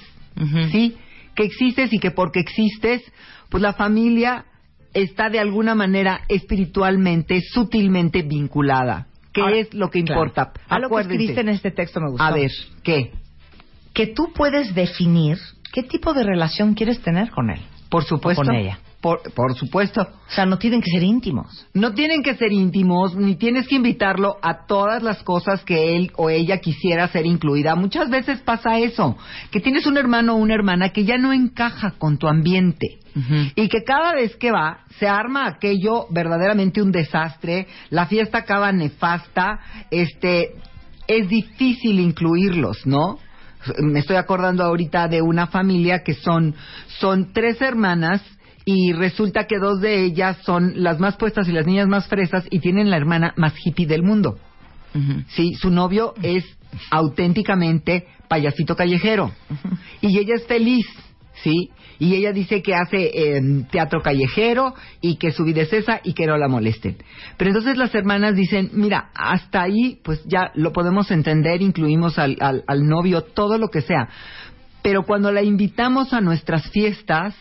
¿Sí? 0.72 0.98
Que 1.36 1.44
existes 1.44 1.94
y 1.94 2.00
que 2.00 2.12
porque 2.12 2.40
existes, 2.42 3.02
pues 3.54 3.62
la 3.62 3.74
familia 3.74 4.46
está 4.96 5.30
de 5.30 5.38
alguna 5.38 5.76
manera 5.76 6.22
espiritualmente, 6.28 7.40
sutilmente 7.42 8.24
vinculada. 8.24 9.06
¿Qué 9.32 9.42
Ahora, 9.42 9.58
es 9.58 9.76
lo 9.76 9.92
que 9.92 10.00
importa? 10.00 10.54
A 10.68 10.80
lo 10.80 10.90
que 10.90 11.02
escribiste 11.02 11.42
en 11.42 11.50
este 11.50 11.70
texto 11.70 12.02
me 12.02 12.10
gustó. 12.10 12.24
A 12.24 12.32
ver, 12.32 12.50
¿qué? 12.82 13.12
Que 13.94 14.08
tú 14.08 14.34
puedes 14.34 14.74
definir 14.74 15.38
qué 15.72 15.84
tipo 15.84 16.16
de 16.16 16.24
relación 16.24 16.74
quieres 16.74 17.00
tener 17.04 17.30
con 17.30 17.52
él. 17.52 17.62
Por 17.90 18.04
supuesto. 18.04 18.42
O 18.42 18.46
con 18.46 18.56
ella. 18.56 18.80
Por, 19.04 19.34
por 19.34 19.54
supuesto. 19.54 20.02
O 20.02 20.32
sea, 20.32 20.46
no 20.46 20.58
tienen 20.58 20.82
que 20.82 20.90
ser 20.90 21.04
íntimos. 21.04 21.68
No 21.74 21.94
tienen 21.94 22.24
que 22.24 22.36
ser 22.36 22.54
íntimos, 22.54 23.14
ni 23.18 23.36
tienes 23.36 23.68
que 23.68 23.76
invitarlo 23.76 24.38
a 24.42 24.66
todas 24.66 25.04
las 25.04 25.22
cosas 25.24 25.66
que 25.66 25.98
él 25.98 26.14
o 26.16 26.30
ella 26.30 26.60
quisiera 26.60 27.10
ser 27.10 27.26
incluida. 27.26 27.76
Muchas 27.76 28.10
veces 28.10 28.40
pasa 28.40 28.80
eso, 28.80 29.18
que 29.52 29.60
tienes 29.60 29.86
un 29.88 29.98
hermano 29.98 30.36
o 30.36 30.38
una 30.38 30.54
hermana 30.54 30.94
que 30.94 31.04
ya 31.04 31.18
no 31.18 31.34
encaja 31.34 31.96
con 31.98 32.18
tu 32.18 32.30
ambiente. 32.30 33.00
Y 33.56 33.68
que 33.68 33.84
cada 33.84 34.14
vez 34.14 34.38
que 34.38 34.52
va, 34.52 34.86
se 34.98 35.06
arma 35.06 35.48
aquello 35.48 36.08
verdaderamente 36.10 36.82
un 36.82 36.94
desastre, 36.94 37.68
la 37.90 38.06
fiesta 38.06 38.38
acaba 38.38 38.72
nefasta, 38.72 39.60
este, 39.92 40.54
es 41.08 41.28
difícil 41.28 42.00
incluirlos, 42.00 42.88
¿no? 42.88 43.20
Me 43.80 44.00
estoy 44.00 44.16
acordando 44.16 44.64
ahorita 44.64 45.10
de 45.10 45.22
una 45.22 45.48
familia 45.48 46.04
que 46.04 46.14
son, 46.14 46.56
son 47.00 47.34
tres 47.34 47.62
hermanas 47.62 48.22
y 48.66 48.94
resulta 48.94 49.46
que 49.46 49.60
dos 49.60 49.82
de 49.82 50.04
ellas 50.04 50.38
son 50.44 50.84
las 50.84 51.00
más 51.00 51.18
puestas 51.18 51.48
y 51.48 51.52
las 51.52 51.66
niñas 51.66 51.88
más 51.88 52.08
fresas 52.08 52.46
y 52.50 52.60
tienen 52.60 52.90
la 52.90 52.98
hermana 52.98 53.34
más 53.38 53.54
hippie 53.64 53.88
del 53.88 54.04
mundo. 54.04 54.38
Sí, 55.30 55.54
su 55.56 55.72
novio 55.72 56.14
es 56.22 56.46
auténticamente 56.92 58.06
payasito 58.28 58.76
callejero 58.76 59.32
y 60.02 60.18
ella 60.20 60.36
es 60.36 60.46
feliz, 60.46 60.86
sí, 61.44 61.72
y 61.98 62.14
ella 62.14 62.32
dice 62.32 62.62
que 62.62 62.76
hace 62.76 63.12
eh, 63.14 63.42
teatro 63.72 64.02
callejero 64.02 64.76
y 65.02 65.16
que 65.16 65.32
su 65.32 65.46
vida 65.46 65.64
es 65.64 65.74
esa 65.74 66.00
y 66.04 66.14
que 66.14 66.28
no 66.28 66.38
la 66.38 66.48
molesten. 66.48 66.98
Pero 67.38 67.50
entonces 67.50 67.78
las 67.78 67.96
hermanas 67.96 68.36
dicen, 68.36 68.70
mira, 68.74 69.10
hasta 69.16 69.64
ahí 69.64 70.00
pues 70.04 70.24
ya 70.26 70.52
lo 70.54 70.74
podemos 70.74 71.10
entender, 71.10 71.62
incluimos 71.62 72.20
al, 72.20 72.38
al, 72.40 72.64
al 72.68 72.86
novio, 72.88 73.22
todo 73.22 73.58
lo 73.58 73.70
que 73.70 73.82
sea. 73.82 74.10
Pero 74.84 75.04
cuando 75.04 75.32
la 75.32 75.42
invitamos 75.42 76.14
a 76.14 76.22
nuestras 76.22 76.70
fiestas, 76.70 77.36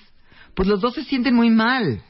pues 0.54 0.68
los 0.68 0.80
dos 0.80 0.94
se 0.94 1.04
sienten 1.04 1.34
muy 1.34 1.50
mal. 1.50 2.02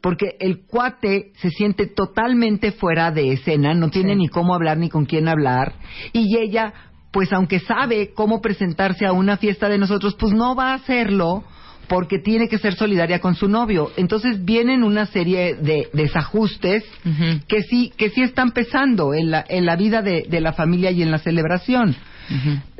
Porque 0.00 0.36
el 0.40 0.62
cuate 0.66 1.32
se 1.42 1.50
siente 1.50 1.86
totalmente 1.86 2.72
fuera 2.72 3.10
de 3.10 3.32
escena, 3.32 3.74
no 3.74 3.90
tiene 3.90 4.16
ni 4.16 4.28
cómo 4.28 4.54
hablar 4.54 4.78
ni 4.78 4.88
con 4.88 5.04
quién 5.04 5.28
hablar. 5.28 5.74
Y 6.14 6.38
ella, 6.38 6.72
pues 7.12 7.30
aunque 7.34 7.60
sabe 7.60 8.12
cómo 8.14 8.40
presentarse 8.40 9.04
a 9.04 9.12
una 9.12 9.36
fiesta 9.36 9.68
de 9.68 9.76
nosotros, 9.76 10.16
pues 10.18 10.32
no 10.32 10.54
va 10.54 10.70
a 10.70 10.74
hacerlo 10.74 11.44
porque 11.86 12.18
tiene 12.18 12.48
que 12.48 12.58
ser 12.58 12.76
solidaria 12.76 13.18
con 13.18 13.34
su 13.34 13.48
novio. 13.48 13.90
Entonces 13.96 14.44
vienen 14.44 14.84
una 14.84 15.06
serie 15.06 15.56
de 15.56 15.88
desajustes 15.92 16.84
que 17.46 17.62
sí 17.62 17.92
que 17.96 18.10
sí 18.10 18.22
están 18.22 18.52
pesando 18.52 19.12
en 19.12 19.32
la 19.32 19.44
en 19.46 19.66
la 19.66 19.76
vida 19.76 20.00
de, 20.00 20.24
de 20.30 20.40
la 20.40 20.52
familia 20.52 20.92
y 20.92 21.02
en 21.02 21.10
la 21.10 21.18
celebración. 21.18 21.96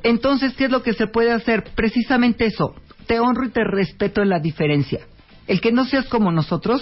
Entonces, 0.04 0.54
¿qué 0.54 0.66
es 0.66 0.70
lo 0.70 0.82
que 0.82 0.94
se 0.94 1.08
puede 1.08 1.32
hacer? 1.32 1.64
Precisamente 1.74 2.46
eso. 2.46 2.74
Te 3.10 3.18
honro 3.18 3.44
y 3.44 3.50
te 3.50 3.64
respeto 3.64 4.22
en 4.22 4.28
la 4.28 4.38
diferencia. 4.38 5.00
El 5.48 5.60
que 5.60 5.72
no 5.72 5.84
seas 5.84 6.06
como 6.06 6.30
nosotros 6.30 6.80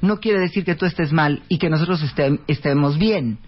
no 0.00 0.18
quiere 0.18 0.40
decir 0.40 0.64
que 0.64 0.74
tú 0.74 0.86
estés 0.86 1.12
mal 1.12 1.44
y 1.48 1.58
que 1.58 1.70
nosotros 1.70 2.02
estem- 2.02 2.40
estemos 2.48 2.98
bien. 2.98 3.38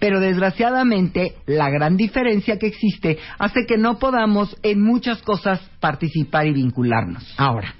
Pero 0.00 0.18
desgraciadamente, 0.18 1.36
la 1.46 1.70
gran 1.70 1.96
diferencia 1.96 2.58
que 2.58 2.66
existe 2.66 3.20
hace 3.38 3.66
que 3.68 3.78
no 3.78 4.00
podamos 4.00 4.56
en 4.64 4.82
muchas 4.82 5.22
cosas 5.22 5.60
participar 5.78 6.48
y 6.48 6.54
vincularnos. 6.54 7.22
Ahora, 7.36 7.72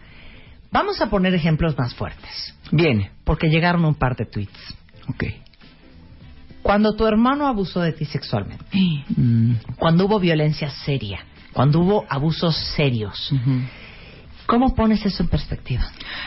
vamos 0.70 1.00
a 1.00 1.10
poner 1.10 1.34
ejemplos 1.34 1.76
más 1.76 1.92
fuertes. 1.92 2.54
Bien. 2.70 3.10
Porque 3.24 3.48
llegaron 3.48 3.84
un 3.84 3.96
par 3.96 4.14
de 4.14 4.24
tweets. 4.26 4.76
Ok. 5.08 5.24
Cuando 6.62 6.94
tu 6.94 7.06
hermano 7.08 7.48
abusó 7.48 7.80
de 7.80 7.92
ti 7.92 8.04
sexualmente, 8.04 8.64
Mm. 9.16 9.54
cuando 9.78 10.04
hubo 10.06 10.20
violencia 10.20 10.70
seria, 10.70 11.24
cuando 11.52 11.80
hubo 11.80 12.04
abusos 12.08 12.54
serios, 12.76 13.32
¿cómo 14.51 14.74
pones 14.74 15.06
eso 15.06 15.22
en 15.22 15.28
perspectiva? 15.28 15.85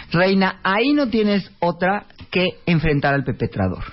Reina, 0.09 0.61
ahí 0.63 0.93
no 0.93 1.09
tienes 1.09 1.51
otra 1.59 2.05
que 2.31 2.47
enfrentar 2.65 3.13
al 3.13 3.25
perpetrador. 3.25 3.83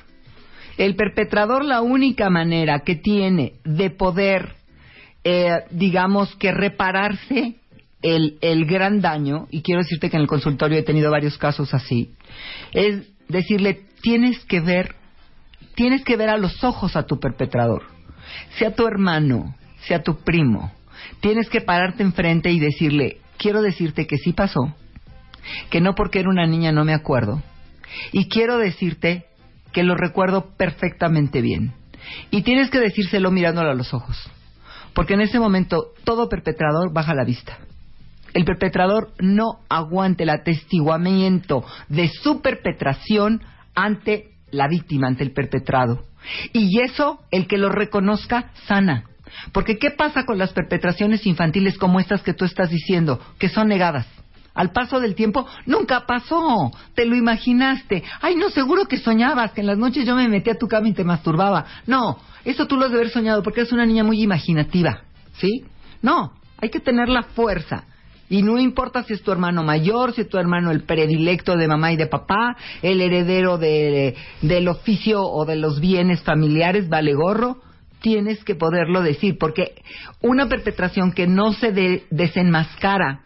El 0.78 0.94
perpetrador 0.94 1.64
la 1.64 1.82
única 1.82 2.30
manera 2.30 2.78
que 2.86 2.94
tiene 2.94 3.54
de 3.64 3.90
poder, 3.90 4.54
eh, 5.24 5.64
digamos 5.72 6.36
que 6.36 6.52
repararse 6.52 7.56
el, 8.02 8.38
el 8.40 8.66
gran 8.66 9.00
daño, 9.00 9.48
y 9.50 9.62
quiero 9.62 9.82
decirte 9.82 10.08
que 10.08 10.16
en 10.16 10.22
el 10.22 10.28
consultorio 10.28 10.78
he 10.78 10.84
tenido 10.84 11.10
varios 11.10 11.36
casos 11.36 11.74
así, 11.74 12.12
es 12.72 13.08
decirle, 13.26 13.80
tienes 14.00 14.38
que 14.44 14.60
ver, 14.60 14.94
tienes 15.74 16.04
que 16.04 16.16
ver 16.16 16.28
a 16.28 16.38
los 16.38 16.62
ojos 16.62 16.94
a 16.94 17.02
tu 17.02 17.18
perpetrador, 17.18 17.82
sea 18.58 18.76
tu 18.76 18.86
hermano, 18.86 19.56
sea 19.88 20.04
tu 20.04 20.22
primo, 20.22 20.72
tienes 21.20 21.50
que 21.50 21.60
pararte 21.60 22.04
enfrente 22.04 22.52
y 22.52 22.60
decirle, 22.60 23.19
quiero 23.40 23.62
decirte 23.62 24.06
que 24.06 24.18
sí 24.18 24.32
pasó, 24.32 24.74
que 25.70 25.80
no 25.80 25.94
porque 25.94 26.20
era 26.20 26.28
una 26.28 26.46
niña 26.46 26.70
no 26.70 26.84
me 26.84 26.94
acuerdo, 26.94 27.42
y 28.12 28.28
quiero 28.28 28.58
decirte 28.58 29.26
que 29.72 29.82
lo 29.82 29.96
recuerdo 29.96 30.54
perfectamente 30.56 31.40
bien. 31.40 31.72
Y 32.30 32.42
tienes 32.42 32.70
que 32.70 32.80
decírselo 32.80 33.30
mirándolo 33.30 33.70
a 33.70 33.74
los 33.74 33.94
ojos, 33.94 34.16
porque 34.92 35.14
en 35.14 35.22
ese 35.22 35.40
momento 35.40 35.92
todo 36.04 36.28
perpetrador 36.28 36.92
baja 36.92 37.14
la 37.14 37.24
vista. 37.24 37.58
El 38.34 38.44
perpetrador 38.44 39.12
no 39.18 39.60
aguante 39.68 40.22
el 40.22 40.30
atestiguamiento 40.30 41.64
de 41.88 42.08
su 42.08 42.42
perpetración 42.42 43.42
ante 43.74 44.34
la 44.50 44.68
víctima, 44.68 45.08
ante 45.08 45.24
el 45.24 45.32
perpetrado. 45.32 46.04
Y 46.52 46.80
eso, 46.80 47.20
el 47.30 47.46
que 47.46 47.58
lo 47.58 47.70
reconozca, 47.70 48.52
sana. 48.66 49.09
Porque 49.52 49.78
¿qué 49.78 49.90
pasa 49.90 50.24
con 50.24 50.38
las 50.38 50.52
perpetraciones 50.52 51.26
infantiles 51.26 51.78
como 51.78 52.00
estas 52.00 52.22
que 52.22 52.34
tú 52.34 52.44
estás 52.44 52.70
diciendo, 52.70 53.20
que 53.38 53.48
son 53.48 53.68
negadas? 53.68 54.06
Al 54.52 54.72
paso 54.72 54.98
del 54.98 55.14
tiempo, 55.14 55.46
nunca 55.66 56.06
pasó. 56.06 56.72
Te 56.94 57.06
lo 57.06 57.14
imaginaste. 57.14 58.02
Ay, 58.20 58.34
no, 58.34 58.50
seguro 58.50 58.86
que 58.86 58.98
soñabas, 58.98 59.52
que 59.52 59.60
en 59.60 59.68
las 59.68 59.78
noches 59.78 60.04
yo 60.04 60.16
me 60.16 60.28
metía 60.28 60.54
a 60.54 60.58
tu 60.58 60.66
cama 60.66 60.88
y 60.88 60.92
te 60.92 61.04
masturbaba. 61.04 61.64
No, 61.86 62.18
eso 62.44 62.66
tú 62.66 62.76
lo 62.76 62.84
has 62.86 62.90
de 62.90 62.96
haber 62.96 63.10
soñado 63.10 63.42
porque 63.42 63.60
eres 63.60 63.72
una 63.72 63.86
niña 63.86 64.02
muy 64.04 64.20
imaginativa. 64.22 65.02
¿Sí? 65.38 65.64
No, 66.02 66.32
hay 66.60 66.68
que 66.68 66.80
tener 66.80 67.08
la 67.08 67.22
fuerza. 67.22 67.84
Y 68.28 68.42
no 68.42 68.58
importa 68.58 69.02
si 69.04 69.12
es 69.14 69.22
tu 69.22 69.32
hermano 69.32 69.62
mayor, 69.62 70.12
si 70.12 70.20
es 70.22 70.28
tu 70.28 70.38
hermano 70.38 70.70
el 70.70 70.82
predilecto 70.84 71.56
de 71.56 71.66
mamá 71.66 71.92
y 71.92 71.96
de 71.96 72.06
papá, 72.06 72.56
el 72.82 73.00
heredero 73.00 73.58
de- 73.58 74.14
del 74.42 74.68
oficio 74.68 75.22
o 75.22 75.44
de 75.44 75.56
los 75.56 75.80
bienes 75.80 76.22
familiares, 76.22 76.88
vale 76.88 77.12
gorro, 77.14 77.56
tienes 78.00 78.42
que 78.44 78.54
poderlo 78.54 79.02
decir, 79.02 79.36
porque 79.38 79.82
una 80.20 80.48
perpetración 80.48 81.12
que 81.12 81.26
no 81.26 81.52
se 81.52 81.72
de- 81.72 82.04
desenmascara 82.10 83.20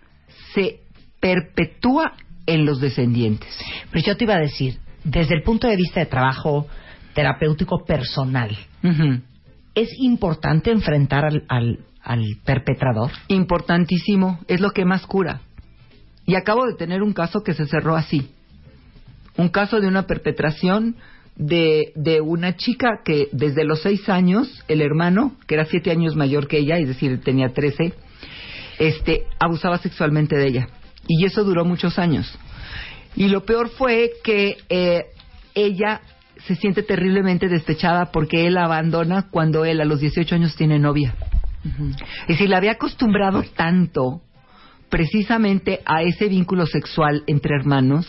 se 0.54 0.80
perpetúa 1.20 2.12
en 2.46 2.66
los 2.66 2.80
descendientes. 2.80 3.48
Pero 3.90 4.04
yo 4.04 4.16
te 4.16 4.24
iba 4.24 4.34
a 4.34 4.40
decir, 4.40 4.78
desde 5.04 5.34
el 5.34 5.42
punto 5.42 5.66
de 5.68 5.76
vista 5.76 6.00
de 6.00 6.06
trabajo 6.06 6.66
terapéutico 7.14 7.84
personal, 7.84 8.56
¿es 9.74 9.88
importante 9.98 10.70
enfrentar 10.70 11.24
al, 11.24 11.44
al, 11.48 11.78
al 12.02 12.24
perpetrador? 12.44 13.10
Importantísimo, 13.28 14.40
es 14.48 14.60
lo 14.60 14.72
que 14.72 14.84
más 14.84 15.06
cura. 15.06 15.40
Y 16.26 16.34
acabo 16.36 16.66
de 16.66 16.74
tener 16.74 17.02
un 17.02 17.12
caso 17.12 17.42
que 17.42 17.54
se 17.54 17.66
cerró 17.66 17.96
así. 17.96 18.30
Un 19.36 19.48
caso 19.48 19.80
de 19.80 19.88
una 19.88 20.06
perpetración 20.06 20.96
de, 21.36 21.92
de 21.96 22.20
una 22.20 22.56
chica 22.56 23.00
que 23.04 23.28
desde 23.32 23.64
los 23.64 23.82
seis 23.82 24.08
años, 24.08 24.64
el 24.68 24.80
hermano, 24.80 25.36
que 25.46 25.54
era 25.54 25.64
siete 25.64 25.90
años 25.90 26.16
mayor 26.16 26.46
que 26.46 26.58
ella, 26.58 26.78
es 26.78 26.88
decir, 26.88 27.20
tenía 27.22 27.52
trece, 27.52 27.94
este, 28.78 29.24
abusaba 29.40 29.78
sexualmente 29.78 30.36
de 30.36 30.46
ella. 30.46 30.68
Y 31.06 31.24
eso 31.24 31.44
duró 31.44 31.64
muchos 31.64 31.98
años. 31.98 32.32
Y 33.16 33.28
lo 33.28 33.44
peor 33.44 33.68
fue 33.68 34.12
que 34.22 34.58
eh, 34.68 35.04
ella 35.54 36.00
se 36.46 36.56
siente 36.56 36.82
terriblemente 36.82 37.48
despechada 37.48 38.10
porque 38.10 38.46
él 38.46 38.54
la 38.54 38.64
abandona 38.64 39.28
cuando 39.30 39.64
él 39.64 39.80
a 39.80 39.84
los 39.84 40.00
18 40.00 40.34
años 40.34 40.56
tiene 40.56 40.78
novia. 40.78 41.14
Es 42.22 42.28
decir, 42.28 42.50
la 42.50 42.58
había 42.58 42.72
acostumbrado 42.72 43.42
tanto 43.56 44.20
precisamente 44.90 45.80
a 45.86 46.02
ese 46.02 46.28
vínculo 46.28 46.66
sexual 46.66 47.24
entre 47.26 47.56
hermanos 47.56 48.06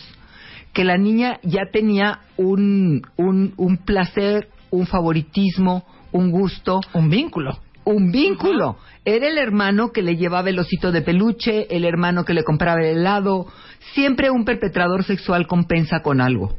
que 0.76 0.84
la 0.84 0.98
niña 0.98 1.40
ya 1.42 1.70
tenía 1.72 2.20
un, 2.36 3.00
un, 3.16 3.54
un 3.56 3.78
placer, 3.78 4.48
un 4.68 4.86
favoritismo, 4.86 5.86
un 6.12 6.30
gusto. 6.30 6.80
Un 6.92 7.08
vínculo. 7.08 7.58
Un 7.84 8.12
vínculo. 8.12 8.76
Era 9.02 9.26
el 9.26 9.38
hermano 9.38 9.90
que 9.90 10.02
le 10.02 10.16
llevaba 10.16 10.50
el 10.50 10.58
osito 10.58 10.92
de 10.92 11.00
peluche, 11.00 11.74
el 11.74 11.86
hermano 11.86 12.26
que 12.26 12.34
le 12.34 12.44
compraba 12.44 12.82
el 12.82 12.98
helado. 12.98 13.46
Siempre 13.94 14.28
un 14.28 14.44
perpetrador 14.44 15.04
sexual 15.04 15.46
compensa 15.46 16.00
con 16.02 16.20
algo. 16.20 16.58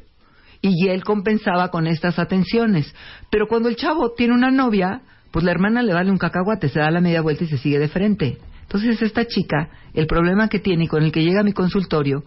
Y 0.62 0.88
él 0.88 1.04
compensaba 1.04 1.70
con 1.70 1.86
estas 1.86 2.18
atenciones. 2.18 2.92
Pero 3.30 3.48
cuando 3.48 3.70
el 3.70 3.76
chavo 3.76 4.14
tiene 4.18 4.34
una 4.34 4.50
novia, 4.50 5.02
pues 5.30 5.46
la 5.46 5.52
hermana 5.52 5.84
le 5.84 5.94
vale 5.94 6.10
un 6.10 6.18
cacahuate, 6.18 6.70
se 6.70 6.80
da 6.80 6.90
la 6.90 7.02
media 7.02 7.22
vuelta 7.22 7.44
y 7.44 7.48
se 7.50 7.60
sigue 7.60 7.78
de 7.78 7.88
frente. 7.88 8.40
Entonces 8.64 9.00
esta 9.04 9.26
chica, 9.26 9.70
el 9.94 10.08
problema 10.08 10.50
que 10.50 10.58
tiene 10.58 10.86
y 10.86 10.88
con 10.88 11.04
el 11.04 11.12
que 11.12 11.24
llega 11.24 11.42
a 11.42 11.44
mi 11.44 11.54
consultorio, 11.54 12.24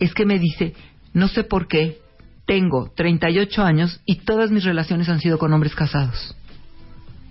es 0.00 0.14
que 0.14 0.24
me 0.24 0.38
dice, 0.38 0.74
no 1.16 1.28
sé 1.28 1.44
por 1.44 1.66
qué, 1.66 2.02
tengo 2.44 2.92
38 2.94 3.62
años 3.62 4.02
y 4.04 4.16
todas 4.16 4.50
mis 4.50 4.64
relaciones 4.64 5.08
han 5.08 5.18
sido 5.18 5.38
con 5.38 5.50
hombres 5.50 5.74
casados. 5.74 6.36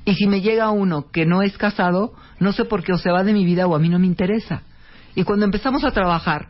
Y 0.06 0.16
si 0.16 0.26
me 0.26 0.42
llega 0.42 0.72
uno 0.72 1.12
que 1.12 1.28
no 1.28 1.44
es 1.44 1.56
casado, 1.56 2.14
no 2.40 2.52
sé 2.52 2.66
por 2.66 2.84
qué 2.84 2.94
o 2.94 2.98
se 2.98 3.12
va 3.12 3.24
de 3.24 3.32
mi 3.32 3.46
vida 3.46 3.68
o 3.68 3.76
a 3.76 3.80
mí 3.80 3.88
no 3.88 4.00
me 4.00 4.08
interesa. 4.08 4.64
Y 5.14 5.24
cuando 5.24 5.46
empezamos 5.46 5.84
a 5.84 5.92
trabajar, 5.92 6.48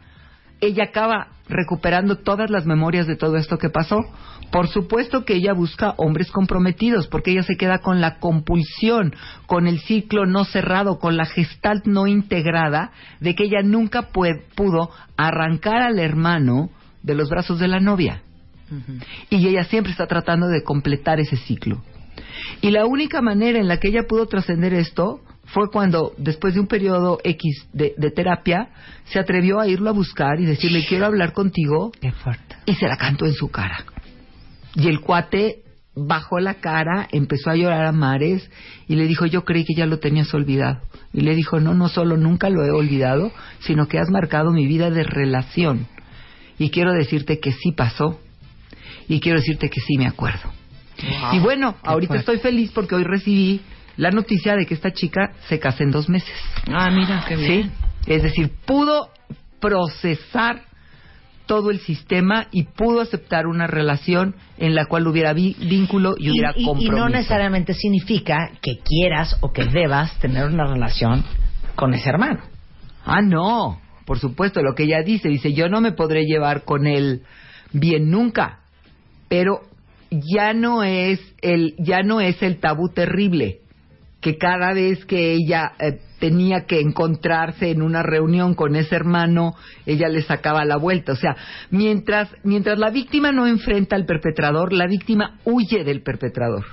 ella 0.62 0.86
acaba 0.86 1.28
recuperando 1.50 2.20
todas 2.20 2.50
las 2.50 2.66
memorias 2.66 3.06
de 3.06 3.18
todo 3.18 3.36
esto 3.36 3.58
que 3.58 3.70
pasó. 3.70 3.98
Por 4.50 4.70
supuesto 4.70 5.26
que 5.26 5.36
ella 5.36 5.52
busca 5.52 5.94
hombres 5.98 6.32
comprometidos, 6.32 7.08
porque 7.08 7.32
ella 7.32 7.44
se 7.44 7.58
queda 7.58 7.80
con 7.80 8.00
la 8.00 8.20
compulsión, 8.20 9.14
con 9.46 9.68
el 9.68 9.82
ciclo 9.82 10.26
no 10.26 10.46
cerrado, 10.46 11.00
con 11.00 11.18
la 11.18 11.26
gestalt 11.26 11.86
no 11.86 12.08
integrada, 12.08 12.92
de 13.20 13.36
que 13.36 13.44
ella 13.44 13.62
nunca 13.62 14.04
pudo 14.14 14.92
arrancar 15.18 15.82
al 15.82 16.00
hermano 16.00 16.70
de 17.06 17.16
los 17.16 17.30
brazos 17.30 17.60
de 17.60 17.68
la 17.68 17.80
novia. 17.80 18.22
Y 19.30 19.48
ella 19.48 19.64
siempre 19.66 19.92
está 19.92 20.08
tratando 20.08 20.48
de 20.48 20.64
completar 20.64 21.20
ese 21.20 21.38
ciclo. 21.38 21.84
Y 22.62 22.72
la 22.72 22.86
única 22.86 23.22
manera 23.22 23.60
en 23.60 23.68
la 23.68 23.80
que 23.80 23.90
ella 23.90 24.08
pudo 24.08 24.26
trascender 24.26 24.74
esto 24.74 25.22
fue 25.46 25.70
cuando, 25.70 26.14
después 26.18 26.56
de 26.56 26.62
un 26.62 26.68
periodo 26.68 27.20
X 27.24 27.68
de, 27.72 27.94
de 27.98 28.10
terapia, 28.10 28.70
se 29.06 29.20
atrevió 29.20 29.60
a 29.60 29.68
irlo 29.68 29.92
a 29.92 29.94
buscar 29.94 30.40
y 30.40 30.46
decirle, 30.46 30.84
quiero 30.88 31.06
hablar 31.06 31.34
contigo. 31.34 31.92
Qué 32.02 32.12
fuerte. 32.12 32.56
Y 32.66 32.74
se 32.74 32.88
la 32.88 32.98
cantó 32.98 33.28
en 33.28 33.34
su 33.34 33.50
cara. 33.50 33.86
Y 34.74 34.88
el 34.88 35.00
cuate 35.00 35.62
bajó 35.96 36.40
la 36.40 36.56
cara, 36.56 37.08
empezó 37.12 37.52
a 37.52 37.56
llorar 37.56 37.86
a 37.86 37.92
mares 37.92 38.50
y 38.88 38.96
le 38.96 39.06
dijo, 39.06 39.28
yo 39.28 39.46
creí 39.46 39.64
que 39.64 39.76
ya 39.76 39.86
lo 39.86 40.00
tenías 40.00 40.34
olvidado. 40.34 40.82
Y 41.14 41.22
le 41.22 41.36
dijo, 41.36 41.60
no, 41.60 41.76
no 41.76 41.88
solo 41.88 42.18
nunca 42.18 42.50
lo 42.50 42.66
he 42.66 42.72
olvidado, 42.72 43.32
sino 43.60 43.88
que 43.88 44.00
has 44.00 44.10
marcado 44.10 44.52
mi 44.52 44.66
vida 44.66 44.90
de 44.90 45.04
relación. 45.04 45.88
Y 46.58 46.70
quiero 46.70 46.94
decirte 46.94 47.40
que 47.40 47.52
sí 47.52 47.72
pasó. 47.72 48.20
Y 49.08 49.20
quiero 49.20 49.40
decirte 49.40 49.70
que 49.70 49.82
sí 49.82 49.98
me 49.98 50.08
acuerdo. 50.08 50.52
y 51.34 51.40
bueno, 51.40 51.76
ahorita 51.84 52.14
fuerte. 52.16 52.32
estoy 52.34 52.38
feliz 52.40 52.72
porque 52.74 52.96
hoy 52.96 53.04
recibí 53.04 53.62
la 53.98 54.12
noticia 54.12 54.56
de 54.56 54.66
que 54.66 54.74
esta 54.74 54.92
chica 54.92 55.34
se 55.48 55.60
casa 55.60 55.84
en 55.84 55.92
dos 55.92 56.10
meses. 56.10 56.34
Ah, 56.74 56.90
mira, 56.90 57.24
qué 57.28 57.36
bien. 57.36 57.64
Sí, 57.64 57.72
es 58.08 58.24
decir, 58.24 58.52
pudo 58.66 59.10
procesar 59.60 60.62
todo 61.46 61.70
el 61.70 61.80
sistema 61.80 62.48
y 62.52 62.64
pudo 62.64 63.02
aceptar 63.02 63.46
una 63.46 63.68
relación 63.68 64.36
en 64.58 64.74
la 64.74 64.86
cual 64.86 65.06
hubiera 65.08 65.32
vi- 65.34 65.56
vínculo 65.60 66.16
y 66.18 66.32
hubiera 66.32 66.54
y, 66.56 66.64
y 66.64 66.66
compromiso. 66.66 66.96
no 66.98 67.10
necesariamente 67.10 67.74
significa 67.74 68.52
que 68.62 68.80
quieras 68.80 69.38
o 69.42 69.52
que 69.52 69.66
debas 69.66 70.18
tener 70.20 70.46
una 70.48 70.66
relación 70.66 71.24
con 71.76 71.94
ese 71.94 72.10
hermano. 72.10 72.40
Ah, 73.06 73.22
no, 73.22 73.80
por 74.06 74.20
supuesto, 74.20 74.62
lo 74.62 74.76
que 74.76 74.84
ella 74.84 75.02
dice, 75.04 75.30
dice, 75.30 75.54
yo 75.54 75.68
no 75.68 75.82
me 75.82 75.92
podré 75.92 76.26
llevar 76.26 76.64
con 76.64 76.88
él 76.88 77.24
bien 77.74 78.12
nunca, 78.12 78.60
pero 79.28 79.62
ya 80.12 80.54
no 80.54 80.84
es 80.84 81.20
el 81.42 81.76
ya 81.80 82.04
no 82.04 82.22
es 82.22 82.42
el 82.42 82.58
tabú 82.58 82.90
terrible 82.90 83.60
que 84.26 84.38
cada 84.40 84.74
vez 84.74 85.06
que 85.06 85.34
ella 85.34 85.74
eh, 85.78 86.00
tenía 86.20 86.66
que 86.66 86.80
encontrarse 86.80 87.70
en 87.70 87.84
una 87.84 88.02
reunión 88.02 88.56
con 88.56 88.76
ese 88.76 88.96
hermano, 88.96 89.54
ella 89.86 90.10
le 90.10 90.24
sacaba 90.24 90.66
la 90.66 90.78
vuelta. 90.78 91.12
O 91.12 91.16
sea, 91.16 91.36
mientras, 91.70 92.30
mientras 92.42 92.80
la 92.80 92.90
víctima 92.90 93.32
no 93.32 93.46
enfrenta 93.46 93.96
al 93.96 94.08
perpetrador, 94.08 94.74
la 94.74 94.88
víctima 94.88 95.38
huye 95.44 95.84
del 95.84 96.02
perpetrador. 96.02 96.66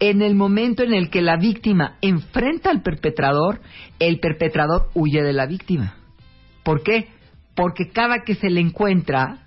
En 0.00 0.22
el 0.22 0.34
momento 0.34 0.82
en 0.82 0.94
el 0.94 1.10
que 1.10 1.20
la 1.20 1.36
víctima 1.36 1.98
enfrenta 2.00 2.70
al 2.70 2.80
perpetrador, 2.80 3.60
el 3.98 4.18
perpetrador 4.18 4.88
huye 4.94 5.22
de 5.22 5.34
la 5.34 5.44
víctima. 5.44 5.97
¿Por 6.68 6.82
qué? 6.82 7.08
Porque 7.54 7.88
cada 7.88 8.24
que 8.26 8.34
se 8.34 8.50
le 8.50 8.60
encuentra, 8.60 9.38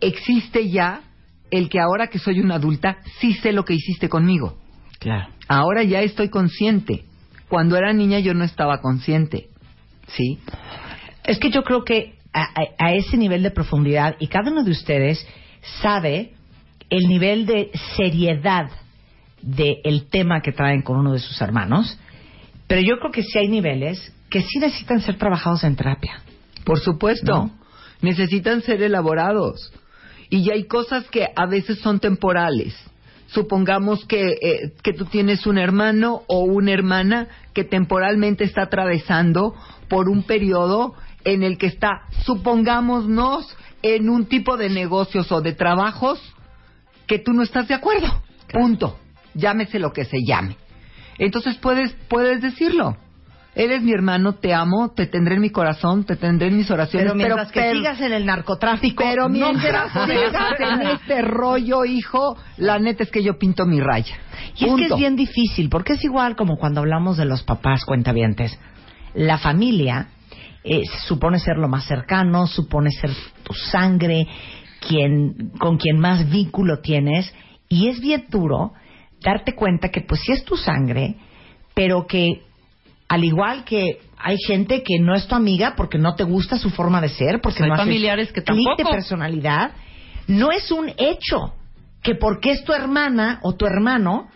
existe 0.00 0.70
ya 0.70 1.02
el 1.50 1.68
que 1.68 1.78
ahora 1.78 2.06
que 2.06 2.18
soy 2.18 2.40
una 2.40 2.54
adulta, 2.54 2.96
sí 3.20 3.34
sé 3.34 3.52
lo 3.52 3.66
que 3.66 3.74
hiciste 3.74 4.08
conmigo. 4.08 4.56
Claro. 4.98 5.28
Ahora 5.46 5.82
ya 5.82 6.00
estoy 6.00 6.30
consciente. 6.30 7.04
Cuando 7.50 7.76
era 7.76 7.92
niña 7.92 8.18
yo 8.20 8.32
no 8.32 8.44
estaba 8.44 8.80
consciente. 8.80 9.48
¿Sí? 10.06 10.38
Es 11.24 11.38
que 11.38 11.50
yo 11.50 11.64
creo 11.64 11.84
que 11.84 12.14
a, 12.32 12.44
a- 12.44 12.86
a 12.86 12.92
ese 12.94 13.18
nivel 13.18 13.42
de 13.42 13.50
profundidad, 13.50 14.16
y 14.18 14.28
cada 14.28 14.50
uno 14.50 14.64
de 14.64 14.70
ustedes 14.70 15.26
sabe 15.82 16.32
el 16.88 17.08
nivel 17.08 17.44
de 17.44 17.70
seriedad 17.94 18.70
del 19.42 20.06
tema 20.10 20.40
que 20.40 20.52
traen 20.52 20.80
con 20.80 20.96
uno 20.96 21.12
de 21.12 21.18
sus 21.18 21.38
hermanos, 21.42 21.98
pero 22.66 22.80
yo 22.80 22.98
creo 22.98 23.12
que 23.12 23.22
sí 23.22 23.38
hay 23.38 23.48
niveles 23.48 24.12
que 24.30 24.40
sí 24.40 24.58
necesitan 24.58 25.00
ser 25.00 25.18
trabajados 25.18 25.62
en 25.64 25.76
terapia. 25.76 26.22
Por 26.64 26.80
supuesto. 26.80 27.50
Necesitan 28.00 28.62
ser 28.62 28.82
elaborados. 28.82 29.72
Y 30.28 30.44
ya 30.44 30.54
hay 30.54 30.64
cosas 30.64 31.08
que 31.10 31.28
a 31.36 31.46
veces 31.46 31.78
son 31.78 32.00
temporales. 32.00 32.74
Supongamos 33.26 34.04
que, 34.06 34.30
eh, 34.42 34.72
que 34.82 34.92
tú 34.92 35.04
tienes 35.04 35.46
un 35.46 35.58
hermano 35.58 36.22
o 36.26 36.40
una 36.40 36.72
hermana 36.72 37.28
que 37.54 37.64
temporalmente 37.64 38.44
está 38.44 38.62
atravesando 38.62 39.54
por 39.88 40.08
un 40.08 40.22
periodo 40.22 40.94
en 41.24 41.42
el 41.42 41.58
que 41.58 41.66
está, 41.66 42.02
supongámonos, 42.24 43.56
en 43.82 44.08
un 44.08 44.26
tipo 44.26 44.56
de 44.56 44.68
negocios 44.68 45.30
o 45.32 45.40
de 45.40 45.52
trabajos 45.52 46.20
que 47.06 47.18
tú 47.18 47.32
no 47.32 47.42
estás 47.42 47.68
de 47.68 47.74
acuerdo. 47.74 48.22
Punto. 48.50 48.98
Llámese 49.34 49.78
lo 49.78 49.92
que 49.92 50.04
se 50.04 50.18
llame. 50.24 50.56
Entonces 51.24 51.56
puedes, 51.58 51.92
puedes 52.08 52.42
decirlo. 52.42 52.96
Eres 53.54 53.82
mi 53.82 53.92
hermano, 53.92 54.36
te 54.36 54.54
amo, 54.54 54.92
te 54.92 55.06
tendré 55.06 55.34
en 55.34 55.42
mi 55.42 55.50
corazón, 55.50 56.04
te 56.04 56.16
tendré 56.16 56.48
en 56.48 56.56
mis 56.56 56.70
oraciones. 56.70 57.12
Pero 57.12 57.14
mientras 57.14 57.52
que 57.52 57.60
pero- 57.60 57.78
sigas 57.78 58.00
en 58.00 58.12
el 58.12 58.26
narcotráfico, 58.26 59.04
pero 59.04 59.28
mientras 59.28 59.92
sigas 59.92 60.58
en 60.58 60.86
este 60.88 61.22
rollo, 61.22 61.84
hijo, 61.84 62.36
la 62.56 62.78
neta 62.78 63.04
es 63.04 63.10
que 63.10 63.22
yo 63.22 63.38
pinto 63.38 63.66
mi 63.66 63.78
raya. 63.78 64.16
Y 64.56 64.64
es 64.64 64.74
que 64.74 64.84
es 64.86 64.96
bien 64.96 65.16
difícil, 65.16 65.68
porque 65.68 65.92
es 65.92 66.02
igual 66.02 66.34
como 66.34 66.56
cuando 66.56 66.80
hablamos 66.80 67.18
de 67.18 67.26
los 67.26 67.42
papás 67.42 67.84
cuentavientes. 67.84 68.58
La 69.14 69.38
familia 69.38 70.08
eh, 70.64 70.82
supone 71.06 71.38
ser 71.38 71.58
lo 71.58 71.68
más 71.68 71.84
cercano, 71.84 72.46
supone 72.46 72.90
ser 72.90 73.10
tu 73.42 73.52
sangre, 73.52 74.26
quien, 74.80 75.50
con 75.60 75.76
quien 75.76 75.98
más 75.98 76.28
vínculo 76.28 76.80
tienes, 76.80 77.32
y 77.68 77.88
es 77.88 78.00
bien 78.00 78.24
duro 78.30 78.72
darte 79.22 79.54
cuenta 79.54 79.88
que 79.88 80.00
pues 80.02 80.20
sí 80.22 80.32
es 80.32 80.44
tu 80.44 80.56
sangre, 80.56 81.16
pero 81.74 82.06
que 82.06 82.42
al 83.08 83.24
igual 83.24 83.64
que 83.64 84.00
hay 84.18 84.36
gente 84.46 84.82
que 84.82 84.98
no 84.98 85.14
es 85.14 85.26
tu 85.26 85.34
amiga 85.34 85.74
porque 85.76 85.98
no 85.98 86.14
te 86.14 86.24
gusta 86.24 86.58
su 86.58 86.70
forma 86.70 87.00
de 87.00 87.08
ser, 87.08 87.40
porque 87.40 87.62
Hay 87.62 87.68
no 87.68 87.74
haces 87.74 87.86
familiares 87.86 88.32
que 88.32 88.40
de 88.40 88.84
personalidad, 88.84 89.72
no 90.28 90.50
es 90.50 90.70
un 90.70 90.90
hecho 90.96 91.54
que 92.02 92.14
porque 92.14 92.52
es 92.52 92.64
tu 92.64 92.72
hermana 92.72 93.40
o 93.42 93.54
tu 93.54 93.66
hermano 93.66 94.28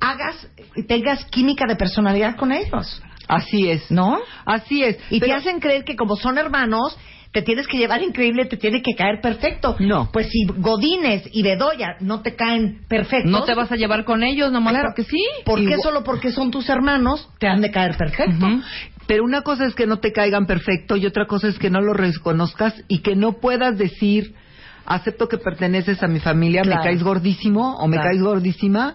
hagas 0.00 0.48
tengas 0.86 1.24
química 1.26 1.64
de 1.66 1.76
personalidad 1.76 2.36
con 2.36 2.52
ellos. 2.52 3.02
Así 3.28 3.70
es. 3.70 3.90
¿No? 3.90 4.18
Así 4.44 4.82
es. 4.82 4.98
Y 5.10 5.20
te 5.20 5.32
hacen 5.32 5.60
creer 5.60 5.84
que 5.84 5.96
como 5.96 6.16
son 6.16 6.38
hermanos, 6.38 6.96
te 7.36 7.42
tienes 7.42 7.66
que 7.66 7.76
llevar 7.76 8.00
increíble, 8.02 8.46
te 8.46 8.56
tiene 8.56 8.80
que 8.80 8.94
caer 8.94 9.20
perfecto. 9.20 9.76
No. 9.78 10.08
Pues 10.10 10.28
si 10.30 10.46
Godínez 10.46 11.24
y 11.32 11.42
Bedoya 11.42 11.96
no 12.00 12.22
te 12.22 12.34
caen 12.34 12.80
perfectos. 12.88 13.30
No 13.30 13.44
te 13.44 13.52
vas 13.54 13.70
a 13.70 13.76
llevar 13.76 14.06
con 14.06 14.22
ellos 14.22 14.50
nomás 14.50 14.72
Claro. 14.72 14.88
porque 14.88 15.02
sí. 15.02 15.22
¿Por 15.44 15.58
qué 15.58 15.64
Igual- 15.64 15.80
solo 15.82 16.02
porque 16.02 16.32
son 16.32 16.50
tus 16.50 16.66
hermanos 16.70 17.28
te 17.38 17.46
han 17.46 17.60
de 17.60 17.70
caer 17.70 17.94
perfecto? 17.98 18.46
Pero 19.06 19.22
una 19.22 19.42
cosa 19.42 19.66
es 19.66 19.74
que 19.74 19.86
no 19.86 19.98
te 19.98 20.12
caigan 20.12 20.46
perfecto 20.46 20.96
y 20.96 21.04
otra 21.04 21.26
cosa 21.26 21.48
es 21.48 21.58
que 21.58 21.68
no 21.68 21.82
lo 21.82 21.92
reconozcas 21.92 22.72
y 22.88 23.00
que 23.00 23.14
no 23.16 23.32
puedas 23.34 23.76
decir, 23.76 24.32
acepto 24.86 25.28
que 25.28 25.36
perteneces 25.36 26.02
a 26.02 26.06
mi 26.06 26.20
familia, 26.20 26.62
Claro. 26.62 26.78
me 26.78 26.88
caes 26.88 27.02
gordísimo 27.02 27.76
o 27.76 27.86
me 27.86 27.96
Claro. 27.96 28.08
caes 28.12 28.22
gordísima, 28.22 28.94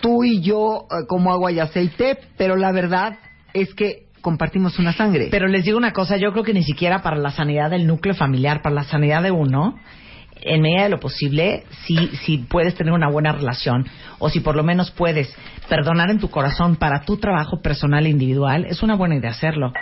tú 0.00 0.22
y 0.22 0.40
yo 0.42 0.86
eh, 0.92 1.06
como 1.08 1.32
agua 1.32 1.50
y 1.50 1.58
aceite, 1.58 2.18
pero 2.36 2.54
la 2.54 2.70
verdad 2.70 3.18
es 3.52 3.74
que 3.74 4.06
compartimos 4.28 4.78
una 4.78 4.92
sangre. 4.92 5.28
Pero 5.30 5.48
les 5.48 5.64
digo 5.64 5.78
una 5.78 5.94
cosa, 5.94 6.18
yo 6.18 6.32
creo 6.32 6.44
que 6.44 6.52
ni 6.52 6.62
siquiera 6.62 7.00
para 7.00 7.16
la 7.16 7.30
sanidad 7.30 7.70
del 7.70 7.86
núcleo 7.86 8.14
familiar, 8.14 8.60
para 8.60 8.74
la 8.74 8.84
sanidad 8.84 9.22
de 9.22 9.30
uno, 9.30 9.78
en 10.42 10.60
medida 10.60 10.82
de 10.82 10.90
lo 10.90 11.00
posible, 11.00 11.64
si, 11.86 11.96
si 12.24 12.36
puedes 12.36 12.74
tener 12.74 12.92
una 12.92 13.08
buena 13.08 13.32
relación 13.32 13.86
o 14.18 14.28
si 14.28 14.40
por 14.40 14.54
lo 14.54 14.62
menos 14.62 14.90
puedes 14.90 15.34
perdonar 15.66 16.10
en 16.10 16.18
tu 16.18 16.28
corazón 16.28 16.76
para 16.76 17.06
tu 17.06 17.16
trabajo 17.16 17.62
personal 17.62 18.04
e 18.04 18.10
individual, 18.10 18.66
es 18.66 18.82
una 18.82 18.96
buena 18.96 19.16
idea 19.16 19.30
hacerlo. 19.30 19.72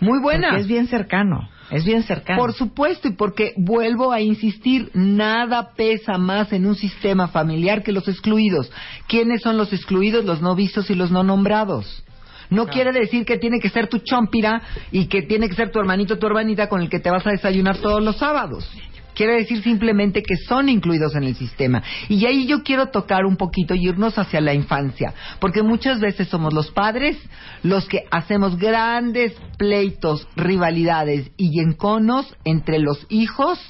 Muy 0.00 0.20
buena. 0.20 0.48
Porque 0.48 0.60
es 0.60 0.68
bien 0.68 0.86
cercano, 0.86 1.48
es 1.70 1.86
bien 1.86 2.02
cercano. 2.02 2.38
Por 2.38 2.52
supuesto, 2.52 3.08
y 3.08 3.12
porque 3.12 3.54
vuelvo 3.56 4.12
a 4.12 4.20
insistir, 4.20 4.90
nada 4.92 5.70
pesa 5.74 6.18
más 6.18 6.52
en 6.52 6.66
un 6.66 6.74
sistema 6.74 7.28
familiar 7.28 7.82
que 7.82 7.92
los 7.92 8.06
excluidos. 8.06 8.70
¿Quiénes 9.08 9.40
son 9.40 9.56
los 9.56 9.72
excluidos? 9.72 10.26
Los 10.26 10.42
no 10.42 10.54
vistos 10.54 10.90
y 10.90 10.94
los 10.94 11.10
no 11.10 11.22
nombrados. 11.22 12.03
No 12.50 12.66
quiere 12.66 12.92
decir 12.92 13.24
que 13.24 13.38
tiene 13.38 13.58
que 13.60 13.68
ser 13.68 13.88
tu 13.88 13.98
chompira 13.98 14.62
y 14.90 15.06
que 15.06 15.22
tiene 15.22 15.48
que 15.48 15.54
ser 15.54 15.70
tu 15.70 15.78
hermanito 15.78 16.14
o 16.14 16.18
tu 16.18 16.26
hermanita 16.26 16.68
con 16.68 16.80
el 16.80 16.88
que 16.88 17.00
te 17.00 17.10
vas 17.10 17.26
a 17.26 17.30
desayunar 17.30 17.78
todos 17.78 18.02
los 18.02 18.16
sábados. 18.16 18.70
Quiere 19.14 19.34
decir 19.36 19.62
simplemente 19.62 20.22
que 20.24 20.34
son 20.36 20.68
incluidos 20.68 21.14
en 21.14 21.22
el 21.22 21.36
sistema. 21.36 21.84
Y 22.08 22.26
ahí 22.26 22.46
yo 22.48 22.64
quiero 22.64 22.88
tocar 22.88 23.24
un 23.24 23.36
poquito 23.36 23.74
y 23.76 23.86
irnos 23.88 24.18
hacia 24.18 24.40
la 24.40 24.54
infancia. 24.54 25.14
Porque 25.38 25.62
muchas 25.62 26.00
veces 26.00 26.26
somos 26.26 26.52
los 26.52 26.72
padres 26.72 27.16
los 27.62 27.86
que 27.86 28.00
hacemos 28.10 28.58
grandes 28.58 29.32
pleitos, 29.56 30.26
rivalidades 30.34 31.30
y 31.36 31.60
enconos 31.60 32.34
entre 32.44 32.80
los 32.80 33.06
hijos 33.08 33.60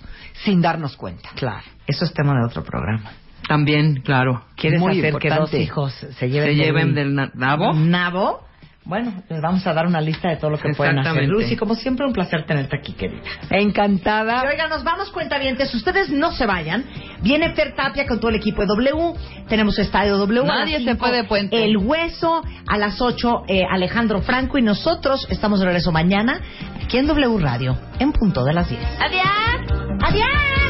sin 0.45 0.63
darnos 0.63 0.97
cuenta. 0.97 1.29
Claro, 1.35 1.63
eso 1.87 2.07
es 2.07 2.15
tema 2.15 2.33
de 2.41 2.47
otro 2.47 2.65
programa. 2.65 3.13
También, 3.47 4.01
claro. 4.01 4.43
¿Quieres 4.57 4.81
Muy 4.81 4.99
hacer 4.99 5.17
que 5.17 5.29
dos 5.29 5.53
hijos 5.53 5.93
se 5.93 6.31
lleven, 6.31 6.57
Se 6.57 6.65
lleven 6.65 6.95
del 6.95 7.15
na- 7.15 7.31
nabo? 7.35 7.75
nabo? 7.75 8.41
Bueno, 8.87 9.23
les 9.31 9.41
vamos 9.41 9.67
a 9.67 9.73
dar 9.73 9.87
una 9.87 10.01
lista 10.01 10.29
de 10.29 10.37
todo 10.37 10.51
lo 10.51 10.59
que 10.59 10.75
pueden 10.75 10.99
hacer. 10.99 11.27
Lucy, 11.27 11.57
como 11.57 11.75
siempre, 11.75 12.05
un 12.05 12.13
placer 12.13 12.45
tenerte 12.45 12.77
aquí, 12.77 12.93
querida. 12.93 13.23
Encantada. 13.49 14.45
Y 14.45 14.49
oigan, 14.49 14.69
nos 14.69 14.85
vamos 14.85 15.11
cuentavientes. 15.11 15.75
Ustedes 15.75 16.11
no 16.11 16.33
se 16.33 16.45
vayan. 16.45 16.85
Viene 17.23 17.55
Fer 17.55 17.75
Tapia 17.75 18.07
con 18.07 18.21
todo 18.21 18.29
el 18.31 18.37
equipo 18.37 18.61
de 18.61 18.67
W. 18.67 19.15
Tenemos 19.49 19.79
Estadio 19.79 20.19
W. 20.19 20.43
a 20.43 20.45
Nadie 20.45 20.75
las 20.75 20.83
se 20.83 20.91
cinco, 20.91 21.07
fue 21.07 21.17
de 21.17 21.25
puente. 21.25 21.65
El 21.65 21.79
Hueso. 21.79 22.43
A 22.67 22.79
las 22.79 23.01
8, 23.01 23.45
eh, 23.49 23.63
Alejandro 23.71 24.21
Franco. 24.21 24.59
Y 24.59 24.63
nosotros 24.63 25.27
estamos 25.31 25.61
de 25.61 25.67
regreso 25.67 25.91
mañana 25.91 26.41
aquí 26.83 26.99
en 26.99 27.07
W 27.07 27.39
Radio, 27.39 27.79
en 27.99 28.13
punto 28.13 28.45
de 28.45 28.53
las 28.53 28.69
10. 28.69 28.81
¡Adiós! 29.01 30.03
¡Adiós! 30.03 30.64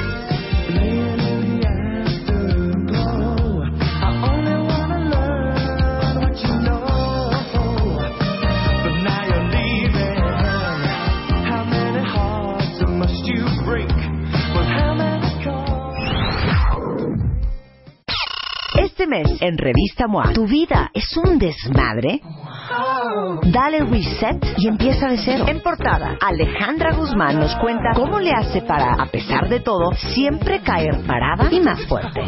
Este 18.96 19.08
mes 19.08 19.26
en 19.40 19.58
Revista 19.58 20.06
MOA, 20.06 20.32
¿tu 20.32 20.46
vida 20.46 20.88
es 20.94 21.16
un 21.16 21.36
desmadre? 21.36 22.20
Dale 23.42 23.80
reset 23.80 24.54
y 24.56 24.68
empieza 24.68 25.08
de 25.08 25.18
cero. 25.18 25.46
En 25.48 25.60
portada, 25.62 26.16
Alejandra 26.20 26.92
Guzmán 26.92 27.40
nos 27.40 27.56
cuenta 27.56 27.90
cómo 27.96 28.20
le 28.20 28.30
hace 28.30 28.62
para, 28.62 28.92
a 28.92 29.06
pesar 29.06 29.48
de 29.48 29.58
todo, 29.58 29.92
siempre 29.96 30.60
caer 30.60 31.04
parada 31.08 31.48
y 31.50 31.58
más 31.58 31.84
fuerte. 31.86 32.22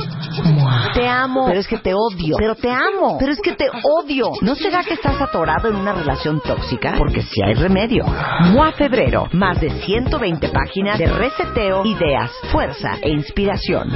Te 0.92 1.06
amo, 1.06 1.46
pero 1.46 1.60
es 1.60 1.68
que 1.68 1.78
te 1.78 1.94
odio. 1.94 2.34
Pero 2.36 2.56
te 2.56 2.68
amo, 2.68 3.16
pero 3.16 3.30
es 3.30 3.40
que 3.40 3.52
te 3.52 3.68
odio. 3.70 4.32
¿No 4.42 4.56
será 4.56 4.82
que 4.82 4.94
estás 4.94 5.20
atorado 5.20 5.68
en 5.68 5.76
una 5.76 5.92
relación 5.92 6.40
tóxica? 6.40 6.94
Porque 6.98 7.22
si 7.22 7.44
hay 7.44 7.54
remedio. 7.54 8.04
MOA 8.52 8.72
Febrero, 8.72 9.28
más 9.30 9.60
de 9.60 9.70
120 9.70 10.48
páginas 10.48 10.98
de 10.98 11.06
reseteo, 11.06 11.84
ideas, 11.86 12.32
fuerza 12.50 12.98
e 13.02 13.10
inspiración. 13.10 13.88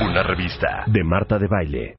Una 0.00 0.22
revista 0.22 0.84
de 0.86 1.04
Marta 1.04 1.38
de 1.38 1.46
Baile. 1.46 1.94